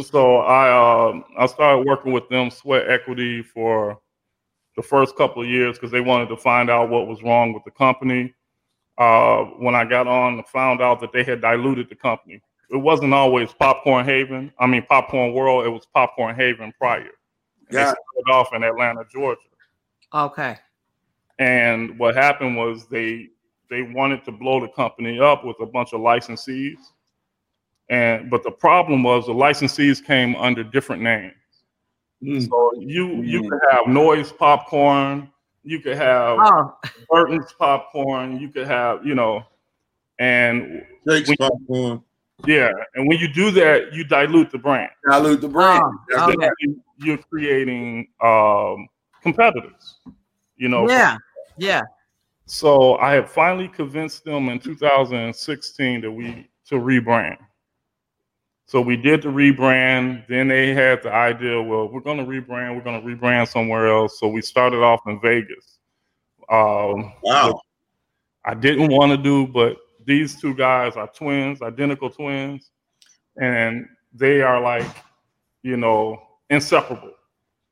So 0.00 0.38
I 0.38 1.08
um 1.10 1.24
I 1.38 1.46
started 1.46 1.86
working 1.86 2.12
with 2.12 2.28
them, 2.28 2.50
Sweat 2.50 2.88
Equity, 2.88 3.42
for 3.42 4.00
the 4.76 4.82
first 4.82 5.16
couple 5.16 5.42
of 5.42 5.48
years 5.48 5.76
because 5.76 5.90
they 5.90 6.00
wanted 6.00 6.28
to 6.28 6.36
find 6.36 6.70
out 6.70 6.88
what 6.88 7.08
was 7.08 7.22
wrong 7.22 7.52
with 7.52 7.64
the 7.64 7.70
company. 7.72 8.34
Uh, 8.96 9.44
when 9.58 9.74
I 9.74 9.84
got 9.84 10.06
on, 10.06 10.40
I 10.40 10.42
found 10.42 10.80
out 10.80 11.00
that 11.00 11.12
they 11.12 11.22
had 11.22 11.40
diluted 11.40 11.88
the 11.88 11.94
company 11.94 12.42
it 12.70 12.76
wasn't 12.76 13.14
always 13.14 13.52
Popcorn 13.52 14.04
Haven. 14.04 14.52
I 14.58 14.66
mean 14.66 14.84
Popcorn 14.88 15.32
World. 15.32 15.66
It 15.66 15.70
was 15.70 15.86
Popcorn 15.86 16.36
Haven 16.36 16.72
prior. 16.78 17.00
And 17.00 17.08
Yeah. 17.70 17.84
They 17.84 17.94
started 18.24 18.32
off 18.32 18.54
in 18.54 18.62
Atlanta, 18.62 19.04
Georgia. 19.10 19.40
Okay. 20.12 20.58
And 21.38 21.98
what 21.98 22.14
happened 22.14 22.56
was 22.56 22.86
they 22.88 23.28
they 23.70 23.82
wanted 23.82 24.24
to 24.24 24.32
blow 24.32 24.60
the 24.60 24.68
company 24.68 25.20
up 25.20 25.44
with 25.44 25.56
a 25.60 25.66
bunch 25.66 25.92
of 25.92 26.00
licensees. 26.00 26.78
And 27.90 28.30
but 28.30 28.42
the 28.42 28.50
problem 28.50 29.02
was 29.02 29.26
the 29.26 29.32
licensees 29.32 30.04
came 30.04 30.36
under 30.36 30.62
different 30.62 31.02
names. 31.02 31.34
Mm. 32.22 32.48
So 32.48 32.72
you 32.78 33.22
you 33.22 33.48
could 33.48 33.60
have 33.70 33.86
noise 33.86 34.32
popcorn, 34.32 35.30
you 35.62 35.80
could 35.80 35.96
have 35.96 36.38
Oh, 36.40 36.74
Burton's 37.08 37.52
popcorn, 37.58 38.38
you 38.40 38.48
could 38.48 38.66
have, 38.66 39.06
you 39.06 39.14
know, 39.14 39.44
and 40.18 40.84
Jake's 41.08 41.34
popcorn. 41.36 42.02
yeah, 42.46 42.72
and 42.94 43.08
when 43.08 43.18
you 43.18 43.28
do 43.28 43.50
that, 43.52 43.92
you 43.92 44.04
dilute 44.04 44.50
the 44.50 44.58
brand. 44.58 44.90
Dilute 45.08 45.40
the 45.40 45.48
brand. 45.48 45.82
Oh, 46.16 46.32
okay. 46.32 46.50
You're 46.98 47.18
creating 47.18 48.08
um, 48.20 48.88
competitors. 49.22 50.00
You 50.56 50.68
know, 50.68 50.88
yeah. 50.88 51.16
Yeah. 51.56 51.82
So 52.46 52.96
I 52.96 53.12
had 53.12 53.28
finally 53.28 53.68
convinced 53.68 54.24
them 54.24 54.48
in 54.48 54.58
2016 54.58 56.00
that 56.00 56.10
we 56.10 56.48
to 56.66 56.76
rebrand. 56.76 57.38
So 58.68 58.82
we 58.82 58.98
did 58.98 59.22
the 59.22 59.30
rebrand. 59.30 60.26
Then 60.28 60.46
they 60.46 60.74
had 60.74 61.02
the 61.02 61.10
idea, 61.10 61.60
well, 61.60 61.88
we're 61.88 62.02
going 62.02 62.18
to 62.18 62.24
rebrand. 62.24 62.76
We're 62.76 62.82
going 62.82 63.00
to 63.00 63.06
rebrand 63.06 63.48
somewhere 63.48 63.88
else. 63.88 64.20
So 64.20 64.28
we 64.28 64.42
started 64.42 64.82
off 64.82 65.00
in 65.06 65.18
Vegas. 65.20 65.78
Um, 66.50 67.14
Wow. 67.22 67.62
I 68.44 68.52
didn't 68.54 68.92
want 68.92 69.10
to 69.12 69.16
do, 69.16 69.46
but 69.46 69.78
these 70.04 70.38
two 70.38 70.54
guys 70.54 70.96
are 70.96 71.08
twins, 71.08 71.62
identical 71.62 72.10
twins, 72.10 72.70
and 73.40 73.86
they 74.12 74.42
are 74.42 74.60
like, 74.60 74.86
you 75.62 75.78
know, 75.78 76.20
inseparable. 76.50 77.12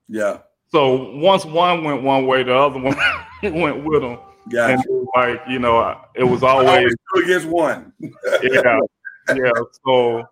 Yeah. 0.09 0.39
So 0.69 1.15
once 1.15 1.45
one 1.45 1.85
went 1.85 2.03
one 2.03 2.27
way, 2.27 2.43
the 2.43 2.55
other 2.55 2.81
one 2.81 2.97
went 3.43 3.85
with 3.85 4.01
them. 4.01 4.19
Got 4.51 4.71
And 4.71 5.09
like, 5.15 5.43
you 5.47 5.59
know, 5.59 6.01
it 6.15 6.25
was 6.25 6.43
Always 6.43 6.69
always, 6.69 6.95
two 7.15 7.23
against 7.23 7.47
one. 7.49 7.93
yeah, 8.01 8.79
yeah. 9.35 9.51
So 9.85 10.27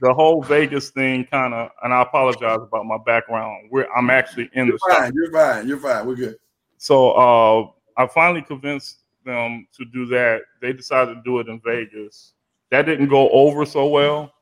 the 0.00 0.12
whole 0.14 0.42
Vegas 0.42 0.90
thing 0.90 1.24
kind 1.26 1.52
of, 1.54 1.70
and 1.82 1.92
I 1.92 2.02
apologize 2.02 2.58
about 2.62 2.86
my 2.86 2.98
background. 3.04 3.68
We're, 3.70 3.86
I'm 3.94 4.10
actually 4.10 4.50
in 4.54 4.66
the 4.66 4.72
You're 4.72 4.78
shop. 4.90 4.98
fine. 4.98 5.12
You're 5.14 5.32
fine. 5.32 5.68
You're 5.68 5.78
fine. 5.78 6.06
We're 6.06 6.14
good. 6.16 6.36
So 6.78 7.10
uh, 7.12 7.68
I 7.96 8.06
finally 8.06 8.42
convinced 8.42 8.98
them 9.24 9.66
to 9.76 9.84
do 9.86 10.06
that. 10.06 10.42
They 10.62 10.72
decided 10.72 11.14
to 11.16 11.22
do 11.24 11.38
it 11.40 11.48
in 11.48 11.60
Vegas. 11.64 12.32
That 12.70 12.86
didn't 12.86 13.08
go 13.08 13.28
over 13.30 13.66
so 13.66 13.88
well, 13.88 14.32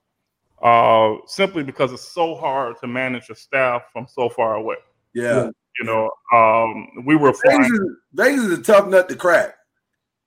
uh, 0.63 1.17
simply 1.27 1.63
because 1.65 1.93
it's 1.93 2.07
so 2.07 2.35
hard 2.35 2.77
to 2.81 2.87
manage 2.87 3.31
a 3.31 3.35
staff 3.35 3.83
from 3.93 4.07
so 4.07 4.29
far 4.29 4.55
away. 4.57 4.77
Yeah. 5.15 5.51
You 5.81 5.85
know, 5.87 6.11
um, 6.35 7.05
we 7.07 7.17
were 7.17 7.33
Vegas, 7.45 7.69
is, 7.71 7.81
Vegas 8.13 8.43
is 8.45 8.59
a 8.59 8.63
tough 8.63 8.89
nut 8.89 9.09
to 9.09 9.17
crack. 9.17 9.55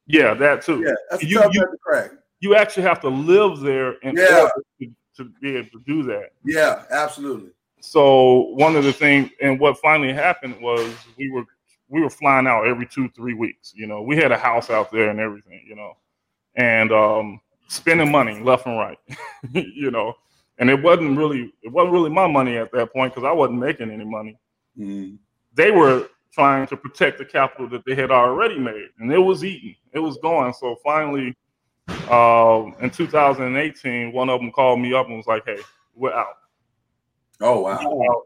Yeah, 0.08 0.34
that 0.34 0.62
too. 0.64 0.82
Yeah. 0.86 0.94
That's 1.10 1.24
a 1.24 1.26
You- 1.26 1.40
tough 1.42 1.54
you- 1.54 1.60
nut 1.62 1.70
to 1.72 1.78
crack. 1.86 2.12
You 2.40 2.56
actually 2.56 2.84
have 2.84 3.00
to 3.02 3.10
live 3.10 3.60
there 3.60 3.94
in 4.02 4.16
Yeah. 4.18 4.42
order 4.42 4.52
to, 4.80 4.92
to 5.24 5.40
be 5.42 5.56
able 5.58 5.70
to 5.70 5.82
do 5.86 6.04
that. 6.04 6.32
Yeah. 6.44 6.84
Absolutely. 6.90 7.52
So 7.82 8.52
one 8.54 8.76
of 8.76 8.84
the 8.84 8.94
things, 8.94 9.32
and 9.42 9.60
what 9.60 9.78
finally 9.80 10.14
happened 10.14 10.62
was 10.62 10.94
we 11.18 11.32
were 11.32 11.46
we 11.90 12.00
were 12.00 12.10
flying 12.10 12.48
out 12.48 12.66
every 12.66 12.86
two 12.86 13.10
three 13.10 13.34
weeks. 13.34 13.74
You 13.76 13.88
know, 13.88 14.02
we 14.02 14.16
had 14.16 14.32
a 14.32 14.38
house 14.38 14.70
out 14.70 14.92
there 14.92 15.10
and 15.10 15.20
everything. 15.20 15.64
You 15.68 15.76
know, 15.76 15.94
and 16.56 16.92
um, 16.92 17.42
spending 17.68 18.12
money 18.12 18.40
left 18.40 18.66
and 18.66 18.78
right. 18.78 18.98
you 19.52 19.90
know, 19.92 20.14
and 20.60 20.70
it 20.70 20.82
wasn't 20.82 21.18
really 21.18 21.54
it 21.64 21.72
wasn't 21.72 21.94
really 21.94 22.10
my 22.10 22.28
money 22.28 22.58
at 22.58 22.72
that 22.72 22.94
point 22.94 23.14
because 23.14 23.28
I 23.28 23.32
wasn't 23.32 23.60
making 23.60 23.90
any 23.90 24.06
money. 24.06 24.38
Mm. 24.78 25.18
They 25.54 25.72
were 25.72 26.08
trying 26.32 26.68
to 26.68 26.78
protect 26.78 27.18
the 27.18 27.26
capital 27.26 27.68
that 27.70 27.84
they 27.86 27.96
had 27.96 28.12
already 28.12 28.60
made, 28.60 28.90
and 29.00 29.12
it 29.12 29.20
was 29.20 29.44
eating, 29.44 29.76
it 29.92 30.00
was 30.00 30.18
going. 30.18 30.54
So 30.54 30.78
finally, 30.84 31.36
um, 32.10 32.76
in 32.82 32.90
2018, 32.90 34.12
one 34.12 34.30
of 34.30 34.40
them 34.40 34.52
called 34.52 34.80
me 34.80 34.94
up 34.94 35.08
and 35.08 35.18
was 35.18 35.28
like, 35.28 35.44
"Hey, 35.46 35.60
we're 35.96 36.14
out." 36.14 36.38
Oh 37.40 37.60
wow. 37.60 38.24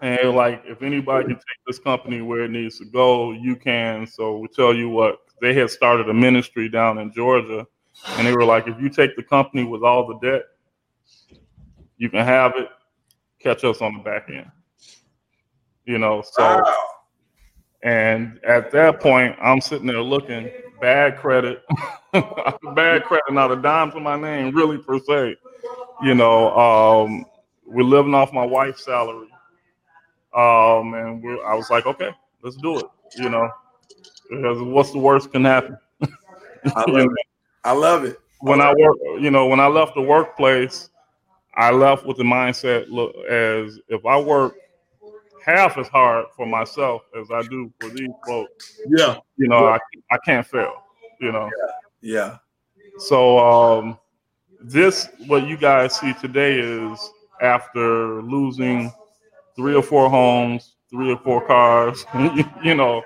And 0.00 0.36
like, 0.36 0.62
if 0.66 0.82
anybody 0.82 1.24
can 1.26 1.34
take 1.34 1.58
this 1.66 1.78
company 1.78 2.20
where 2.20 2.44
it 2.44 2.50
needs 2.50 2.78
to 2.78 2.84
go, 2.84 3.32
you 3.32 3.56
can. 3.56 4.06
So 4.06 4.38
we 4.38 4.48
tell 4.48 4.72
you 4.74 4.88
what, 4.88 5.18
they 5.40 5.54
had 5.54 5.70
started 5.70 6.08
a 6.08 6.14
ministry 6.14 6.68
down 6.68 6.98
in 6.98 7.12
Georgia, 7.12 7.66
and 8.16 8.26
they 8.26 8.32
were 8.32 8.44
like, 8.44 8.68
if 8.68 8.80
you 8.80 8.88
take 8.90 9.16
the 9.16 9.22
company 9.22 9.64
with 9.64 9.82
all 9.82 10.06
the 10.06 10.18
debt, 10.18 10.42
you 11.96 12.08
can 12.08 12.24
have 12.24 12.52
it. 12.56 12.68
Catch 13.40 13.64
us 13.64 13.80
on 13.80 13.94
the 13.94 14.02
back 14.02 14.28
end. 14.28 14.50
You 15.84 15.98
know, 15.98 16.22
so 16.22 16.42
Wow. 16.42 16.76
and 17.82 18.38
at 18.44 18.70
that 18.72 19.00
point, 19.00 19.36
I'm 19.40 19.60
sitting 19.60 19.86
there 19.86 20.02
looking 20.02 20.50
bad 20.80 21.18
credit, 21.18 21.62
bad 22.12 23.04
credit, 23.04 23.32
not 23.32 23.52
a 23.52 23.56
dime 23.56 23.90
to 23.92 24.00
my 24.00 24.18
name, 24.18 24.54
really 24.54 24.78
per 24.78 24.98
se. 24.98 25.36
You 26.02 26.14
know, 26.14 26.56
um, 26.56 27.24
we're 27.66 27.82
living 27.82 28.14
off 28.14 28.32
my 28.32 28.44
wife's 28.44 28.84
salary, 28.84 29.28
um, 30.34 30.94
and 30.94 31.22
we're, 31.22 31.44
I 31.44 31.54
was 31.54 31.70
like, 31.70 31.86
okay, 31.86 32.10
let's 32.42 32.56
do 32.56 32.78
it. 32.78 32.86
You 33.16 33.28
know, 33.28 33.50
because 34.30 34.62
what's 34.62 34.92
the 34.92 34.98
worst 34.98 35.32
can 35.32 35.44
happen? 35.44 35.76
I 36.74 36.84
love 36.90 37.10
it. 37.10 37.26
I 37.64 37.72
love 37.72 38.04
it. 38.04 38.18
when 38.40 38.60
I 38.60 38.72
work, 38.72 38.96
you 39.20 39.30
know, 39.30 39.46
when 39.46 39.60
I 39.60 39.66
left 39.66 39.94
the 39.94 40.02
workplace, 40.02 40.90
I 41.54 41.72
left 41.72 42.06
with 42.06 42.16
the 42.16 42.22
mindset 42.22 42.88
look 42.88 43.16
as 43.28 43.80
if 43.88 44.06
I 44.06 44.18
work 44.18 44.54
half 45.48 45.78
as 45.78 45.88
hard 45.88 46.26
for 46.36 46.46
myself 46.46 47.02
as 47.18 47.30
I 47.30 47.42
do 47.42 47.72
for 47.80 47.88
these 47.88 48.10
folks, 48.26 48.78
Yeah. 48.88 49.16
you 49.36 49.48
know, 49.48 49.66
I, 49.66 49.78
I 50.10 50.18
can't 50.24 50.46
fail, 50.46 50.82
you 51.20 51.32
know. 51.32 51.50
Yeah. 52.02 52.14
yeah. 52.14 52.36
So 52.98 53.38
um 53.38 53.98
this 54.60 55.08
what 55.26 55.46
you 55.46 55.56
guys 55.56 55.94
see 55.98 56.12
today 56.14 56.58
is 56.58 56.98
after 57.40 58.20
losing 58.22 58.92
three 59.56 59.74
or 59.74 59.82
four 59.82 60.10
homes, 60.10 60.74
three 60.90 61.12
or 61.12 61.18
four 61.18 61.46
cars, 61.46 62.04
you 62.62 62.74
know, 62.74 63.02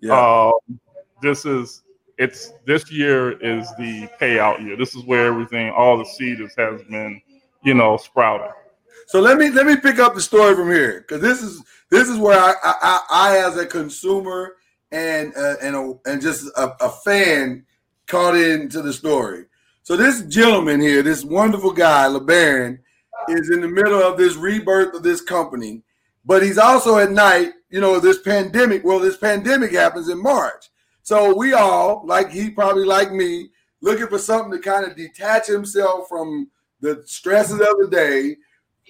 Yeah. 0.00 0.48
um, 0.48 0.78
this 1.20 1.44
is 1.44 1.82
it's 2.16 2.52
this 2.64 2.90
year 2.92 3.32
is 3.40 3.68
the 3.76 4.08
payout 4.20 4.62
year. 4.64 4.76
This 4.76 4.94
is 4.94 5.04
where 5.04 5.26
everything, 5.26 5.70
all 5.70 5.98
the 5.98 6.04
seed 6.04 6.38
has 6.38 6.82
been, 6.84 7.20
you 7.64 7.74
know, 7.74 7.96
sprouting. 7.96 8.52
So 9.06 9.20
let 9.20 9.38
me 9.38 9.50
let 9.50 9.66
me 9.66 9.76
pick 9.76 9.98
up 9.98 10.14
the 10.14 10.20
story 10.20 10.54
from 10.54 10.70
here 10.70 11.00
because 11.00 11.20
this 11.20 11.42
is 11.42 11.62
this 11.90 12.08
is 12.08 12.18
where 12.18 12.38
I 12.38 12.54
I, 12.62 13.00
I, 13.10 13.38
as 13.38 13.56
a 13.56 13.66
consumer 13.66 14.56
and 14.90 15.32
uh, 15.36 15.54
and 15.62 15.76
a, 15.76 15.94
and 16.06 16.22
just 16.22 16.46
a, 16.56 16.74
a 16.80 16.90
fan 16.90 17.64
caught 18.06 18.36
into 18.36 18.82
the 18.82 18.92
story. 18.92 19.46
So 19.82 19.96
this 19.96 20.22
gentleman 20.22 20.80
here, 20.80 21.02
this 21.02 21.24
wonderful 21.24 21.72
guy, 21.72 22.06
LeBaron, 22.06 22.78
is 23.28 23.50
in 23.50 23.60
the 23.60 23.68
middle 23.68 24.02
of 24.02 24.16
this 24.16 24.36
rebirth 24.36 24.94
of 24.94 25.02
this 25.02 25.20
company, 25.20 25.82
but 26.24 26.42
he's 26.42 26.58
also 26.58 26.98
at 26.98 27.10
night. 27.10 27.52
You 27.70 27.80
know, 27.80 28.00
this 28.00 28.20
pandemic. 28.20 28.84
Well, 28.84 29.00
this 29.00 29.16
pandemic 29.16 29.72
happens 29.72 30.08
in 30.08 30.22
March, 30.22 30.70
so 31.02 31.36
we 31.36 31.52
all 31.52 32.02
like 32.06 32.30
he 32.30 32.50
probably 32.50 32.84
like 32.84 33.12
me 33.12 33.50
looking 33.82 34.06
for 34.06 34.18
something 34.18 34.50
to 34.52 34.58
kind 34.58 34.86
of 34.86 34.96
detach 34.96 35.46
himself 35.46 36.08
from 36.08 36.50
the 36.80 37.02
stresses 37.06 37.60
of 37.60 37.76
the 37.78 37.88
day 37.90 38.36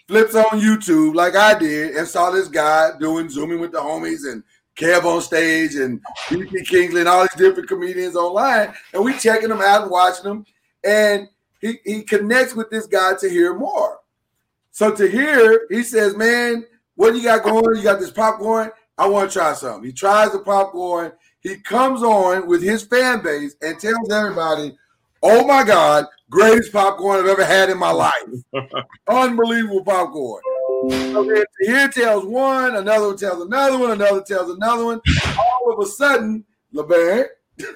flips 0.09 0.35
on 0.35 0.61
YouTube 0.61 1.15
like 1.15 1.35
I 1.35 1.59
did 1.59 1.97
and 1.97 2.07
saw 2.07 2.31
this 2.31 2.49
guy 2.49 2.91
doing 2.99 3.29
zooming 3.29 3.61
with 3.61 3.73
the 3.73 3.79
homies 3.79 4.31
and 4.31 4.43
Kev 4.77 5.05
on 5.05 5.21
stage 5.21 5.77
and 5.77 6.01
BP 6.29 6.67
Kingsley 6.67 7.01
and 7.01 7.09
all 7.09 7.23
these 7.23 7.35
different 7.37 7.69
comedians 7.69 8.17
online. 8.17 8.75
And 8.93 9.05
we 9.05 9.17
checking 9.17 9.49
them 9.49 9.61
out 9.61 9.83
and 9.83 9.91
watching 9.91 10.25
them. 10.25 10.47
and 10.83 11.29
he, 11.61 11.79
he 11.85 12.03
connects 12.03 12.55
with 12.55 12.71
this 12.71 12.87
guy 12.87 13.15
Tahir 13.15 13.55
Moore. 13.55 14.01
So 14.71 14.95
Tahir, 14.95 15.67
he 15.71 15.83
says, 15.83 16.17
Man, 16.17 16.67
what 16.97 17.15
you 17.15 17.23
got 17.23 17.45
going? 17.45 17.77
You 17.77 17.83
got 17.83 18.01
this 18.01 18.11
popcorn? 18.11 18.71
I 18.99 19.09
want 19.09 19.31
to 19.31 19.39
try 19.39 19.55
something. 19.55 19.85
He 19.85 19.93
tries 19.93 20.33
the 20.33 20.41
popcorn. 20.41 21.13
He 21.41 21.57
comes 21.57 22.03
on 22.03 22.47
with 22.47 22.63
his 22.63 22.83
fan 22.83 23.23
base 23.23 23.57
and 23.63 23.79
tells 23.79 24.13
everybody, 24.13 24.77
Oh 25.23 25.47
my 25.47 25.65
God, 25.65 26.07
greatest 26.35 26.73
popcorn 26.73 27.21
I've 27.21 27.27
ever 27.27 27.45
had 27.45 27.71
in 27.71 27.79
my 27.79 27.91
life. 27.93 28.13
Unbelievable 29.09 29.85
popcorn. 29.85 30.43
So 30.91 31.45
here 31.61 31.89
tells 31.89 32.25
one, 32.27 32.77
another 32.77 33.07
one 33.09 33.17
tells 33.17 33.41
another 33.43 33.79
one, 33.79 33.91
another 33.93 34.23
tells 34.23 34.51
another 34.51 34.85
one. 34.85 35.01
All 35.39 35.73
of 35.73 35.87
a 35.87 35.91
sudden, 35.91 36.45
LeBaron. 36.75 37.27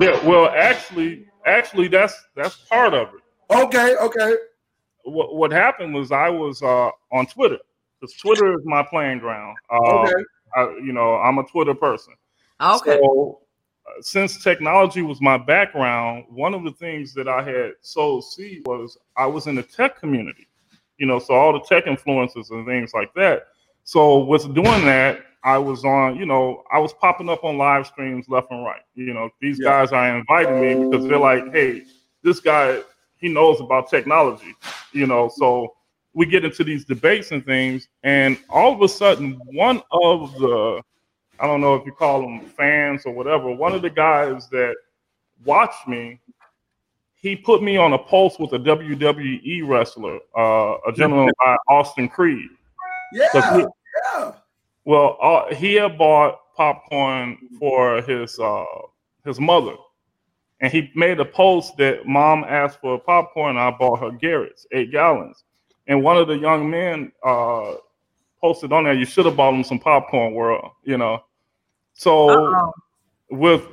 Yeah, 0.00 0.24
well, 0.26 0.48
actually, 0.54 1.26
actually, 1.46 1.88
that's 1.88 2.14
that's 2.36 2.56
part 2.56 2.94
of 2.94 3.08
it. 3.14 3.20
okay, 3.50 3.96
okay. 3.96 4.34
What 5.04 5.34
what 5.34 5.50
happened 5.52 5.94
was 5.94 6.12
I 6.12 6.28
was 6.28 6.62
uh, 6.62 6.90
on 7.12 7.26
Twitter 7.26 7.58
because 8.00 8.14
Twitter 8.16 8.52
is 8.54 8.60
my 8.64 8.82
playing 8.84 9.18
ground. 9.18 9.56
Uh, 9.70 10.02
Okay. 10.02 10.22
I, 10.56 10.62
you 10.82 10.92
know, 10.92 11.16
I'm 11.16 11.38
a 11.38 11.44
Twitter 11.44 11.74
person. 11.74 12.14
Okay. 12.60 12.98
So, 13.02 13.40
since 14.00 14.42
technology 14.42 15.02
was 15.02 15.20
my 15.20 15.38
background, 15.38 16.24
one 16.28 16.54
of 16.54 16.64
the 16.64 16.72
things 16.72 17.14
that 17.14 17.28
I 17.28 17.42
had 17.42 17.72
sowed 17.80 18.24
seed 18.24 18.62
was 18.66 18.96
I 19.16 19.26
was 19.26 19.46
in 19.46 19.54
the 19.54 19.62
tech 19.62 19.98
community, 19.98 20.46
you 20.98 21.06
know, 21.06 21.18
so 21.18 21.34
all 21.34 21.52
the 21.52 21.60
tech 21.60 21.86
influences 21.86 22.50
and 22.50 22.66
things 22.66 22.92
like 22.94 23.12
that. 23.14 23.48
So 23.84 24.18
with 24.24 24.42
doing 24.54 24.84
that, 24.86 25.20
I 25.44 25.58
was 25.58 25.84
on, 25.84 26.16
you 26.16 26.26
know, 26.26 26.64
I 26.72 26.78
was 26.78 26.92
popping 26.92 27.28
up 27.28 27.44
on 27.44 27.56
live 27.56 27.86
streams 27.86 28.28
left 28.28 28.50
and 28.50 28.64
right. 28.64 28.82
You 28.94 29.14
know, 29.14 29.30
these 29.40 29.60
Yeah. 29.60 29.70
guys 29.70 29.92
are 29.92 30.16
inviting 30.18 30.60
me 30.60 30.74
because 30.74 31.06
they're 31.06 31.18
like, 31.18 31.52
hey, 31.52 31.84
this 32.22 32.40
guy, 32.40 32.80
he 33.16 33.28
knows 33.28 33.60
about 33.60 33.88
technology, 33.88 34.54
you 34.92 35.06
know, 35.06 35.28
so 35.28 35.74
we 36.14 36.26
get 36.26 36.44
into 36.44 36.64
these 36.64 36.84
debates 36.84 37.30
and 37.30 37.44
things, 37.44 37.88
and 38.02 38.38
all 38.48 38.72
of 38.72 38.80
a 38.80 38.88
sudden, 38.88 39.38
one 39.52 39.82
of 39.92 40.32
the 40.38 40.82
I 41.38 41.46
don't 41.46 41.60
know 41.60 41.74
if 41.74 41.84
you 41.84 41.92
call 41.92 42.22
them 42.22 42.40
fans 42.40 43.02
or 43.04 43.12
whatever. 43.12 43.50
One 43.52 43.72
of 43.74 43.82
the 43.82 43.90
guys 43.90 44.48
that 44.50 44.74
watched 45.44 45.86
me, 45.86 46.20
he 47.14 47.36
put 47.36 47.62
me 47.62 47.76
on 47.76 47.92
a 47.92 47.98
post 47.98 48.40
with 48.40 48.52
a 48.52 48.58
WWE 48.58 49.66
wrestler, 49.66 50.18
uh, 50.36 50.76
a 50.86 50.92
gentleman 50.92 51.32
by 51.44 51.56
Austin 51.68 52.08
Creed. 52.08 52.48
Yeah, 53.12 53.56
he- 53.56 53.66
yeah. 54.14 54.32
well, 54.84 55.18
uh, 55.20 55.54
he 55.54 55.74
had 55.74 55.98
bought 55.98 56.38
popcorn 56.56 57.38
for 57.58 58.00
his 58.02 58.38
uh, 58.38 58.64
his 59.24 59.38
mother, 59.40 59.74
and 60.60 60.72
he 60.72 60.90
made 60.94 61.20
a 61.20 61.24
post 61.24 61.76
that 61.76 62.06
mom 62.06 62.44
asked 62.44 62.80
for 62.80 62.98
popcorn. 62.98 63.56
I 63.56 63.70
bought 63.70 64.00
her 64.00 64.10
Garrett's 64.10 64.66
eight 64.72 64.90
gallons, 64.90 65.44
and 65.86 66.02
one 66.02 66.16
of 66.16 66.28
the 66.28 66.38
young 66.38 66.70
men 66.70 67.12
uh, 67.24 67.74
posted 68.40 68.72
on 68.72 68.84
there, 68.84 68.94
"You 68.94 69.04
should 69.06 69.26
have 69.26 69.36
bought 69.36 69.54
him 69.54 69.64
some 69.64 69.78
popcorn, 69.78 70.34
world." 70.34 70.70
You 70.84 70.98
know, 70.98 71.24
so 71.94 72.28
Uh-oh. 72.30 72.72
with 73.30 73.66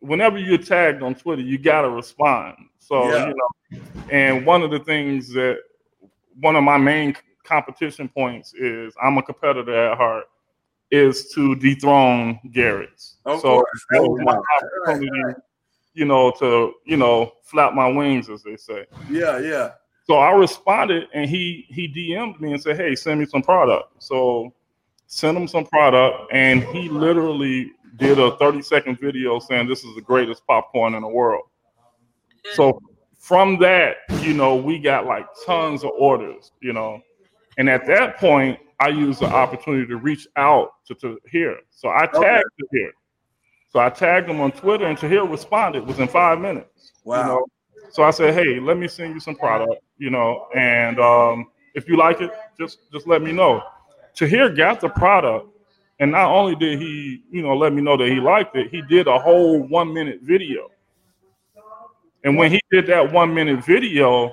whenever 0.00 0.38
you're 0.38 0.58
tagged 0.58 1.02
on 1.02 1.14
Twitter, 1.14 1.42
you 1.42 1.58
gotta 1.58 1.88
respond. 1.90 2.56
So 2.78 3.10
Yeah. 3.12 3.28
you 3.28 3.34
know, 3.34 3.80
and 4.10 4.46
one 4.46 4.62
of 4.62 4.70
the 4.70 4.80
things 4.80 5.32
that 5.34 5.58
one 6.40 6.56
of 6.56 6.64
my 6.64 6.78
main 6.78 7.14
competition 7.44 8.08
points 8.08 8.54
is 8.54 8.94
I'm 9.02 9.18
a 9.18 9.22
competitor 9.22 9.74
at 9.92 9.96
heart 9.98 10.24
is 10.90 11.30
to 11.34 11.54
dethrone 11.56 12.40
Garrett's. 12.52 13.18
Of 13.24 13.40
so 13.40 13.56
course. 13.56 13.86
that 13.90 14.02
was 14.02 14.20
my 14.24 14.34
Right, 14.34 15.00
right, 15.00 15.24
right. 15.24 15.36
you 15.94 16.04
know, 16.04 16.30
to 16.38 16.74
you 16.84 16.96
know 16.96 17.32
flap 17.42 17.74
my 17.74 17.86
wings 17.88 18.30
as 18.30 18.42
they 18.42 18.56
say. 18.56 18.86
Yeah, 19.10 19.38
yeah. 19.38 19.72
So 20.10 20.16
I 20.16 20.32
responded, 20.32 21.06
and 21.14 21.30
he 21.30 21.66
he 21.68 21.86
DM'd 21.86 22.40
me 22.40 22.52
and 22.52 22.60
said, 22.60 22.76
"Hey, 22.76 22.96
send 22.96 23.20
me 23.20 23.26
some 23.26 23.42
product." 23.42 23.92
So 24.02 24.52
sent 25.06 25.38
him 25.38 25.46
some 25.46 25.64
product, 25.64 26.32
and 26.32 26.64
he 26.64 26.88
literally 26.88 27.70
did 27.94 28.18
a 28.18 28.36
30 28.38 28.60
second 28.60 28.98
video 28.98 29.38
saying 29.38 29.68
this 29.68 29.84
is 29.84 29.94
the 29.94 30.00
greatest 30.00 30.44
popcorn 30.48 30.94
in 30.94 31.02
the 31.02 31.08
world. 31.08 31.44
So 32.42 32.80
from 33.20 33.56
that, 33.60 33.98
you 34.24 34.34
know, 34.34 34.56
we 34.56 34.80
got 34.80 35.06
like 35.06 35.26
tons 35.46 35.84
of 35.84 35.90
orders, 35.96 36.50
you 36.60 36.72
know, 36.72 37.00
and 37.56 37.70
at 37.70 37.86
that 37.86 38.16
point, 38.16 38.58
I 38.80 38.88
used 38.88 39.20
the 39.20 39.32
opportunity 39.32 39.86
to 39.86 39.96
reach 39.96 40.26
out 40.34 40.70
to, 40.88 40.94
to 40.96 41.20
here. 41.30 41.56
So 41.70 41.88
I 41.88 42.06
Okay. 42.06 42.18
tagged 42.18 42.50
Tahir. 42.58 42.90
So 43.68 43.78
I 43.78 43.88
tagged 43.90 44.28
him 44.28 44.40
on 44.40 44.50
Twitter, 44.50 44.86
and 44.86 44.98
Tahir 44.98 45.22
responded 45.24 45.86
within 45.86 46.08
five 46.08 46.40
minutes. 46.40 46.94
you 46.96 47.10
Wow. 47.10 47.26
know. 47.28 47.46
So 47.90 48.02
I 48.02 48.10
said, 48.10 48.34
"Hey, 48.34 48.60
let 48.60 48.76
me 48.76 48.88
send 48.88 49.14
you 49.14 49.20
some 49.20 49.36
product, 49.36 49.82
you 49.98 50.10
know, 50.10 50.46
and 50.54 50.98
um, 51.00 51.46
if 51.74 51.88
you 51.88 51.96
like 51.96 52.20
it, 52.20 52.30
just 52.58 52.90
just 52.92 53.06
let 53.06 53.22
me 53.22 53.32
know." 53.32 53.62
Tahir 54.14 54.50
got 54.50 54.80
the 54.80 54.88
product, 54.88 55.48
and 55.98 56.12
not 56.12 56.30
only 56.30 56.54
did 56.54 56.78
he, 56.78 57.22
you 57.30 57.42
know, 57.42 57.56
let 57.56 57.72
me 57.72 57.82
know 57.82 57.96
that 57.96 58.08
he 58.08 58.20
liked 58.20 58.56
it, 58.56 58.70
he 58.70 58.82
did 58.82 59.06
a 59.06 59.18
whole 59.18 59.60
one 59.60 59.92
minute 59.92 60.20
video. 60.22 60.70
And 62.24 62.36
when 62.36 62.50
he 62.50 62.60
did 62.70 62.86
that 62.88 63.12
one 63.12 63.32
minute 63.32 63.64
video, 63.64 64.32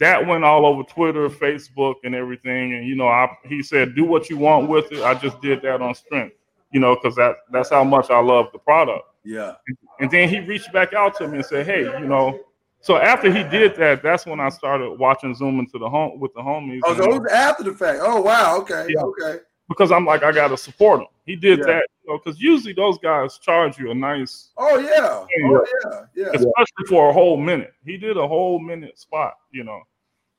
that 0.00 0.26
went 0.26 0.44
all 0.44 0.64
over 0.66 0.82
Twitter, 0.82 1.28
Facebook, 1.28 1.96
and 2.04 2.14
everything. 2.14 2.74
And 2.74 2.86
you 2.86 2.96
know, 2.96 3.08
I 3.08 3.28
he 3.44 3.62
said, 3.62 3.94
"Do 3.94 4.04
what 4.04 4.28
you 4.28 4.38
want 4.38 4.68
with 4.68 4.90
it." 4.92 5.02
I 5.02 5.14
just 5.14 5.40
did 5.40 5.62
that 5.62 5.80
on 5.80 5.94
strength, 5.94 6.36
you 6.72 6.80
know, 6.80 6.96
because 6.96 7.14
that 7.16 7.36
that's 7.50 7.70
how 7.70 7.84
much 7.84 8.10
I 8.10 8.20
love 8.20 8.46
the 8.52 8.58
product. 8.58 9.04
Yeah. 9.24 9.54
And 10.00 10.10
then 10.10 10.28
he 10.28 10.40
reached 10.40 10.72
back 10.72 10.94
out 10.94 11.16
to 11.18 11.28
me 11.28 11.36
and 11.36 11.46
said, 11.46 11.66
"Hey, 11.66 11.82
you 11.82 12.06
know." 12.06 12.40
So 12.82 12.96
after 12.96 13.32
he 13.32 13.44
did 13.44 13.76
that, 13.76 14.02
that's 14.02 14.26
when 14.26 14.40
I 14.40 14.48
started 14.48 14.98
watching 14.98 15.34
Zoom 15.36 15.60
into 15.60 15.78
the 15.78 15.88
home 15.88 16.18
with 16.18 16.34
the 16.34 16.40
homies. 16.40 16.80
Oh, 16.84 16.96
so 16.96 17.04
it 17.04 17.22
was 17.22 17.32
after 17.32 17.62
the 17.62 17.72
fact. 17.72 18.00
Oh, 18.02 18.20
wow. 18.20 18.58
Okay. 18.58 18.86
Yeah. 18.88 19.02
Okay. 19.02 19.38
because 19.68 19.92
I'm 19.92 20.04
like, 20.04 20.22
I 20.24 20.32
gotta 20.32 20.56
support 20.56 21.00
him. 21.00 21.06
He 21.24 21.36
did 21.36 21.60
Yeah. 21.60 21.66
that, 21.66 21.88
you 22.02 22.12
know, 22.12 22.18
because 22.18 22.40
usually 22.40 22.72
those 22.74 22.98
guys 22.98 23.38
charge 23.38 23.78
you 23.78 23.90
a 23.92 23.94
nice, 23.94 24.50
Oh, 24.58 24.78
yeah. 24.78 25.24
Oh, 25.44 25.64
yeah. 25.84 26.00
Yeah. 26.14 26.30
especially 26.34 26.86
for 26.88 27.08
a 27.08 27.12
whole 27.12 27.36
minute. 27.36 27.72
He 27.84 27.96
did 27.96 28.16
a 28.18 28.26
whole 28.26 28.58
minute 28.58 28.98
spot, 28.98 29.34
you 29.52 29.62
know. 29.64 29.80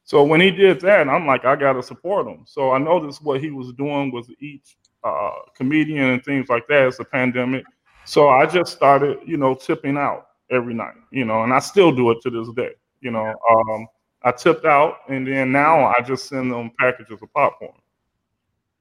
So 0.03 0.23
when 0.23 0.41
he 0.41 0.51
did 0.51 0.81
that, 0.81 1.07
I'm 1.07 1.25
like, 1.25 1.45
I 1.45 1.55
gotta 1.55 1.81
support 1.81 2.27
him. 2.27 2.43
So 2.45 2.71
I 2.73 2.77
noticed 2.77 3.23
what 3.23 3.39
he 3.39 3.49
was 3.51 3.71
doing 3.73 4.11
with 4.11 4.29
each 4.41 4.75
uh, 5.03 5.31
comedian 5.55 6.09
and 6.09 6.23
things 6.23 6.49
like 6.49 6.67
that 6.67 6.87
as 6.87 6.97
the 6.97 7.05
pandemic. 7.05 7.63
So 8.05 8.27
I 8.29 8.45
just 8.45 8.73
started, 8.73 9.19
you 9.25 9.37
know, 9.37 9.55
tipping 9.55 9.97
out 9.97 10.27
every 10.51 10.73
night, 10.73 10.95
you 11.11 11.25
know, 11.25 11.43
and 11.43 11.53
I 11.53 11.59
still 11.59 11.91
do 11.91 12.11
it 12.11 12.17
to 12.23 12.29
this 12.29 12.49
day. 12.55 12.71
You 13.01 13.11
know, 13.11 13.33
um, 13.51 13.87
I 14.23 14.31
tipped 14.31 14.65
out, 14.65 14.99
and 15.09 15.27
then 15.27 15.51
now 15.51 15.85
I 15.87 16.01
just 16.01 16.27
send 16.27 16.51
them 16.51 16.71
packages 16.79 17.21
of 17.21 17.33
popcorn. 17.33 17.73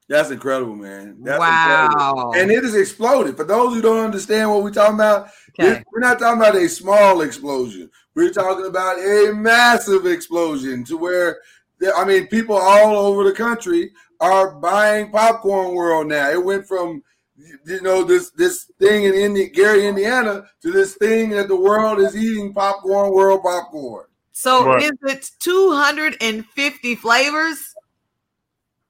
That's 0.09 0.31
incredible, 0.31 0.77
man. 0.77 1.17
That's 1.23 1.39
wow. 1.39 1.87
incredible. 1.87 2.35
And 2.35 2.51
it 2.51 2.65
has 2.65 2.75
exploded. 2.75 3.37
For 3.37 3.45
those 3.45 3.75
who 3.75 3.81
don't 3.81 4.05
understand 4.05 4.51
what 4.51 4.63
we're 4.63 4.71
talking 4.71 4.97
about, 4.97 5.31
okay. 5.59 5.83
we're 5.91 6.01
not 6.01 6.19
talking 6.19 6.41
about 6.41 6.55
a 6.55 6.69
small 6.69 7.23
explosion. 7.23 7.91
We're 8.15 8.33
talking 8.33 8.67
about 8.67 8.99
a 8.99 9.33
massive 9.35 10.07
explosion 10.07 10.85
to 10.85 10.97
where, 10.99 11.41
there- 11.79 11.97
I 11.97 12.05
mean, 12.05 12.27
people 12.27 12.57
all 12.57 12.97
over 12.97 13.25
the 13.25 13.33
country 13.33 13.93
are 14.21 14.51
buying 14.57 15.11
Popcorn 15.11 15.75
World 15.75 16.09
now. 16.09 16.31
It 16.31 16.45
went 16.45 16.67
from, 16.67 17.03
you 17.37 17.80
know, 17.80 18.05
this 18.05 18.30
this 18.30 18.64
thing 18.78 19.05
in 19.05 19.14
Indi- 19.14 19.49
Gary, 19.51 19.87
Indiana, 19.87 20.45
to 20.62 20.70
this 20.70 20.95
thing 20.97 21.30
that 21.30 21.49
the 21.49 21.57
world 21.57 21.99
is 22.01 22.16
eating 22.16 22.53
Popcorn 22.53 23.12
World 23.12 23.43
popcorn. 23.43 24.07
So 24.33 24.64
Right. 24.64 24.83
is 24.83 24.93
it 25.05 25.30
250 25.41 26.95
flavors? 26.97 27.59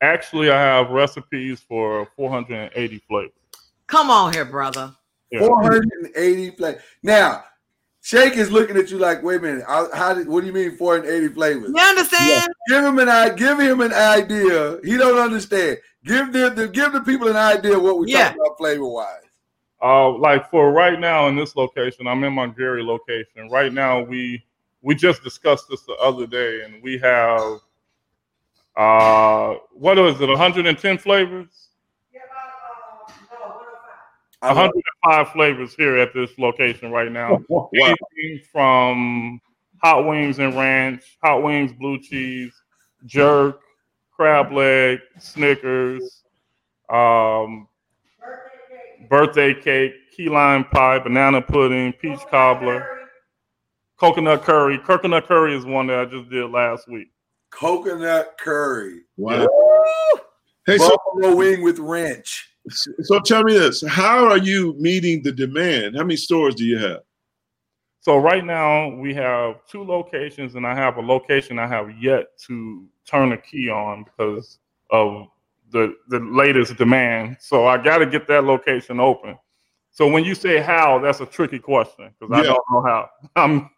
Actually, 0.00 0.50
I 0.50 0.60
have 0.60 0.90
recipes 0.90 1.60
for 1.68 2.08
480 2.16 3.02
flavors. 3.08 3.32
Come 3.86 4.10
on 4.10 4.32
here, 4.32 4.44
brother. 4.44 4.92
Yeah. 5.30 5.40
480 5.40 6.50
flavors. 6.52 6.82
Now, 7.02 7.44
Shake 8.00 8.36
is 8.36 8.50
looking 8.50 8.76
at 8.76 8.90
you 8.90 8.98
like, 8.98 9.22
wait 9.22 9.36
a 9.36 9.42
minute, 9.42 9.64
I- 9.68 9.88
how 9.94 10.12
did, 10.14 10.26
what 10.26 10.40
do 10.40 10.46
you 10.48 10.52
mean 10.52 10.76
480 10.76 11.28
flavors? 11.28 11.70
You 11.74 11.80
understand? 11.80 12.48
Give 12.68 12.84
him 12.84 12.98
an 12.98 13.08
i- 13.08 13.28
give 13.30 13.60
him 13.60 13.80
an 13.80 13.92
idea. 13.92 14.78
He 14.82 14.96
don't 14.96 15.18
understand. 15.18 15.78
Give 16.04 16.32
the, 16.32 16.50
the 16.50 16.68
give 16.68 16.92
the 16.92 17.00
people 17.00 17.28
an 17.28 17.36
idea 17.36 17.78
what 17.78 17.98
we're 17.98 18.06
Yeah. 18.08 18.28
talking 18.28 18.40
about 18.40 18.58
flavor 18.58 18.86
wise. 18.88 19.22
Uh, 19.80 20.10
like 20.10 20.48
for 20.50 20.72
right 20.72 20.98
now 20.98 21.28
in 21.28 21.36
this 21.36 21.56
location, 21.56 22.06
I'm 22.06 22.22
in 22.24 22.32
my 22.32 22.46
Gary 22.46 22.82
location. 22.82 23.48
Right 23.50 23.72
now, 23.72 24.00
we 24.02 24.44
we 24.82 24.94
just 24.94 25.22
discussed 25.22 25.68
this 25.68 25.82
the 25.82 25.94
other 25.94 26.26
day, 26.26 26.62
and 26.64 26.82
we 26.82 26.98
have 26.98 27.60
uh, 28.76 29.54
what 29.72 29.98
is 29.98 30.20
it? 30.20 30.28
110 30.28 30.98
flavors. 30.98 31.68
Yeah, 32.12 32.20
about 34.40 34.54
no 34.56 34.62
105 34.62 35.28
flavors 35.32 35.74
here 35.74 35.98
at 35.98 36.14
this 36.14 36.30
location 36.38 36.90
right 36.90 37.10
now. 37.12 37.40
Wow. 37.48 37.70
Anything 37.74 38.40
from 38.50 39.40
hot 39.82 40.06
wings 40.06 40.38
and 40.38 40.54
ranch, 40.56 41.18
hot 41.22 41.42
wings, 41.42 41.72
blue 41.72 41.98
cheese, 41.98 42.52
jerk, 43.06 43.60
crab 44.14 44.52
leg, 44.52 45.00
Snickers, 45.18 46.22
um, 46.88 47.68
birthday 49.08 49.54
cake, 49.54 49.94
key 50.14 50.28
lime 50.28 50.64
pie, 50.64 50.98
banana 50.98 51.40
pudding, 51.40 51.92
peach 51.94 52.20
cobbler, 52.30 53.08
coconut 53.98 54.42
curry. 54.42 54.78
Coconut 54.78 55.26
curry 55.26 55.56
is 55.56 55.64
one 55.64 55.86
that 55.88 55.98
I 55.98 56.04
just 56.04 56.30
did 56.30 56.50
last 56.50 56.88
week. 56.88 57.10
Coconut 57.50 58.36
curry. 58.38 59.00
Wow. 59.16 59.46
Hey, 60.66 60.78
so, 60.78 60.96
Buffalo 61.14 61.36
wing 61.36 61.62
with 61.62 61.78
ranch. 61.78 62.48
so 62.70 63.20
tell 63.20 63.42
me 63.42 63.54
this: 63.54 63.82
How 63.86 64.26
are 64.26 64.38
you 64.38 64.74
meeting 64.78 65.22
the 65.22 65.32
demand? 65.32 65.96
How 65.96 66.04
many 66.04 66.16
stores 66.16 66.54
do 66.54 66.64
you 66.64 66.78
have? 66.78 67.00
So 68.00 68.16
right 68.16 68.44
now 68.44 68.88
we 68.96 69.14
have 69.14 69.64
two 69.66 69.84
locations, 69.84 70.54
and 70.54 70.66
I 70.66 70.74
have 70.74 70.96
a 70.96 71.00
location 71.00 71.58
I 71.58 71.66
have 71.66 71.90
yet 72.00 72.36
to 72.46 72.86
turn 73.06 73.32
a 73.32 73.38
key 73.38 73.68
on 73.68 74.04
because 74.04 74.58
of 74.90 75.28
the 75.70 75.96
the 76.08 76.20
latest 76.20 76.76
demand. 76.76 77.36
So 77.40 77.66
I 77.66 77.78
got 77.78 77.98
to 77.98 78.06
get 78.06 78.28
that 78.28 78.44
location 78.44 79.00
open. 79.00 79.38
So 79.90 80.08
when 80.08 80.24
you 80.24 80.34
say 80.34 80.58
how, 80.60 80.98
that's 80.98 81.20
a 81.20 81.26
tricky 81.26 81.58
question 81.58 82.10
because 82.18 82.34
I 82.34 82.42
don't 82.42 82.64
know 82.70 82.82
how. 82.82 83.10
I'm 83.36 83.70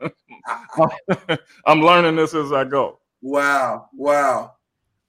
I'm 1.67 1.81
learning 1.81 2.17
this 2.17 2.35
as 2.35 2.53
I 2.53 2.65
go. 2.65 3.01
Wow, 3.21 3.89
wow. 3.95 4.55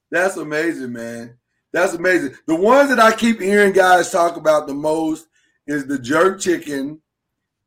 That's 0.09 0.38
amazing, 0.38 0.93
man. 0.93 1.38
That's 1.74 1.93
amazing. 1.93 2.36
The 2.47 2.55
ones 2.55 2.89
that 2.89 2.99
I 2.99 3.11
keep 3.11 3.41
hearing 3.41 3.74
guys 3.74 4.09
talk 4.09 4.38
about 4.38 4.66
the 4.66 4.74
most 4.74 5.28
is 5.68 5.86
the 5.86 5.99
jerk 5.99 6.39
chicken, 6.39 7.01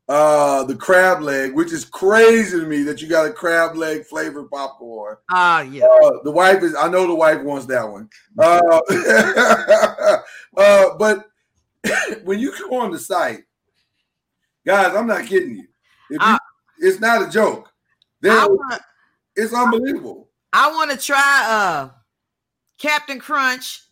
uh, 0.09 0.65
the 0.65 0.75
crab 0.75 1.21
leg, 1.21 1.55
which 1.55 1.73
is 1.73 1.85
crazy 1.85 2.59
to 2.59 2.67
me 2.67 2.83
that 2.83 3.03
you 3.03 3.09
got 3.09 3.27
a 3.27 3.33
crab 3.33 3.77
leg 3.77 4.05
flavored 4.05 4.51
popcorn. 4.51 5.17
Ah, 5.31 5.61
yeah. 5.63 5.85
Uh, 5.85 6.11
the 6.25 6.31
wife 6.31 6.63
is, 6.63 6.75
I 6.75 6.89
know 6.89 7.07
the 7.07 7.15
wife 7.15 7.43
wants 7.43 7.67
that 7.67 7.87
one. 7.89 8.09
Uh, 8.39 8.81
uh, 10.57 10.97
but 10.97 11.27
when 12.25 12.39
you 12.39 12.55
go 12.69 12.81
on 12.81 12.91
the 12.91 12.99
site, 12.99 13.45
guys, 14.67 14.95
I'm 14.97 15.07
not 15.07 15.27
kidding 15.27 15.57
you. 15.57 15.67
You 16.11 16.19
I- 16.21 16.39
it's 16.79 17.01
not 17.01 17.27
a 17.27 17.31
joke. 17.31 17.71
Want 18.23 18.83
it's 19.37 19.53
unbelievable. 19.55 20.29
I 20.53 20.71
want 20.73 20.91
to 20.91 20.97
try 20.97 21.45
uh 21.49 21.91
Captain 22.79 23.19
Crunch. 23.19 23.83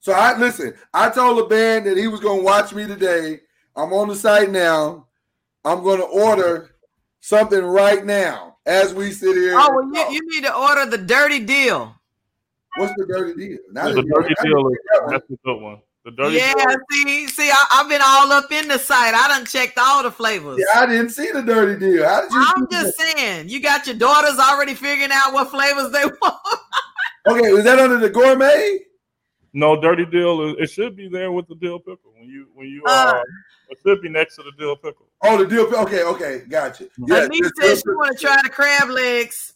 So 0.00 0.12
I 0.12 0.38
listen. 0.38 0.74
I 0.92 1.10
told 1.10 1.38
the 1.38 1.44
band 1.44 1.86
that 1.86 1.96
he 1.96 2.08
was 2.08 2.20
going 2.20 2.38
to 2.38 2.44
watch 2.44 2.72
me 2.72 2.86
today. 2.86 3.40
I'm 3.76 3.92
on 3.92 4.08
the 4.08 4.16
site 4.16 4.50
now. 4.50 5.07
I'm 5.64 5.82
going 5.82 5.98
to 5.98 6.06
order 6.06 6.70
something 7.20 7.62
right 7.62 8.04
now 8.04 8.56
as 8.66 8.94
we 8.94 9.10
sit 9.12 9.34
here. 9.34 9.54
Oh, 9.56 9.70
well, 9.74 9.84
you, 10.10 10.14
you 10.14 10.20
need 10.34 10.44
to 10.44 10.54
order 10.54 10.86
the 10.86 10.98
dirty 10.98 11.40
deal. 11.44 11.94
What's 12.76 12.92
the 12.96 13.06
dirty 13.06 13.34
deal? 13.48 13.58
Now 13.72 13.88
The 13.88 14.02
dirty 14.02 14.34
I 14.38 14.44
deal 14.44 14.68
is 14.68 14.72
didn't 14.72 14.72
get 14.72 14.80
that 14.92 15.02
one. 15.04 15.12
that's 15.12 15.30
a 15.30 15.36
good 15.44 15.60
one. 15.60 15.78
The 16.04 16.10
dirty 16.12 16.36
yeah, 16.36 16.54
deal. 16.54 16.76
see, 16.92 17.26
see, 17.26 17.50
I, 17.50 17.66
I've 17.72 17.88
been 17.88 18.00
all 18.02 18.30
up 18.32 18.50
in 18.52 18.68
the 18.68 18.78
site. 18.78 19.14
I 19.14 19.28
done 19.28 19.44
checked 19.44 19.78
all 19.78 20.02
the 20.02 20.10
flavors. 20.12 20.58
Yeah, 20.58 20.80
I 20.80 20.86
didn't 20.86 21.10
see 21.10 21.30
the 21.32 21.42
dirty 21.42 21.78
deal. 21.78 22.04
How 22.06 22.22
did 22.22 22.30
you? 22.32 22.38
I'm 22.40 22.66
see 22.70 22.76
just 22.76 22.98
saying, 22.98 23.48
you 23.48 23.60
got 23.60 23.86
your 23.86 23.96
daughters 23.96 24.38
already 24.38 24.74
figuring 24.74 25.10
out 25.12 25.32
what 25.32 25.50
flavors 25.50 25.90
they 25.90 26.04
want. 26.22 26.60
Okay, 27.26 27.52
was 27.52 27.64
that 27.64 27.78
under 27.78 27.98
the 27.98 28.08
gourmet? 28.08 28.78
No, 29.54 29.80
dirty 29.80 30.06
deal. 30.06 30.54
It 30.58 30.70
should 30.70 30.94
be 30.96 31.08
there 31.08 31.32
with 31.32 31.48
the 31.48 31.56
dill 31.56 31.78
pickle 31.80 32.12
when 32.16 32.28
you 32.28 32.46
when 32.54 32.68
you. 32.68 32.82
Uh, 32.86 33.14
Uh, 33.16 33.22
it 33.70 33.78
should 33.84 34.00
be 34.02 34.08
next 34.08 34.36
to 34.36 34.42
the 34.42 34.52
dill 34.58 34.76
pickle. 34.76 35.06
Oh, 35.22 35.36
the 35.38 35.46
deal. 35.46 35.64
Pickle. 35.66 35.80
Okay, 35.84 36.02
okay, 36.02 36.42
gotcha. 36.48 36.88
Yeah, 37.06 37.24
Anita 37.24 37.50
said 37.60 37.76
she 37.78 37.82
want 37.88 38.18
to 38.18 38.26
try 38.26 38.40
the 38.42 38.48
crab 38.50 38.88
legs. 38.88 39.54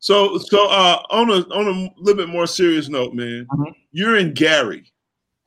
So, 0.00 0.38
so 0.38 0.68
uh, 0.68 1.02
on 1.10 1.28
a 1.30 1.40
on 1.54 1.66
a 1.66 2.00
little 2.00 2.16
bit 2.24 2.28
more 2.28 2.46
serious 2.46 2.88
note, 2.88 3.14
man, 3.14 3.46
Mhm. 3.52 3.74
you're 3.92 4.16
in 4.16 4.32
Gary, 4.32 4.84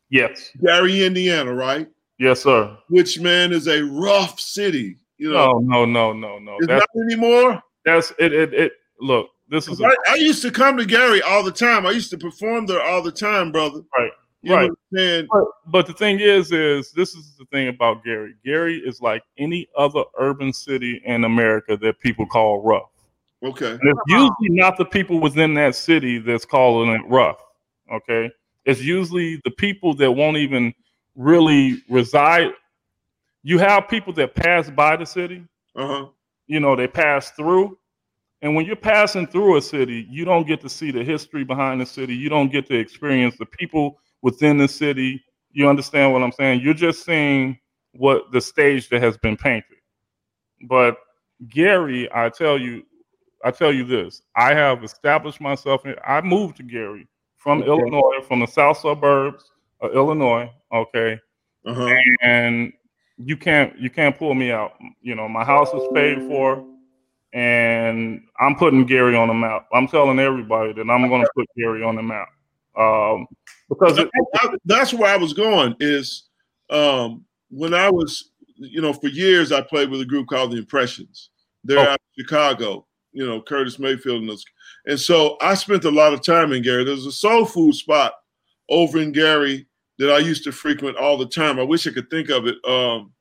Yes, 0.10 0.52
Gary, 0.62 1.04
Indiana, 1.06 1.54
right? 1.54 1.88
yes, 2.20 2.41
sir. 2.43 2.78
Which 2.89 3.20
man 3.20 3.54
is 3.54 3.68
a 3.68 3.82
rough 3.84 4.39
city. 4.39 4.97
You 5.18 5.32
know, 5.32 5.60
No, 5.60 5.86
no, 5.86 6.12
no, 6.12 6.14
no, 6.14 6.39
no. 6.39 6.58
it's 6.58 6.68
That's 6.68 6.86
not 6.93 7.04
anymore. 7.06 7.64
that's 7.86 8.12
it. 8.20 8.34
It. 8.34 8.54
it 8.54 8.74
look, 8.99 9.30
this 9.47 9.68
is 9.70 9.80
a, 9.80 9.86
I, 9.86 9.95
I 10.10 10.16
used 10.16 10.41
to 10.41 10.52
come 10.52 10.76
to 10.78 10.86
Gary 10.86 11.22
all 11.22 11.43
the 11.43 11.52
time. 11.52 11.86
I 11.86 11.91
used 11.91 12.10
to 12.12 12.18
perform 12.18 12.66
there 12.66 12.82
all 12.82 13.02
the 13.02 13.12
time, 13.12 13.52
brother. 13.54 13.82
Right, 13.97 14.12
You 14.44 14.56
right. 14.56 14.62
know 14.64 14.68
what 14.68 14.72
I'm 14.72 14.98
saying? 14.98 15.28
But, 15.32 15.44
but 15.68 15.88
the 15.88 15.94
thing 15.94 16.20
is, 16.20 16.52
is 16.52 16.92
this 16.92 17.14
is 17.14 17.36
the 17.38 17.46
thing 17.46 17.68
about 17.68 18.04
Gary. 18.04 18.34
Gary 18.44 18.78
is 18.78 19.00
like 19.02 19.24
any 19.38 19.68
other 19.78 20.04
urban 20.18 20.52
city 20.52 21.02
in 21.06 21.24
America 21.24 21.78
that 21.78 22.00
people 22.00 22.26
call 22.26 22.62
rough. 22.64 22.89
Okay. 23.44 23.72
And 23.72 23.80
it's 23.84 24.02
usually 24.08 24.50
not 24.50 24.78
the 24.78 24.86
people 24.86 25.20
within 25.20 25.54
that 25.56 25.76
city 25.76 26.18
that's 26.20 26.46
calling 26.46 26.89
it 26.89 27.02
rough. 27.08 27.38
Okay. 27.92 28.32
It's 28.66 28.82
usually 28.82 29.42
the 29.44 29.52
people 29.52 29.94
that 29.96 30.12
won't 30.12 30.38
even 30.38 30.74
really 31.16 31.82
reside. 31.89 32.52
You 33.44 33.58
have 33.60 33.88
people 33.88 34.14
that 34.14 34.36
pass 34.36 34.70
by 34.70 34.96
the 34.96 35.06
city, 35.06 35.44
Uh 35.76 35.88
huh. 35.88 36.06
you 36.48 36.60
know, 36.60 36.76
they 36.76 36.88
pass 36.88 37.32
through. 37.32 37.78
And 38.44 38.56
when 38.56 38.66
you're 38.66 38.76
passing 38.76 39.28
through 39.28 39.58
a 39.58 39.62
city, 39.62 40.08
you 40.10 40.26
don't 40.26 40.48
get 40.48 40.62
to 40.62 40.70
see 40.70 40.89
the 40.89 41.04
history 41.04 41.44
behind 41.44 41.80
the 41.80 41.86
city. 41.86 42.16
You 42.16 42.30
don't 42.30 42.52
get 42.52 42.68
to 42.68 42.76
experience 42.78 43.36
the 43.38 43.46
people 43.46 44.00
within 44.22 44.57
the 44.57 44.67
city. 44.67 45.24
You 45.51 45.67
understand 45.69 46.13
what 46.13 46.24
I'm 46.24 46.32
saying? 46.32 46.61
You're 46.61 46.74
just 46.74 47.03
seeing 47.05 47.59
what 47.93 48.32
the 48.32 48.39
stage 48.41 48.89
that 48.89 49.01
has 49.01 49.17
been 49.17 49.36
painted. 49.38 49.78
But 50.67 50.97
Gary, 51.49 52.09
I 52.13 52.30
tell 52.30 52.57
you, 52.57 52.84
I 53.43 53.51
tell 53.51 53.74
you 53.74 53.84
this: 53.84 54.22
I 54.36 54.53
have 54.53 54.84
established 54.84 55.41
myself. 55.41 55.86
In, 55.86 55.95
I 56.05 56.22
moved 56.22 56.57
to 56.57 56.63
Gary 56.63 57.07
from 57.38 57.61
Okay. 57.61 57.69
Illinois, 57.69 58.22
from 58.28 58.39
the 58.39 58.45
south 58.47 58.78
suburbs 58.78 59.43
of 59.82 59.93
Illinois. 59.93 60.51
Okay, 60.72 61.19
Uh 61.65 61.74
huh. 61.74 61.95
and 62.22 62.72
you 63.17 63.36
can't 63.36 63.78
you 63.78 63.89
can't 63.89 64.17
pull 64.17 64.36
me 64.36 64.51
out. 64.51 64.74
You 65.01 65.15
know, 65.15 65.28
my 65.28 65.43
house 65.43 65.74
is 65.74 65.84
paid 65.93 66.22
for, 66.24 66.63
and 67.34 68.22
I'm 68.39 68.55
putting 68.55 68.86
Gary 68.86 69.15
on 69.15 69.28
the 69.28 69.34
map. 69.34 69.67
I'm 69.74 69.88
telling 69.88 70.19
everybody 70.19 70.74
that 70.74 70.89
I'm 70.89 71.09
going 71.09 71.24
to 71.24 71.32
put 71.36 71.47
Gary 71.57 71.84
on 71.84 71.95
the 71.95 72.03
map 72.03 72.28
um, 72.78 73.28
because 73.69 73.97
it, 73.97 74.09
I- 74.36 74.55
that's 74.65 74.93
where 74.93 75.11
I 75.13 75.17
was 75.17 75.34
going. 75.34 75.76
Is 75.80 76.30
um, 76.69 77.26
when 77.49 77.74
I 77.74 77.89
was, 77.89 78.32
you 78.55 78.82
know, 78.82 78.93
for 78.93 79.07
years 79.07 79.51
I 79.51 79.61
played 79.61 79.89
with 79.89 80.01
a 80.01 80.05
group 80.05 80.28
called 80.28 80.51
the 80.51 80.57
Impressions. 80.57 81.30
They're 81.63 81.80
Oh. 81.80 81.84
out 81.84 81.89
of 81.93 81.99
Chicago. 82.17 82.86
You 83.13 83.28
know, 83.28 83.41
Curtis 83.41 83.78
Mayfield 83.78 84.22
and 84.22 84.30
those. 84.30 84.45
And 84.86 84.97
so 84.99 85.38
I 85.41 85.53
spent 85.53 85.84
a 85.84 85.91
lot 85.91 86.13
of 86.13 86.24
time 86.24 86.53
in 86.53 86.63
Gary. 86.63 86.86
There's 86.86 87.05
a 87.05 87.11
soul 87.11 87.43
food 87.45 87.76
spot 87.76 88.13
over 88.69 88.99
in 88.99 89.11
Gary 89.11 89.67
that 89.99 90.11
I 90.11 90.19
used 90.19 90.45
to 90.45 90.51
frequent 90.53 90.95
all 90.97 91.17
the 91.17 91.26
time. 91.28 91.59
I 91.59 91.63
wish 91.63 91.86
I 91.86 91.91
could 91.91 92.09
think 92.09 92.30
of 92.30 92.47
it. 92.47 92.55
Um, 92.65 93.11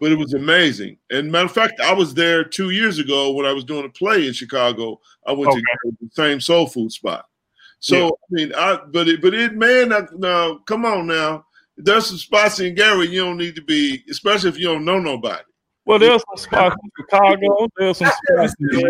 but 0.00 0.10
it 0.10 0.18
was 0.18 0.34
amazing. 0.34 0.98
And 1.10 1.30
matter 1.30 1.44
of 1.46 1.52
fact, 1.52 1.78
I 1.80 1.92
was 1.94 2.12
there 2.14 2.42
two 2.42 2.70
years 2.70 2.98
ago 2.98 3.30
when 3.30 3.46
I 3.46 3.52
was 3.52 3.62
doing 3.62 3.84
a 3.84 3.88
play 3.88 4.26
in 4.26 4.32
Chicago. 4.32 5.00
I 5.24 5.30
went 5.30 5.50
Okay. 5.52 5.60
to 5.60 5.64
Gary, 5.84 5.96
the 6.00 6.10
same 6.14 6.40
soul 6.40 6.66
food 6.66 6.90
spot. 6.90 7.26
So 7.82 7.96
Yeah. 7.96 8.06
I 8.06 8.26
mean, 8.30 8.54
I 8.54 8.78
but 8.90 9.08
it 9.08 9.20
but 9.20 9.34
it 9.34 9.54
man, 9.54 9.88
now, 9.90 10.06
now 10.16 10.58
come 10.66 10.84
on 10.84 11.08
now. 11.08 11.44
There's 11.76 12.06
some 12.06 12.16
spots 12.16 12.60
in 12.60 12.74
Gary 12.76 13.08
you 13.08 13.24
don't 13.24 13.36
need 13.38 13.56
to 13.56 13.62
be, 13.62 14.04
especially 14.08 14.50
if 14.50 14.58
you 14.58 14.66
don't 14.68 14.84
know 14.84 15.00
nobody. 15.00 15.42
well, 15.84 15.98
there's 15.98 16.22
some 16.28 16.36
spots 16.36 16.76
in 16.80 16.90
Chicago, 16.96 17.68
there's 17.76 17.98
some 17.98 18.06
spots 18.30 18.54
in 18.60 18.66
New 18.68 18.88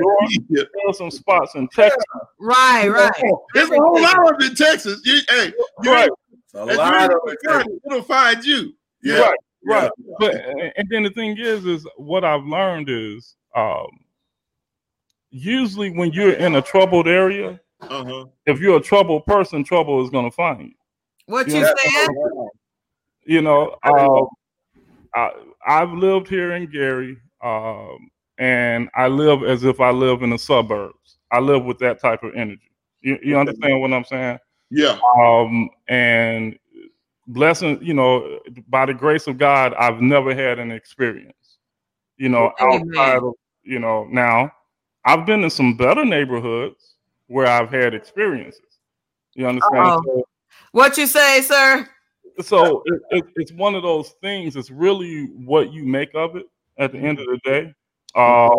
York, 0.50 0.68
there's 0.84 0.98
some 0.98 1.10
spots 1.10 1.54
in 1.54 1.68
Texas. 1.68 2.04
Right, 2.38 2.88
right. 2.88 3.32
There's 3.54 3.70
a 3.70 3.76
whole 3.76 4.00
lot 4.02 4.34
of 4.34 4.40
it 4.40 4.50
in 4.50 4.54
Texas. 4.56 5.00
You, 5.04 5.20
hey, 5.28 5.52
you're 5.82 5.94
right. 5.94 6.10
A 6.54 6.66
lot 6.66 7.10
you're 7.10 7.16
of 7.16 7.32
it. 7.32 7.38
Texas. 7.48 7.72
It'll 7.86 8.02
find 8.02 8.44
you. 8.44 8.74
Yeah, 9.02 9.30
Right, 9.64 9.90
yeah. 9.96 10.14
But 10.18 10.34
and 10.76 10.86
then 10.90 11.04
the 11.04 11.10
thing 11.10 11.38
is, 11.38 11.64
is 11.64 11.86
what 11.96 12.24
I've 12.24 12.44
learned 12.44 12.90
is 12.90 13.36
um, 13.56 13.86
usually 15.30 15.90
when 15.90 16.12
you're 16.12 16.34
in 16.34 16.56
a 16.56 16.62
troubled 16.62 17.08
area, 17.08 17.58
Uh 17.82 18.04
huh. 18.04 18.24
if 18.46 18.60
you're 18.60 18.76
a 18.76 18.80
troubled 18.80 19.26
person, 19.26 19.64
trouble 19.64 20.02
is 20.04 20.10
going 20.10 20.24
to 20.24 20.34
find 20.34 20.60
you. 20.60 20.74
What 21.26 21.48
Yeah. 21.48 21.60
you 21.60 21.66
said? 21.66 21.76
You 23.24 23.42
know, 23.42 23.76
um, 23.84 24.26
I, 25.14 25.30
I've 25.66 25.92
lived 25.92 26.28
here 26.28 26.52
in 26.52 26.66
Gary, 26.66 27.16
um, 27.42 28.10
and 28.38 28.88
I 28.94 29.08
live 29.08 29.42
as 29.44 29.64
if 29.64 29.80
I 29.80 29.90
live 29.90 30.22
in 30.22 30.30
the 30.30 30.38
suburbs. 30.38 31.18
I 31.30 31.38
live 31.38 31.64
with 31.64 31.78
that 31.78 32.00
type 32.00 32.22
of 32.22 32.34
energy. 32.34 32.70
You, 33.00 33.18
you 33.22 33.38
understand 33.38 33.80
what 33.80 33.92
I'm 33.92 34.04
saying? 34.04 34.38
Yeah. 34.70 34.98
Um, 35.18 35.68
and 35.88 36.58
blessing, 37.28 37.78
you 37.82 37.94
know, 37.94 38.40
by 38.68 38.86
the 38.86 38.94
grace 38.94 39.26
of 39.26 39.38
God, 39.38 39.74
I've 39.74 40.00
never 40.00 40.34
had 40.34 40.58
an 40.58 40.70
experience, 40.72 41.58
you 42.16 42.28
know, 42.28 42.52
outside 42.60 43.18
of, 43.18 43.34
you 43.62 43.78
know, 43.78 44.06
now 44.10 44.50
I've 45.04 45.26
been 45.26 45.44
in 45.44 45.50
some 45.50 45.76
better 45.76 46.04
neighborhoods 46.04 46.91
where 47.28 47.46
I've 47.46 47.70
had 47.70 47.94
experiences. 47.94 48.60
You 49.34 49.46
understand? 49.46 50.00
So, 50.04 50.24
What 50.72 50.96
you 50.98 51.06
say, 51.06 51.40
sir? 51.40 51.88
so 52.40 52.82
it, 52.86 53.02
it, 53.10 53.24
it's 53.36 53.52
one 53.52 53.74
of 53.74 53.82
those 53.82 54.10
things. 54.22 54.56
It's 54.56 54.70
really 54.70 55.24
what 55.26 55.72
you 55.72 55.84
make 55.84 56.14
of 56.14 56.36
it 56.36 56.46
at 56.78 56.92
the 56.92 56.98
end 56.98 57.18
of 57.18 57.26
the 57.26 57.38
day. 57.44 57.74
Um, 58.14 58.50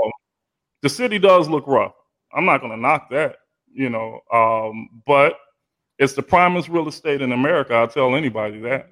the 0.82 0.89
city 0.89 1.20
does 1.20 1.49
look 1.49 1.66
rough. 1.68 1.93
I'm 2.34 2.45
not 2.45 2.59
going 2.59 2.72
to 2.72 2.78
knock 2.78 3.09
that, 3.11 3.38
you 3.74 3.89
know, 3.89 4.20
um, 4.32 4.89
but 5.05 5.38
it's 5.99 6.14
the 6.14 6.24
primest 6.24 6.70
real 6.70 6.88
estate 6.88 7.22
in 7.22 7.32
America. 7.32 7.74
I'll 7.74 7.88
tell 7.88 8.16
anybody 8.16 8.59
that. 8.61 8.89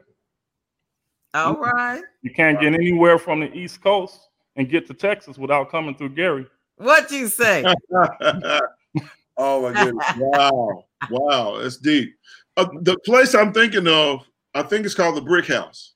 All 1.34 1.56
right. 1.56 2.02
You 2.22 2.32
can't 2.34 2.60
get 2.60 2.74
anywhere 2.74 3.18
from 3.18 3.40
the 3.40 3.52
East 3.54 3.82
Coast 3.82 4.30
and 4.56 4.70
get 4.70 4.86
to 4.88 4.94
Texas 4.94 5.38
without 5.38 5.72
coming 5.72 5.96
through 5.96 6.10
Gary. 6.10 6.46
What 6.78 7.12
you 7.12 7.28
say? 7.28 7.64
oh 9.38 9.62
my 9.62 9.74
goodness! 9.74 10.06
wow, 10.18 10.86
wow, 11.10 11.60
that's 11.62 11.78
deep. 11.78 12.16
Uh, 12.58 12.68
the 12.82 12.98
place 13.00 13.34
I'm 13.34 13.54
thinking 13.54 13.88
of, 13.88 14.26
I 14.54 14.64
think 14.64 14.86
it's 14.86 14.96
called 14.96 15.16
the 15.16 15.22
Brick 15.22 15.48
House. 15.48 15.94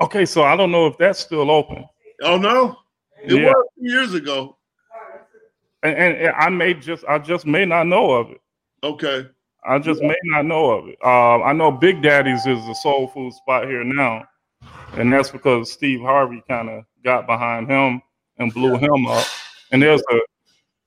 Okay, 0.00 0.24
so 0.24 0.42
I 0.42 0.56
don't 0.56 0.70
know 0.70 0.86
if 0.86 0.96
that's 0.98 1.18
still 1.18 1.50
open. 1.50 1.84
Oh 2.22 2.36
no, 2.36 2.76
it 3.22 3.34
Yeah. 3.34 3.46
was 3.46 3.66
years 3.76 4.14
ago. 4.14 4.56
And, 5.82 5.96
and, 5.96 6.16
and 6.16 6.34
I 6.36 6.48
may 6.50 6.74
just 6.74 7.04
I 7.06 7.18
just 7.18 7.46
may 7.46 7.64
not 7.64 7.86
know 7.86 8.10
of 8.12 8.30
it. 8.30 8.40
Okay, 8.82 9.26
I 9.64 9.78
just 9.78 10.02
may 10.02 10.16
not 10.24 10.46
know 10.46 10.70
of 10.70 10.88
it. 10.88 10.98
Uh, 11.04 11.42
I 11.42 11.52
know 11.52 11.70
Big 11.70 12.02
Daddy's 12.02 12.46
is 12.46 12.64
the 12.66 12.74
soul 12.74 13.08
food 13.08 13.32
spot 13.32 13.66
here 13.66 13.84
now, 13.84 14.24
and 14.94 15.12
that's 15.12 15.30
because 15.30 15.72
Steve 15.72 16.00
Harvey 16.00 16.42
kind 16.48 16.68
of 16.68 16.84
got 17.04 17.26
behind 17.26 17.70
him 17.70 18.02
and 18.38 18.52
blew 18.52 18.76
him 18.76 19.06
up. 19.06 19.26
And 19.72 19.82
there's 19.82 20.02
a 20.10 20.18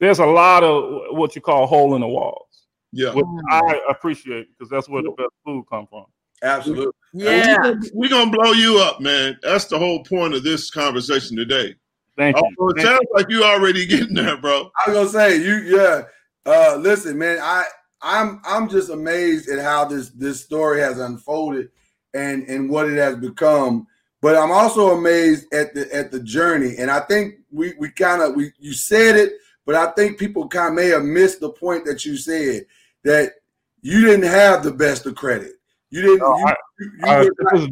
there's 0.04 0.20
a 0.20 0.26
lot 0.26 0.64
of 0.64 1.16
what 1.16 1.36
you 1.36 1.42
call 1.42 1.66
hole 1.66 1.96
in 1.96 2.02
the 2.02 2.08
walls, 2.08 2.66
yeah. 2.92 3.14
which 3.14 3.26
I 3.50 3.80
appreciate 3.90 4.48
because 4.58 4.70
that's 4.70 4.90
where 4.90 5.02
the 5.02 5.12
best 5.12 5.32
food 5.46 5.66
come 5.70 5.88
from. 5.88 6.06
Absolutely. 6.42 6.92
Yeah. 7.14 7.76
We're 7.94 8.10
gonna 8.10 8.32
blow 8.32 8.52
you 8.52 8.80
up, 8.80 9.00
man. 9.00 9.38
That's 9.42 9.66
the 9.66 9.80
whole 9.80 10.04
point 10.04 10.34
of 10.34 10.44
this 10.44 10.70
conversation 10.70 11.38
today. 11.38 11.76
Thank 12.18 12.38
you. 12.38 12.44
Oh, 12.60 12.70
it 12.70 12.78
Thank 12.78 12.88
sounds 12.88 13.08
like 13.14 13.30
you 13.30 13.44
already 13.44 13.86
getting 13.86 14.14
there, 14.14 14.38
bro. 14.38 14.70
I 14.86 14.90
was 14.90 14.98
gonna 14.98 15.10
say 15.10 15.38
you, 15.38 15.78
yeah. 15.78 16.04
Uh, 16.46 16.76
listen, 16.76 17.18
man, 17.18 17.40
I 17.42 17.64
I'm 18.02 18.42
I'm 18.44 18.68
just 18.68 18.90
amazed 18.90 19.50
at 19.50 19.64
how 19.64 19.86
this 19.86 20.10
this 20.10 20.44
story 20.44 20.82
has 20.82 21.00
unfolded 21.00 21.70
and 22.14 22.44
and 22.50 22.70
what 22.70 22.90
it 22.90 22.98
has 22.98 23.16
become. 23.16 23.88
But 24.22 24.36
I'm 24.36 24.52
also 24.52 24.92
amazed 24.92 25.54
at 25.54 25.74
the 25.74 25.94
at 25.96 26.12
the 26.12 26.22
journey, 26.22 26.76
and 26.78 26.92
I 26.92 27.00
think 27.02 27.36
we 27.52 27.74
we 27.80 27.90
kind 27.90 28.22
of 28.22 28.36
we 28.36 28.52
you 28.60 28.74
said 28.74 29.16
it, 29.16 29.34
but 29.66 29.76
I 29.76 29.92
think 29.92 30.18
people 30.18 30.48
kind 30.48 30.70
of 30.70 30.74
may 30.76 30.88
have 30.88 31.04
missed 31.04 31.40
the 31.40 31.50
point 31.50 31.86
that 31.86 32.06
you 32.06 32.18
said 32.18 32.66
that 33.04 33.34
you 33.82 34.06
didn't 34.06 34.26
have 34.30 34.64
the 34.64 34.72
best 34.72 35.06
of 35.06 35.16
credit. 35.16 35.54
You 35.90 36.02
didn't. 36.02 36.20
No, 36.20 36.38
you, 36.38 36.46
I- 36.48 37.22
you, 37.22 37.26
you 37.26 37.36
to 37.36 37.44
not- 37.44 37.54
this, 37.54 37.68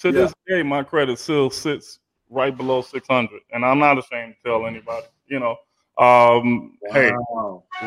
to 0.00 0.08
Yeah. 0.08 0.12
this 0.12 0.34
day, 0.46 0.62
my 0.62 0.82
credit 0.82 1.18
still 1.18 1.50
sits 1.50 1.98
right 2.30 2.56
below 2.56 2.82
600, 2.82 3.40
and 3.52 3.64
I'm 3.64 3.78
not 3.78 3.98
ashamed 3.98 4.34
to 4.42 4.48
tell 4.50 4.66
anybody. 4.66 5.06
You 5.26 5.40
know, 5.40 5.56
um, 5.98 6.76
hey, 6.92 7.12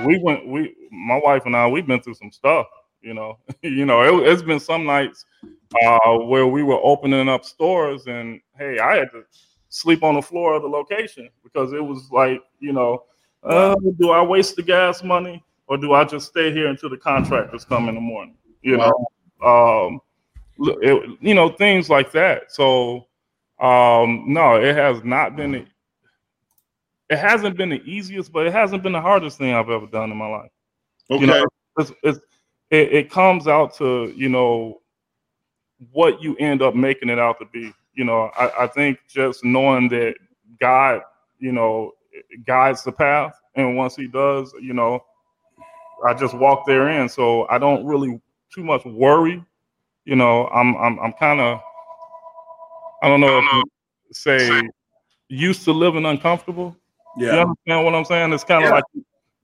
we 0.06 0.18
went. 0.20 0.48
We, 0.48 0.76
my 0.92 1.20
wife 1.24 1.46
and 1.46 1.56
I, 1.56 1.68
we've 1.68 1.86
been 1.86 2.02
through 2.02 2.16
some 2.16 2.32
stuff. 2.32 2.68
You 3.02 3.14
know, 3.14 3.38
you 3.62 3.86
know, 3.86 4.02
it, 4.24 4.28
it's 4.28 4.42
been 4.42 4.60
some 4.60 4.86
nights 4.86 5.26
uh, 5.86 6.18
where 6.20 6.48
we 6.48 6.64
were 6.64 6.80
opening 6.82 7.30
up 7.30 7.46
stores, 7.46 8.08
and 8.08 8.42
hey, 8.58 8.80
I 8.80 8.98
had 8.98 9.12
to 9.12 9.24
sleep 9.70 10.04
on 10.04 10.16
the 10.16 10.22
floor 10.22 10.56
of 10.56 10.64
the 10.64 10.68
location 10.70 11.30
because 11.44 11.74
it 11.74 11.84
was 11.84 12.10
like, 12.12 12.42
you 12.60 12.74
know, 12.74 13.04
uh, 13.48 13.76
do 14.00 14.12
I 14.12 14.22
waste 14.22 14.56
the 14.56 14.64
gas 14.64 15.04
money 15.04 15.44
or 15.68 15.78
do 15.78 15.94
I 15.94 16.04
just 16.04 16.28
stay 16.28 16.52
here 16.52 16.68
until 16.68 16.90
the 16.90 16.98
contractors 16.98 17.66
come 17.66 17.90
in 17.90 17.96
the 17.96 18.02
morning? 18.02 18.36
You 18.62 18.78
know, 18.78 19.08
um, 19.46 20.02
it, 20.82 21.18
you 21.22 21.34
know, 21.36 21.50
things 21.50 21.90
like 21.90 22.12
that. 22.12 22.52
So, 22.52 23.08
um, 23.60 24.26
no, 24.28 24.56
it 24.56 24.76
has 24.76 25.04
not 25.04 25.36
been. 25.36 25.52
the- 25.52 25.66
It 27.10 27.18
hasn't 27.18 27.56
been 27.58 27.70
the 27.70 27.82
easiest, 27.86 28.32
but 28.34 28.48
it 28.48 28.54
hasn't 28.54 28.84
been 28.84 28.92
the 28.94 29.02
hardest 29.02 29.38
thing 29.38 29.54
I've 29.54 29.70
ever 29.70 29.88
done 29.88 30.12
in 30.12 30.18
my 30.18 30.28
life. 30.28 30.52
Okay. 31.10 31.22
You 31.22 31.28
know, 31.28 31.46
it's, 31.78 31.92
it's 32.04 32.20
it, 32.70 32.94
it 32.94 33.12
comes 33.12 33.48
out 33.48 33.74
to 33.78 34.12
you 34.16 34.28
know 34.30 34.82
what 35.92 36.22
you 36.22 36.36
end 36.38 36.62
up 36.62 36.76
making 36.76 37.10
it 37.10 37.20
out 37.20 37.40
to 37.40 37.46
be. 37.46 37.72
You 37.94 38.04
know, 38.04 38.30
I, 38.38 38.64
I 38.64 38.68
think 38.68 39.00
just 39.08 39.44
knowing 39.46 39.90
that 39.90 40.16
God, 40.60 41.02
you 41.40 41.52
know, 41.52 41.94
guides 42.46 42.84
the 42.84 42.92
path, 42.92 43.40
and 43.56 43.78
once 43.78 43.96
He 43.96 44.08
does, 44.08 44.54
you 44.62 44.74
know, 44.74 45.04
I 46.08 46.14
just 46.14 46.34
walk 46.34 46.66
therein. 46.66 47.10
So 47.10 47.48
I 47.50 47.58
don't 47.58 47.86
really 47.86 48.20
too 48.54 48.64
much 48.64 48.86
worry. 48.86 49.44
You 50.06 50.16
know, 50.16 50.48
I'm 50.48 50.76
I'm 50.78 51.00
I'm 51.00 51.14
kind 51.14 51.40
of 51.42 51.62
I 53.02 53.08
don't 53.10 53.22
know 53.22 53.38
if 53.40 53.46
you 53.54 53.64
say 54.12 54.70
used 55.30 55.64
to 55.66 55.72
living 55.74 56.06
uncomfortable. 56.06 56.76
You 57.18 57.26
yeah. 57.26 57.42
understand 57.42 57.86
what 57.86 57.96
I'm 57.96 58.06
saying? 58.06 58.34
It's 58.34 58.44
kind 58.44 58.64
of 58.64 58.70
Yeah. 58.70 58.76
like 58.76 58.84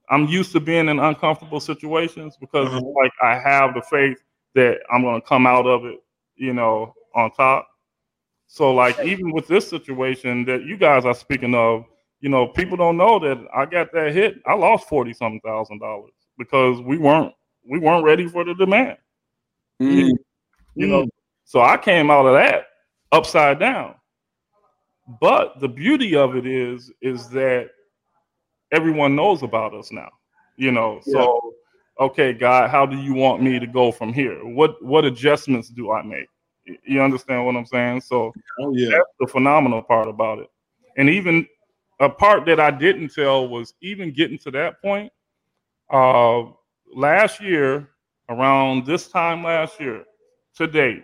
I'm 0.09 0.27
used 0.27 0.51
to 0.53 0.59
being 0.59 0.89
in 0.89 0.99
uncomfortable 0.99 1.59
situations 1.59 2.37
because 2.39 2.67
Uh-huh. 2.67 2.81
like 3.03 3.11
I 3.21 3.37
have 3.39 3.73
the 3.73 3.81
faith 3.81 4.21
that 4.55 4.79
I'm 4.91 5.03
to 5.03 5.21
come 5.21 5.47
out 5.47 5.65
of 5.65 5.85
it, 5.85 6.01
you 6.35 6.53
know, 6.53 6.93
on 7.15 7.31
top. 7.31 7.67
So, 8.47 8.73
like, 8.73 8.99
even 9.03 9.31
with 9.31 9.47
this 9.47 9.67
situation 9.67 10.45
that 10.45 10.63
you 10.63 10.77
guys 10.77 11.05
are 11.05 11.15
speaking 11.15 11.55
of, 11.55 11.85
you 12.23 12.29
know, 12.29 12.47
people 12.47 12.77
don't 12.77 12.95
know 12.95 13.19
that 13.19 13.45
I 13.53 13.65
got 13.65 13.91
that 13.91 14.13
hit. 14.13 14.35
I 14.45 14.53
lost 14.53 14.87
forty 14.87 15.11
something 15.11 15.41
thousand 15.41 15.79
dollars 15.79 16.13
because 16.37 16.79
we 16.79 16.97
weren't 16.97 17.33
we 17.69 17.79
weren't 17.79 18.05
ready 18.05 18.29
for 18.29 18.45
the 18.45 18.53
demand. 18.53 18.97
Mm. 19.81 20.13
You 20.75 20.87
know, 20.87 21.05
so 21.43 21.59
I 21.59 21.75
came 21.75 22.09
out 22.09 22.25
of 22.25 22.33
that 22.35 22.67
upside 23.11 23.59
down. 23.59 23.95
But 25.19 25.59
the 25.59 25.67
beauty 25.67 26.15
of 26.15 26.37
it 26.37 26.45
is, 26.45 26.93
is 27.01 27.27
that 27.31 27.71
everyone 28.71 29.17
knows 29.17 29.43
about 29.43 29.73
us 29.73 29.91
now. 29.91 30.09
You 30.55 30.71
know, 30.71 31.01
so 31.03 31.53
okay, 31.99 32.31
God, 32.31 32.69
how 32.69 32.85
do 32.85 32.95
you 32.95 33.13
want 33.13 33.43
me 33.43 33.59
to 33.59 33.67
go 33.67 33.91
from 33.91 34.13
here? 34.13 34.45
What 34.45 34.81
what 34.81 35.03
adjustments 35.03 35.67
do 35.67 35.91
I 35.91 36.01
make? 36.03 36.29
You 36.85 37.01
understand 37.01 37.45
what 37.45 37.57
I'm 37.57 37.65
saying? 37.65 37.99
So 37.99 38.31
Oh 38.61 38.73
yeah. 38.73 38.91
that's 38.91 39.09
the 39.19 39.27
phenomenal 39.27 39.81
part 39.81 40.07
about 40.07 40.39
it. 40.39 40.47
And 40.95 41.09
even 41.09 41.45
a 42.03 42.09
part 42.09 42.45
that 42.45 42.59
I 42.59 42.71
didn't 42.71 43.13
tell 43.13 43.47
was 43.47 43.73
even 43.81 44.13
getting 44.13 44.37
to 44.39 44.51
that 44.51 44.81
point. 44.81 45.11
Uh, 45.89 46.43
last 46.93 47.41
year, 47.41 47.89
around 48.29 48.85
this 48.85 49.07
time 49.07 49.43
last 49.43 49.79
year, 49.79 50.03
to 50.55 50.67
date, 50.67 51.03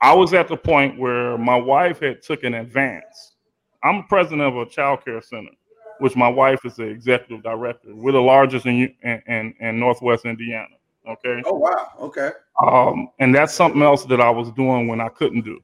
I 0.00 0.12
was 0.12 0.34
at 0.34 0.48
the 0.48 0.56
point 0.56 0.98
where 0.98 1.38
my 1.38 1.56
wife 1.56 2.00
had 2.00 2.22
took 2.22 2.44
an 2.44 2.54
advance. 2.54 3.36
I'm 3.82 4.04
president 4.04 4.42
of 4.42 4.56
a 4.56 4.66
child 4.66 5.04
care 5.04 5.22
center, 5.22 5.50
which 5.98 6.16
my 6.16 6.28
wife 6.28 6.64
is 6.64 6.76
the 6.76 6.84
executive 6.84 7.42
director. 7.42 7.94
We're 7.94 8.12
the 8.12 8.20
largest 8.20 8.66
in 8.66 8.94
in, 9.02 9.22
in, 9.26 9.54
in 9.60 9.78
Northwest 9.78 10.24
Indiana. 10.24 10.76
Okay. 11.08 11.42
Oh 11.44 11.54
wow. 11.54 11.92
Okay. 12.00 12.30
Um, 12.66 13.10
and 13.18 13.34
that's 13.34 13.52
something 13.52 13.82
else 13.82 14.04
that 14.06 14.20
I 14.20 14.30
was 14.30 14.50
doing 14.52 14.88
when 14.88 15.00
I 15.00 15.08
couldn't 15.08 15.42
do. 15.42 15.60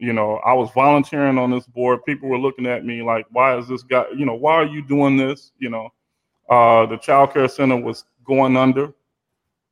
You 0.00 0.14
know, 0.14 0.36
I 0.46 0.54
was 0.54 0.70
volunteering 0.70 1.36
on 1.36 1.50
this 1.50 1.66
board. 1.66 2.02
People 2.06 2.30
were 2.30 2.38
looking 2.38 2.66
at 2.66 2.86
me 2.86 3.02
like, 3.02 3.26
why 3.32 3.58
is 3.58 3.68
this 3.68 3.82
guy, 3.82 4.06
you 4.16 4.24
know, 4.24 4.34
why 4.34 4.54
are 4.54 4.64
you 4.64 4.80
doing 4.82 5.18
this? 5.18 5.52
You 5.58 5.68
know, 5.68 5.90
uh, 6.48 6.86
the 6.86 6.96
child 6.96 7.34
care 7.34 7.48
center 7.48 7.76
was 7.76 8.06
going 8.24 8.56
under. 8.56 8.94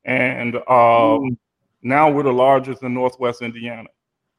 And 0.05 0.57
um, 0.68 1.39
now 1.83 2.11
we're 2.11 2.24
the 2.24 2.33
largest 2.33 2.83
in 2.83 2.93
Northwest 2.93 3.41
Indiana. 3.41 3.89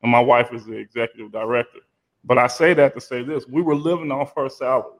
And 0.03 0.11
my 0.11 0.19
wife 0.19 0.53
is 0.53 0.63
the 0.63 0.77
executive 0.77 1.31
director. 1.31 1.79
But 2.23 2.37
I 2.37 2.45
say 2.45 2.75
that 2.75 2.93
to 2.93 3.01
say 3.01 3.23
this 3.23 3.47
we 3.47 3.63
were 3.63 3.75
living 3.75 4.11
off 4.11 4.35
her 4.35 4.47
salary. 4.47 4.99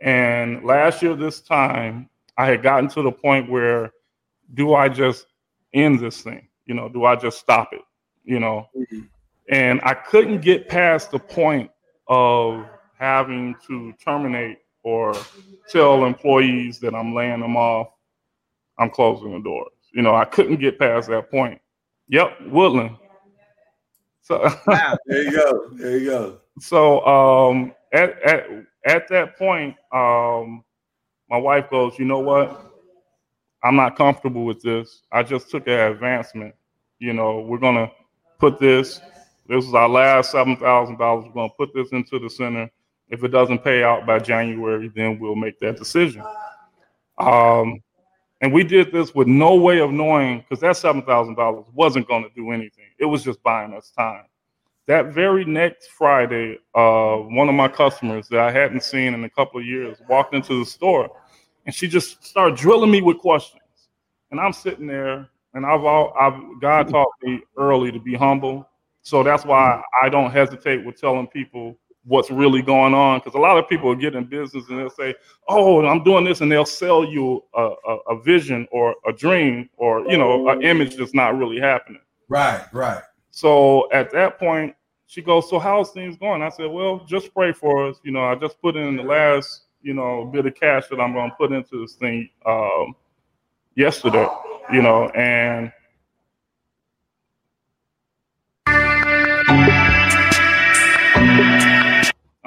And 0.00 0.64
last 0.64 1.02
year, 1.02 1.16
this 1.16 1.40
time, 1.40 2.08
I 2.38 2.46
had 2.46 2.62
gotten 2.62 2.88
to 2.90 3.02
the 3.02 3.12
point 3.12 3.50
where 3.50 3.92
do 4.54 4.74
I 4.74 4.88
just 4.88 5.26
end 5.74 6.00
this 6.00 6.22
thing? 6.22 6.48
You 6.64 6.74
know, 6.74 6.88
do 6.88 7.04
I 7.04 7.14
just 7.14 7.38
stop 7.38 7.72
it? 7.72 7.82
You 8.24 8.40
know, 8.40 8.68
Mhm. 8.74 9.08
And 9.48 9.80
I 9.82 9.94
couldn't 9.94 10.40
get 10.40 10.68
past 10.68 11.10
the 11.10 11.18
point 11.18 11.70
of 12.06 12.66
having 12.98 13.54
to 13.66 13.92
terminate 14.02 14.58
or 14.82 15.14
tell 15.68 16.04
employees 16.04 16.78
that 16.80 16.94
I'm 16.94 17.14
laying 17.14 17.40
them 17.40 17.56
off, 17.56 17.88
I'm 18.78 18.90
closing 18.90 19.32
the 19.32 19.40
doors. 19.40 19.72
You 19.92 20.02
know, 20.02 20.14
I 20.14 20.24
couldn't 20.24 20.60
get 20.60 20.78
past 20.78 21.08
that 21.08 21.30
point. 21.30 21.60
Yep, 22.08 22.42
Woodland. 22.46 22.96
So 24.22 24.38
There 25.06 25.22
you 25.22 25.32
go. 25.32 25.68
There 25.72 25.98
you 25.98 26.06
go. 26.06 26.38
so 26.60 27.04
um 27.06 27.74
at 27.92 28.20
at 28.22 28.46
at 28.84 29.08
that 29.08 29.38
point, 29.38 29.74
um 29.92 30.64
my 31.30 31.36
wife 31.38 31.70
goes, 31.70 31.98
you 31.98 32.04
know 32.04 32.20
what? 32.20 32.64
I'm 33.62 33.76
not 33.76 33.96
comfortable 33.96 34.44
with 34.44 34.62
this. 34.62 35.02
I 35.12 35.22
just 35.22 35.50
took 35.50 35.66
an 35.66 35.92
advancement. 35.92 36.54
You 36.98 37.12
know, 37.12 37.40
we're 37.40 37.58
gonna 37.58 37.90
put 38.38 38.58
this. 38.58 39.00
This 39.48 39.64
is 39.64 39.74
our 39.74 39.88
last 39.88 40.30
seven 40.30 40.56
thousand 40.56 40.98
dollars. 40.98 41.24
We're 41.26 41.32
gonna 41.32 41.52
put 41.56 41.74
this 41.74 41.90
into 41.92 42.18
the 42.18 42.28
center. 42.28 42.70
If 43.08 43.24
it 43.24 43.28
doesn't 43.28 43.64
pay 43.64 43.82
out 43.82 44.06
by 44.06 44.18
January, 44.18 44.88
then 44.94 45.18
we'll 45.18 45.34
make 45.34 45.58
that 45.60 45.78
decision. 45.78 46.22
Um, 47.16 47.82
and 48.40 48.52
we 48.52 48.62
did 48.62 48.92
this 48.92 49.14
with 49.14 49.26
no 49.26 49.54
way 49.54 49.80
of 49.80 49.90
knowing 49.90 50.40
because 50.40 50.60
that 50.60 50.76
seven 50.76 51.02
thousand 51.02 51.36
dollars 51.36 51.64
wasn't 51.74 52.06
going 52.06 52.24
to 52.24 52.30
do 52.34 52.50
anything. 52.50 52.84
It 52.98 53.06
was 53.06 53.24
just 53.24 53.42
buying 53.42 53.72
us 53.72 53.90
time. 53.90 54.24
That 54.86 55.06
very 55.06 55.44
next 55.44 55.88
Friday, 55.90 56.58
uh, 56.74 57.16
one 57.16 57.48
of 57.48 57.54
my 57.54 57.68
customers 57.68 58.28
that 58.28 58.40
I 58.40 58.50
hadn't 58.50 58.82
seen 58.82 59.14
in 59.14 59.24
a 59.24 59.30
couple 59.30 59.60
of 59.60 59.66
years 59.66 59.98
walked 60.08 60.34
into 60.34 60.58
the 60.58 60.64
store, 60.64 61.10
and 61.66 61.74
she 61.74 61.88
just 61.88 62.22
started 62.24 62.56
drilling 62.56 62.90
me 62.90 63.00
with 63.00 63.18
questions. 63.18 63.62
And 64.30 64.38
I'm 64.38 64.52
sitting 64.52 64.86
there, 64.86 65.28
and 65.54 65.64
I've 65.64 65.84
all 65.84 66.14
I've 66.20 66.38
God 66.60 66.88
taught 66.90 67.08
me 67.22 67.40
early 67.56 67.90
to 67.92 67.98
be 67.98 68.14
humble, 68.14 68.68
so 69.08 69.22
that's 69.22 69.46
why 69.46 69.82
I 70.02 70.10
don't 70.10 70.30
hesitate 70.30 70.84
with 70.84 71.00
telling 71.00 71.28
people 71.28 71.78
what's 72.04 72.30
really 72.30 72.60
going 72.60 72.92
on 72.92 73.20
because 73.20 73.32
a 73.32 73.38
lot 73.38 73.56
of 73.56 73.66
people 73.66 73.94
get 73.94 74.14
in 74.14 74.24
business 74.24 74.68
and 74.68 74.78
they'll 74.78 74.90
say, 74.90 75.14
"Oh, 75.48 75.82
I'm 75.86 76.04
doing 76.04 76.24
this," 76.24 76.42
and 76.42 76.52
they'll 76.52 76.66
sell 76.66 77.06
you 77.06 77.42
a, 77.54 77.70
a, 77.88 77.96
a 78.10 78.22
vision 78.22 78.68
or 78.70 78.94
a 79.06 79.12
dream 79.14 79.70
or 79.78 80.06
you 80.10 80.18
know 80.18 80.50
an 80.50 80.60
image 80.60 80.96
that's 80.96 81.14
not 81.14 81.38
really 81.38 81.58
happening. 81.58 82.02
Right, 82.28 82.66
right. 82.74 83.02
So 83.30 83.90
at 83.92 84.12
that 84.12 84.38
point, 84.38 84.74
she 85.06 85.22
goes, 85.22 85.48
"So 85.48 85.58
how's 85.58 85.90
things 85.92 86.18
going?" 86.18 86.42
I 86.42 86.50
said, 86.50 86.66
"Well, 86.66 87.02
just 87.06 87.32
pray 87.32 87.52
for 87.52 87.88
us. 87.88 87.96
You 88.04 88.12
know, 88.12 88.24
I 88.26 88.34
just 88.34 88.60
put 88.60 88.76
in 88.76 88.96
the 88.96 89.04
last 89.04 89.62
you 89.80 89.94
know 89.94 90.26
bit 90.26 90.44
of 90.44 90.54
cash 90.54 90.88
that 90.88 91.00
I'm 91.00 91.14
going 91.14 91.30
to 91.30 91.36
put 91.36 91.52
into 91.52 91.80
this 91.80 91.94
thing 91.94 92.28
um, 92.44 92.94
yesterday. 93.74 94.28
You 94.70 94.82
know, 94.82 95.08
and." 95.14 95.72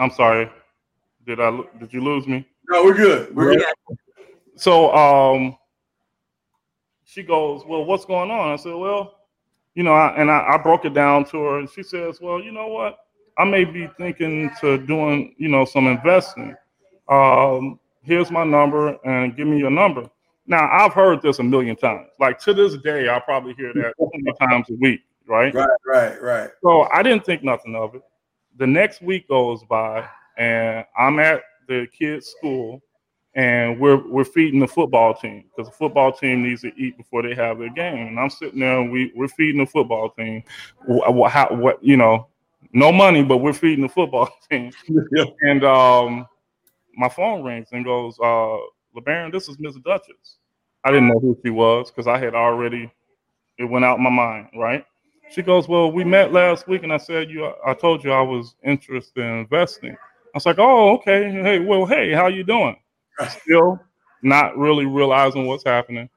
I'm 0.01 0.09
sorry. 0.09 0.49
Did 1.27 1.39
I 1.39 1.61
did 1.79 1.93
you 1.93 2.01
lose 2.01 2.25
me? 2.25 2.43
No, 2.69 2.83
we're 2.83 2.95
good. 2.95 3.35
We're 3.35 3.55
good. 3.55 3.63
So 4.55 4.91
um 4.95 5.55
she 7.05 7.21
goes, 7.21 7.63
Well, 7.67 7.85
what's 7.85 8.05
going 8.05 8.31
on? 8.31 8.51
I 8.51 8.55
said, 8.55 8.73
Well, 8.73 9.15
you 9.75 9.83
know, 9.83 9.93
I, 9.93 10.15
and 10.19 10.31
I, 10.31 10.55
I 10.55 10.57
broke 10.57 10.85
it 10.85 10.95
down 10.95 11.25
to 11.25 11.37
her 11.43 11.59
and 11.59 11.69
she 11.69 11.83
says, 11.83 12.19
Well, 12.19 12.41
you 12.41 12.51
know 12.51 12.67
what? 12.67 12.97
I 13.37 13.45
may 13.45 13.63
be 13.63 13.87
thinking 13.99 14.49
to 14.59 14.79
doing, 14.79 15.35
you 15.37 15.49
know, 15.49 15.65
some 15.65 15.85
investing. 15.85 16.55
Um, 17.07 17.79
here's 18.01 18.31
my 18.31 18.43
number 18.43 18.97
and 19.05 19.37
give 19.37 19.47
me 19.47 19.59
your 19.59 19.69
number. 19.69 20.09
Now 20.47 20.67
I've 20.71 20.93
heard 20.93 21.21
this 21.21 21.37
a 21.37 21.43
million 21.43 21.75
times. 21.75 22.07
Like 22.19 22.39
to 22.39 22.55
this 22.55 22.75
day, 22.77 23.07
I 23.07 23.19
probably 23.19 23.53
hear 23.53 23.71
that 23.75 23.93
20 23.97 24.33
times 24.49 24.67
a 24.71 24.75
week, 24.81 25.01
right? 25.27 25.53
Right, 25.53 25.69
right, 25.85 26.21
right. 26.23 26.49
So 26.63 26.87
I 26.91 27.03
didn't 27.03 27.23
think 27.23 27.43
nothing 27.43 27.75
of 27.75 27.93
it 27.93 28.01
the 28.57 28.67
next 28.67 29.01
week 29.01 29.27
goes 29.27 29.63
by 29.63 30.07
and 30.37 30.85
I'm 30.97 31.19
at 31.19 31.41
the 31.67 31.87
kids' 31.97 32.27
school 32.27 32.81
and 33.33 33.79
we're 33.79 34.05
we're 34.07 34.25
feeding 34.25 34.59
the 34.59 34.67
football 34.67 35.13
team 35.13 35.45
because 35.49 35.71
the 35.71 35.77
football 35.77 36.11
team 36.11 36.43
needs 36.43 36.61
to 36.61 36.71
eat 36.75 36.97
before 36.97 37.23
they 37.23 37.33
have 37.33 37.59
their 37.59 37.69
game. 37.69 38.07
And 38.07 38.19
I'm 38.19 38.29
sitting 38.29 38.59
there 38.59 38.79
and 38.79 38.91
we 38.91 39.11
we're 39.15 39.29
feeding 39.29 39.59
the 39.59 39.65
football 39.65 40.09
team. 40.11 40.43
What, 40.85 41.31
how, 41.31 41.53
what 41.53 41.81
you 41.83 41.95
know, 41.95 42.27
no 42.73 42.91
money, 42.91 43.23
but 43.23 43.37
we're 43.37 43.53
feeding 43.53 43.83
the 43.83 43.89
football 43.89 44.29
team. 44.49 44.71
and 45.41 45.63
um, 45.63 46.27
my 46.95 47.07
phone 47.07 47.43
rings 47.43 47.69
and 47.71 47.85
goes, 47.85 48.17
uh, 48.19 48.57
LeBaron, 48.95 49.31
this 49.31 49.47
is 49.47 49.57
Miss 49.59 49.75
Duchess. 49.75 50.37
I 50.83 50.91
didn't 50.91 51.07
know 51.07 51.19
who 51.19 51.37
she 51.43 51.51
was 51.51 51.89
because 51.89 52.07
I 52.07 52.17
had 52.17 52.35
already 52.35 52.91
it 53.57 53.65
went 53.65 53.85
out 53.85 53.99
my 53.99 54.09
mind, 54.09 54.49
right? 54.55 54.85
She 55.31 55.41
goes, 55.41 55.67
Well, 55.67 55.91
we 55.91 56.03
met 56.03 56.33
last 56.33 56.67
week 56.67 56.83
and 56.83 56.91
I 56.91 56.97
said 56.97 57.29
you 57.29 57.51
I 57.65 57.73
told 57.73 58.03
you 58.03 58.11
I 58.11 58.21
was 58.21 58.55
interested 58.63 59.23
in 59.23 59.39
investing. 59.39 59.91
I 59.91 60.35
was 60.35 60.45
like, 60.45 60.59
Oh, 60.59 60.95
okay. 60.95 61.31
Hey, 61.31 61.59
well, 61.59 61.85
hey, 61.85 62.11
how 62.11 62.27
you 62.27 62.43
doing? 62.43 62.75
Still 63.29 63.79
not 64.23 64.57
really 64.57 64.85
realizing 64.85 65.45
what's 65.47 65.63
happening. 65.63 66.09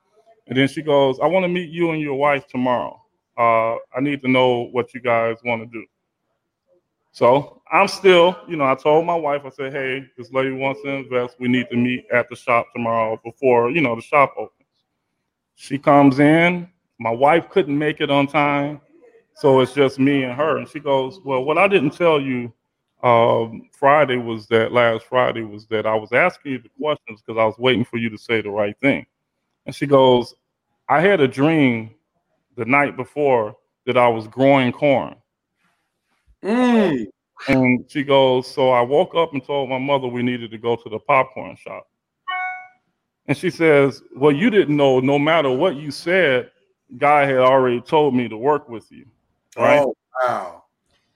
And 0.46 0.58
then 0.58 0.68
she 0.68 0.82
goes, 0.82 1.18
I 1.20 1.26
want 1.26 1.44
to 1.44 1.48
meet 1.48 1.70
you 1.70 1.92
and 1.92 2.00
your 2.00 2.16
wife 2.16 2.46
tomorrow. 2.48 3.00
Uh, 3.36 3.74
I 3.96 4.00
need 4.00 4.20
to 4.22 4.28
know 4.28 4.68
what 4.72 4.94
you 4.94 5.00
guys 5.00 5.36
want 5.44 5.62
to 5.62 5.66
do. 5.66 5.84
So 7.12 7.62
I'm 7.70 7.88
still, 7.88 8.36
you 8.48 8.56
know, 8.56 8.64
I 8.64 8.74
told 8.74 9.06
my 9.06 9.14
wife, 9.14 9.42
I 9.44 9.50
said, 9.50 9.72
hey, 9.72 10.04
this 10.18 10.32
lady 10.32 10.50
wants 10.52 10.82
to 10.82 10.88
invest. 10.88 11.36
We 11.38 11.48
need 11.48 11.68
to 11.70 11.76
meet 11.76 12.06
at 12.12 12.28
the 12.28 12.36
shop 12.36 12.66
tomorrow 12.74 13.20
before, 13.24 13.70
you 13.70 13.80
know, 13.80 13.94
the 13.94 14.02
shop 14.02 14.34
opens. 14.36 14.68
She 15.54 15.78
comes 15.78 16.18
in. 16.18 16.68
My 16.98 17.10
wife 17.10 17.48
couldn't 17.50 17.76
make 17.76 18.00
it 18.00 18.10
on 18.10 18.26
time. 18.26 18.80
So 19.36 19.60
it's 19.60 19.74
just 19.74 19.98
me 19.98 20.22
and 20.24 20.34
her. 20.34 20.58
And 20.58 20.68
she 20.68 20.80
goes, 20.80 21.20
Well, 21.24 21.44
what 21.44 21.58
I 21.58 21.68
didn't 21.68 21.90
tell 21.90 22.20
you 22.20 22.52
um, 23.02 23.68
Friday 23.72 24.16
was 24.16 24.46
that 24.46 24.72
last 24.72 25.04
Friday 25.04 25.42
was 25.42 25.66
that 25.66 25.86
I 25.86 25.94
was 25.94 26.12
asking 26.12 26.52
you 26.52 26.58
the 26.58 26.70
questions 26.80 27.20
because 27.20 27.38
I 27.38 27.44
was 27.44 27.58
waiting 27.58 27.84
for 27.84 27.98
you 27.98 28.08
to 28.10 28.18
say 28.18 28.40
the 28.40 28.50
right 28.50 28.76
thing. 28.80 29.04
And 29.66 29.74
she 29.74 29.86
goes, 29.86 30.34
I 30.88 31.00
had 31.00 31.20
a 31.20 31.28
dream 31.28 31.90
the 32.56 32.64
night 32.64 32.96
before 32.96 33.56
that 33.86 33.96
I 33.96 34.08
was 34.08 34.26
growing 34.26 34.72
corn. 34.72 35.16
Mm. 36.42 37.06
And 37.48 37.84
she 37.88 38.04
goes, 38.04 38.50
So 38.50 38.70
I 38.70 38.80
woke 38.80 39.14
up 39.14 39.32
and 39.32 39.44
told 39.44 39.68
my 39.68 39.78
mother 39.78 40.06
we 40.06 40.22
needed 40.22 40.50
to 40.50 40.58
go 40.58 40.76
to 40.76 40.88
the 40.88 40.98
popcorn 40.98 41.56
shop. 41.56 41.86
And 43.26 43.36
she 43.36 43.50
says, 43.50 44.02
Well, 44.16 44.32
you 44.32 44.50
didn't 44.50 44.76
know, 44.76 45.00
no 45.00 45.18
matter 45.18 45.50
what 45.50 45.76
you 45.76 45.90
said, 45.90 46.50
God 46.96 47.28
had 47.28 47.38
already 47.38 47.80
told 47.80 48.14
me 48.14 48.28
to 48.28 48.36
work 48.36 48.68
with 48.68 48.90
you. 48.92 49.06
Right. 49.56 49.80
Oh, 49.80 49.94
wow. 50.22 50.64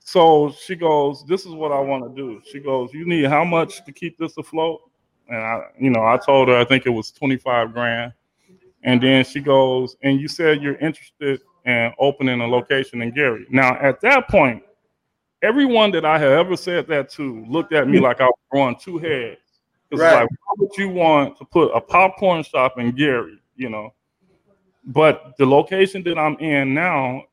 So 0.01 0.55
she 0.59 0.74
goes, 0.74 1.24
This 1.26 1.45
is 1.45 1.53
what 1.53 1.72
I 1.72 1.80
want 1.80 2.05
to 2.05 2.14
do. 2.14 2.41
She 2.51 2.61
goes, 2.61 2.93
You 2.93 3.07
need 3.07 3.26
how 3.26 3.45
much 3.45 3.84
to 3.84 3.93
keep 3.93 4.16
this 4.18 4.36
afloat? 4.39 4.80
And 5.28 5.36
I, 5.36 5.66
you 5.78 5.91
know, 5.91 6.03
I 6.03 6.16
told 6.16 6.49
her 6.49 6.57
I 6.57 6.64
think 6.64 6.86
it 6.86 6.91
was 6.91 7.11
25 7.11 7.72
grand. 7.72 8.12
And 8.84 9.03
then 9.03 9.24
she 9.24 9.41
goes, 9.41 9.97
And 10.03 10.20
you 10.20 10.28
said 10.28 10.62
you're 10.62 10.76
interested 10.76 11.43
in 11.66 11.93
opening 11.99 12.41
a 12.41 12.47
location 12.47 13.03
in 13.03 13.11
Gary. 13.11 13.47
Now, 13.51 13.76
at 13.80 14.01
that 14.01 14.28
point, 14.28 14.62
everyone 15.43 15.91
that 15.93 16.05
I 16.05 16.18
have 16.18 16.32
ever 16.32 16.57
said 16.57 16.86
that 16.89 17.11
to 17.11 17.45
looked 17.47 17.72
at 17.72 17.89
me 17.89 17.99
hmm. 17.99 18.05
like 18.05 18.20
I 18.20 18.26
was 18.26 18.39
growing 18.51 18.76
two 18.76 18.99
heads. 18.99 19.39
It's 19.91 20.01
Right. 20.01 20.20
like, 20.20 20.28
why 20.30 20.55
would 20.59 20.76
you 20.76 20.89
want 20.89 21.39
to 21.39 21.45
put 21.45 21.70
a 21.74 21.80
popcorn 21.80 22.43
shop 22.43 22.78
in 22.78 22.93
Gary? 22.93 23.39
You 23.57 23.70
know, 23.70 23.95
but 24.84 25.34
the 25.39 25.47
location 25.47 26.03
that 26.05 26.18
I'm 26.18 26.39
in 26.39 26.74
now, 26.74 27.24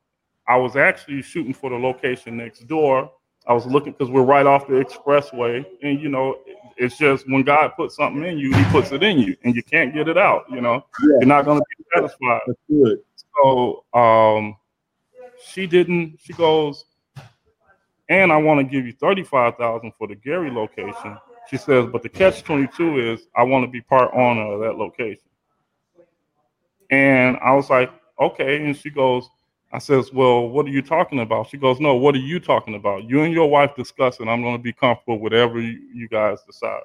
I 0.47 0.57
was 0.57 0.75
actually 0.75 1.21
shooting 1.21 1.53
for 1.53 1.69
the 1.69 1.77
location 1.77 2.37
next 2.37 2.67
door. 2.67 3.11
I 3.47 3.53
was 3.53 3.65
looking 3.65 3.93
because 3.93 4.09
we're 4.09 4.23
right 4.23 4.45
off 4.45 4.67
the 4.67 4.73
expressway, 4.73 5.65
and 5.83 6.01
you 6.01 6.09
know, 6.09 6.39
it's 6.77 6.97
just 6.97 7.29
when 7.29 7.43
God 7.43 7.73
puts 7.75 7.95
something 7.95 8.23
in 8.23 8.37
you, 8.37 8.53
He 8.53 8.63
puts 8.65 8.91
it 8.91 9.03
in 9.03 9.19
you, 9.19 9.37
and 9.43 9.55
you 9.55 9.61
can't 9.61 9.93
get 9.93 10.07
it 10.07 10.17
out. 10.17 10.45
You 10.49 10.61
know, 10.61 10.85
you're 10.99 11.25
not 11.25 11.45
going 11.45 11.59
to 11.59 11.65
be 11.77 11.83
satisfied. 11.93 12.41
That's 12.47 12.59
good. 12.69 12.99
So 13.37 13.85
um, 13.93 14.55
she 15.43 15.67
didn't. 15.67 16.19
She 16.23 16.33
goes, 16.33 16.85
and 18.09 18.31
I 18.31 18.37
want 18.37 18.59
to 18.59 18.63
give 18.63 18.85
you 18.85 18.93
thirty-five 18.93 19.57
thousand 19.57 19.93
for 19.97 20.07
the 20.07 20.15
Gary 20.15 20.49
location. 20.49 21.17
She 21.47 21.57
says, 21.57 21.85
but 21.85 22.01
the 22.01 22.09
catch 22.09 22.43
twenty-two 22.43 22.97
is 22.97 23.27
I 23.35 23.43
want 23.43 23.63
to 23.65 23.69
be 23.69 23.81
part 23.81 24.11
owner 24.15 24.53
of 24.53 24.59
that 24.61 24.77
location. 24.77 25.21
And 26.89 27.37
I 27.43 27.53
was 27.53 27.69
like, 27.69 27.91
okay. 28.19 28.65
And 28.65 28.75
she 28.75 28.89
goes, 28.89 29.29
I 29.75 29.79
says, 29.79 30.13
well, 30.13 30.47
what 30.47 30.65
are 30.65 30.69
you 30.69 30.81
talking 30.81 31.19
about? 31.19 31.49
She 31.49 31.57
goes, 31.57 31.81
no, 31.81 31.95
what 31.95 32.15
are 32.15 32.19
you 32.19 32.39
talking 32.39 32.75
about? 32.75 33.09
You 33.09 33.23
and 33.23 33.33
your 33.33 33.49
wife 33.49 33.75
discuss 33.75 34.21
it. 34.21 34.27
I'm 34.29 34.41
going 34.41 34.55
to 34.55 34.63
be 34.63 34.71
comfortable 34.71 35.19
with 35.19 35.33
whatever 35.33 35.59
you, 35.59 35.81
you 35.93 36.07
guys 36.07 36.39
decide. 36.47 36.83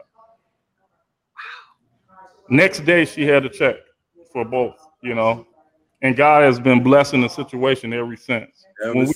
Next 2.48 2.80
day, 2.80 3.04
she 3.04 3.22
had 3.22 3.46
a 3.46 3.48
check 3.48 3.76
for 4.32 4.44
both, 4.44 4.74
you 5.04 5.14
know, 5.14 5.46
and 6.02 6.16
God 6.16 6.42
has 6.42 6.58
been 6.58 6.82
blessing 6.82 7.20
the 7.20 7.28
situation 7.28 7.92
ever 7.92 8.16
since. 8.16 8.64
When 8.82 9.06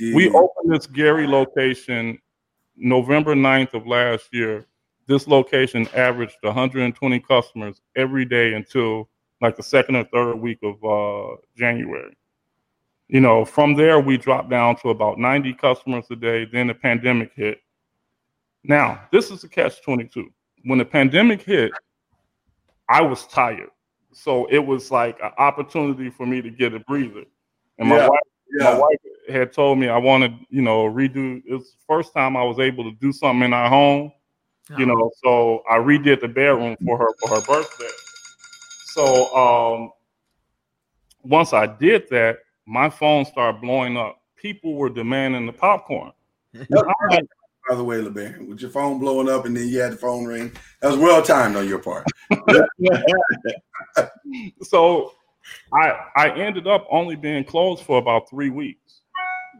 we, 0.00 0.14
we 0.14 0.30
opened 0.30 0.72
this 0.72 0.86
Gary 0.86 1.26
location 1.26 2.18
November 2.76 3.34
9th 3.34 3.74
of 3.74 3.86
last 3.86 4.28
year. 4.32 4.64
This 5.06 5.28
location 5.28 5.86
averaged 5.94 6.36
120 6.40 7.20
customers 7.20 7.82
every 7.94 8.24
day 8.24 8.54
until 8.54 9.10
like 9.42 9.56
the 9.56 9.62
second 9.62 9.96
or 9.96 10.04
third 10.04 10.36
week 10.36 10.60
of 10.62 10.82
uh, 10.82 11.36
January. 11.58 12.16
You 13.08 13.20
know, 13.20 13.44
from 13.44 13.74
there 13.74 14.00
we 14.00 14.16
dropped 14.16 14.48
down 14.50 14.76
to 14.76 14.88
about 14.90 15.18
90 15.18 15.52
customers 15.54 16.06
a 16.10 16.16
day. 16.16 16.44
Then 16.46 16.68
the 16.68 16.74
pandemic 16.74 17.32
hit. 17.34 17.58
Now, 18.64 19.02
this 19.12 19.30
is 19.30 19.42
the 19.42 19.48
catch 19.48 19.82
22. 19.82 20.28
When 20.64 20.78
the 20.78 20.84
pandemic 20.84 21.42
hit, 21.42 21.72
I 22.88 23.02
was 23.02 23.26
tired. 23.26 23.70
So 24.12 24.46
it 24.46 24.58
was 24.58 24.90
like 24.90 25.18
an 25.22 25.32
opportunity 25.38 26.10
for 26.10 26.26
me 26.26 26.40
to 26.42 26.50
get 26.50 26.74
a 26.74 26.80
breather. 26.80 27.24
And 27.78 27.88
my 27.88 27.96
Yeah, 27.96 28.08
wife 28.08 28.20
my 28.58 28.78
wife 28.78 28.98
had 29.28 29.52
told 29.52 29.78
me 29.78 29.88
I 29.88 29.96
wanted, 29.96 30.34
you 30.50 30.62
know, 30.62 30.84
redo. 30.84 31.42
It 31.46 31.54
was 31.54 31.70
the 31.72 31.78
first 31.86 32.12
time 32.12 32.36
I 32.36 32.42
was 32.42 32.58
able 32.58 32.84
to 32.84 32.96
do 32.98 33.12
something 33.12 33.44
in 33.46 33.52
our 33.52 33.68
home, 33.68 34.12
you 34.76 34.86
know. 34.86 35.10
So 35.24 35.62
I 35.68 35.78
redid 35.78 36.20
the 36.20 36.28
bedroom 36.28 36.76
for 36.84 36.98
her 36.98 37.08
for 37.20 37.28
her 37.30 37.40
birthday. 37.46 37.90
So 38.92 39.34
um, 39.34 39.90
once 41.22 41.52
I 41.52 41.66
did 41.66 42.08
that, 42.10 42.38
my 42.66 42.88
phone 42.90 43.24
started 43.24 43.60
blowing 43.60 43.96
up. 43.96 44.20
People 44.36 44.74
were 44.74 44.90
demanding 44.90 45.46
the 45.46 45.52
popcorn. 45.52 46.12
Like, 46.52 47.26
By 47.68 47.76
the 47.76 47.84
way, 47.84 47.98
LeBaron, 48.00 48.48
with 48.48 48.60
your 48.60 48.70
phone 48.70 48.98
blowing 48.98 49.28
up 49.28 49.46
and 49.46 49.56
then 49.56 49.68
you 49.68 49.80
had 49.80 49.92
the 49.92 49.96
phone 49.96 50.24
ring, 50.24 50.52
that 50.80 50.88
was 50.88 50.98
well 50.98 51.22
timed 51.22 51.56
on 51.56 51.68
your 51.68 51.78
part. 51.78 52.06
so 54.62 55.12
I 55.72 55.96
I 56.16 56.30
ended 56.30 56.66
up 56.66 56.86
only 56.90 57.16
being 57.16 57.44
closed 57.44 57.84
for 57.84 57.98
about 57.98 58.28
three 58.28 58.50
weeks, 58.50 59.02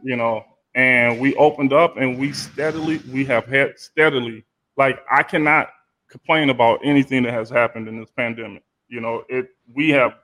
you 0.03 0.15
know, 0.15 0.43
and 0.75 1.19
we 1.19 1.35
opened 1.35 1.73
up 1.73 1.97
and 1.97 2.17
we 2.17 2.33
steadily 2.33 2.99
we 3.11 3.25
have 3.25 3.45
had 3.45 3.79
steadily 3.79 4.45
like 4.77 4.99
I 5.09 5.23
cannot 5.23 5.69
complain 6.09 6.49
about 6.49 6.79
anything 6.83 7.23
that 7.23 7.33
has 7.33 7.49
happened 7.49 7.87
in 7.87 7.99
this 7.99 8.11
pandemic. 8.11 8.63
You 8.87 9.01
know, 9.01 9.23
it 9.29 9.47
we 9.73 9.89
have 9.89 10.15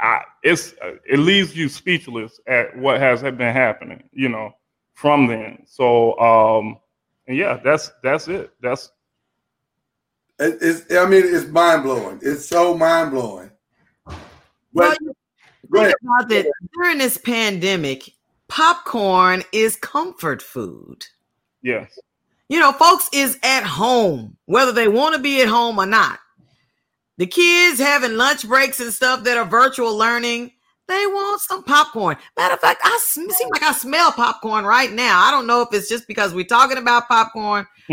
I, 0.00 0.22
it's 0.42 0.74
it 1.08 1.18
leaves 1.18 1.56
you 1.56 1.68
speechless 1.68 2.40
at 2.46 2.76
what 2.78 3.00
has 3.00 3.22
been 3.22 3.52
happening. 3.52 4.02
You 4.12 4.28
know, 4.28 4.52
from 4.94 5.26
then. 5.26 5.64
So 5.66 6.18
um, 6.18 6.78
and 7.26 7.36
yeah, 7.36 7.60
that's 7.62 7.90
that's 8.02 8.28
it. 8.28 8.50
That's 8.60 8.90
It- 10.38 10.58
It's, 10.60 10.94
I 10.94 11.06
mean, 11.08 11.22
it's 11.24 11.46
mind 11.48 11.82
blowing. 11.82 12.18
It's 12.22 12.46
so 12.46 12.76
mind 12.76 13.10
blowing. 13.10 13.50
Well, 14.72 14.90
But 14.90 14.98
you 15.00 15.14
think 15.72 15.94
about 16.02 16.28
that 16.28 16.52
during 16.74 16.98
this 16.98 17.16
pandemic, 17.16 18.10
popcorn 18.48 19.42
is 19.52 19.76
comfort 19.76 20.42
food. 20.42 21.06
yes. 21.62 21.98
You 22.48 22.60
know, 22.60 22.70
folks 22.70 23.08
is 23.12 23.36
at 23.42 23.64
home, 23.64 24.36
whether 24.44 24.70
they 24.70 24.86
want 24.86 25.16
to 25.16 25.20
be 25.20 25.42
at 25.42 25.48
home 25.48 25.80
or 25.80 25.86
not. 25.86 26.20
The 27.18 27.26
kids 27.26 27.78
having 27.80 28.16
lunch 28.16 28.46
breaks 28.46 28.80
and 28.80 28.92
stuff 28.92 29.24
that 29.24 29.38
are 29.38 29.44
virtual 29.46 29.96
learning, 29.96 30.52
they 30.88 31.06
want 31.06 31.40
some 31.40 31.64
popcorn. 31.64 32.16
Matter 32.36 32.54
of 32.54 32.60
fact, 32.60 32.80
I 32.84 32.98
sm- 33.02 33.30
seem 33.30 33.48
like 33.50 33.62
I 33.62 33.72
smell 33.72 34.12
popcorn 34.12 34.64
right 34.64 34.92
now. 34.92 35.24
I 35.24 35.30
don't 35.30 35.46
know 35.46 35.62
if 35.62 35.68
it's 35.72 35.88
just 35.88 36.06
because 36.06 36.34
we're 36.34 36.44
talking 36.44 36.78
about 36.78 37.08
popcorn, 37.08 37.66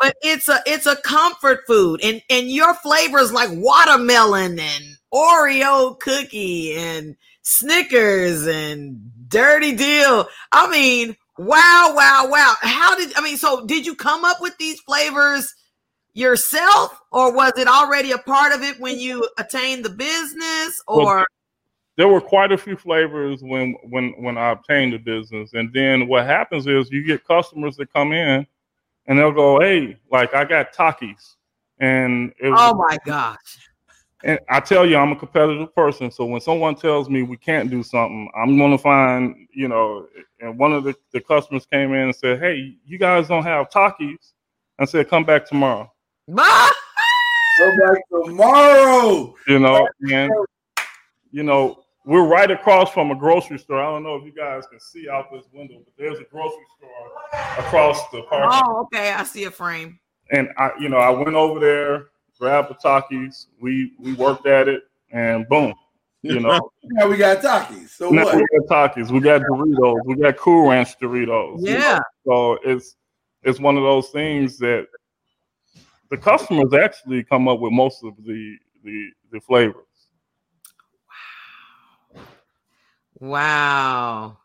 but 0.00 0.16
it's 0.22 0.48
a 0.48 0.60
it's 0.66 0.86
a 0.86 0.96
comfort 0.96 1.60
food, 1.66 2.00
and 2.02 2.20
and 2.28 2.50
your 2.50 2.74
flavors 2.74 3.32
like 3.32 3.50
watermelon 3.52 4.58
and 4.58 4.84
Oreo 5.12 5.98
cookie 6.00 6.74
and 6.74 7.16
Snickers 7.42 8.46
and 8.46 9.00
Dirty 9.28 9.74
Deal. 9.74 10.26
I 10.52 10.68
mean, 10.68 11.16
wow, 11.38 11.92
wow, 11.94 12.26
wow. 12.28 12.54
How 12.60 12.96
did 12.96 13.16
I 13.16 13.22
mean? 13.22 13.36
So 13.36 13.64
did 13.64 13.86
you 13.86 13.94
come 13.94 14.24
up 14.24 14.40
with 14.40 14.56
these 14.58 14.80
flavors? 14.80 15.54
Yourself 16.14 17.00
or 17.12 17.34
was 17.34 17.52
it 17.56 17.68
already 17.68 18.12
a 18.12 18.18
part 18.18 18.54
of 18.54 18.62
it 18.62 18.80
when 18.80 18.98
you 18.98 19.28
attained 19.38 19.84
the 19.84 19.90
business 19.90 20.82
or? 20.86 21.26
There 21.96 22.08
were 22.08 22.20
quite 22.20 22.50
a 22.50 22.58
few 22.58 22.76
flavors 22.76 23.42
when 23.42 23.76
when 23.84 24.14
when 24.20 24.36
I 24.36 24.50
obtained 24.50 24.94
the 24.94 24.98
business, 24.98 25.52
and 25.52 25.72
then 25.72 26.08
what 26.08 26.26
happens 26.26 26.66
is 26.66 26.90
you 26.90 27.04
get 27.04 27.24
customers 27.24 27.76
that 27.76 27.92
come 27.92 28.10
in, 28.10 28.44
and 29.06 29.16
they'll 29.16 29.30
go, 29.30 29.60
"Hey, 29.60 29.96
like 30.10 30.34
I 30.34 30.44
got 30.44 30.72
Takis," 30.72 31.36
and 31.78 32.32
it 32.40 32.50
was, 32.50 32.58
oh 32.60 32.74
my 32.74 32.98
gosh. 33.04 33.68
And 34.24 34.40
I 34.48 34.58
tell 34.58 34.84
you, 34.84 34.96
I'm 34.96 35.12
a 35.12 35.16
competitive 35.16 35.72
person, 35.72 36.10
so 36.10 36.24
when 36.24 36.40
someone 36.40 36.74
tells 36.74 37.08
me 37.08 37.22
we 37.22 37.36
can't 37.36 37.70
do 37.70 37.84
something, 37.84 38.28
I'm 38.34 38.58
gonna 38.58 38.76
find, 38.76 39.46
you 39.52 39.68
know. 39.68 40.08
And 40.40 40.58
one 40.58 40.72
of 40.72 40.82
the, 40.82 40.96
the 41.12 41.20
customers 41.20 41.64
came 41.64 41.92
in 41.92 42.06
and 42.06 42.16
said, 42.16 42.40
"Hey, 42.40 42.76
you 42.84 42.98
guys 42.98 43.28
don't 43.28 43.44
have 43.44 43.70
Takis," 43.70 44.32
I 44.80 44.84
said, 44.84 45.08
"Come 45.08 45.22
back 45.22 45.46
tomorrow." 45.46 45.93
Go 46.28 47.70
back 47.86 47.98
tomorrow. 48.10 49.34
You 49.46 49.58
know, 49.58 49.88
and 50.10 50.32
you 51.30 51.42
know, 51.42 51.84
we're 52.04 52.26
right 52.26 52.50
across 52.50 52.92
from 52.92 53.10
a 53.10 53.14
grocery 53.14 53.58
store. 53.58 53.80
I 53.82 53.90
don't 53.90 54.02
know 54.02 54.16
if 54.16 54.24
you 54.24 54.32
guys 54.32 54.66
can 54.66 54.80
see 54.80 55.08
out 55.08 55.30
this 55.32 55.44
window, 55.52 55.80
but 55.84 55.92
there's 55.98 56.18
a 56.18 56.24
grocery 56.24 56.64
store 56.78 57.58
across 57.58 58.08
the 58.10 58.22
park. 58.22 58.62
oh 58.64 58.82
okay 58.82 59.12
i 59.12 59.22
see 59.24 59.44
a 59.44 59.50
frame 59.50 59.98
And 60.30 60.48
I, 60.56 60.70
you 60.78 60.88
know, 60.88 60.98
I 60.98 61.10
went 61.10 61.34
over 61.34 61.58
there, 61.60 62.06
grabbed 62.38 62.70
the 62.70 62.74
Takis, 62.74 63.46
we 63.60 63.92
we 63.98 64.12
worked 64.14 64.46
at 64.46 64.68
it, 64.68 64.84
and 65.10 65.48
boom, 65.48 65.74
you 66.22 66.40
know, 66.40 66.70
Now 66.84 67.08
we 67.08 67.16
got 67.16 67.38
Takis. 67.42 67.90
So 67.90 68.10
now 68.10 68.24
what? 68.24 68.36
we 68.36 68.46
got 68.66 68.94
Takis, 68.96 69.10
we 69.10 69.20
got 69.20 69.42
Doritos, 69.42 69.96
we 70.06 70.16
got 70.16 70.36
Cool 70.36 70.68
Ranch 70.70 70.98
Doritos. 70.98 71.60
you 71.60 71.72
know? 71.72 71.78
yeah 71.78 71.98
So 72.26 72.58
it's 72.64 72.96
it's 73.42 73.60
one 73.60 73.76
of 73.76 73.82
those 73.82 74.08
things 74.10 74.58
that 74.58 74.86
the 76.14 76.20
customers 76.22 76.72
actually 76.72 77.24
come 77.24 77.48
up 77.48 77.58
with 77.58 77.72
most 77.72 78.04
of 78.04 78.14
the 78.24 78.56
the 78.84 79.10
the 79.32 79.40
flavors. 79.40 79.84
wow 83.18 84.36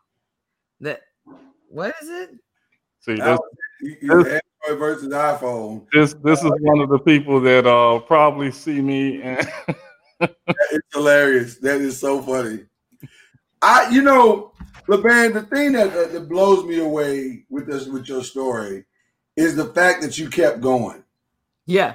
that 0.80 1.00
what 1.68 1.94
is 2.02 2.08
it 2.08 2.30
See, 3.02 3.14
Now, 3.14 3.38
this, 3.38 3.40
you- 3.80 3.96
you 4.02 4.12
Android 4.18 4.78
versus 4.78 5.08
iPhone. 5.08 5.86
this 5.92 6.12
this 6.22 6.42
is 6.44 6.52
one 6.60 6.80
of 6.80 6.88
the 6.90 6.98
people 6.98 7.40
that 7.40 7.66
uh 7.66 7.98
probably 8.00 8.50
see 8.50 8.80
me 8.80 9.22
and 9.22 9.48
It's 10.72 10.86
hilarious. 10.92 11.56
That 11.56 11.80
is 11.80 11.98
so 11.98 12.20
funny. 12.20 12.66
I, 13.62 13.88
you 13.90 14.02
know, 14.02 14.52
LeBan, 14.86 15.32
the 15.32 15.42
thing 15.42 15.72
that, 15.72 15.94
that, 15.94 16.12
that 16.12 16.28
blows 16.28 16.64
me 16.64 16.78
away 16.80 17.44
with 17.48 17.66
this 17.66 17.86
with 17.86 18.06
your 18.06 18.22
story 18.22 18.84
is 19.36 19.56
the 19.56 19.72
fact 19.72 20.02
that 20.02 20.18
you 20.18 20.28
kept 20.28 20.60
going. 20.60 21.02
Yeah 21.70 21.94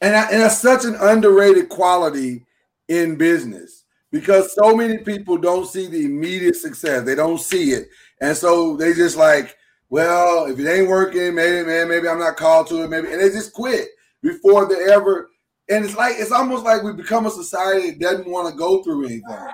And, 0.00 0.16
I, 0.16 0.30
and 0.30 0.42
that's 0.42 0.58
such 0.58 0.84
an 0.84 0.96
underrated 0.96 1.68
quality 1.68 2.44
in 2.88 3.16
business 3.16 3.84
because 4.10 4.54
so 4.54 4.76
many 4.76 4.98
people 4.98 5.38
don't 5.38 5.66
see 5.66 5.86
the 5.86 6.04
immediate 6.04 6.56
success. 6.56 7.04
They 7.04 7.14
don't 7.14 7.40
see 7.40 7.70
it. 7.70 7.88
And 8.20 8.36
so 8.36 8.76
they 8.76 8.94
just 8.94 9.16
like, 9.16 9.56
well, 9.90 10.46
if 10.46 10.58
it 10.58 10.68
ain't 10.68 10.88
working, 10.88 11.34
maybe, 11.34 11.66
man, 11.66 11.88
maybe 11.88 12.08
I'm 12.08 12.18
not 12.18 12.36
called 12.36 12.66
to 12.68 12.82
it. 12.82 12.90
Maybe, 12.90 13.12
and 13.12 13.20
they 13.20 13.28
just 13.28 13.52
quit 13.52 13.88
before 14.22 14.66
they 14.66 14.92
ever. 14.92 15.30
And 15.68 15.84
it's 15.84 15.96
like, 15.96 16.16
it's 16.18 16.32
almost 16.32 16.64
like 16.64 16.82
we 16.82 16.92
become 16.92 17.26
a 17.26 17.30
society 17.30 17.92
that 17.92 18.00
doesn't 18.00 18.30
want 18.30 18.50
to 18.50 18.58
go 18.58 18.82
through 18.82 19.06
anything. 19.06 19.46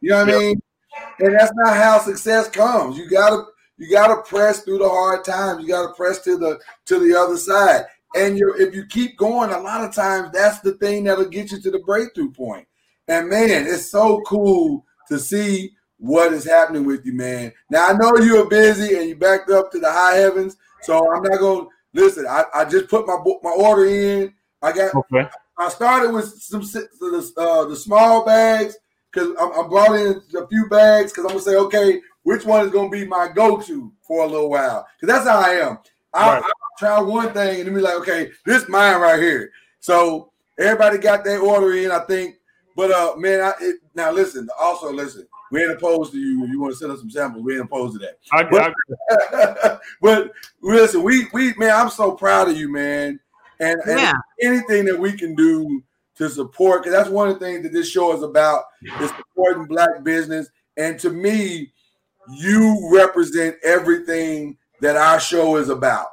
You 0.00 0.10
know 0.10 0.24
what 0.24 0.34
I 0.34 0.38
mean? 0.38 0.62
And 1.20 1.34
that's 1.34 1.52
not 1.54 1.76
how 1.76 1.98
success 1.98 2.48
comes. 2.48 2.98
You 2.98 3.08
gotta, 3.08 3.44
you 3.78 3.90
gotta 3.90 4.22
press 4.22 4.62
through 4.62 4.78
the 4.78 4.88
hard 4.88 5.24
times. 5.24 5.62
You 5.62 5.68
gotta 5.68 5.94
press 5.94 6.20
to 6.24 6.36
the 6.36 6.58
to 6.86 6.98
the 6.98 7.18
other 7.18 7.36
side. 7.36 7.84
And 8.16 8.38
you 8.38 8.54
if 8.58 8.74
you 8.74 8.86
keep 8.86 9.16
going, 9.16 9.50
a 9.50 9.58
lot 9.58 9.84
of 9.84 9.94
times 9.94 10.30
that's 10.32 10.60
the 10.60 10.72
thing 10.74 11.04
that'll 11.04 11.26
get 11.26 11.52
you 11.52 11.60
to 11.60 11.70
the 11.70 11.80
breakthrough 11.80 12.32
point. 12.32 12.66
And 13.08 13.28
man, 13.28 13.66
it's 13.66 13.90
so 13.90 14.22
cool 14.22 14.84
to 15.08 15.18
see 15.18 15.72
what 15.98 16.32
is 16.32 16.44
happening 16.44 16.84
with 16.84 17.04
you, 17.06 17.12
man. 17.12 17.52
Now 17.70 17.88
I 17.88 17.92
know 17.92 18.16
you're 18.18 18.48
busy 18.48 18.96
and 18.96 19.08
you 19.08 19.16
backed 19.16 19.50
up 19.50 19.70
to 19.72 19.78
the 19.78 19.90
high 19.90 20.16
heavens, 20.16 20.56
so 20.82 21.12
I'm 21.12 21.22
not 21.22 21.38
gonna 21.38 21.68
listen. 21.92 22.26
I, 22.26 22.44
I 22.54 22.64
just 22.64 22.88
put 22.88 23.06
my 23.06 23.18
my 23.42 23.50
order 23.50 23.86
in. 23.86 24.34
I 24.62 24.72
got 24.72 24.94
okay. 24.94 25.28
I 25.58 25.68
started 25.68 26.12
with 26.12 26.26
some 26.26 26.60
the 26.62 27.32
uh, 27.36 27.64
the 27.66 27.76
small 27.76 28.24
bags 28.24 28.76
because 29.10 29.34
I, 29.38 29.44
I 29.44 29.68
brought 29.68 29.94
in 29.94 30.22
a 30.36 30.46
few 30.48 30.68
bags 30.68 31.12
because 31.12 31.24
I'm 31.24 31.30
gonna 31.30 31.40
say, 31.40 31.56
okay, 31.56 32.00
which 32.24 32.44
one 32.44 32.64
is 32.66 32.72
gonna 32.72 32.90
be 32.90 33.06
my 33.06 33.28
go-to 33.34 33.92
for 34.06 34.24
a 34.24 34.26
little 34.26 34.50
while? 34.50 34.86
Because 35.00 35.14
that's 35.14 35.28
how 35.28 35.38
I 35.38 35.54
am. 35.66 35.78
I, 36.16 36.34
Right. 36.34 36.42
I 36.42 36.78
try 36.78 37.00
one 37.00 37.32
thing 37.32 37.58
and 37.60 37.68
then 37.68 37.74
be 37.74 37.80
like, 37.80 37.94
okay, 38.00 38.30
this 38.44 38.68
mine 38.68 39.00
right 39.00 39.20
here. 39.20 39.50
So 39.80 40.32
everybody 40.58 40.98
got 40.98 41.24
their 41.24 41.40
order 41.40 41.74
in, 41.74 41.90
I 41.90 42.00
think. 42.00 42.36
But 42.74 42.90
uh, 42.90 43.14
man, 43.16 43.40
I, 43.40 43.52
it, 43.60 43.76
now 43.94 44.10
listen. 44.10 44.48
Also 44.60 44.92
listen. 44.92 45.26
We 45.50 45.62
ain't 45.62 45.72
opposed 45.72 46.12
to 46.12 46.18
you. 46.18 46.42
If 46.44 46.50
you 46.50 46.60
want 46.60 46.72
to 46.72 46.78
send 46.78 46.90
us 46.90 46.98
some 46.98 47.10
samples, 47.10 47.44
we 47.44 47.54
ain't 47.54 47.64
opposed 47.64 48.00
to 48.00 48.06
that. 48.06 48.18
I, 48.32 48.42
I, 49.32 49.78
but 50.02 50.32
listen, 50.60 51.02
we 51.02 51.26
we 51.32 51.54
man, 51.54 51.70
I'm 51.70 51.90
so 51.90 52.12
proud 52.12 52.48
of 52.48 52.56
you, 52.56 52.70
man. 52.70 53.20
And, 53.60 53.80
and 53.86 54.16
anything 54.42 54.84
that 54.86 54.98
we 54.98 55.12
can 55.12 55.34
do 55.34 55.82
to 56.16 56.28
support, 56.28 56.82
because 56.82 56.96
that's 56.96 57.08
one 57.08 57.28
of 57.28 57.38
the 57.38 57.44
things 57.44 57.62
that 57.62 57.72
this 57.72 57.90
show 57.90 58.14
is 58.14 58.22
about, 58.22 58.64
is 58.82 59.10
supporting 59.10 59.66
black 59.66 60.02
business. 60.02 60.50
And 60.76 60.98
to 61.00 61.10
me, 61.10 61.72
you 62.28 62.90
represent 62.92 63.56
everything 63.62 64.58
that 64.80 64.96
our 64.96 65.20
show 65.20 65.56
is 65.56 65.68
about. 65.68 66.06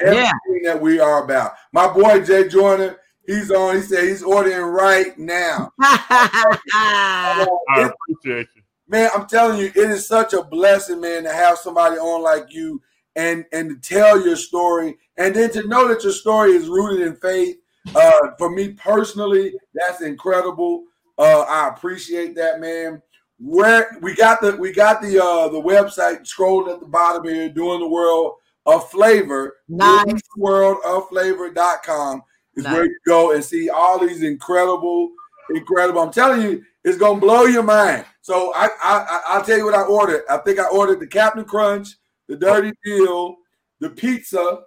Yeah. 0.00 0.30
Everything 0.46 0.62
that 0.64 0.80
we 0.80 1.00
are 1.00 1.24
about. 1.24 1.52
My 1.72 1.92
boy 1.92 2.24
Jay 2.24 2.48
Joyner, 2.48 2.96
he's 3.26 3.50
on. 3.50 3.76
He 3.76 3.82
said 3.82 4.04
he's 4.04 4.22
ordering 4.22 4.60
right 4.60 5.18
now. 5.18 5.72
I 5.80 7.46
appreciate 7.68 8.48
you. 8.54 8.62
man, 8.88 9.10
I'm 9.14 9.26
telling 9.26 9.58
you, 9.58 9.66
it 9.66 9.76
is 9.76 10.06
such 10.06 10.32
a 10.32 10.42
blessing, 10.42 11.00
man, 11.00 11.24
to 11.24 11.32
have 11.32 11.58
somebody 11.58 11.96
on 11.96 12.22
like 12.22 12.52
you 12.52 12.80
and 13.16 13.44
and 13.52 13.70
to 13.70 13.76
tell 13.88 14.24
your 14.24 14.36
story, 14.36 14.96
and 15.16 15.34
then 15.34 15.50
to 15.52 15.66
know 15.66 15.88
that 15.88 16.04
your 16.04 16.12
story 16.12 16.52
is 16.52 16.68
rooted 16.68 17.06
in 17.06 17.16
faith. 17.16 17.56
Uh, 17.94 18.32
for 18.38 18.50
me 18.50 18.72
personally, 18.72 19.54
that's 19.74 20.02
incredible. 20.02 20.84
Uh, 21.18 21.42
I 21.42 21.68
appreciate 21.68 22.34
that, 22.34 22.60
man. 22.60 23.00
Where 23.38 23.98
we 24.00 24.14
got 24.14 24.40
the 24.40 24.56
we 24.56 24.72
got 24.72 25.02
the 25.02 25.22
uh 25.22 25.48
the 25.48 25.60
website 25.60 26.22
scrolling 26.22 26.72
at 26.74 26.80
the 26.80 26.86
bottom 26.86 27.24
here, 27.24 27.48
doing 27.50 27.80
the 27.80 27.88
world 27.88 28.34
of 28.64 28.90
flavor. 28.90 29.56
Nice. 29.68 30.20
World 30.36 30.78
of 30.86 31.08
flavor.com 31.10 32.22
is 32.56 32.64
Nice. 32.64 32.72
where 32.72 32.84
you 32.86 32.98
go 33.06 33.32
and 33.32 33.44
see 33.44 33.68
all 33.68 33.98
these 33.98 34.22
incredible, 34.22 35.10
incredible. 35.54 36.00
I'm 36.00 36.10
telling 36.12 36.40
you, 36.42 36.64
it's 36.82 36.96
gonna 36.96 37.20
blow 37.20 37.44
your 37.44 37.62
mind. 37.62 38.06
So 38.22 38.52
I, 38.54 38.68
I 38.82 38.98
I- 39.08 39.22
I'll 39.28 39.44
tell 39.44 39.58
you 39.58 39.66
what 39.66 39.74
I 39.74 39.82
ordered. 39.82 40.22
I 40.30 40.38
think 40.38 40.58
I 40.58 40.66
ordered 40.68 41.00
the 41.00 41.06
Captain 41.06 41.44
Crunch, 41.44 41.88
the 42.28 42.36
Dirty 42.36 42.72
Deal, 42.84 43.36
the 43.80 43.90
pizza, 43.90 44.62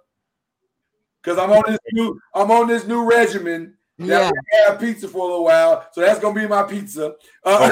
because 1.20 1.38
I'm 1.38 1.50
on 1.50 1.64
this 1.66 1.78
new 1.92 2.20
I'm 2.34 2.50
on 2.52 2.68
this 2.68 2.86
new 2.86 3.04
regimen. 3.04 3.74
Yeah 4.06 4.30
That 4.30 4.34
I 4.66 4.70
have 4.70 4.80
pizza 4.80 5.08
for 5.08 5.18
a 5.18 5.24
little 5.24 5.44
while, 5.44 5.86
so 5.92 6.00
that's 6.00 6.20
gonna 6.20 6.38
be 6.38 6.46
my 6.46 6.62
pizza. 6.62 7.14
Uh, 7.44 7.70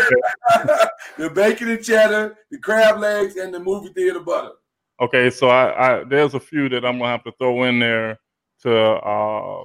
the 1.18 1.30
bacon 1.30 1.70
and 1.70 1.82
cheddar, 1.84 2.36
the 2.50 2.59
crab 2.59 2.98
legs, 2.98 3.36
and 3.36 3.52
the 3.52 3.60
movie 3.60 3.92
theater 3.92 4.20
butter. 4.20 4.52
Okay, 5.00 5.30
so 5.30 5.48
I, 5.48 6.00
I 6.00 6.05
there's 6.05 6.34
a 6.34 6.40
few 6.40 6.68
that 6.70 6.84
I'm 6.84 6.98
gonna 6.98 7.10
have 7.10 7.24
to 7.24 7.32
throw 7.38 7.64
in 7.64 7.78
there 7.78 8.18
to 8.62 8.74
uh 8.76 9.64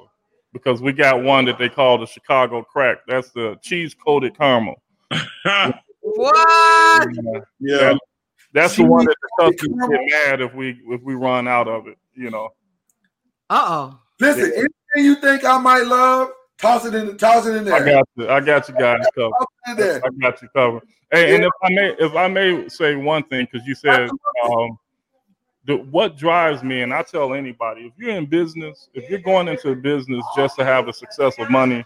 because 0.53 0.81
we 0.81 0.94
got 0.94 1.23
one 1.23 1.45
that 1.45 1.57
they 1.57 1.69
call 1.69 1.98
the 1.98 2.06
Chicago 2.06 2.61
crack. 2.64 2.99
That's 3.07 3.31
the 3.31 3.57
cheese 3.64 3.95
coated 3.95 4.38
caramel. 4.38 4.81
what 6.02 7.07
yeah. 7.60 7.95
That's 8.53 8.76
She 8.76 8.84
the 8.84 8.90
one 8.90 9.06
that 9.06 9.15
the 9.40 9.45
needs 9.45 9.61
to 9.61 9.68
customers 9.68 9.88
become- 9.90 10.07
get 10.07 10.30
mad 10.30 10.41
if 10.41 10.53
we 10.53 10.80
if 10.90 11.02
we 11.02 11.15
run 11.15 11.48
out 11.48 11.68
of 11.68 11.88
it. 11.88 11.98
You 12.15 12.30
know. 12.30 12.49
Uh 13.49 13.65
oh. 13.68 13.99
Listen, 14.19 14.44
anything 14.53 14.69
you 14.98 15.15
think 15.15 15.44
I 15.44 15.57
might 15.57 15.85
love, 15.85 16.30
toss 16.58 16.86
it 16.86 16.96
in. 16.96 17.18
Toss 17.18 17.46
it 17.46 17.56
in 17.56 17.66
there. 17.66 17.76
I 17.76 17.86
got 17.86 18.08
you. 18.16 18.30
I 18.30 18.40
got 18.40 18.70
you 18.70 18.76
guys 18.76 19.06
covered. 19.16 19.32
Toss 19.40 19.48
it 19.68 19.72
in 19.72 19.78
there. 19.78 20.02
I 20.06 20.10
got 20.22 20.42
you 20.42 20.48
covered. 20.50 20.84
Hey, 21.12 21.36
and 21.36 21.44
if 21.44 21.52
I 21.62 21.70
may, 21.70 21.96
if 22.00 22.16
I 22.16 22.28
may 22.28 22.68
say 22.70 22.96
one 22.96 23.24
thing, 23.24 23.48
because 23.52 23.68
you 23.68 23.76
said, 23.76 24.10
um, 24.46 24.80
the, 25.66 25.78
what 25.78 26.18
drives 26.18 26.64
me, 26.64 26.82
and 26.82 26.94
I 26.94 27.04
tell 27.04 27.34
anybody, 27.34 27.82
if 27.82 27.94
you're 27.98 28.16
in 28.16 28.26
business, 28.26 28.90
if 28.94 29.10
you're 29.10 29.20
going 29.20 29.48
into 29.48 29.70
a 29.70 29.76
business 29.76 30.26
just 30.36 30.56
to 30.58 30.66
have 30.66 30.88
the 30.88 30.94
success 30.94 31.36
of 31.38 31.50
money, 31.50 31.86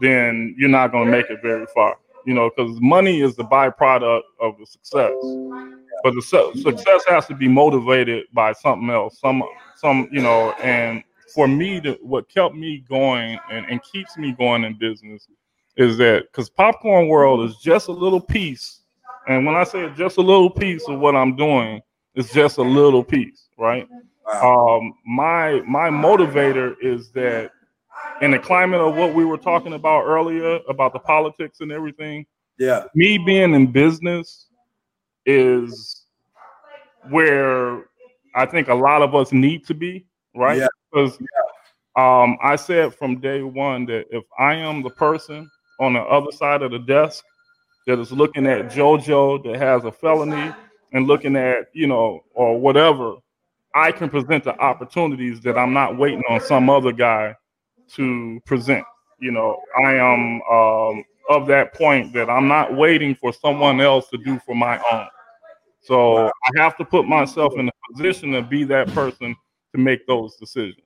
then 0.00 0.54
you're 0.56 0.68
not 0.68 0.92
going 0.92 1.06
to 1.06 1.10
make 1.10 1.28
it 1.28 1.40
very 1.42 1.66
far. 1.74 1.96
You 2.24 2.34
know, 2.34 2.50
because 2.50 2.78
money 2.80 3.20
is 3.20 3.36
the 3.36 3.44
byproduct 3.44 4.22
of 4.40 4.56
the 4.58 4.66
success, 4.66 5.12
but 6.02 6.14
the 6.14 6.22
su- 6.22 6.52
success 6.54 7.02
has 7.08 7.26
to 7.26 7.34
be 7.34 7.48
motivated 7.48 8.26
by 8.32 8.52
something 8.52 8.90
else, 8.90 9.18
some, 9.18 9.42
some, 9.76 10.08
you 10.12 10.20
know, 10.20 10.52
and 10.62 11.02
for 11.34 11.46
me, 11.48 11.80
to, 11.82 11.98
what 12.02 12.28
kept 12.28 12.54
me 12.54 12.84
going 12.88 13.38
and, 13.50 13.66
and 13.66 13.82
keeps 13.82 14.16
me 14.16 14.32
going 14.32 14.64
in 14.64 14.78
business 14.78 15.28
is 15.76 15.96
that 15.98 16.24
because 16.30 16.48
popcorn 16.50 17.08
world 17.08 17.48
is 17.48 17.56
just 17.56 17.88
a 17.88 17.92
little 17.92 18.20
piece 18.20 18.80
and 19.28 19.46
when 19.46 19.54
i 19.54 19.62
say 19.62 19.88
just 19.96 20.16
a 20.16 20.20
little 20.20 20.50
piece 20.50 20.88
of 20.88 20.98
what 20.98 21.14
i'm 21.14 21.36
doing 21.36 21.80
it's 22.16 22.32
just 22.32 22.58
a 22.58 22.62
little 22.62 23.04
piece 23.04 23.48
right 23.58 23.86
Wow. 24.26 24.78
um 24.78 24.94
my 25.06 25.60
my 25.68 25.88
motivator 25.88 26.74
is 26.82 27.10
that 27.12 27.50
in 28.20 28.32
the 28.32 28.38
climate 28.38 28.80
of 28.80 28.96
what 28.96 29.14
we 29.14 29.24
were 29.24 29.38
talking 29.38 29.74
about 29.74 30.04
earlier 30.04 30.58
about 30.68 30.92
the 30.92 30.98
politics 30.98 31.60
and 31.60 31.70
everything 31.70 32.26
Yeah. 32.58 32.84
me 32.94 33.18
being 33.18 33.54
in 33.54 33.70
business 33.70 34.48
is 35.26 36.06
where 37.10 37.84
I 38.34 38.46
think 38.46 38.68
a 38.68 38.74
lot 38.74 39.02
of 39.02 39.14
us 39.14 39.32
need 39.32 39.66
to 39.66 39.74
be, 39.74 40.04
right? 40.34 40.58
Yeah. 40.58 40.68
Because 40.92 41.18
um, 41.96 42.38
I 42.42 42.56
said 42.56 42.94
from 42.94 43.20
day 43.20 43.42
one 43.42 43.86
that 43.86 44.06
if 44.10 44.24
I 44.38 44.54
am 44.54 44.82
the 44.82 44.90
person 44.90 45.50
on 45.80 45.94
the 45.94 46.00
other 46.00 46.32
side 46.32 46.62
of 46.62 46.70
the 46.70 46.78
desk 46.78 47.24
that 47.86 47.98
is 47.98 48.12
looking 48.12 48.46
at 48.46 48.66
JoJo 48.66 49.44
that 49.44 49.58
has 49.58 49.84
a 49.84 49.92
felony 49.92 50.54
and 50.92 51.06
looking 51.06 51.36
at, 51.36 51.68
you 51.72 51.86
know, 51.86 52.24
or 52.34 52.58
whatever, 52.58 53.16
I 53.74 53.92
can 53.92 54.08
present 54.08 54.44
the 54.44 54.58
opportunities 54.58 55.40
that 55.40 55.58
I'm 55.58 55.72
not 55.72 55.98
waiting 55.98 56.22
on 56.28 56.40
some 56.40 56.70
other 56.70 56.92
guy 56.92 57.36
to 57.94 58.40
present. 58.44 58.84
You 59.20 59.32
know, 59.32 59.60
I 59.76 59.94
am 59.94 60.42
um, 60.50 61.04
of 61.28 61.46
that 61.48 61.74
point 61.74 62.12
that 62.14 62.30
I'm 62.30 62.48
not 62.48 62.74
waiting 62.74 63.14
for 63.14 63.32
someone 63.32 63.80
else 63.80 64.08
to 64.08 64.18
do 64.18 64.38
for 64.40 64.54
my 64.54 64.80
own. 64.90 65.06
So 65.80 66.26
I 66.26 66.50
have 66.56 66.76
to 66.78 66.84
put 66.84 67.06
myself 67.06 67.54
in 67.56 67.68
a 67.68 67.72
position 67.92 68.32
to 68.32 68.42
be 68.42 68.64
that 68.64 68.88
person 68.88 69.34
to 69.74 69.80
make 69.80 70.06
those 70.06 70.36
decisions. 70.36 70.82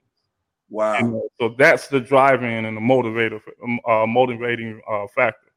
Wow. 0.69 0.99
You 0.99 1.07
know, 1.09 1.29
so 1.39 1.55
that's 1.59 1.89
the 1.89 2.01
driving 2.01 2.65
and 2.65 2.77
the 2.77 2.81
motivator, 2.81 3.41
um, 3.63 3.81
uh, 3.87 4.07
motivating 4.07 4.81
uh, 4.91 5.07
factor. 5.15 5.53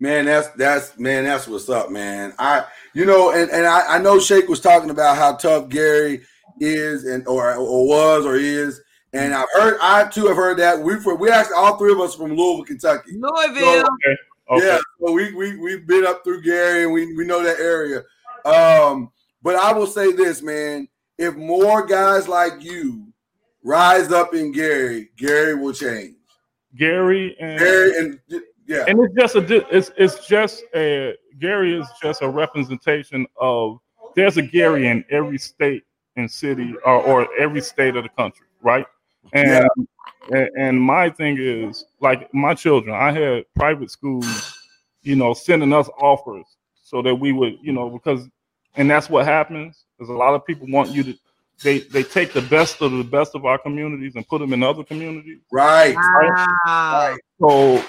Man, 0.00 0.26
that's 0.26 0.48
that's 0.50 0.96
man, 0.96 1.24
that's 1.24 1.48
what's 1.48 1.68
up, 1.68 1.90
man. 1.90 2.32
I 2.38 2.64
you 2.94 3.04
know, 3.04 3.32
and, 3.32 3.50
and 3.50 3.66
I, 3.66 3.96
I 3.96 3.98
know 3.98 4.20
Shake 4.20 4.48
was 4.48 4.60
talking 4.60 4.90
about 4.90 5.16
how 5.16 5.34
tough 5.34 5.68
Gary 5.68 6.20
is 6.60 7.04
and 7.04 7.26
or 7.26 7.54
or 7.54 7.88
was 7.88 8.24
or 8.24 8.36
is. 8.36 8.80
And 9.12 9.34
I've 9.34 9.48
heard 9.54 9.78
I 9.80 10.04
too 10.04 10.26
have 10.26 10.36
heard 10.36 10.58
that. 10.58 10.78
We 10.78 11.00
for 11.00 11.16
we 11.16 11.30
actually 11.30 11.56
all 11.56 11.76
three 11.78 11.90
of 11.90 11.98
us 11.98 12.14
from 12.14 12.36
Louisville, 12.36 12.64
Kentucky. 12.64 13.12
Louisville. 13.18 13.80
Okay. 13.80 14.16
Okay. 14.50 14.66
Yeah, 14.66 14.78
so 15.00 15.12
we 15.12 15.34
we 15.34 15.56
we've 15.56 15.86
been 15.86 16.06
up 16.06 16.24
through 16.24 16.42
Gary 16.42 16.84
and 16.84 16.92
we, 16.92 17.14
we 17.16 17.26
know 17.26 17.42
that 17.42 17.58
area. 17.58 18.02
Um, 18.44 19.10
but 19.42 19.56
I 19.56 19.72
will 19.72 19.86
say 19.86 20.12
this, 20.12 20.42
man, 20.42 20.88
if 21.18 21.36
more 21.36 21.84
guys 21.84 22.28
like 22.28 22.62
you 22.62 23.12
rise 23.64 24.12
up 24.12 24.34
in 24.34 24.52
Gary, 24.52 25.10
Gary 25.16 25.54
will 25.54 25.72
change. 25.72 26.14
Gary 26.76 27.36
and 27.40 27.58
Gary 27.58 27.98
and 27.98 28.20
yeah, 28.66 28.84
and 28.86 29.00
it's 29.00 29.14
just 29.14 29.34
a 29.34 29.76
it's 29.76 29.90
it's 29.96 30.26
just 30.26 30.62
a 30.74 31.14
Gary 31.38 31.78
is 31.78 31.86
just 32.02 32.22
a 32.22 32.28
representation 32.28 33.26
of 33.40 33.78
there's 34.14 34.36
a 34.36 34.42
Gary 34.42 34.86
in 34.86 35.04
every 35.10 35.38
state 35.38 35.84
and 36.16 36.30
city 36.30 36.74
or, 36.84 37.02
or 37.02 37.28
every 37.38 37.60
state 37.60 37.96
of 37.96 38.02
the 38.02 38.10
country, 38.10 38.46
right? 38.62 38.86
And, 39.32 39.68
and 40.30 40.50
and 40.58 40.80
my 40.80 41.10
thing 41.10 41.38
is 41.38 41.86
like 42.00 42.32
my 42.34 42.54
children, 42.54 42.94
I 42.94 43.10
had 43.12 43.44
private 43.54 43.90
schools, 43.90 44.54
you 45.02 45.16
know, 45.16 45.32
sending 45.34 45.72
us 45.72 45.88
offers 45.98 46.44
so 46.82 47.02
that 47.02 47.14
we 47.14 47.32
would, 47.32 47.58
you 47.62 47.72
know, 47.72 47.88
because 47.88 48.28
and 48.76 48.90
that's 48.90 49.08
what 49.10 49.24
happens. 49.24 49.84
Is 50.00 50.08
a 50.08 50.12
lot 50.12 50.34
of 50.34 50.46
people 50.46 50.66
want 50.70 50.90
you 50.90 51.02
to 51.04 51.14
they 51.62 51.80
they 51.80 52.02
take 52.02 52.32
the 52.32 52.42
best 52.42 52.80
of 52.82 52.92
the 52.92 53.02
best 53.02 53.34
of 53.34 53.44
our 53.44 53.58
communities 53.58 54.14
and 54.14 54.26
put 54.28 54.38
them 54.38 54.52
in 54.52 54.62
other 54.62 54.84
communities. 54.84 55.40
right. 55.50 55.96
Wow. 55.96 57.16
So 57.40 57.84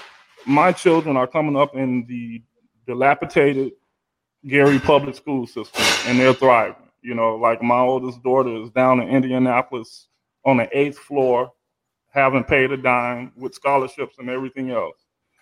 my 0.45 0.71
children 0.71 1.17
are 1.17 1.27
coming 1.27 1.55
up 1.55 1.75
in 1.75 2.05
the 2.07 2.41
dilapidated 2.87 3.73
Gary 4.47 4.79
public 4.79 5.15
school 5.15 5.45
system 5.45 5.83
and 6.07 6.19
they're 6.19 6.33
thriving. 6.33 6.75
You 7.01 7.13
know, 7.13 7.35
like 7.35 7.61
my 7.61 7.79
oldest 7.79 8.23
daughter 8.23 8.55
is 8.63 8.69
down 8.71 9.01
in 9.01 9.09
Indianapolis 9.09 10.07
on 10.45 10.57
the 10.57 10.77
eighth 10.77 10.97
floor, 10.97 11.51
haven't 12.11 12.47
paid 12.47 12.71
a 12.71 12.77
dime 12.77 13.31
with 13.37 13.53
scholarships 13.53 14.17
and 14.17 14.29
everything 14.29 14.71
else. 14.71 14.95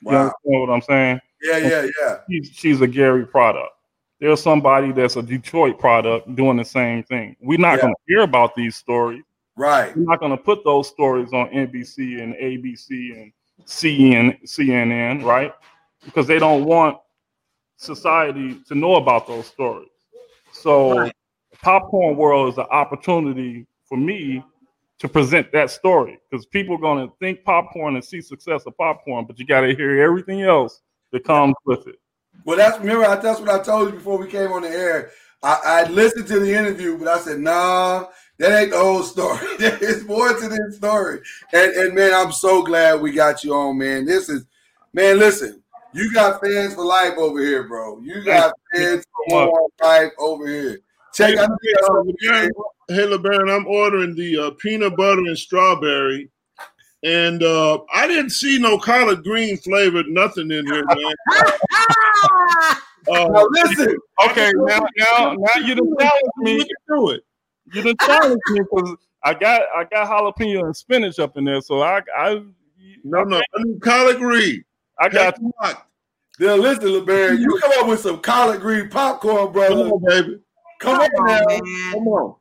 wow. 0.03 0.11
You 0.11 0.17
Wow. 0.17 0.21
understand 0.23 0.61
what 0.61 0.69
I'm 0.69 0.81
saying? 0.81 1.21
Yeah, 1.41 1.57
yeah, 1.57 1.87
yeah. 2.01 2.17
She's, 2.29 2.49
she's 2.53 2.81
a 2.81 2.87
Gary 2.87 3.25
product. 3.25 3.71
There's 4.19 4.41
somebody 4.41 4.91
that's 4.91 5.15
a 5.15 5.21
Detroit 5.21 5.77
product 5.79 6.35
doing 6.35 6.57
the 6.57 6.65
same 6.65 7.03
thing. 7.03 7.35
We're 7.39 7.59
not 7.59 7.75
Yeah. 7.75 7.81
going 7.83 7.93
to 7.93 8.01
hear 8.07 8.21
about 8.21 8.55
these 8.55 8.75
stories. 8.75 9.23
Right. 9.55 9.95
We're 9.95 10.03
not 10.03 10.19
going 10.19 10.31
to 10.31 10.37
put 10.37 10.63
those 10.63 10.87
stories 10.87 11.33
on 11.33 11.49
NBC 11.49 12.21
and 12.21 12.33
ABC 12.35 13.11
and 13.13 13.31
CN, 13.65 14.39
CNN, 14.45 15.23
right? 15.23 15.53
Because 16.05 16.27
they 16.27 16.39
don't 16.39 16.63
want 16.65 16.97
society 17.77 18.59
to 18.67 18.75
know 18.75 18.95
about 18.95 19.27
those 19.27 19.45
stories. 19.47 19.89
So, 20.51 20.97
Right. 20.99 21.13
popcorn 21.61 22.15
world 22.15 22.53
is 22.53 22.57
an 22.57 22.65
opportunity 22.71 23.67
for 23.85 23.97
me 23.97 24.43
to 24.99 25.07
present 25.07 25.51
that 25.51 25.69
story 25.69 26.19
because 26.29 26.45
people 26.47 26.75
are 26.75 26.79
going 26.79 27.07
to 27.07 27.13
think 27.19 27.43
popcorn 27.43 27.95
and 27.95 28.03
see 28.03 28.19
success 28.21 28.65
of 28.65 28.75
popcorn, 28.77 29.25
but 29.25 29.37
you 29.37 29.45
got 29.45 29.61
to 29.61 29.75
hear 29.75 30.01
everything 30.01 30.41
else 30.41 30.81
that 31.11 31.23
comes 31.23 31.55
with 31.65 31.87
it. 31.87 31.99
Well, 32.47 32.55
that's 32.55 32.79
remember 32.79 33.03
that's 33.21 33.41
what 33.41 33.49
I 33.49 33.61
told 33.61 33.89
you 33.89 33.95
before 33.95 34.17
we 34.17 34.27
came 34.27 34.53
on 34.53 34.61
the 34.61 34.69
air. 34.69 35.11
I, 35.43 35.59
I 35.65 35.89
listened 35.89 36.27
to 36.27 36.39
the 36.39 36.57
interview, 36.57 36.97
but 36.97 37.09
I 37.09 37.19
said, 37.19 37.41
"Nah, 37.41 38.05
that 38.37 38.57
ain't 38.57 38.71
the 38.71 38.79
whole 38.79 39.03
story. 39.03 39.45
There's 39.59 40.05
more 40.05 40.29
to 40.29 40.47
this 40.47 40.77
story." 40.77 41.19
And 41.51 41.73
and 41.73 41.93
man, 41.93 42.13
I'm 42.13 42.31
so 42.31 42.63
glad 42.63 43.01
we 43.01 43.11
got 43.11 43.43
you 43.43 43.53
on, 43.53 43.77
man. 43.77 44.05
This 44.05 44.29
is, 44.29 44.45
man. 44.93 45.19
Listen, 45.19 45.61
you 45.93 46.09
got 46.13 46.39
fans 46.41 46.75
for 46.75 46.85
life 46.85 47.17
over 47.17 47.37
here, 47.41 47.63
bro. 47.67 47.99
You 47.99 48.23
got 48.23 48.53
fans 48.73 49.03
for 49.27 49.69
life 49.83 50.13
over 50.17 50.47
here. 50.47 50.79
Check 51.13 51.35
Hey, 51.35 51.39
out 51.39 51.49
hey, 51.61 53.07
LeBaron, 53.07 53.53
I'm 53.53 53.67
ordering 53.67 54.15
the 54.15 54.37
uh, 54.37 54.51
peanut 54.51 54.95
butter 54.95 55.19
and 55.19 55.37
strawberry. 55.37 56.29
And 57.03 57.43
uh, 57.43 57.79
I 57.93 58.07
didn't 58.07 58.31
see 58.31 58.57
no 58.59 58.77
collard 58.77 59.23
green 59.23 59.57
flavored 59.57 60.07
nothing 60.07 60.51
in 60.51 60.65
here, 60.65 60.83
man. 60.85 61.15
Uh, 63.09 63.25
Now 63.29 63.47
listen, 63.51 63.95
Okay, 64.25 64.51
now 64.53 64.85
now 64.97 65.33
now 65.37 65.61
you 65.61 65.75
done 65.75 65.93
challenged 65.97 66.37
me. 66.39 66.57
Look 66.57 66.67
through 66.87 67.09
it. 67.11 67.23
You 67.71 67.81
done 67.81 67.95
challenged 68.05 68.41
me 68.49 68.59
because 68.59 68.97
I 69.23 69.33
got 69.33 69.61
I 69.73 69.85
got 69.85 70.07
jalapeno 70.09 70.65
and 70.65 70.75
spinach 70.75 71.17
up 71.19 71.37
in 71.37 71.45
there, 71.45 71.61
so 71.61 71.81
I 71.81 72.01
I 72.17 72.41
No, 73.05 73.23
no, 73.23 73.37
I 73.37 73.63
need 73.63 73.81
collard 73.81 74.17
green. 74.17 74.65
I 74.99 75.07
got 75.07 75.39
Locked. 75.61 75.85
now 76.39 76.55
listen, 76.55 76.87
LeBaron, 76.89 77.39
you 77.39 77.57
come 77.61 77.71
up 77.79 77.87
with 77.87 78.01
some 78.01 78.19
collard 78.19 78.59
green 78.59 78.89
popcorn, 78.89 79.53
brother. 79.53 79.69
Come 79.69 79.89
brother. 79.89 79.93
on, 79.93 80.03
baby. 80.25 80.39
Come 80.79 80.97
Come 80.97 81.01
on 81.01 81.29
on, 81.29 81.45
man. 81.47 81.91
Come 81.93 82.07
on. 82.09 82.35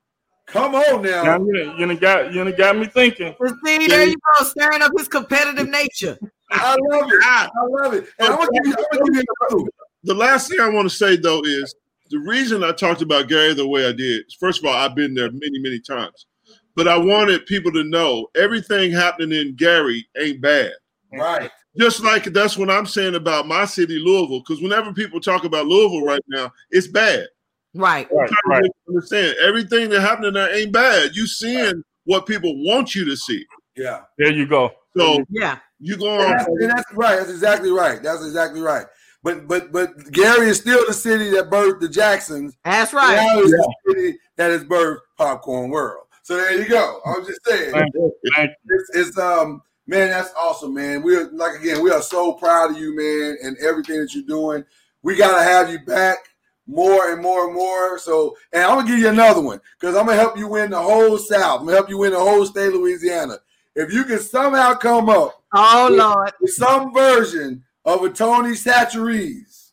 Come 0.47 0.75
on 0.75 1.03
now 1.03 1.23
now. 1.23 1.39
you 1.39 1.75
you 1.79 1.87
done 1.87 1.97
got 1.97 2.33
you 2.33 2.45
done 2.45 2.55
got 2.57 2.77
me 2.77 2.87
thinking. 2.87 3.35
But 3.39 3.53
see, 3.65 3.87
there 3.87 4.07
you 4.07 4.17
go, 4.39 4.45
stirring 4.45 4.83
up 4.83 4.93
his 4.97 5.09
competitive 5.09 5.69
nature. 5.69 6.19
I 6.51 6.77
love 6.91 7.11
it. 7.11 7.21
Ah, 7.23 7.51
I 7.55 7.83
love 7.83 7.95
it. 7.95 8.09
And 8.19 8.29
I'm 8.29 8.37
gonna 8.37 8.51
give 8.53 8.67
you, 8.67 8.75
I'm 8.93 8.99
gonna 8.99 9.13
give 9.13 9.25
you 9.51 9.69
the 10.05 10.15
last 10.15 10.49
thing 10.49 10.61
I 10.61 10.69
want 10.69 10.89
to 10.89 10.97
say 10.97 11.17
though 11.17 11.43
is 11.45 11.75
the 12.11 12.19
reason 12.19 12.63
I 12.63 12.73
talked 12.73 13.03
about 13.03 13.29
Gary 13.29 13.55
the 13.55 13.67
way 13.67 13.87
I 13.89 13.93
did. 13.93 14.25
First 14.39 14.61
of 14.61 14.67
all, 14.67 14.75
I've 14.75 14.95
been 14.95 15.15
there 15.15 15.31
many, 15.31 15.59
many 15.59 15.81
times, 15.81 16.27
but 16.77 16.87
I 16.87 16.97
wanted 16.97 17.47
people 17.47 17.73
to 17.73 17.83
know 17.83 18.29
everything 18.37 18.93
happening 18.93 19.39
in 19.39 19.57
Gary 19.57 20.07
ain't 20.17 20.41
bad. 20.41 20.73
Right. 21.13 21.51
Just 21.77 22.03
like 22.03 22.25
that's 22.25 22.57
what 22.57 22.71
I'm 22.71 22.87
saying 22.87 23.17
about 23.17 23.49
my 23.49 23.65
city, 23.65 23.99
Louisville. 23.99 24.41
Because 24.41 24.63
whenever 24.63 24.93
people 24.93 25.21
talk 25.21 25.45
about 25.45 25.67
Louisville 25.67 26.05
right 26.05 26.23
now, 26.29 26.53
it's 26.71 26.87
bad. 26.87 27.27
Right. 27.77 28.09
Right, 28.11 28.31
right. 28.47 28.71
understand 28.89 29.37
everything 29.43 29.91
that 29.91 30.01
happening 30.01 30.33
there 30.35 30.55
ain't 30.55 30.73
bad. 30.73 31.15
You 31.15 31.27
seeing 31.27 31.83
what 32.05 32.27
people 32.27 32.53
want 32.65 32.95
you 32.95 33.05
to 33.05 33.17
see. 33.17 33.45
Yeah. 33.77 34.01
There 34.19 34.33
you 34.33 34.47
go. 34.47 34.71
So 34.97 35.25
Yeah. 35.31 35.59
you 35.79 35.97
go 35.97 36.15
And 36.15 36.23
on. 36.25 36.31
that's, 36.33 36.47
and 36.47 36.71
that's 36.71 36.93
right. 36.95 37.17
That's 37.17 37.31
exactly 37.31 37.71
right. 37.71 38.03
That's 38.03 38.25
exactly 38.25 38.61
right. 38.61 38.87
but 39.23 39.47
but 39.49 39.73
but 39.73 39.91
Gary 40.13 40.49
is 40.49 40.59
still 40.59 40.87
the 40.87 40.95
city 40.95 41.31
that 41.31 41.51
birthed 41.51 41.81
the 41.81 41.89
Jacksons. 41.89 42.57
That's 42.65 42.93
right. 42.95 43.17
Now 43.17 43.41
is 43.41 43.51
the 43.51 43.75
city 43.89 44.19
that 44.37 44.51
has 44.51 44.65
birthed 44.65 45.01
Popcorn 45.19 45.71
World. 45.71 46.05
So 46.23 46.37
there 46.37 46.59
you 46.61 46.69
go. 46.69 47.01
I 47.05 47.19
was 47.19 47.27
just 47.29 47.41
saying. 47.47 47.73
Thank 47.73 47.95
you. 47.95 48.13
It's, 48.69 48.91
it's 48.95 49.19
um 49.19 49.63
man, 49.87 50.11
that's 50.11 50.33
awesome, 50.39 50.75
man. 50.75 51.03
We're 51.03 51.31
like 51.33 51.61
again, 51.61 51.83
we 51.83 51.91
are 51.91 52.03
so 52.03 52.33
proud 52.35 52.71
of 52.71 52.79
you, 52.79 52.97
man, 52.97 53.37
and 53.43 53.57
everything 53.59 54.01
that 54.01 54.15
you're 54.15 54.25
doing. 54.25 54.65
We 55.03 55.17
gotta 55.17 55.43
have 55.43 55.71
you 55.71 55.79
back 55.81 56.19
more 56.67 57.13
and 57.13 57.23
more 57.23 57.47
and 57.47 57.55
more. 57.55 57.99
So, 57.99 58.37
and 58.53 58.63
I'm 58.65 58.77
gonna 58.77 58.89
give 58.89 58.99
you 58.99 59.09
another 59.09 59.41
one 59.41 59.61
because 59.79 59.97
I'm 59.97 60.07
gonna 60.07 60.19
help 60.19 60.37
you 60.37 60.49
win 60.49 60.71
the 60.71 60.81
whole 60.81 61.19
South. 61.19 61.61
I'm 61.61 61.67
gonna 61.67 61.77
help 61.79 61.89
you 61.89 61.99
win 61.99 62.13
the 62.13 62.19
whole 62.19 62.45
state 62.47 62.69
of 62.69 62.75
Louisiana. 62.75 63.39
If 63.75 63.93
you 63.93 64.05
can 64.05 64.19
somehow 64.21 64.75
come 64.75 65.09
up 65.09 65.43
Oh 65.55 65.89
Lord. 65.93 66.33
with 66.41 66.53
some 66.53 66.93
version 66.95 67.63
of 67.85 68.03
a 68.03 68.11
Tony 68.11 68.51
Chachere's, 68.53 69.73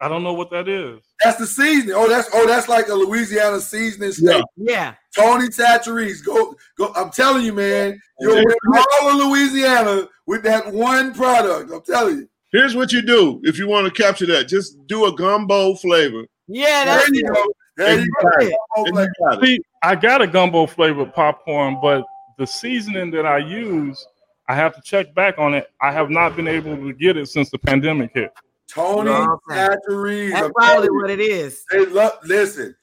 I 0.00 0.08
don't 0.08 0.22
know 0.24 0.32
what 0.32 0.50
that 0.50 0.68
is. 0.68 1.00
that's 1.22 1.38
the 1.38 1.46
seasoning. 1.46 1.94
Oh, 1.96 2.08
that's 2.08 2.28
oh, 2.32 2.46
that's 2.46 2.68
like 2.68 2.88
a 2.88 2.94
Louisiana 2.94 3.60
seasoning 3.60 4.12
steak. 4.12 4.42
Yeah. 4.56 4.72
Yeah. 4.72 4.94
Tony 5.16 5.48
Chachere's. 5.48 6.22
Go, 6.22 6.56
go. 6.78 6.92
I'm 6.96 7.10
telling 7.10 7.44
you, 7.44 7.52
man, 7.52 8.00
you'll 8.18 8.34
win 8.36 8.54
all 9.00 9.10
of 9.10 9.28
Louisiana 9.28 10.08
with 10.26 10.42
that 10.44 10.72
one 10.72 11.12
product. 11.14 11.70
I'm 11.70 11.82
telling 11.82 12.16
you. 12.18 12.28
Here's 12.52 12.76
what 12.76 12.92
you 12.92 13.02
do 13.02 13.40
if 13.44 13.58
you 13.58 13.66
want 13.66 13.92
to 13.92 14.02
capture 14.02 14.26
that. 14.26 14.46
Just 14.48 14.86
do 14.86 15.06
a 15.06 15.12
gumbo 15.16 15.74
flavor. 15.74 16.24
Yeah, 16.48 16.84
There 16.84 17.14
you 17.14 17.24
go. 17.26 17.44
There 17.78 17.98
you 18.00 18.10
go. 18.22 18.28
It. 18.40 18.58
And 18.76 18.94
like- 18.96 19.08
you 19.18 19.24
got 19.26 19.42
it. 19.42 19.46
See, 19.46 19.60
I 19.82 19.94
got 19.96 20.20
a 20.22 20.26
gumbo 20.26 20.66
flavored 20.66 21.14
popcorn, 21.14 21.78
but 21.80 22.04
the 22.38 22.46
seasoning 22.46 23.10
that 23.12 23.24
I 23.26 23.38
use, 23.38 24.06
I 24.48 24.54
have 24.54 24.74
to 24.74 24.82
check 24.82 25.14
back 25.14 25.38
on 25.38 25.54
it. 25.54 25.70
I 25.80 25.90
have 25.92 26.10
not 26.10 26.36
been 26.36 26.46
able 26.48 26.76
to 26.76 26.92
get 26.92 27.16
it 27.16 27.28
since 27.28 27.48
the 27.50 27.58
pandemic 27.58 28.10
hit. 28.12 28.32
Tony 28.68 29.10
Okay. 29.10 29.54
Chachere's. 29.54 30.32
That's 30.32 30.44
I'm 30.46 30.52
probably 30.52 30.90
what 30.90 31.10
it 31.10 31.20
is. 31.20 31.64
They 31.70 31.86
love. 31.86 32.12
Listen, 32.24 32.74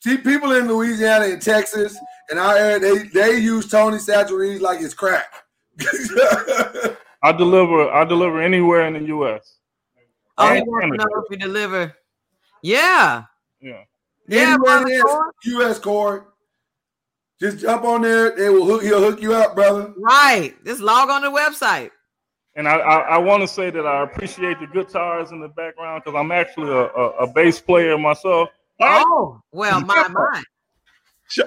see, 0.00 0.16
people 0.18 0.52
in 0.52 0.68
Louisiana 0.68 1.26
and 1.26 1.40
Texas 1.42 1.96
and 2.30 2.38
our 2.38 2.56
area, 2.56 2.78
they 2.78 2.98
they 3.08 3.38
use 3.38 3.68
Tony 3.68 3.98
Chachere's 3.98 4.60
like 4.60 4.80
it's 4.80 4.94
crack. 4.94 5.32
I 7.22 7.32
deliver. 7.32 7.90
I 7.90 8.04
deliver 8.04 8.40
anywhere 8.40 8.86
in 8.86 8.94
the 8.94 9.04
U.S. 9.08 9.56
Oh, 10.38 10.48
And 10.48 10.64
you 10.64 10.70
want 10.70 10.84
to 10.84 10.90
Canada. 10.90 11.04
know 11.10 11.22
if 11.22 11.30
you 11.30 11.36
deliver? 11.36 11.94
Yeah. 12.62 13.24
Yeah. 13.60 13.82
Yeah, 14.28 14.40
Anywhere 14.54 14.58
brother 14.58 14.86
it 14.88 14.94
is, 14.96 15.02
Cord. 15.02 15.30
U.S. 15.44 15.78
court. 15.78 16.26
Just 17.40 17.58
jump 17.58 17.84
on 17.84 18.02
there. 18.02 18.36
They 18.36 18.48
will 18.48 18.64
hook. 18.64 18.82
He'll 18.82 19.00
hook 19.00 19.20
you 19.20 19.34
up, 19.34 19.54
brother. 19.54 19.92
Right. 19.96 20.54
Just 20.64 20.80
log 20.80 21.08
on 21.08 21.22
the 21.22 21.30
website. 21.30 21.90
And 22.56 22.68
I, 22.68 22.76
I, 22.78 22.96
I 23.00 23.18
want 23.18 23.42
to 23.42 23.48
say 23.48 23.70
that 23.70 23.86
I 23.86 24.02
appreciate 24.02 24.58
the 24.60 24.66
guitars 24.66 25.30
in 25.30 25.40
the 25.40 25.48
background 25.48 26.02
because 26.04 26.18
I'm 26.18 26.32
actually 26.32 26.68
a, 26.70 26.86
a, 26.88 27.08
a 27.20 27.26
bass 27.32 27.60
player 27.60 27.96
myself. 27.96 28.50
Oh, 28.80 29.40
well, 29.52 29.80
my 29.80 30.08
my. 30.08 30.42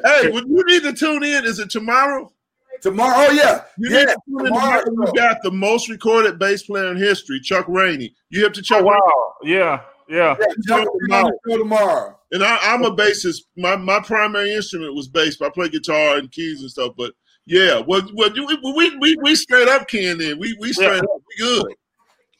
Hey, 0.05 0.29
when 0.31 0.47
you 0.47 0.63
need 0.65 0.83
to 0.83 0.93
tune 0.93 1.23
in, 1.23 1.45
is 1.45 1.59
it 1.59 1.69
tomorrow? 1.69 2.31
Tomorrow. 2.83 3.13
Oh 3.15 3.31
yeah, 3.31 3.63
You 3.77 3.89
yeah. 3.89 3.99
need 3.99 4.07
to 4.07 4.17
tune 4.27 4.39
in 4.41 4.45
tomorrow. 4.47 4.83
tomorrow. 4.83 5.11
We 5.13 5.17
got 5.17 5.37
the 5.41 5.51
most 5.51 5.89
recorded 5.89 6.37
bass 6.37 6.63
player 6.63 6.91
in 6.91 6.97
history, 6.97 7.39
Chuck 7.39 7.65
Rainey. 7.69 8.13
You 8.29 8.43
have 8.43 8.51
to 8.53 8.59
oh, 8.59 8.63
Chuck 8.63 8.81
Oh, 8.81 8.85
wow. 8.85 9.33
Yeah. 9.41 9.81
Yeah. 10.09 10.35
Yeah, 10.37 10.45
jump 10.67 10.89
on 10.89 11.23
the 11.23 11.39
show 11.49 11.57
tomorrow. 11.57 12.19
And 12.33 12.43
I, 12.43 12.57
I'm 12.61 12.83
a 12.83 12.93
bassist. 12.93 13.43
My 13.55 13.77
my 13.77 14.01
primary 14.01 14.53
instrument 14.53 14.95
was 14.95 15.07
bass. 15.07 15.37
but 15.37 15.47
I 15.47 15.49
play 15.51 15.69
guitar 15.69 16.17
and 16.17 16.29
keys 16.29 16.59
and 16.59 16.69
stuff. 16.69 16.91
But 16.97 17.13
yeah, 17.45 17.81
well, 17.87 18.01
well 18.13 18.29
we, 18.75 18.97
we 18.97 19.15
we 19.21 19.35
straight 19.35 19.69
up 19.69 19.87
can 19.87 20.17
then. 20.17 20.37
We 20.37 20.55
we 20.59 20.73
straight 20.73 21.03
up. 21.03 21.09
We 21.29 21.45
good. 21.45 21.73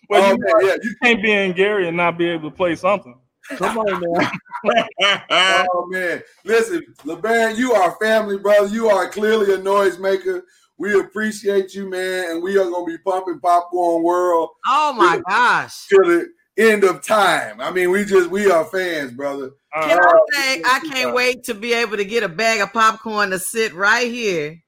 Well, 0.09 0.23
oh 0.25 0.59
you, 0.59 0.67
yeah. 0.67 0.73
You, 0.75 0.79
you 0.83 0.95
can't 1.01 1.21
be 1.23 1.31
in 1.31 1.53
Gary 1.53 1.87
and 1.87 1.95
not 1.95 2.17
be 2.17 2.27
able 2.27 2.51
to 2.51 2.55
play 2.55 2.75
something. 2.75 3.17
Come 3.57 3.77
on 3.77 4.01
now. 4.01 4.31
oh 5.29 5.85
man, 5.89 6.21
listen, 6.45 6.81
LeBaron, 7.03 7.57
you 7.57 7.73
are 7.73 7.95
family, 8.01 8.37
brother. 8.37 8.67
You 8.67 8.87
are 8.89 9.09
clearly 9.09 9.53
a 9.53 9.57
noisemaker. 9.57 10.41
We 10.77 10.99
appreciate 10.99 11.75
you, 11.75 11.89
man, 11.89 12.31
and 12.31 12.43
we 12.43 12.57
are 12.57 12.69
gonna 12.69 12.85
be 12.85 12.97
pumping 12.99 13.39
popcorn 13.39 14.03
world 14.03 14.49
Oh 14.67 14.93
my 14.93 15.21
gosh. 15.27 15.87
till 15.87 16.03
the 16.03 16.27
end 16.57 16.83
of 16.83 17.05
time. 17.05 17.59
I 17.61 17.71
mean, 17.71 17.91
we 17.91 18.05
just 18.05 18.29
we 18.29 18.49
are 18.49 18.65
fans, 18.65 19.11
brother. 19.11 19.51
Uh, 19.75 19.87
Can 19.87 19.99
I 19.99 20.13
say 20.31 20.61
I 20.65 20.79
can't 20.79 21.13
wait 21.13 21.43
to 21.45 21.53
be 21.53 21.73
able 21.73 21.97
to 21.97 22.05
get 22.05 22.23
a 22.23 22.29
bag 22.29 22.61
of 22.61 22.71
popcorn 22.73 23.31
to 23.31 23.39
sit 23.39 23.73
right 23.73 24.09
here. 24.11 24.59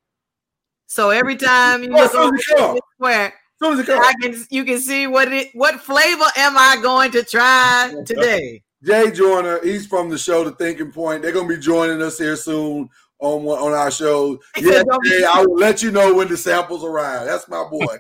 So 0.88 1.10
every 1.10 1.36
time 1.36 1.84
you 1.84 1.90
Oh, 1.94 2.02
look 2.02 2.14
over 2.14 2.38
Susie, 2.38 2.56
come. 2.58 2.80
square, 2.96 3.34
As 3.64 3.80
as 3.80 3.90
I 3.90 4.14
can 4.22 4.46
you 4.50 4.64
can 4.66 4.80
see 4.80 5.08
what 5.08 5.32
it 5.32 5.50
what 5.54 5.80
flavor 5.82 6.26
am 6.38 6.58
I 6.58 6.78
going 6.82 7.12
to 7.12 7.24
try 7.24 7.94
today? 8.06 8.62
Jay 8.86 9.12
Joyner, 9.12 9.60
he's 9.64 9.88
from 9.88 10.10
the 10.10 10.18
show 10.18 10.44
The 10.44 10.52
Thinking 10.52 10.92
Point. 10.92 11.22
They're 11.24 11.32
gonna 11.32 11.48
be 11.48 11.58
joining 11.58 12.02
us 12.02 12.18
here 12.18 12.36
soon 12.36 12.90
on 13.20 13.46
on 13.48 13.74
our 13.74 13.90
show. 13.92 14.40
Yeah, 14.58 14.72
said, 14.72 14.86
"Don't 14.88 15.02
be- 15.04 15.10
Jay, 15.10 15.24
I 15.24 15.42
will 15.44 15.56
let 15.58 15.82
you 15.82 15.92
know 15.92 16.14
when 16.14 16.28
the 16.28 16.38
samples 16.38 16.84
arrive. 16.84 17.26
That's 17.26 17.48
my 17.50 17.68
boy. 17.70 17.86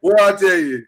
Well, 0.00 0.14
I 0.20 0.36
tell 0.36 0.56
you, 0.56 0.84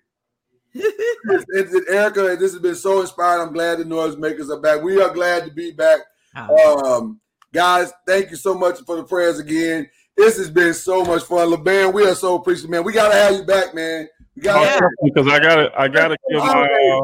it's, 0.72 1.44
it's, 1.48 1.74
it's- 1.74 1.88
Erica, 1.92 2.36
this 2.38 2.52
has 2.52 2.60
been 2.60 2.76
so 2.76 3.00
inspiring. 3.00 3.48
I'm 3.48 3.52
glad 3.52 3.78
the 3.78 3.84
noise 3.84 4.16
makers 4.16 4.50
are 4.50 4.60
back. 4.60 4.82
We 4.82 5.02
are 5.02 5.12
glad 5.12 5.44
to 5.46 5.50
be 5.50 5.72
back. 5.72 5.98
Um, 6.36 7.20
guys, 7.52 7.92
thank 8.06 8.30
you 8.30 8.36
so 8.36 8.54
much 8.54 8.78
for 8.86 8.94
the 8.94 9.02
prayers 9.02 9.40
again. 9.40 9.90
This 10.16 10.36
has 10.38 10.48
been 10.48 10.74
so 10.74 11.04
much 11.04 11.24
fun. 11.24 11.48
LeBaron, 11.50 11.92
we 11.92 12.06
are 12.06 12.14
so 12.14 12.36
appreciative, 12.36 12.70
man. 12.70 12.84
We 12.84 12.92
gotta 12.92 13.14
have 13.16 13.34
you 13.34 13.42
back, 13.44 13.74
man. 13.74 14.08
We 14.36 14.42
gotta 14.42 14.64
Yeah. 14.64 14.88
because 15.02 15.26
I 15.26 15.40
got 15.40 15.56
to 15.56 15.72
I 15.80 15.88
got 15.88 16.08
to 16.08 16.16
give 16.30 16.38
my 16.38 16.62
uh, 16.68 17.00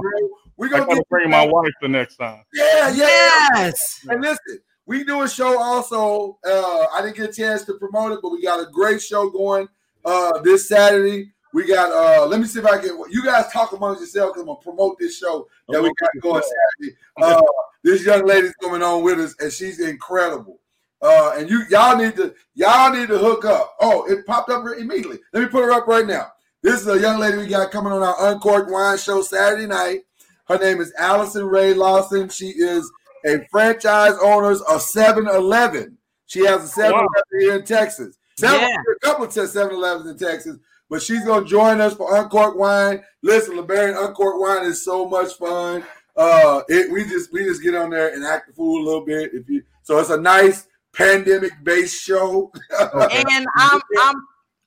We're 0.57 0.69
gonna 0.69 0.87
got 0.87 0.91
to 0.91 0.97
get 0.97 1.09
bring 1.09 1.31
my 1.31 1.47
wife 1.47 1.73
the 1.83 1.89
next 1.89 2.17
time. 2.17 2.43
Yeah, 2.55 2.91
yeah. 2.91 3.49
Yes. 3.55 4.01
And 4.09 4.23
listen, 4.23 4.61
we 4.87 5.05
do 5.05 5.23
a 5.23 5.29
show 5.29 5.61
also. 5.61 6.39
Uh, 6.45 6.87
I 6.95 7.01
didn't 7.03 7.17
get 7.17 7.31
a 7.31 7.33
chance 7.33 7.65
to 7.65 7.75
promote 7.75 8.13
it, 8.13 8.21
but 8.23 8.31
we 8.31 8.43
got 8.43 8.61
a 8.61 8.71
great 8.71 9.03
show 9.03 9.29
going 9.29 9.69
uh, 10.05 10.41
this 10.41 10.69
Saturday. 10.69 11.33
We 11.53 11.67
got. 11.67 11.93
Uh, 11.93 12.27
let 12.27 12.41
me 12.41 12.47
see 12.47 12.61
if 12.61 12.67
I 12.67 12.79
can. 12.79 12.99
You 13.11 13.25
guys 13.25 13.53
talk 13.53 13.73
amongst 13.73 14.01
yourselves 14.01 14.33
because 14.33 14.43
I'm 14.43 14.47
gonna 14.47 14.61
promote 14.61 14.99
this 14.99 15.19
show 15.19 15.47
that 15.69 15.83
we 15.83 15.91
got 16.01 16.11
going 16.23 16.43
Saturday. 16.43 16.97
Uh, 17.21 17.43
this 17.83 18.05
young 18.05 18.27
lady's 18.27 18.55
coming 18.63 18.83
on 18.83 19.03
with 19.03 19.19
us, 19.19 19.35
and 19.41 19.53
she's 19.53 19.81
incredible. 19.81 20.61
Uh, 21.03 21.35
and 21.37 21.51
you 21.51 21.63
y'all 21.71 21.97
need 21.97 22.17
to 22.17 22.35
y'all 22.55 22.93
need 22.93 23.09
to 23.09 23.19
hook 23.19 23.45
up. 23.45 23.77
Oh, 23.81 24.11
it 24.11 24.27
popped 24.27 24.51
up 24.51 24.65
immediately. 24.79 25.19
Let 25.33 25.43
me 25.43 25.49
put 25.49 25.65
her 25.65 25.73
up 25.73 25.87
right 25.87 26.07
now. 26.07 26.33
This 26.63 26.81
is 26.81 26.89
a 26.89 26.99
young 26.99 27.21
lady 27.21 27.37
we 27.37 27.47
got 27.47 27.71
coming 27.71 27.93
on 27.93 28.03
our 28.03 28.33
Uncorked 28.33 28.71
Wine 28.71 28.99
Show 28.99 29.23
Saturday 29.23 29.67
night. 29.67 30.01
Her 30.49 30.59
name 30.59 30.81
is 30.81 30.93
Allison 30.99 31.45
Ray 31.47 31.75
Lawson. 31.75 32.29
She 32.29 32.49
is 32.49 32.91
a 33.25 33.47
franchise 33.51 34.15
owner 34.23 34.53
of 34.53 34.61
7-Eleven. 34.61 35.99
She 36.27 36.41
has 36.47 36.77
a 36.77 36.81
7-Eleven 36.81 37.09
here 37.41 37.57
in 37.57 37.65
Texas. 37.65 38.17
Seven, 38.39 38.61
Yeah. 38.61 38.77
A 38.97 38.99
couple 39.01 39.25
of 39.25 39.31
7-Elevens 39.31 40.09
in 40.11 40.19
Texas. 40.19 40.59
But 40.89 41.03
she's 41.03 41.25
going 41.25 41.45
to 41.45 41.51
join 41.51 41.81
us 41.81 41.95
for 41.95 42.17
Uncorked 42.17 42.57
Wine. 42.59 43.03
Listen, 43.23 43.57
LeBaron, 43.57 44.07
Uncorked 44.07 44.41
Wine 44.41 44.65
is 44.67 44.85
so 44.85 45.09
much 45.09 45.33
fun. 45.35 45.83
Uh, 46.17 46.63
it, 46.69 46.91
we 46.93 47.05
just 47.05 47.33
we 47.33 47.45
just 47.45 47.63
get 47.63 47.75
on 47.75 47.91
there 47.91 48.15
and 48.15 48.25
act 48.25 48.47
the 48.47 48.55
fool 48.55 48.83
a 48.83 48.85
little 48.87 49.05
bit. 49.05 49.33
If 49.35 49.49
you 49.51 49.63
so, 49.83 49.99
it's 49.99 50.11
a 50.11 50.17
nice 50.17 50.67
pandemic-based 50.95 52.01
show. 52.03 52.51
And 52.81 53.47
I'm 53.57 53.81
I'm 54.01 54.15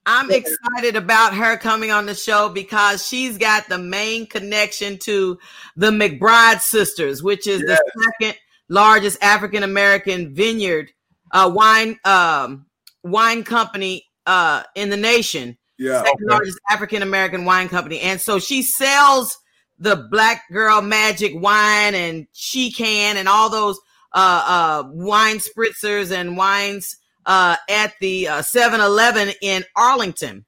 I'm 0.09 0.31
excited 0.31 0.95
about 0.95 1.35
her 1.35 1.55
coming 1.57 1.91
on 1.91 2.07
the 2.07 2.15
show 2.15 2.49
because 2.49 3.05
she's 3.05 3.37
got 3.37 3.69
the 3.69 3.77
main 3.77 4.25
connection 4.25 4.97
to 5.03 5.37
the 5.75 5.91
McBride 5.91 6.61
sisters, 6.61 7.21
which 7.21 7.45
is 7.45 7.61
the 7.61 7.79
second 8.19 8.39
largest 8.69 9.21
African 9.21 9.61
American 9.61 10.33
vineyard 10.33 10.91
uh, 11.31 11.51
wine 11.53 11.99
um, 12.05 12.65
wine 13.03 13.43
company 13.43 14.03
uh, 14.25 14.63
in 14.73 14.89
the 14.89 14.97
nation. 14.97 15.55
yeah. 15.77 16.03
second 16.03 16.27
largest 16.27 16.59
African 16.71 17.03
American 17.03 17.45
wine 17.45 17.69
company. 17.69 17.99
And 17.99 18.19
so 18.19 18.39
she 18.39 18.63
sells 18.63 19.37
the 19.77 20.07
Black 20.09 20.41
Girl 20.51 20.81
Magic 20.81 21.33
wine 21.35 21.93
and 21.93 22.25
she 22.33 22.71
can 22.71 23.15
and 23.15 23.27
all 23.27 23.51
those 23.51 23.79
uh, 24.13 24.43
uh, 24.85 24.89
wine 24.91 25.37
spritzers 25.37 26.11
and 26.11 26.35
wines 26.35 26.97
uh, 27.29 27.55
at 27.69 27.93
the 28.01 28.27
uh, 28.27 28.39
7-Eleven 28.39 29.29
in 29.41 29.63
Arlington. 29.75 30.43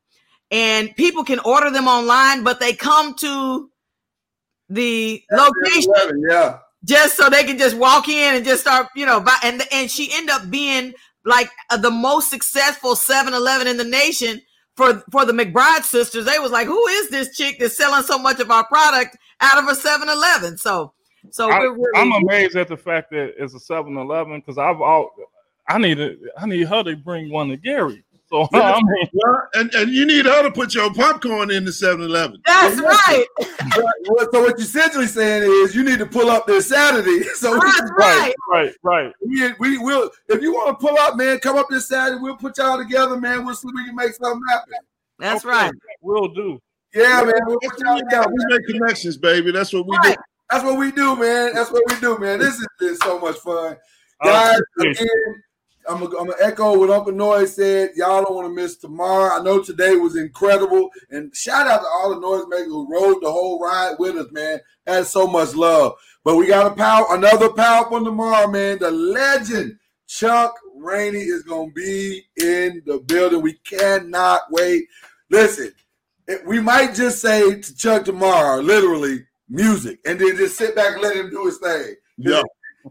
And 0.50 0.94
people 0.96 1.24
can 1.24 1.40
order 1.40 1.70
them 1.70 1.88
online, 1.88 2.44
but 2.44 2.60
they 2.60 2.74
come 2.74 3.14
to 3.20 3.70
the 4.68 5.24
location 5.32 5.94
7-Eleven, 5.94 6.24
yeah. 6.30 6.58
just 6.84 7.16
so 7.16 7.30
they 7.30 7.44
can 7.44 7.58
just 7.58 7.78
walk 7.78 8.10
in 8.10 8.36
and 8.36 8.44
just 8.44 8.62
start, 8.62 8.88
you 8.96 9.06
know, 9.06 9.22
buy, 9.22 9.38
and 9.44 9.62
and 9.72 9.90
she 9.90 10.10
ended 10.12 10.32
up 10.32 10.50
being 10.50 10.94
like 11.24 11.50
uh, 11.70 11.78
the 11.78 11.92
most 11.92 12.30
successful 12.30 12.96
7-Eleven 12.96 13.68
in 13.68 13.78
the 13.78 13.86
nation 13.86 14.42
for 14.76 15.04
for 15.12 15.24
the 15.24 15.34
McBride 15.34 15.84
sisters. 15.84 16.26
They 16.26 16.40
was 16.40 16.52
like, 16.52 16.68
who 16.68 16.88
is 16.88 17.10
this 17.10 17.38
chick 17.38 17.58
that's 17.60 17.78
selling 17.78 18.04
so 18.04 18.18
much 18.18 18.40
of 18.40 18.50
our 18.50 18.66
product 18.66 19.18
out 19.40 19.62
of 19.62 19.70
a 19.70 19.80
7-Eleven? 19.80 20.58
So 20.58 20.94
so 21.30 21.50
I, 21.50 21.60
we're 21.60 21.76
really 21.76 21.92
I'm 21.96 22.12
amazed 22.24 22.58
at 22.58 22.68
the 22.68 22.78
fact 22.78 23.12
that 23.12 23.36
it's 23.38 23.54
a 23.54 23.74
7-Eleven 23.74 24.40
because 24.40 24.58
I've 24.58 24.82
all 24.82 25.12
I 25.76 25.78
need 25.78 26.00
it. 26.00 26.20
I 26.38 26.46
need 26.46 26.68
her 26.68 26.84
to 26.84 26.96
bring 26.96 27.32
one 27.32 27.50
to 27.50 27.58
Gary. 27.58 28.04
So 28.30 28.48
I 28.54 28.76
mean, 28.82 29.10
Well, 29.14 29.48
and, 29.56 29.74
and 29.74 29.92
you 29.92 30.06
need 30.06 30.26
her 30.26 30.44
to 30.44 30.52
put 30.52 30.74
your 30.74 30.94
popcorn 30.94 31.52
in 31.52 31.66
the 31.66 31.72
7-Eleven. 31.72 32.42
That's 32.46 32.80
right. 32.80 33.26
Well, 34.08 34.28
so 34.32 34.42
what 34.42 34.58
you're 34.58 34.60
essentially 34.60 35.08
saying 35.08 35.44
is 35.44 35.76
you 35.76 35.84
need 35.84 36.00
to 36.00 36.06
pull 36.06 36.30
up 36.30 36.48
this 36.48 36.70
Saturday. 36.70 37.26
So 37.36 37.54
we, 37.54 37.60
That's 37.60 37.92
right. 37.98 38.34
right, 38.50 38.72
right. 38.84 39.12
we, 39.26 39.52
we 39.60 39.78
will. 39.80 40.10
If 40.30 40.42
you 40.42 40.54
want 40.54 40.80
to 40.80 40.88
pull 40.88 40.98
up, 41.00 41.18
man, 41.18 41.40
come 41.40 41.58
up 41.58 41.68
this 41.70 41.88
Saturday. 41.88 42.20
We'll 42.22 42.38
put 42.38 42.58
y'all 42.58 42.78
together, 42.78 43.18
man. 43.20 43.46
We'll 43.46 43.56
see 43.56 43.68
if 43.68 43.74
we 43.76 43.86
can 43.86 43.96
make 43.96 44.14
something 44.14 44.42
happen. 44.50 44.74
That's 45.20 45.44
Okay, 45.46 45.54
right. 45.54 45.72
Will 46.02 46.28
do. 46.30 46.60
Yeah, 46.94 47.24
man. 47.24 47.34
We'll 47.48 47.60
put 47.60 47.80
y'all 47.80 47.96
what 47.96 48.04
we 48.06 48.12
got. 48.12 48.24
together. 48.24 48.34
We 48.50 48.58
make 48.58 48.68
connections, 48.68 49.18
baby. 49.18 49.52
That's 49.52 49.74
what 49.74 49.86
we 49.88 49.98
Right. 49.98 50.16
do. 50.16 50.22
That's 50.52 50.64
what 50.64 50.78
we 50.78 50.92
do, 50.92 51.16
man. 51.16 51.54
That's 51.54 51.72
what 51.72 51.84
we 51.90 52.00
do, 52.00 52.18
man. 52.18 52.40
This 52.40 52.56
has 52.58 52.68
been 52.80 52.96
so 52.98 53.20
much 53.20 53.38
fun. 53.38 53.78
Guys, 54.24 54.60
again, 54.80 54.96
I'm 55.90 56.06
gonna 56.10 56.34
echo 56.40 56.78
what 56.78 56.90
Uncle 56.90 57.14
Noise 57.14 57.56
said. 57.56 57.92
Y'all 57.96 58.24
don't 58.24 58.36
want 58.36 58.48
to 58.48 58.54
miss 58.54 58.78
tomorrow. 58.78 59.40
I 59.40 59.44
know 59.44 59.62
today 59.62 59.96
was 59.96 60.16
incredible, 60.16 60.90
and 61.10 61.36
shout 61.36 61.68
out 61.68 61.82
to 61.82 61.88
all 61.88 62.10
the 62.10 62.22
noisemakers 62.22 62.66
who 62.66 62.92
rode 62.92 63.22
the 63.22 63.32
whole 63.32 63.60
ride 63.60 63.96
with 64.00 64.16
us, 64.16 64.32
man. 64.32 64.60
Had 64.86 65.08
so 65.08 65.28
much 65.28 65.56
love. 65.56 65.94
But 66.24 66.36
we 66.36 66.48
got 66.48 66.72
a 66.72 66.76
power, 66.76 67.06
another 67.12 67.50
powerful 67.50 68.04
tomorrow, 68.04 68.48
man. 68.48 68.80
The 68.80 68.92
legend 68.92 69.78
Chuck 70.08 70.56
Rainey 70.76 71.20
is 71.20 71.44
gonna 71.44 71.72
be 71.72 72.24
in 72.38 72.82
the 72.86 73.00
building. 73.00 73.42
We 73.42 73.54
cannot 73.54 74.42
wait. 74.52 74.86
Listen, 75.30 75.74
we 76.46 76.60
might 76.60 76.94
just 76.94 77.22
say 77.22 77.60
to 77.60 77.76
Chuck 77.76 78.06
tomorrow, 78.06 78.62
literally 78.62 79.26
music, 79.50 80.00
and 80.06 80.20
then 80.20 80.38
just 80.38 80.58
sit 80.58 80.76
back 80.76 80.94
and 80.94 81.02
let 81.02 81.16
him 81.16 81.30
do 81.30 81.46
his 81.46 81.58
thing. 81.58 81.96
Yeah. 82.18 82.44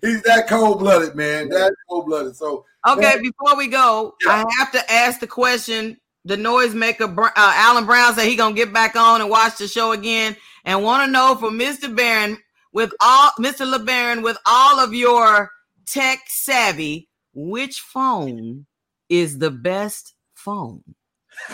He's 0.03 0.23
that 0.23 0.49
cold 0.49 0.79
blooded, 0.79 1.15
man. 1.15 1.49
That 1.49 1.75
cold 1.89 2.07
blooded. 2.07 2.37
So 2.37 2.65
Okay, 2.87 3.21
before 3.21 3.57
we 3.57 3.67
go, 3.67 4.15
I 4.27 4.45
have 4.59 4.73
to 4.73 4.93
ask 4.93 5.21
the 5.21 5.27
question. 5.27 5.99
The 6.25 6.37
noisemaker, 6.37 7.15
Br- 7.15 7.25
uh, 7.25 7.31
Alan 7.37 7.87
Brown, 7.87 8.15
said 8.15 8.27
he 8.27 8.37
gonna 8.37 8.55
get 8.55 8.73
back 8.73 8.95
on 8.95 9.21
and 9.21 9.31
watch 9.31 9.57
the 9.59 9.67
show 9.67 9.93
again, 9.93 10.37
and 10.65 10.83
want 10.83 11.07
to 11.07 11.11
know 11.11 11.35
from 11.35 11.59
Mr. 11.59 11.95
Barron, 11.95 12.39
with 12.73 12.93
all 13.01 13.31
Mr. 13.39 13.71
LeBaron, 13.71 14.23
with 14.23 14.37
all 14.47 14.79
of 14.81 14.95
your 14.95 15.51
tech 15.87 16.21
savvy, 16.27 17.09
which 17.35 17.81
phone 17.81 18.67
is 19.09 19.39
the 19.39 19.51
best 19.51 20.15
phone? 20.35 20.83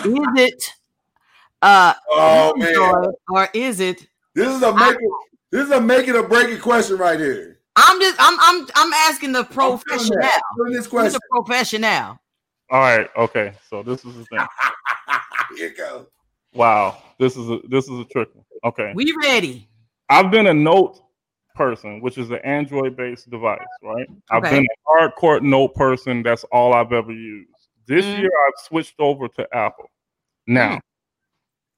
Is 0.05 0.29
it 0.37 0.73
uh 1.63 1.95
Oh 2.11 2.55
man, 2.57 2.69
Android 2.69 3.15
or 3.29 3.49
is 3.55 3.81
it? 3.81 4.07
this 4.35 4.49
is 4.49 4.63
a 4.63 4.75
make 4.75 4.95
it, 4.95 5.11
this 5.51 5.65
is 5.67 5.71
a 5.71 5.81
make 5.81 6.09
it 6.09 6.17
or 6.17 6.29
break 6.29 6.49
it 6.49 6.61
question 6.61 6.99
right 6.99 7.19
here. 7.19 7.56
I'm 7.77 8.01
just 8.01 8.17
I'm 8.19 8.37
I'm 8.41 8.67
I'm 8.75 8.93
asking 8.93 9.33
the 9.33 9.45
professional. 9.45 10.19
that. 10.21 10.41
I'm 10.51 10.57
feeling 10.57 10.73
this 10.73 10.87
Who's 10.87 10.91
question. 10.91 11.13
the 11.13 11.21
professional? 11.43 12.19
All 12.71 12.81
right, 12.81 13.09
okay. 13.17 13.53
So 13.71 13.83
this 13.83 14.05
is 14.05 14.17
the 14.17 14.25
thing. 14.25 14.47
Here 15.57 15.69
it 15.69 15.77
goes. 15.79 16.07
Wow, 16.55 16.99
this 17.19 17.37
is 17.37 17.49
a 17.51 17.61
this 17.69 17.85
is 17.89 18.01
a 18.01 18.05
trick. 18.07 18.29
one. 18.35 18.45
Okay, 18.65 18.93
We 18.95 19.15
ready? 19.23 19.69
I've 20.09 20.31
been 20.31 20.47
a 20.47 20.55
Note 20.55 21.01
person, 21.55 22.01
which 22.01 22.19
is 22.19 22.31
an 22.31 22.39
Android-based 22.45 23.29
device, 23.31 23.59
right? 23.83 24.07
Okay. 24.09 24.11
I've 24.31 24.43
been 24.43 24.65
a 24.67 24.91
hardcore 25.09 25.41
Note 25.43 25.75
person. 25.75 26.23
That's 26.23 26.45
all 26.45 26.73
I've 26.73 26.93
ever 26.93 27.13
used. 27.13 27.51
This 27.87 28.05
Mm. 28.05 28.19
year, 28.21 28.31
I've 28.47 28.65
switched 28.65 28.95
over 28.99 29.29
to 29.29 29.47
Apple. 29.55 29.87
Now, 30.47 30.77
Mm. 30.77 30.81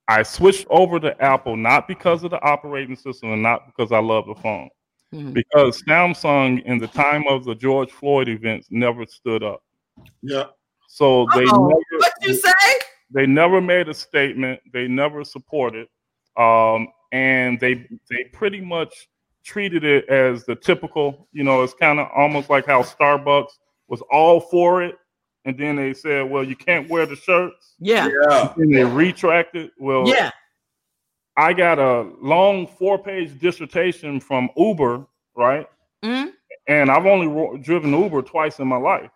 I 0.09 0.23
switched 0.23 0.67
over 0.71 0.99
to 1.01 1.21
Apple 1.23 1.57
not 1.57 1.87
because 1.87 2.25
of 2.25 2.31
the 2.31 2.41
operating 2.43 2.97
system 2.97 3.33
and 3.33 3.43
not 3.43 3.67
because 3.67 3.93
I 3.93 3.99
love 3.99 4.27
the 4.27 4.35
phone, 4.37 4.69
Mhm. 5.13 5.33
because 5.33 5.83
Samsung, 5.85 6.63
in 6.65 6.79
the 6.79 6.87
time 6.89 7.25
of 7.29 7.45
the 7.45 7.55
George 7.55 7.91
Floyd 7.91 8.29
events, 8.29 8.69
never 8.71 9.07
stood 9.07 9.43
up. 9.43 9.63
Yeah. 10.23 10.45
So 10.89 11.27
they 11.35 11.45
Uh-oh. 11.45 11.67
never, 11.69 11.99
What 11.99 12.13
you 12.23 12.35
say? 12.35 12.51
they 13.11 13.27
never 13.27 13.61
made 13.61 13.89
a 13.89 13.95
statement. 13.95 14.61
They 14.73 14.87
never 14.89 15.25
supported, 15.25 15.89
um, 16.37 16.89
and 17.13 17.59
they 17.61 17.87
they 18.11 18.25
pretty 18.33 18.61
much 18.61 19.09
treated 19.45 19.83
it 19.85 20.07
as 20.11 20.45
the 20.45 20.55
typical. 20.55 21.27
You 21.33 21.45
know, 21.45 21.63
it's 21.63 21.75
kind 21.75 21.99
of 22.01 22.09
almost 22.15 22.51
like 22.51 22.67
how 22.67 22.83
Starbucks 22.83 23.53
was 23.89 24.03
all 24.13 24.41
for 24.41 24.83
it, 24.83 24.97
and 25.47 25.57
then 25.59 25.77
they 25.77 25.95
said, 25.95 26.31
"Well, 26.31 26.45
you 26.45 26.55
can't 26.57 26.89
wear 26.91 27.07
the 27.07 27.17
shirts." 27.17 27.75
Yeah. 27.79 28.09
Yeah. 28.29 28.53
And 28.57 28.75
they 28.75 28.85
retracted. 28.85 29.71
Well, 29.79 30.07
Yeah. 30.07 30.31
I 31.39 31.53
got 31.53 31.79
a 31.79 32.03
long 32.21 32.67
four-page 32.67 33.39
dissertation 33.39 34.19
from 34.19 34.51
Uber, 34.57 35.07
right? 35.37 35.69
Mm-hmm. 36.05 36.31
And 36.67 36.91
I've 36.91 37.07
only 37.07 37.29
ro- 37.29 37.57
driven 37.57 37.93
Uber 37.93 38.23
twice 38.23 38.59
in 38.59 38.67
my 38.67 38.77
life. 38.77 39.11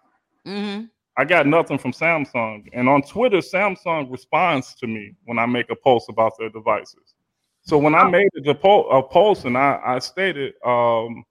Mm-hmm. 0.46 0.84
I 1.16 1.24
got 1.24 1.48
nothing 1.48 1.78
from 1.78 1.90
Samsung. 1.90 2.68
And 2.72 2.88
on 2.88 3.02
Twitter, 3.02 3.38
Samsung 3.38 4.10
responds 4.10 4.72
to 4.76 4.86
me 4.86 5.14
when 5.24 5.40
I 5.40 5.46
make 5.46 5.68
a 5.70 5.74
post 5.74 6.08
about 6.08 6.34
their 6.38 6.48
devices. 6.48 7.14
So 7.62 7.76
when 7.76 7.94
I 7.94 8.08
made 8.08 8.30
a, 8.36 8.40
depo- 8.40 8.96
a 8.96 9.02
post 9.02 9.44
and 9.44 9.58
I, 9.58 9.80
I 9.84 9.98
stated, 9.98 10.54
um, 10.64 11.24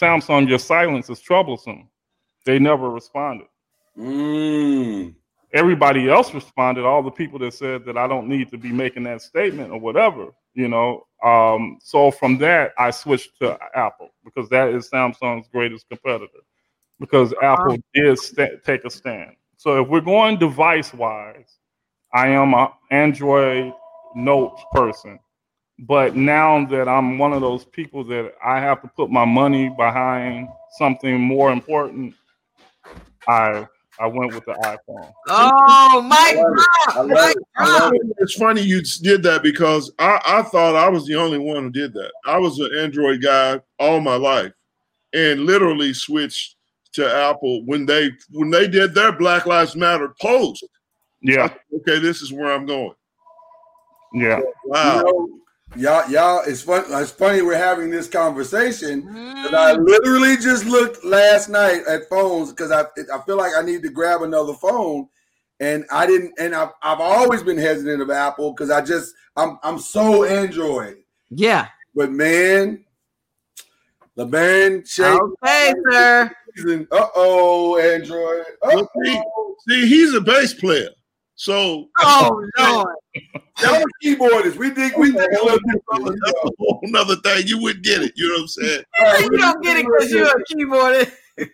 Samsung, 0.00 0.48
your 0.48 0.58
silence 0.58 1.10
is 1.10 1.20
troublesome, 1.20 1.90
they 2.46 2.58
never 2.58 2.88
responded. 2.88 3.48
Mm. 3.98 5.14
Everybody 5.54 6.10
else 6.10 6.34
responded, 6.34 6.84
all 6.84 7.02
the 7.02 7.10
people 7.10 7.38
that 7.38 7.54
said 7.54 7.84
that 7.84 7.96
I 7.96 8.08
don't 8.08 8.28
need 8.28 8.50
to 8.50 8.58
be 8.58 8.72
making 8.72 9.04
that 9.04 9.22
statement 9.22 9.70
or 9.70 9.78
whatever, 9.78 10.32
you 10.54 10.68
know. 10.68 11.06
Um, 11.22 11.78
so 11.80 12.10
from 12.10 12.36
that, 12.38 12.72
I 12.76 12.90
switched 12.90 13.38
to 13.40 13.56
Apple 13.74 14.10
because 14.24 14.48
that 14.50 14.68
is 14.68 14.90
Samsung's 14.90 15.48
greatest 15.48 15.88
competitor 15.88 16.40
because 16.98 17.32
Apple 17.40 17.76
did 17.94 18.18
sta 18.18 18.48
take 18.64 18.84
a 18.84 18.90
stand. 18.90 19.36
So 19.56 19.80
if 19.80 19.88
we're 19.88 20.00
going 20.00 20.38
device 20.38 20.92
wise, 20.92 21.58
I 22.12 22.28
am 22.28 22.52
an 22.54 22.68
Android 22.90 23.72
Note 24.14 24.58
person. 24.72 25.18
But 25.78 26.14
now 26.14 26.64
that 26.66 26.88
I'm 26.88 27.18
one 27.18 27.32
of 27.32 27.40
those 27.40 27.64
people 27.64 28.04
that 28.04 28.34
I 28.44 28.60
have 28.60 28.82
to 28.82 28.88
put 28.88 29.10
my 29.10 29.24
money 29.24 29.68
behind 29.68 30.48
something 30.78 31.20
more 31.20 31.50
important, 31.50 32.14
I 33.26 33.66
I 34.00 34.06
went 34.06 34.34
with 34.34 34.44
the 34.44 34.52
iPhone. 34.54 35.12
Oh, 35.28 36.02
my 36.02 36.34
I 36.36 36.42
love 36.42 36.52
it. 36.56 36.66
I 36.88 36.92
Drop. 36.94 36.96
love 36.96 37.08
Mike 37.08 37.36
it. 37.36 37.42
I 37.56 37.78
love 37.78 37.90
Drop. 37.92 38.02
It's 38.18 38.34
funny 38.34 38.60
you 38.62 38.82
did 39.02 39.22
that 39.22 39.42
because 39.42 39.92
I, 39.98 40.20
I 40.26 40.42
thought 40.42 40.74
I 40.76 40.88
was 40.88 41.06
the 41.06 41.14
only 41.14 41.38
one 41.38 41.62
who 41.64 41.70
did 41.70 41.92
that. 41.94 42.10
I 42.26 42.38
was 42.38 42.58
an 42.58 42.70
Android 42.78 43.22
guy 43.22 43.60
all 43.78 44.00
my 44.00 44.16
life 44.16 44.52
and 45.12 45.42
literally 45.46 45.92
switched 45.94 46.56
to 46.94 47.12
Apple 47.12 47.64
when 47.66 47.86
they 47.86 48.10
when 48.32 48.50
they 48.50 48.66
did 48.68 48.94
their 48.94 49.12
Black 49.12 49.46
Lives 49.46 49.76
Matter 49.76 50.14
post. 50.20 50.64
Yeah, 51.20 51.48
Okay, 51.74 51.98
this 52.00 52.20
is 52.20 52.32
where 52.32 52.52
I'm 52.52 52.66
going. 52.66 52.94
yeah. 54.12 54.40
Wow. 54.66 54.98
You 54.98 55.04
know, 55.04 55.28
y'all, 55.76 56.10
y'all, 56.10 56.42
it's 56.46 56.62
fun. 56.62 56.84
It's 56.88 57.10
funny 57.10 57.42
we're 57.42 57.56
having 57.56 57.90
this 57.90 58.08
conversation. 58.08 59.02
Mm. 59.02 59.54
I 59.54 59.72
literally 59.72 60.36
just 60.36 60.64
looked 60.64 61.04
last 61.04 61.48
night 61.48 61.82
at 61.88 62.08
phones 62.08 62.50
because 62.50 62.70
I 62.70 62.82
I 63.12 63.20
feel 63.24 63.36
like 63.36 63.52
I 63.56 63.62
need 63.62 63.82
to 63.82 63.90
grab 63.90 64.22
another 64.22 64.54
phone, 64.54 65.08
and 65.60 65.84
I 65.90 66.06
didn't. 66.06 66.34
And 66.38 66.54
I've, 66.54 66.70
I've 66.82 67.00
always 67.00 67.42
been 67.42 67.58
hesitant 67.58 68.02
of 68.02 68.10
Apple 68.10 68.52
because 68.52 68.70
I 68.70 68.80
just 68.80 69.14
I'm 69.36 69.58
I'm 69.62 69.78
so 69.78 70.24
Android. 70.24 70.98
Yeah. 71.30 71.68
But 71.94 72.10
man, 72.10 72.84
LeBaron, 74.18 74.88
Shake, 74.88 75.20
Okay, 75.20 75.72
sir. 75.90 76.30
uh 76.92 77.06
oh, 77.16 77.78
Android. 77.78 78.44
Uh-oh. 78.62 79.56
see, 79.68 79.86
he's 79.88 80.14
a 80.14 80.20
bass 80.20 80.54
player. 80.54 80.90
So 81.36 81.88
Oh 82.00 82.46
Lord. 82.58 82.96
That 83.60 83.72
was 83.72 83.86
keyboardist. 84.02 84.56
We 84.56 84.70
think 84.70 84.96
we 84.96 85.12
think 85.12 85.32
a 85.32 85.44
little 85.44 85.58
different. 85.58 86.20
that's 86.24 86.38
a 86.44 86.50
whole 86.58 86.80
nother 86.84 87.16
thing. 87.16 87.46
You 87.46 87.60
wouldn't 87.60 87.84
get 87.84 88.02
it. 88.02 88.12
You 88.16 88.28
know 88.28 88.34
what 88.34 88.40
I'm 88.42 88.48
saying? 88.48 88.84
You 89.32 89.38
don't 89.38 89.62
get 89.62 89.76
it 89.76 89.86
because 89.86 90.10
you're 90.10 90.26
a 90.26 90.44
keyboardist. 90.44 91.12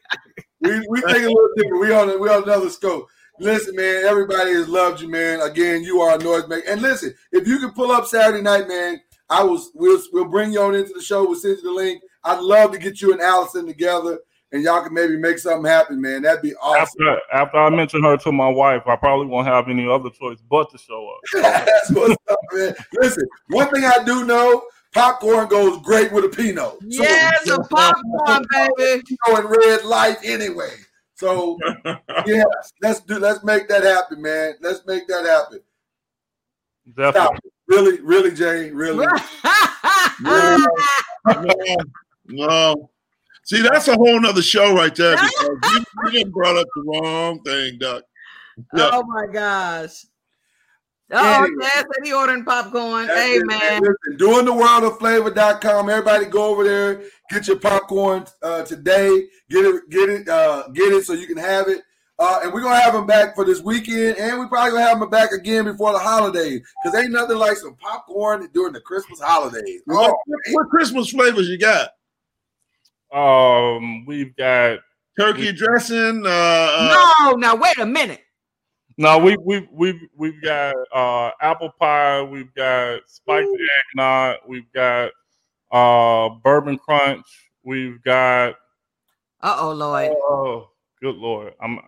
we 0.60 0.86
we 0.88 1.00
think 1.02 1.24
a 1.24 1.28
little 1.28 1.48
different. 1.56 1.80
We 1.80 1.92
on 1.92 2.20
we 2.20 2.28
on 2.28 2.42
another 2.42 2.70
scope. 2.70 3.08
Listen, 3.38 3.74
man, 3.74 4.04
everybody 4.04 4.52
has 4.52 4.68
loved 4.68 5.00
you, 5.00 5.08
man. 5.08 5.40
Again, 5.40 5.82
you 5.82 6.02
are 6.02 6.16
a 6.16 6.18
noise 6.18 6.46
maker. 6.46 6.68
And 6.68 6.82
listen, 6.82 7.14
if 7.32 7.48
you 7.48 7.58
can 7.58 7.72
pull 7.72 7.90
up 7.90 8.06
Saturday 8.06 8.42
night, 8.42 8.68
man, 8.68 9.00
I 9.30 9.42
was 9.42 9.70
we'll 9.74 10.00
we'll 10.12 10.28
bring 10.28 10.52
you 10.52 10.60
on 10.60 10.74
into 10.74 10.92
the 10.92 11.02
show. 11.02 11.24
We'll 11.24 11.36
send 11.36 11.56
you 11.58 11.62
the 11.62 11.72
link. 11.72 12.02
I'd 12.24 12.40
love 12.40 12.72
to 12.72 12.78
get 12.78 13.00
you 13.00 13.12
and 13.12 13.20
Allison 13.22 13.66
together, 13.66 14.18
and 14.52 14.62
y'all 14.62 14.82
can 14.82 14.92
maybe 14.92 15.16
make 15.16 15.38
something 15.38 15.70
happen, 15.70 16.00
man. 16.00 16.22
That'd 16.22 16.42
be 16.42 16.54
awesome. 16.56 17.06
After 17.06 17.20
after 17.32 17.56
I 17.58 17.70
mention 17.70 18.02
her 18.02 18.16
to 18.18 18.32
my 18.32 18.48
wife, 18.48 18.82
I 18.86 18.96
probably 18.96 19.26
won't 19.26 19.46
have 19.46 19.68
any 19.68 19.88
other 19.88 20.10
choice 20.10 20.38
but 20.48 20.70
to 20.70 20.78
show 20.78 21.08
up. 21.08 21.20
That's 21.66 21.90
what's 21.92 22.16
up, 22.30 22.38
man. 22.52 22.74
Listen, 22.94 23.24
one 23.48 23.68
thing 23.70 23.84
I 23.84 24.02
do 24.04 24.24
know, 24.24 24.64
popcorn 24.92 25.48
goes 25.48 25.80
great 25.82 26.12
with 26.12 26.24
a 26.24 26.28
Pinot. 26.28 26.78
So, 26.90 27.02
Yes, 27.02 27.48
a 27.48 27.58
popcorn, 27.62 28.44
baby. 28.76 29.02
Pinot 29.26 29.44
and 29.44 29.50
red 29.50 29.84
light 29.84 30.18
anyway. 30.24 30.72
So 31.14 31.58
yeah, 32.26 32.44
let's 32.80 33.00
do 33.00 33.18
let's 33.18 33.44
make 33.44 33.68
that 33.68 33.84
happen, 33.84 34.22
man. 34.22 34.54
Let's 34.60 34.84
make 34.86 35.06
that 35.08 35.26
happen. 35.26 35.60
Stop. 36.92 37.14
Definitely. 37.14 37.38
it. 37.44 37.52
Really, 37.68 38.00
really, 38.00 38.30
Jay, 38.32 38.70
really. 38.70 39.06
No, 40.22 40.66
no. 42.26 42.90
See, 43.50 43.62
that's 43.62 43.88
a 43.88 43.96
whole 43.96 44.20
nother 44.20 44.42
show 44.42 44.72
right 44.76 44.94
there 44.94 45.16
because 45.16 45.58
you, 46.12 46.20
you 46.20 46.26
brought 46.26 46.56
up 46.56 46.68
the 46.76 46.82
wrong 46.82 47.42
thing, 47.42 47.78
Doc. 47.80 48.04
Yeah. 48.76 48.90
Oh 48.92 49.02
my 49.02 49.26
gosh. 49.26 50.04
Oh, 51.10 51.48
Chad 51.60 51.72
said 51.92 52.04
he 52.04 52.12
ordering 52.12 52.44
popcorn. 52.44 53.08
That's 53.08 53.20
hey 53.20 53.38
it, 53.38 53.46
man. 53.48 53.82
Doing 54.18 54.44
the 54.44 54.52
world 54.52 54.84
of 54.84 54.98
flavor.com. 55.00 55.90
Everybody 55.90 56.26
go 56.26 56.44
over 56.44 56.62
there, 56.62 57.02
get 57.28 57.48
your 57.48 57.58
popcorn 57.58 58.24
uh, 58.40 58.62
today. 58.62 59.26
Get 59.48 59.64
it, 59.64 59.90
get 59.90 60.08
it, 60.08 60.28
uh, 60.28 60.68
get 60.68 60.92
it 60.92 61.04
so 61.04 61.14
you 61.14 61.26
can 61.26 61.38
have 61.38 61.66
it. 61.66 61.82
Uh, 62.20 62.38
and 62.44 62.52
we're 62.52 62.60
gonna 62.60 62.78
have 62.78 62.92
them 62.92 63.06
back 63.06 63.34
for 63.34 63.44
this 63.44 63.62
weekend, 63.62 64.16
and 64.18 64.38
we 64.38 64.46
probably 64.46 64.70
gonna 64.70 64.84
have 64.84 65.00
them 65.00 65.10
back 65.10 65.32
again 65.32 65.64
before 65.64 65.92
the 65.92 65.98
holidays. 65.98 66.60
Cause 66.84 66.94
ain't 66.94 67.10
nothing 67.10 67.38
like 67.38 67.56
some 67.56 67.74
popcorn 67.74 68.48
during 68.54 68.74
the 68.74 68.80
Christmas 68.80 69.18
holidays. 69.20 69.82
What, 69.86 70.12
Oh, 70.12 70.34
what 70.52 70.68
Christmas 70.68 71.10
flavors 71.10 71.48
you 71.48 71.58
got? 71.58 71.90
Um, 73.12 74.04
we've 74.06 74.34
got 74.36 74.78
Turkey 75.18 75.52
dressing. 75.52 76.24
Uh, 76.24 76.28
uh, 76.28 77.14
No, 77.20 77.32
now 77.32 77.56
wait 77.56 77.78
a 77.78 77.86
minute. 77.86 78.20
no, 78.98 79.18
we 79.18 79.36
we 79.44 79.68
we've 79.72 80.00
we've 80.16 80.42
got 80.42 80.74
uh 80.94 81.30
apple 81.40 81.72
pie, 81.78 82.22
we've 82.22 82.52
got 82.54 83.00
spiked 83.06 83.48
eggnog, 83.94 84.36
we've 84.46 84.70
got 84.72 85.10
uh 85.72 86.28
bourbon 86.42 86.78
crunch, 86.78 87.26
we've 87.64 88.02
got 88.02 88.54
Uh 89.40 89.56
oh, 89.58 89.72
Lloyd. 89.72 90.10
oh 90.12 90.68
good 91.00 91.16
lord, 91.16 91.54
I'm 91.60 91.80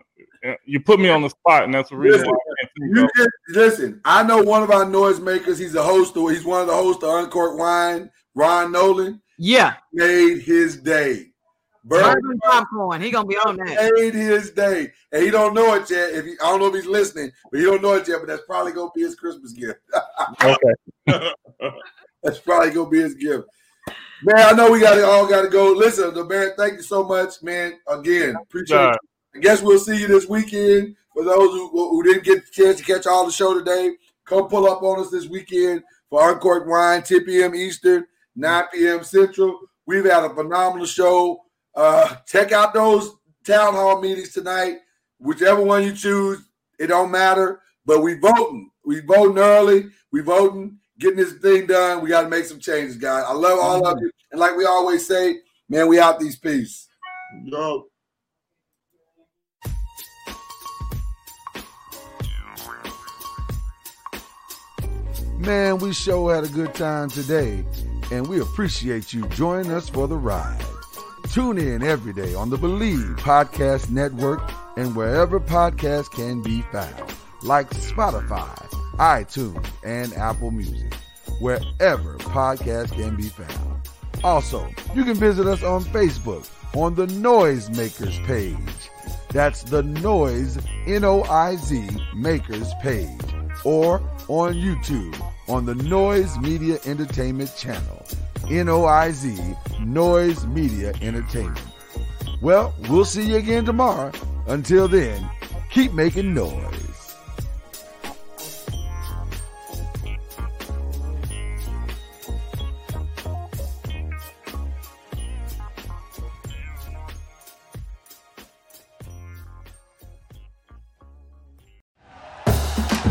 you 0.65 0.79
put 0.81 0.99
me 0.99 1.07
on 1.09 1.21
the 1.21 1.29
spot, 1.29 1.63
and 1.63 1.73
that's 1.73 1.89
the 1.89 1.95
reason 1.95 2.27
why 2.27 2.33
I 2.35 2.65
can't 2.65 2.95
You 2.97 3.03
of. 3.05 3.09
get, 3.15 3.27
listen, 3.49 4.01
I 4.03 4.23
know 4.23 4.41
one 4.43 4.61
of 4.61 4.71
our 4.71 4.83
noise 4.83 5.21
makers. 5.21 5.57
He's 5.57 5.75
a 5.75 5.83
host. 5.83 6.17
Of, 6.17 6.29
he's 6.31 6.43
one 6.43 6.59
of 6.59 6.67
the 6.67 6.73
hosts 6.73 7.01
of 7.01 7.09
Uncorked 7.23 7.57
Wine. 7.57 8.11
Ron 8.35 8.71
Nolan 8.73 9.21
Yeah. 9.37 9.75
made 9.91 10.39
his 10.39 10.77
day. 10.77 11.27
Bourbon 11.85 12.21
Bourbon 12.21 12.39
popcorn. 12.39 13.01
He 13.01 13.11
gonna 13.11 13.27
be 13.27 13.35
on 13.37 13.57
that. 13.57 13.91
made 13.95 14.13
his 14.13 14.51
day, 14.51 14.91
and 15.11 15.21
he 15.23 15.29
don't 15.29 15.53
know 15.53 15.73
it 15.73 15.89
yet. 15.89 16.13
If 16.13 16.25
he, 16.25 16.31
I 16.41 16.45
don't 16.45 16.61
know 16.61 16.67
if 16.67 16.75
he's 16.75 16.85
listening, 16.85 17.31
but 17.51 17.59
he 17.59 17.65
don't 17.65 17.81
know 17.81 17.93
it 17.95 18.07
yet. 18.07 18.19
But 18.19 18.27
that's 18.27 18.43
probably 18.47 18.71
gonna 18.71 18.91
be 18.95 19.01
his 19.01 19.15
Christmas 19.15 19.51
gift. 19.53 19.79
Okay, 20.43 21.29
That's 22.23 22.39
probably 22.39 22.71
gonna 22.71 22.89
be 22.89 23.01
his 23.01 23.15
gift. 23.15 23.45
Man, 24.23 24.37
I 24.37 24.51
know 24.53 24.71
we 24.71 24.79
got 24.79 24.95
to 24.95 25.05
all 25.05 25.27
got 25.27 25.41
to 25.41 25.49
go. 25.49 25.73
Listen, 25.73 26.13
the 26.13 26.23
man, 26.23 26.51
thank 26.57 26.75
you 26.75 26.81
so 26.81 27.03
much, 27.03 27.43
man. 27.43 27.73
Again, 27.87 28.35
appreciate. 28.41 28.77
God. 28.77 28.95
it. 28.95 29.37
I 29.37 29.39
guess 29.39 29.61
we'll 29.61 29.79
see 29.79 29.99
you 29.99 30.07
this 30.07 30.29
weekend. 30.29 30.95
For 31.13 31.23
those 31.25 31.51
who, 31.51 31.69
who 31.69 32.03
didn't 32.03 32.23
get 32.23 32.45
the 32.45 32.51
chance 32.51 32.77
to 32.77 32.83
catch 32.83 33.05
all 33.05 33.25
the 33.25 33.31
show 33.31 33.53
today, 33.53 33.95
come 34.25 34.47
pull 34.47 34.65
up 34.69 34.81
on 34.81 35.01
us 35.01 35.09
this 35.09 35.27
weekend 35.27 35.83
for 36.09 36.31
Uncorked 36.31 36.67
Wine, 36.67 37.03
10 37.03 37.25
p.m. 37.25 37.53
Eastern, 37.53 38.05
9 38.35 38.63
p.m. 38.73 39.03
Central. 39.03 39.59
We've 39.85 40.05
had 40.05 40.23
a 40.23 40.33
phenomenal 40.33 40.85
show. 40.85 41.41
Uh, 41.75 42.15
check 42.25 42.51
out 42.51 42.73
those 42.73 43.15
town 43.45 43.73
hall 43.73 44.01
meetings 44.01 44.33
tonight. 44.33 44.77
Whichever 45.19 45.61
one 45.61 45.83
you 45.83 45.93
choose, 45.93 46.39
it 46.79 46.87
don't 46.87 47.11
matter. 47.11 47.61
But 47.85 48.01
we 48.01 48.15
voting. 48.15 48.69
We 48.85 49.01
voting 49.01 49.37
early. 49.37 49.85
We 50.11 50.21
voting, 50.21 50.77
getting 50.99 51.17
this 51.17 51.33
thing 51.33 51.67
done. 51.67 52.01
We 52.01 52.09
got 52.09 52.23
to 52.23 52.29
make 52.29 52.45
some 52.45 52.59
changes, 52.59 52.97
guys. 52.97 53.23
I 53.27 53.33
love 53.33 53.59
all 53.59 53.85
of 53.85 53.97
you. 54.01 54.11
And 54.31 54.39
like 54.39 54.55
we 54.55 54.65
always 54.65 55.05
say, 55.07 55.37
man, 55.69 55.87
we 55.87 55.99
out 55.99 56.19
these 56.19 56.37
peace. 56.37 56.87
yo. 57.45 57.87
Man, 65.37 65.77
we 65.79 65.91
sure 65.91 66.33
had 66.33 66.45
a 66.45 66.47
good 66.47 66.73
time 66.73 67.09
today, 67.09 67.65
and 68.13 68.27
we 68.27 68.39
appreciate 68.39 69.11
you 69.11 69.27
joining 69.29 69.71
us 69.71 69.89
for 69.89 70.07
the 70.07 70.15
ride. 70.15 70.63
Tune 71.31 71.57
in 71.57 71.81
every 71.81 72.13
day 72.13 72.35
on 72.35 72.51
the 72.51 72.57
Bleav 72.57 73.17
Podcast 73.17 73.89
Network 73.89 74.39
and 74.77 74.95
wherever 74.95 75.39
podcasts 75.39 76.11
can 76.11 76.43
be 76.43 76.61
found, 76.71 77.11
like 77.41 77.71
Spotify, 77.71 78.55
iTunes, 78.97 79.65
and 79.83 80.13
Apple 80.13 80.51
Music, 80.51 80.93
wherever 81.39 82.19
podcasts 82.19 82.91
can 82.91 83.15
be 83.15 83.29
found. 83.29 83.89
Also, 84.23 84.69
you 84.93 85.03
can 85.03 85.15
visit 85.15 85.47
us 85.47 85.63
on 85.63 85.83
Facebook 85.85 86.47
on 86.75 86.93
the 86.93 87.07
Noisemakers 87.07 88.23
page. 88.27 88.91
That's 89.29 89.63
the 89.63 89.81
Noise, 89.81 90.59
N 90.85 91.03
O 91.03 91.23
I 91.23 91.55
Z, 91.55 91.89
Makers 92.15 92.71
page. 92.79 93.09
Or 93.65 93.99
on 94.27 94.53
YouTube 94.53 95.19
on 95.47 95.65
the 95.65 95.75
Noise 95.75 96.37
Media 96.39 96.79
Entertainment 96.85 97.55
channel. 97.57 98.05
N 98.49 98.69
O 98.69 98.85
I 98.85 99.11
Z, 99.11 99.37
Noise 99.79 100.45
Media 100.47 100.93
Entertainment. 101.01 101.65
Well, 102.41 102.73
we'll 102.89 103.05
see 103.05 103.23
you 103.23 103.37
again 103.37 103.65
tomorrow. 103.65 104.11
Until 104.47 104.87
then, 104.87 105.29
keep 105.69 105.93
making 105.93 106.33
noise. 106.33 106.92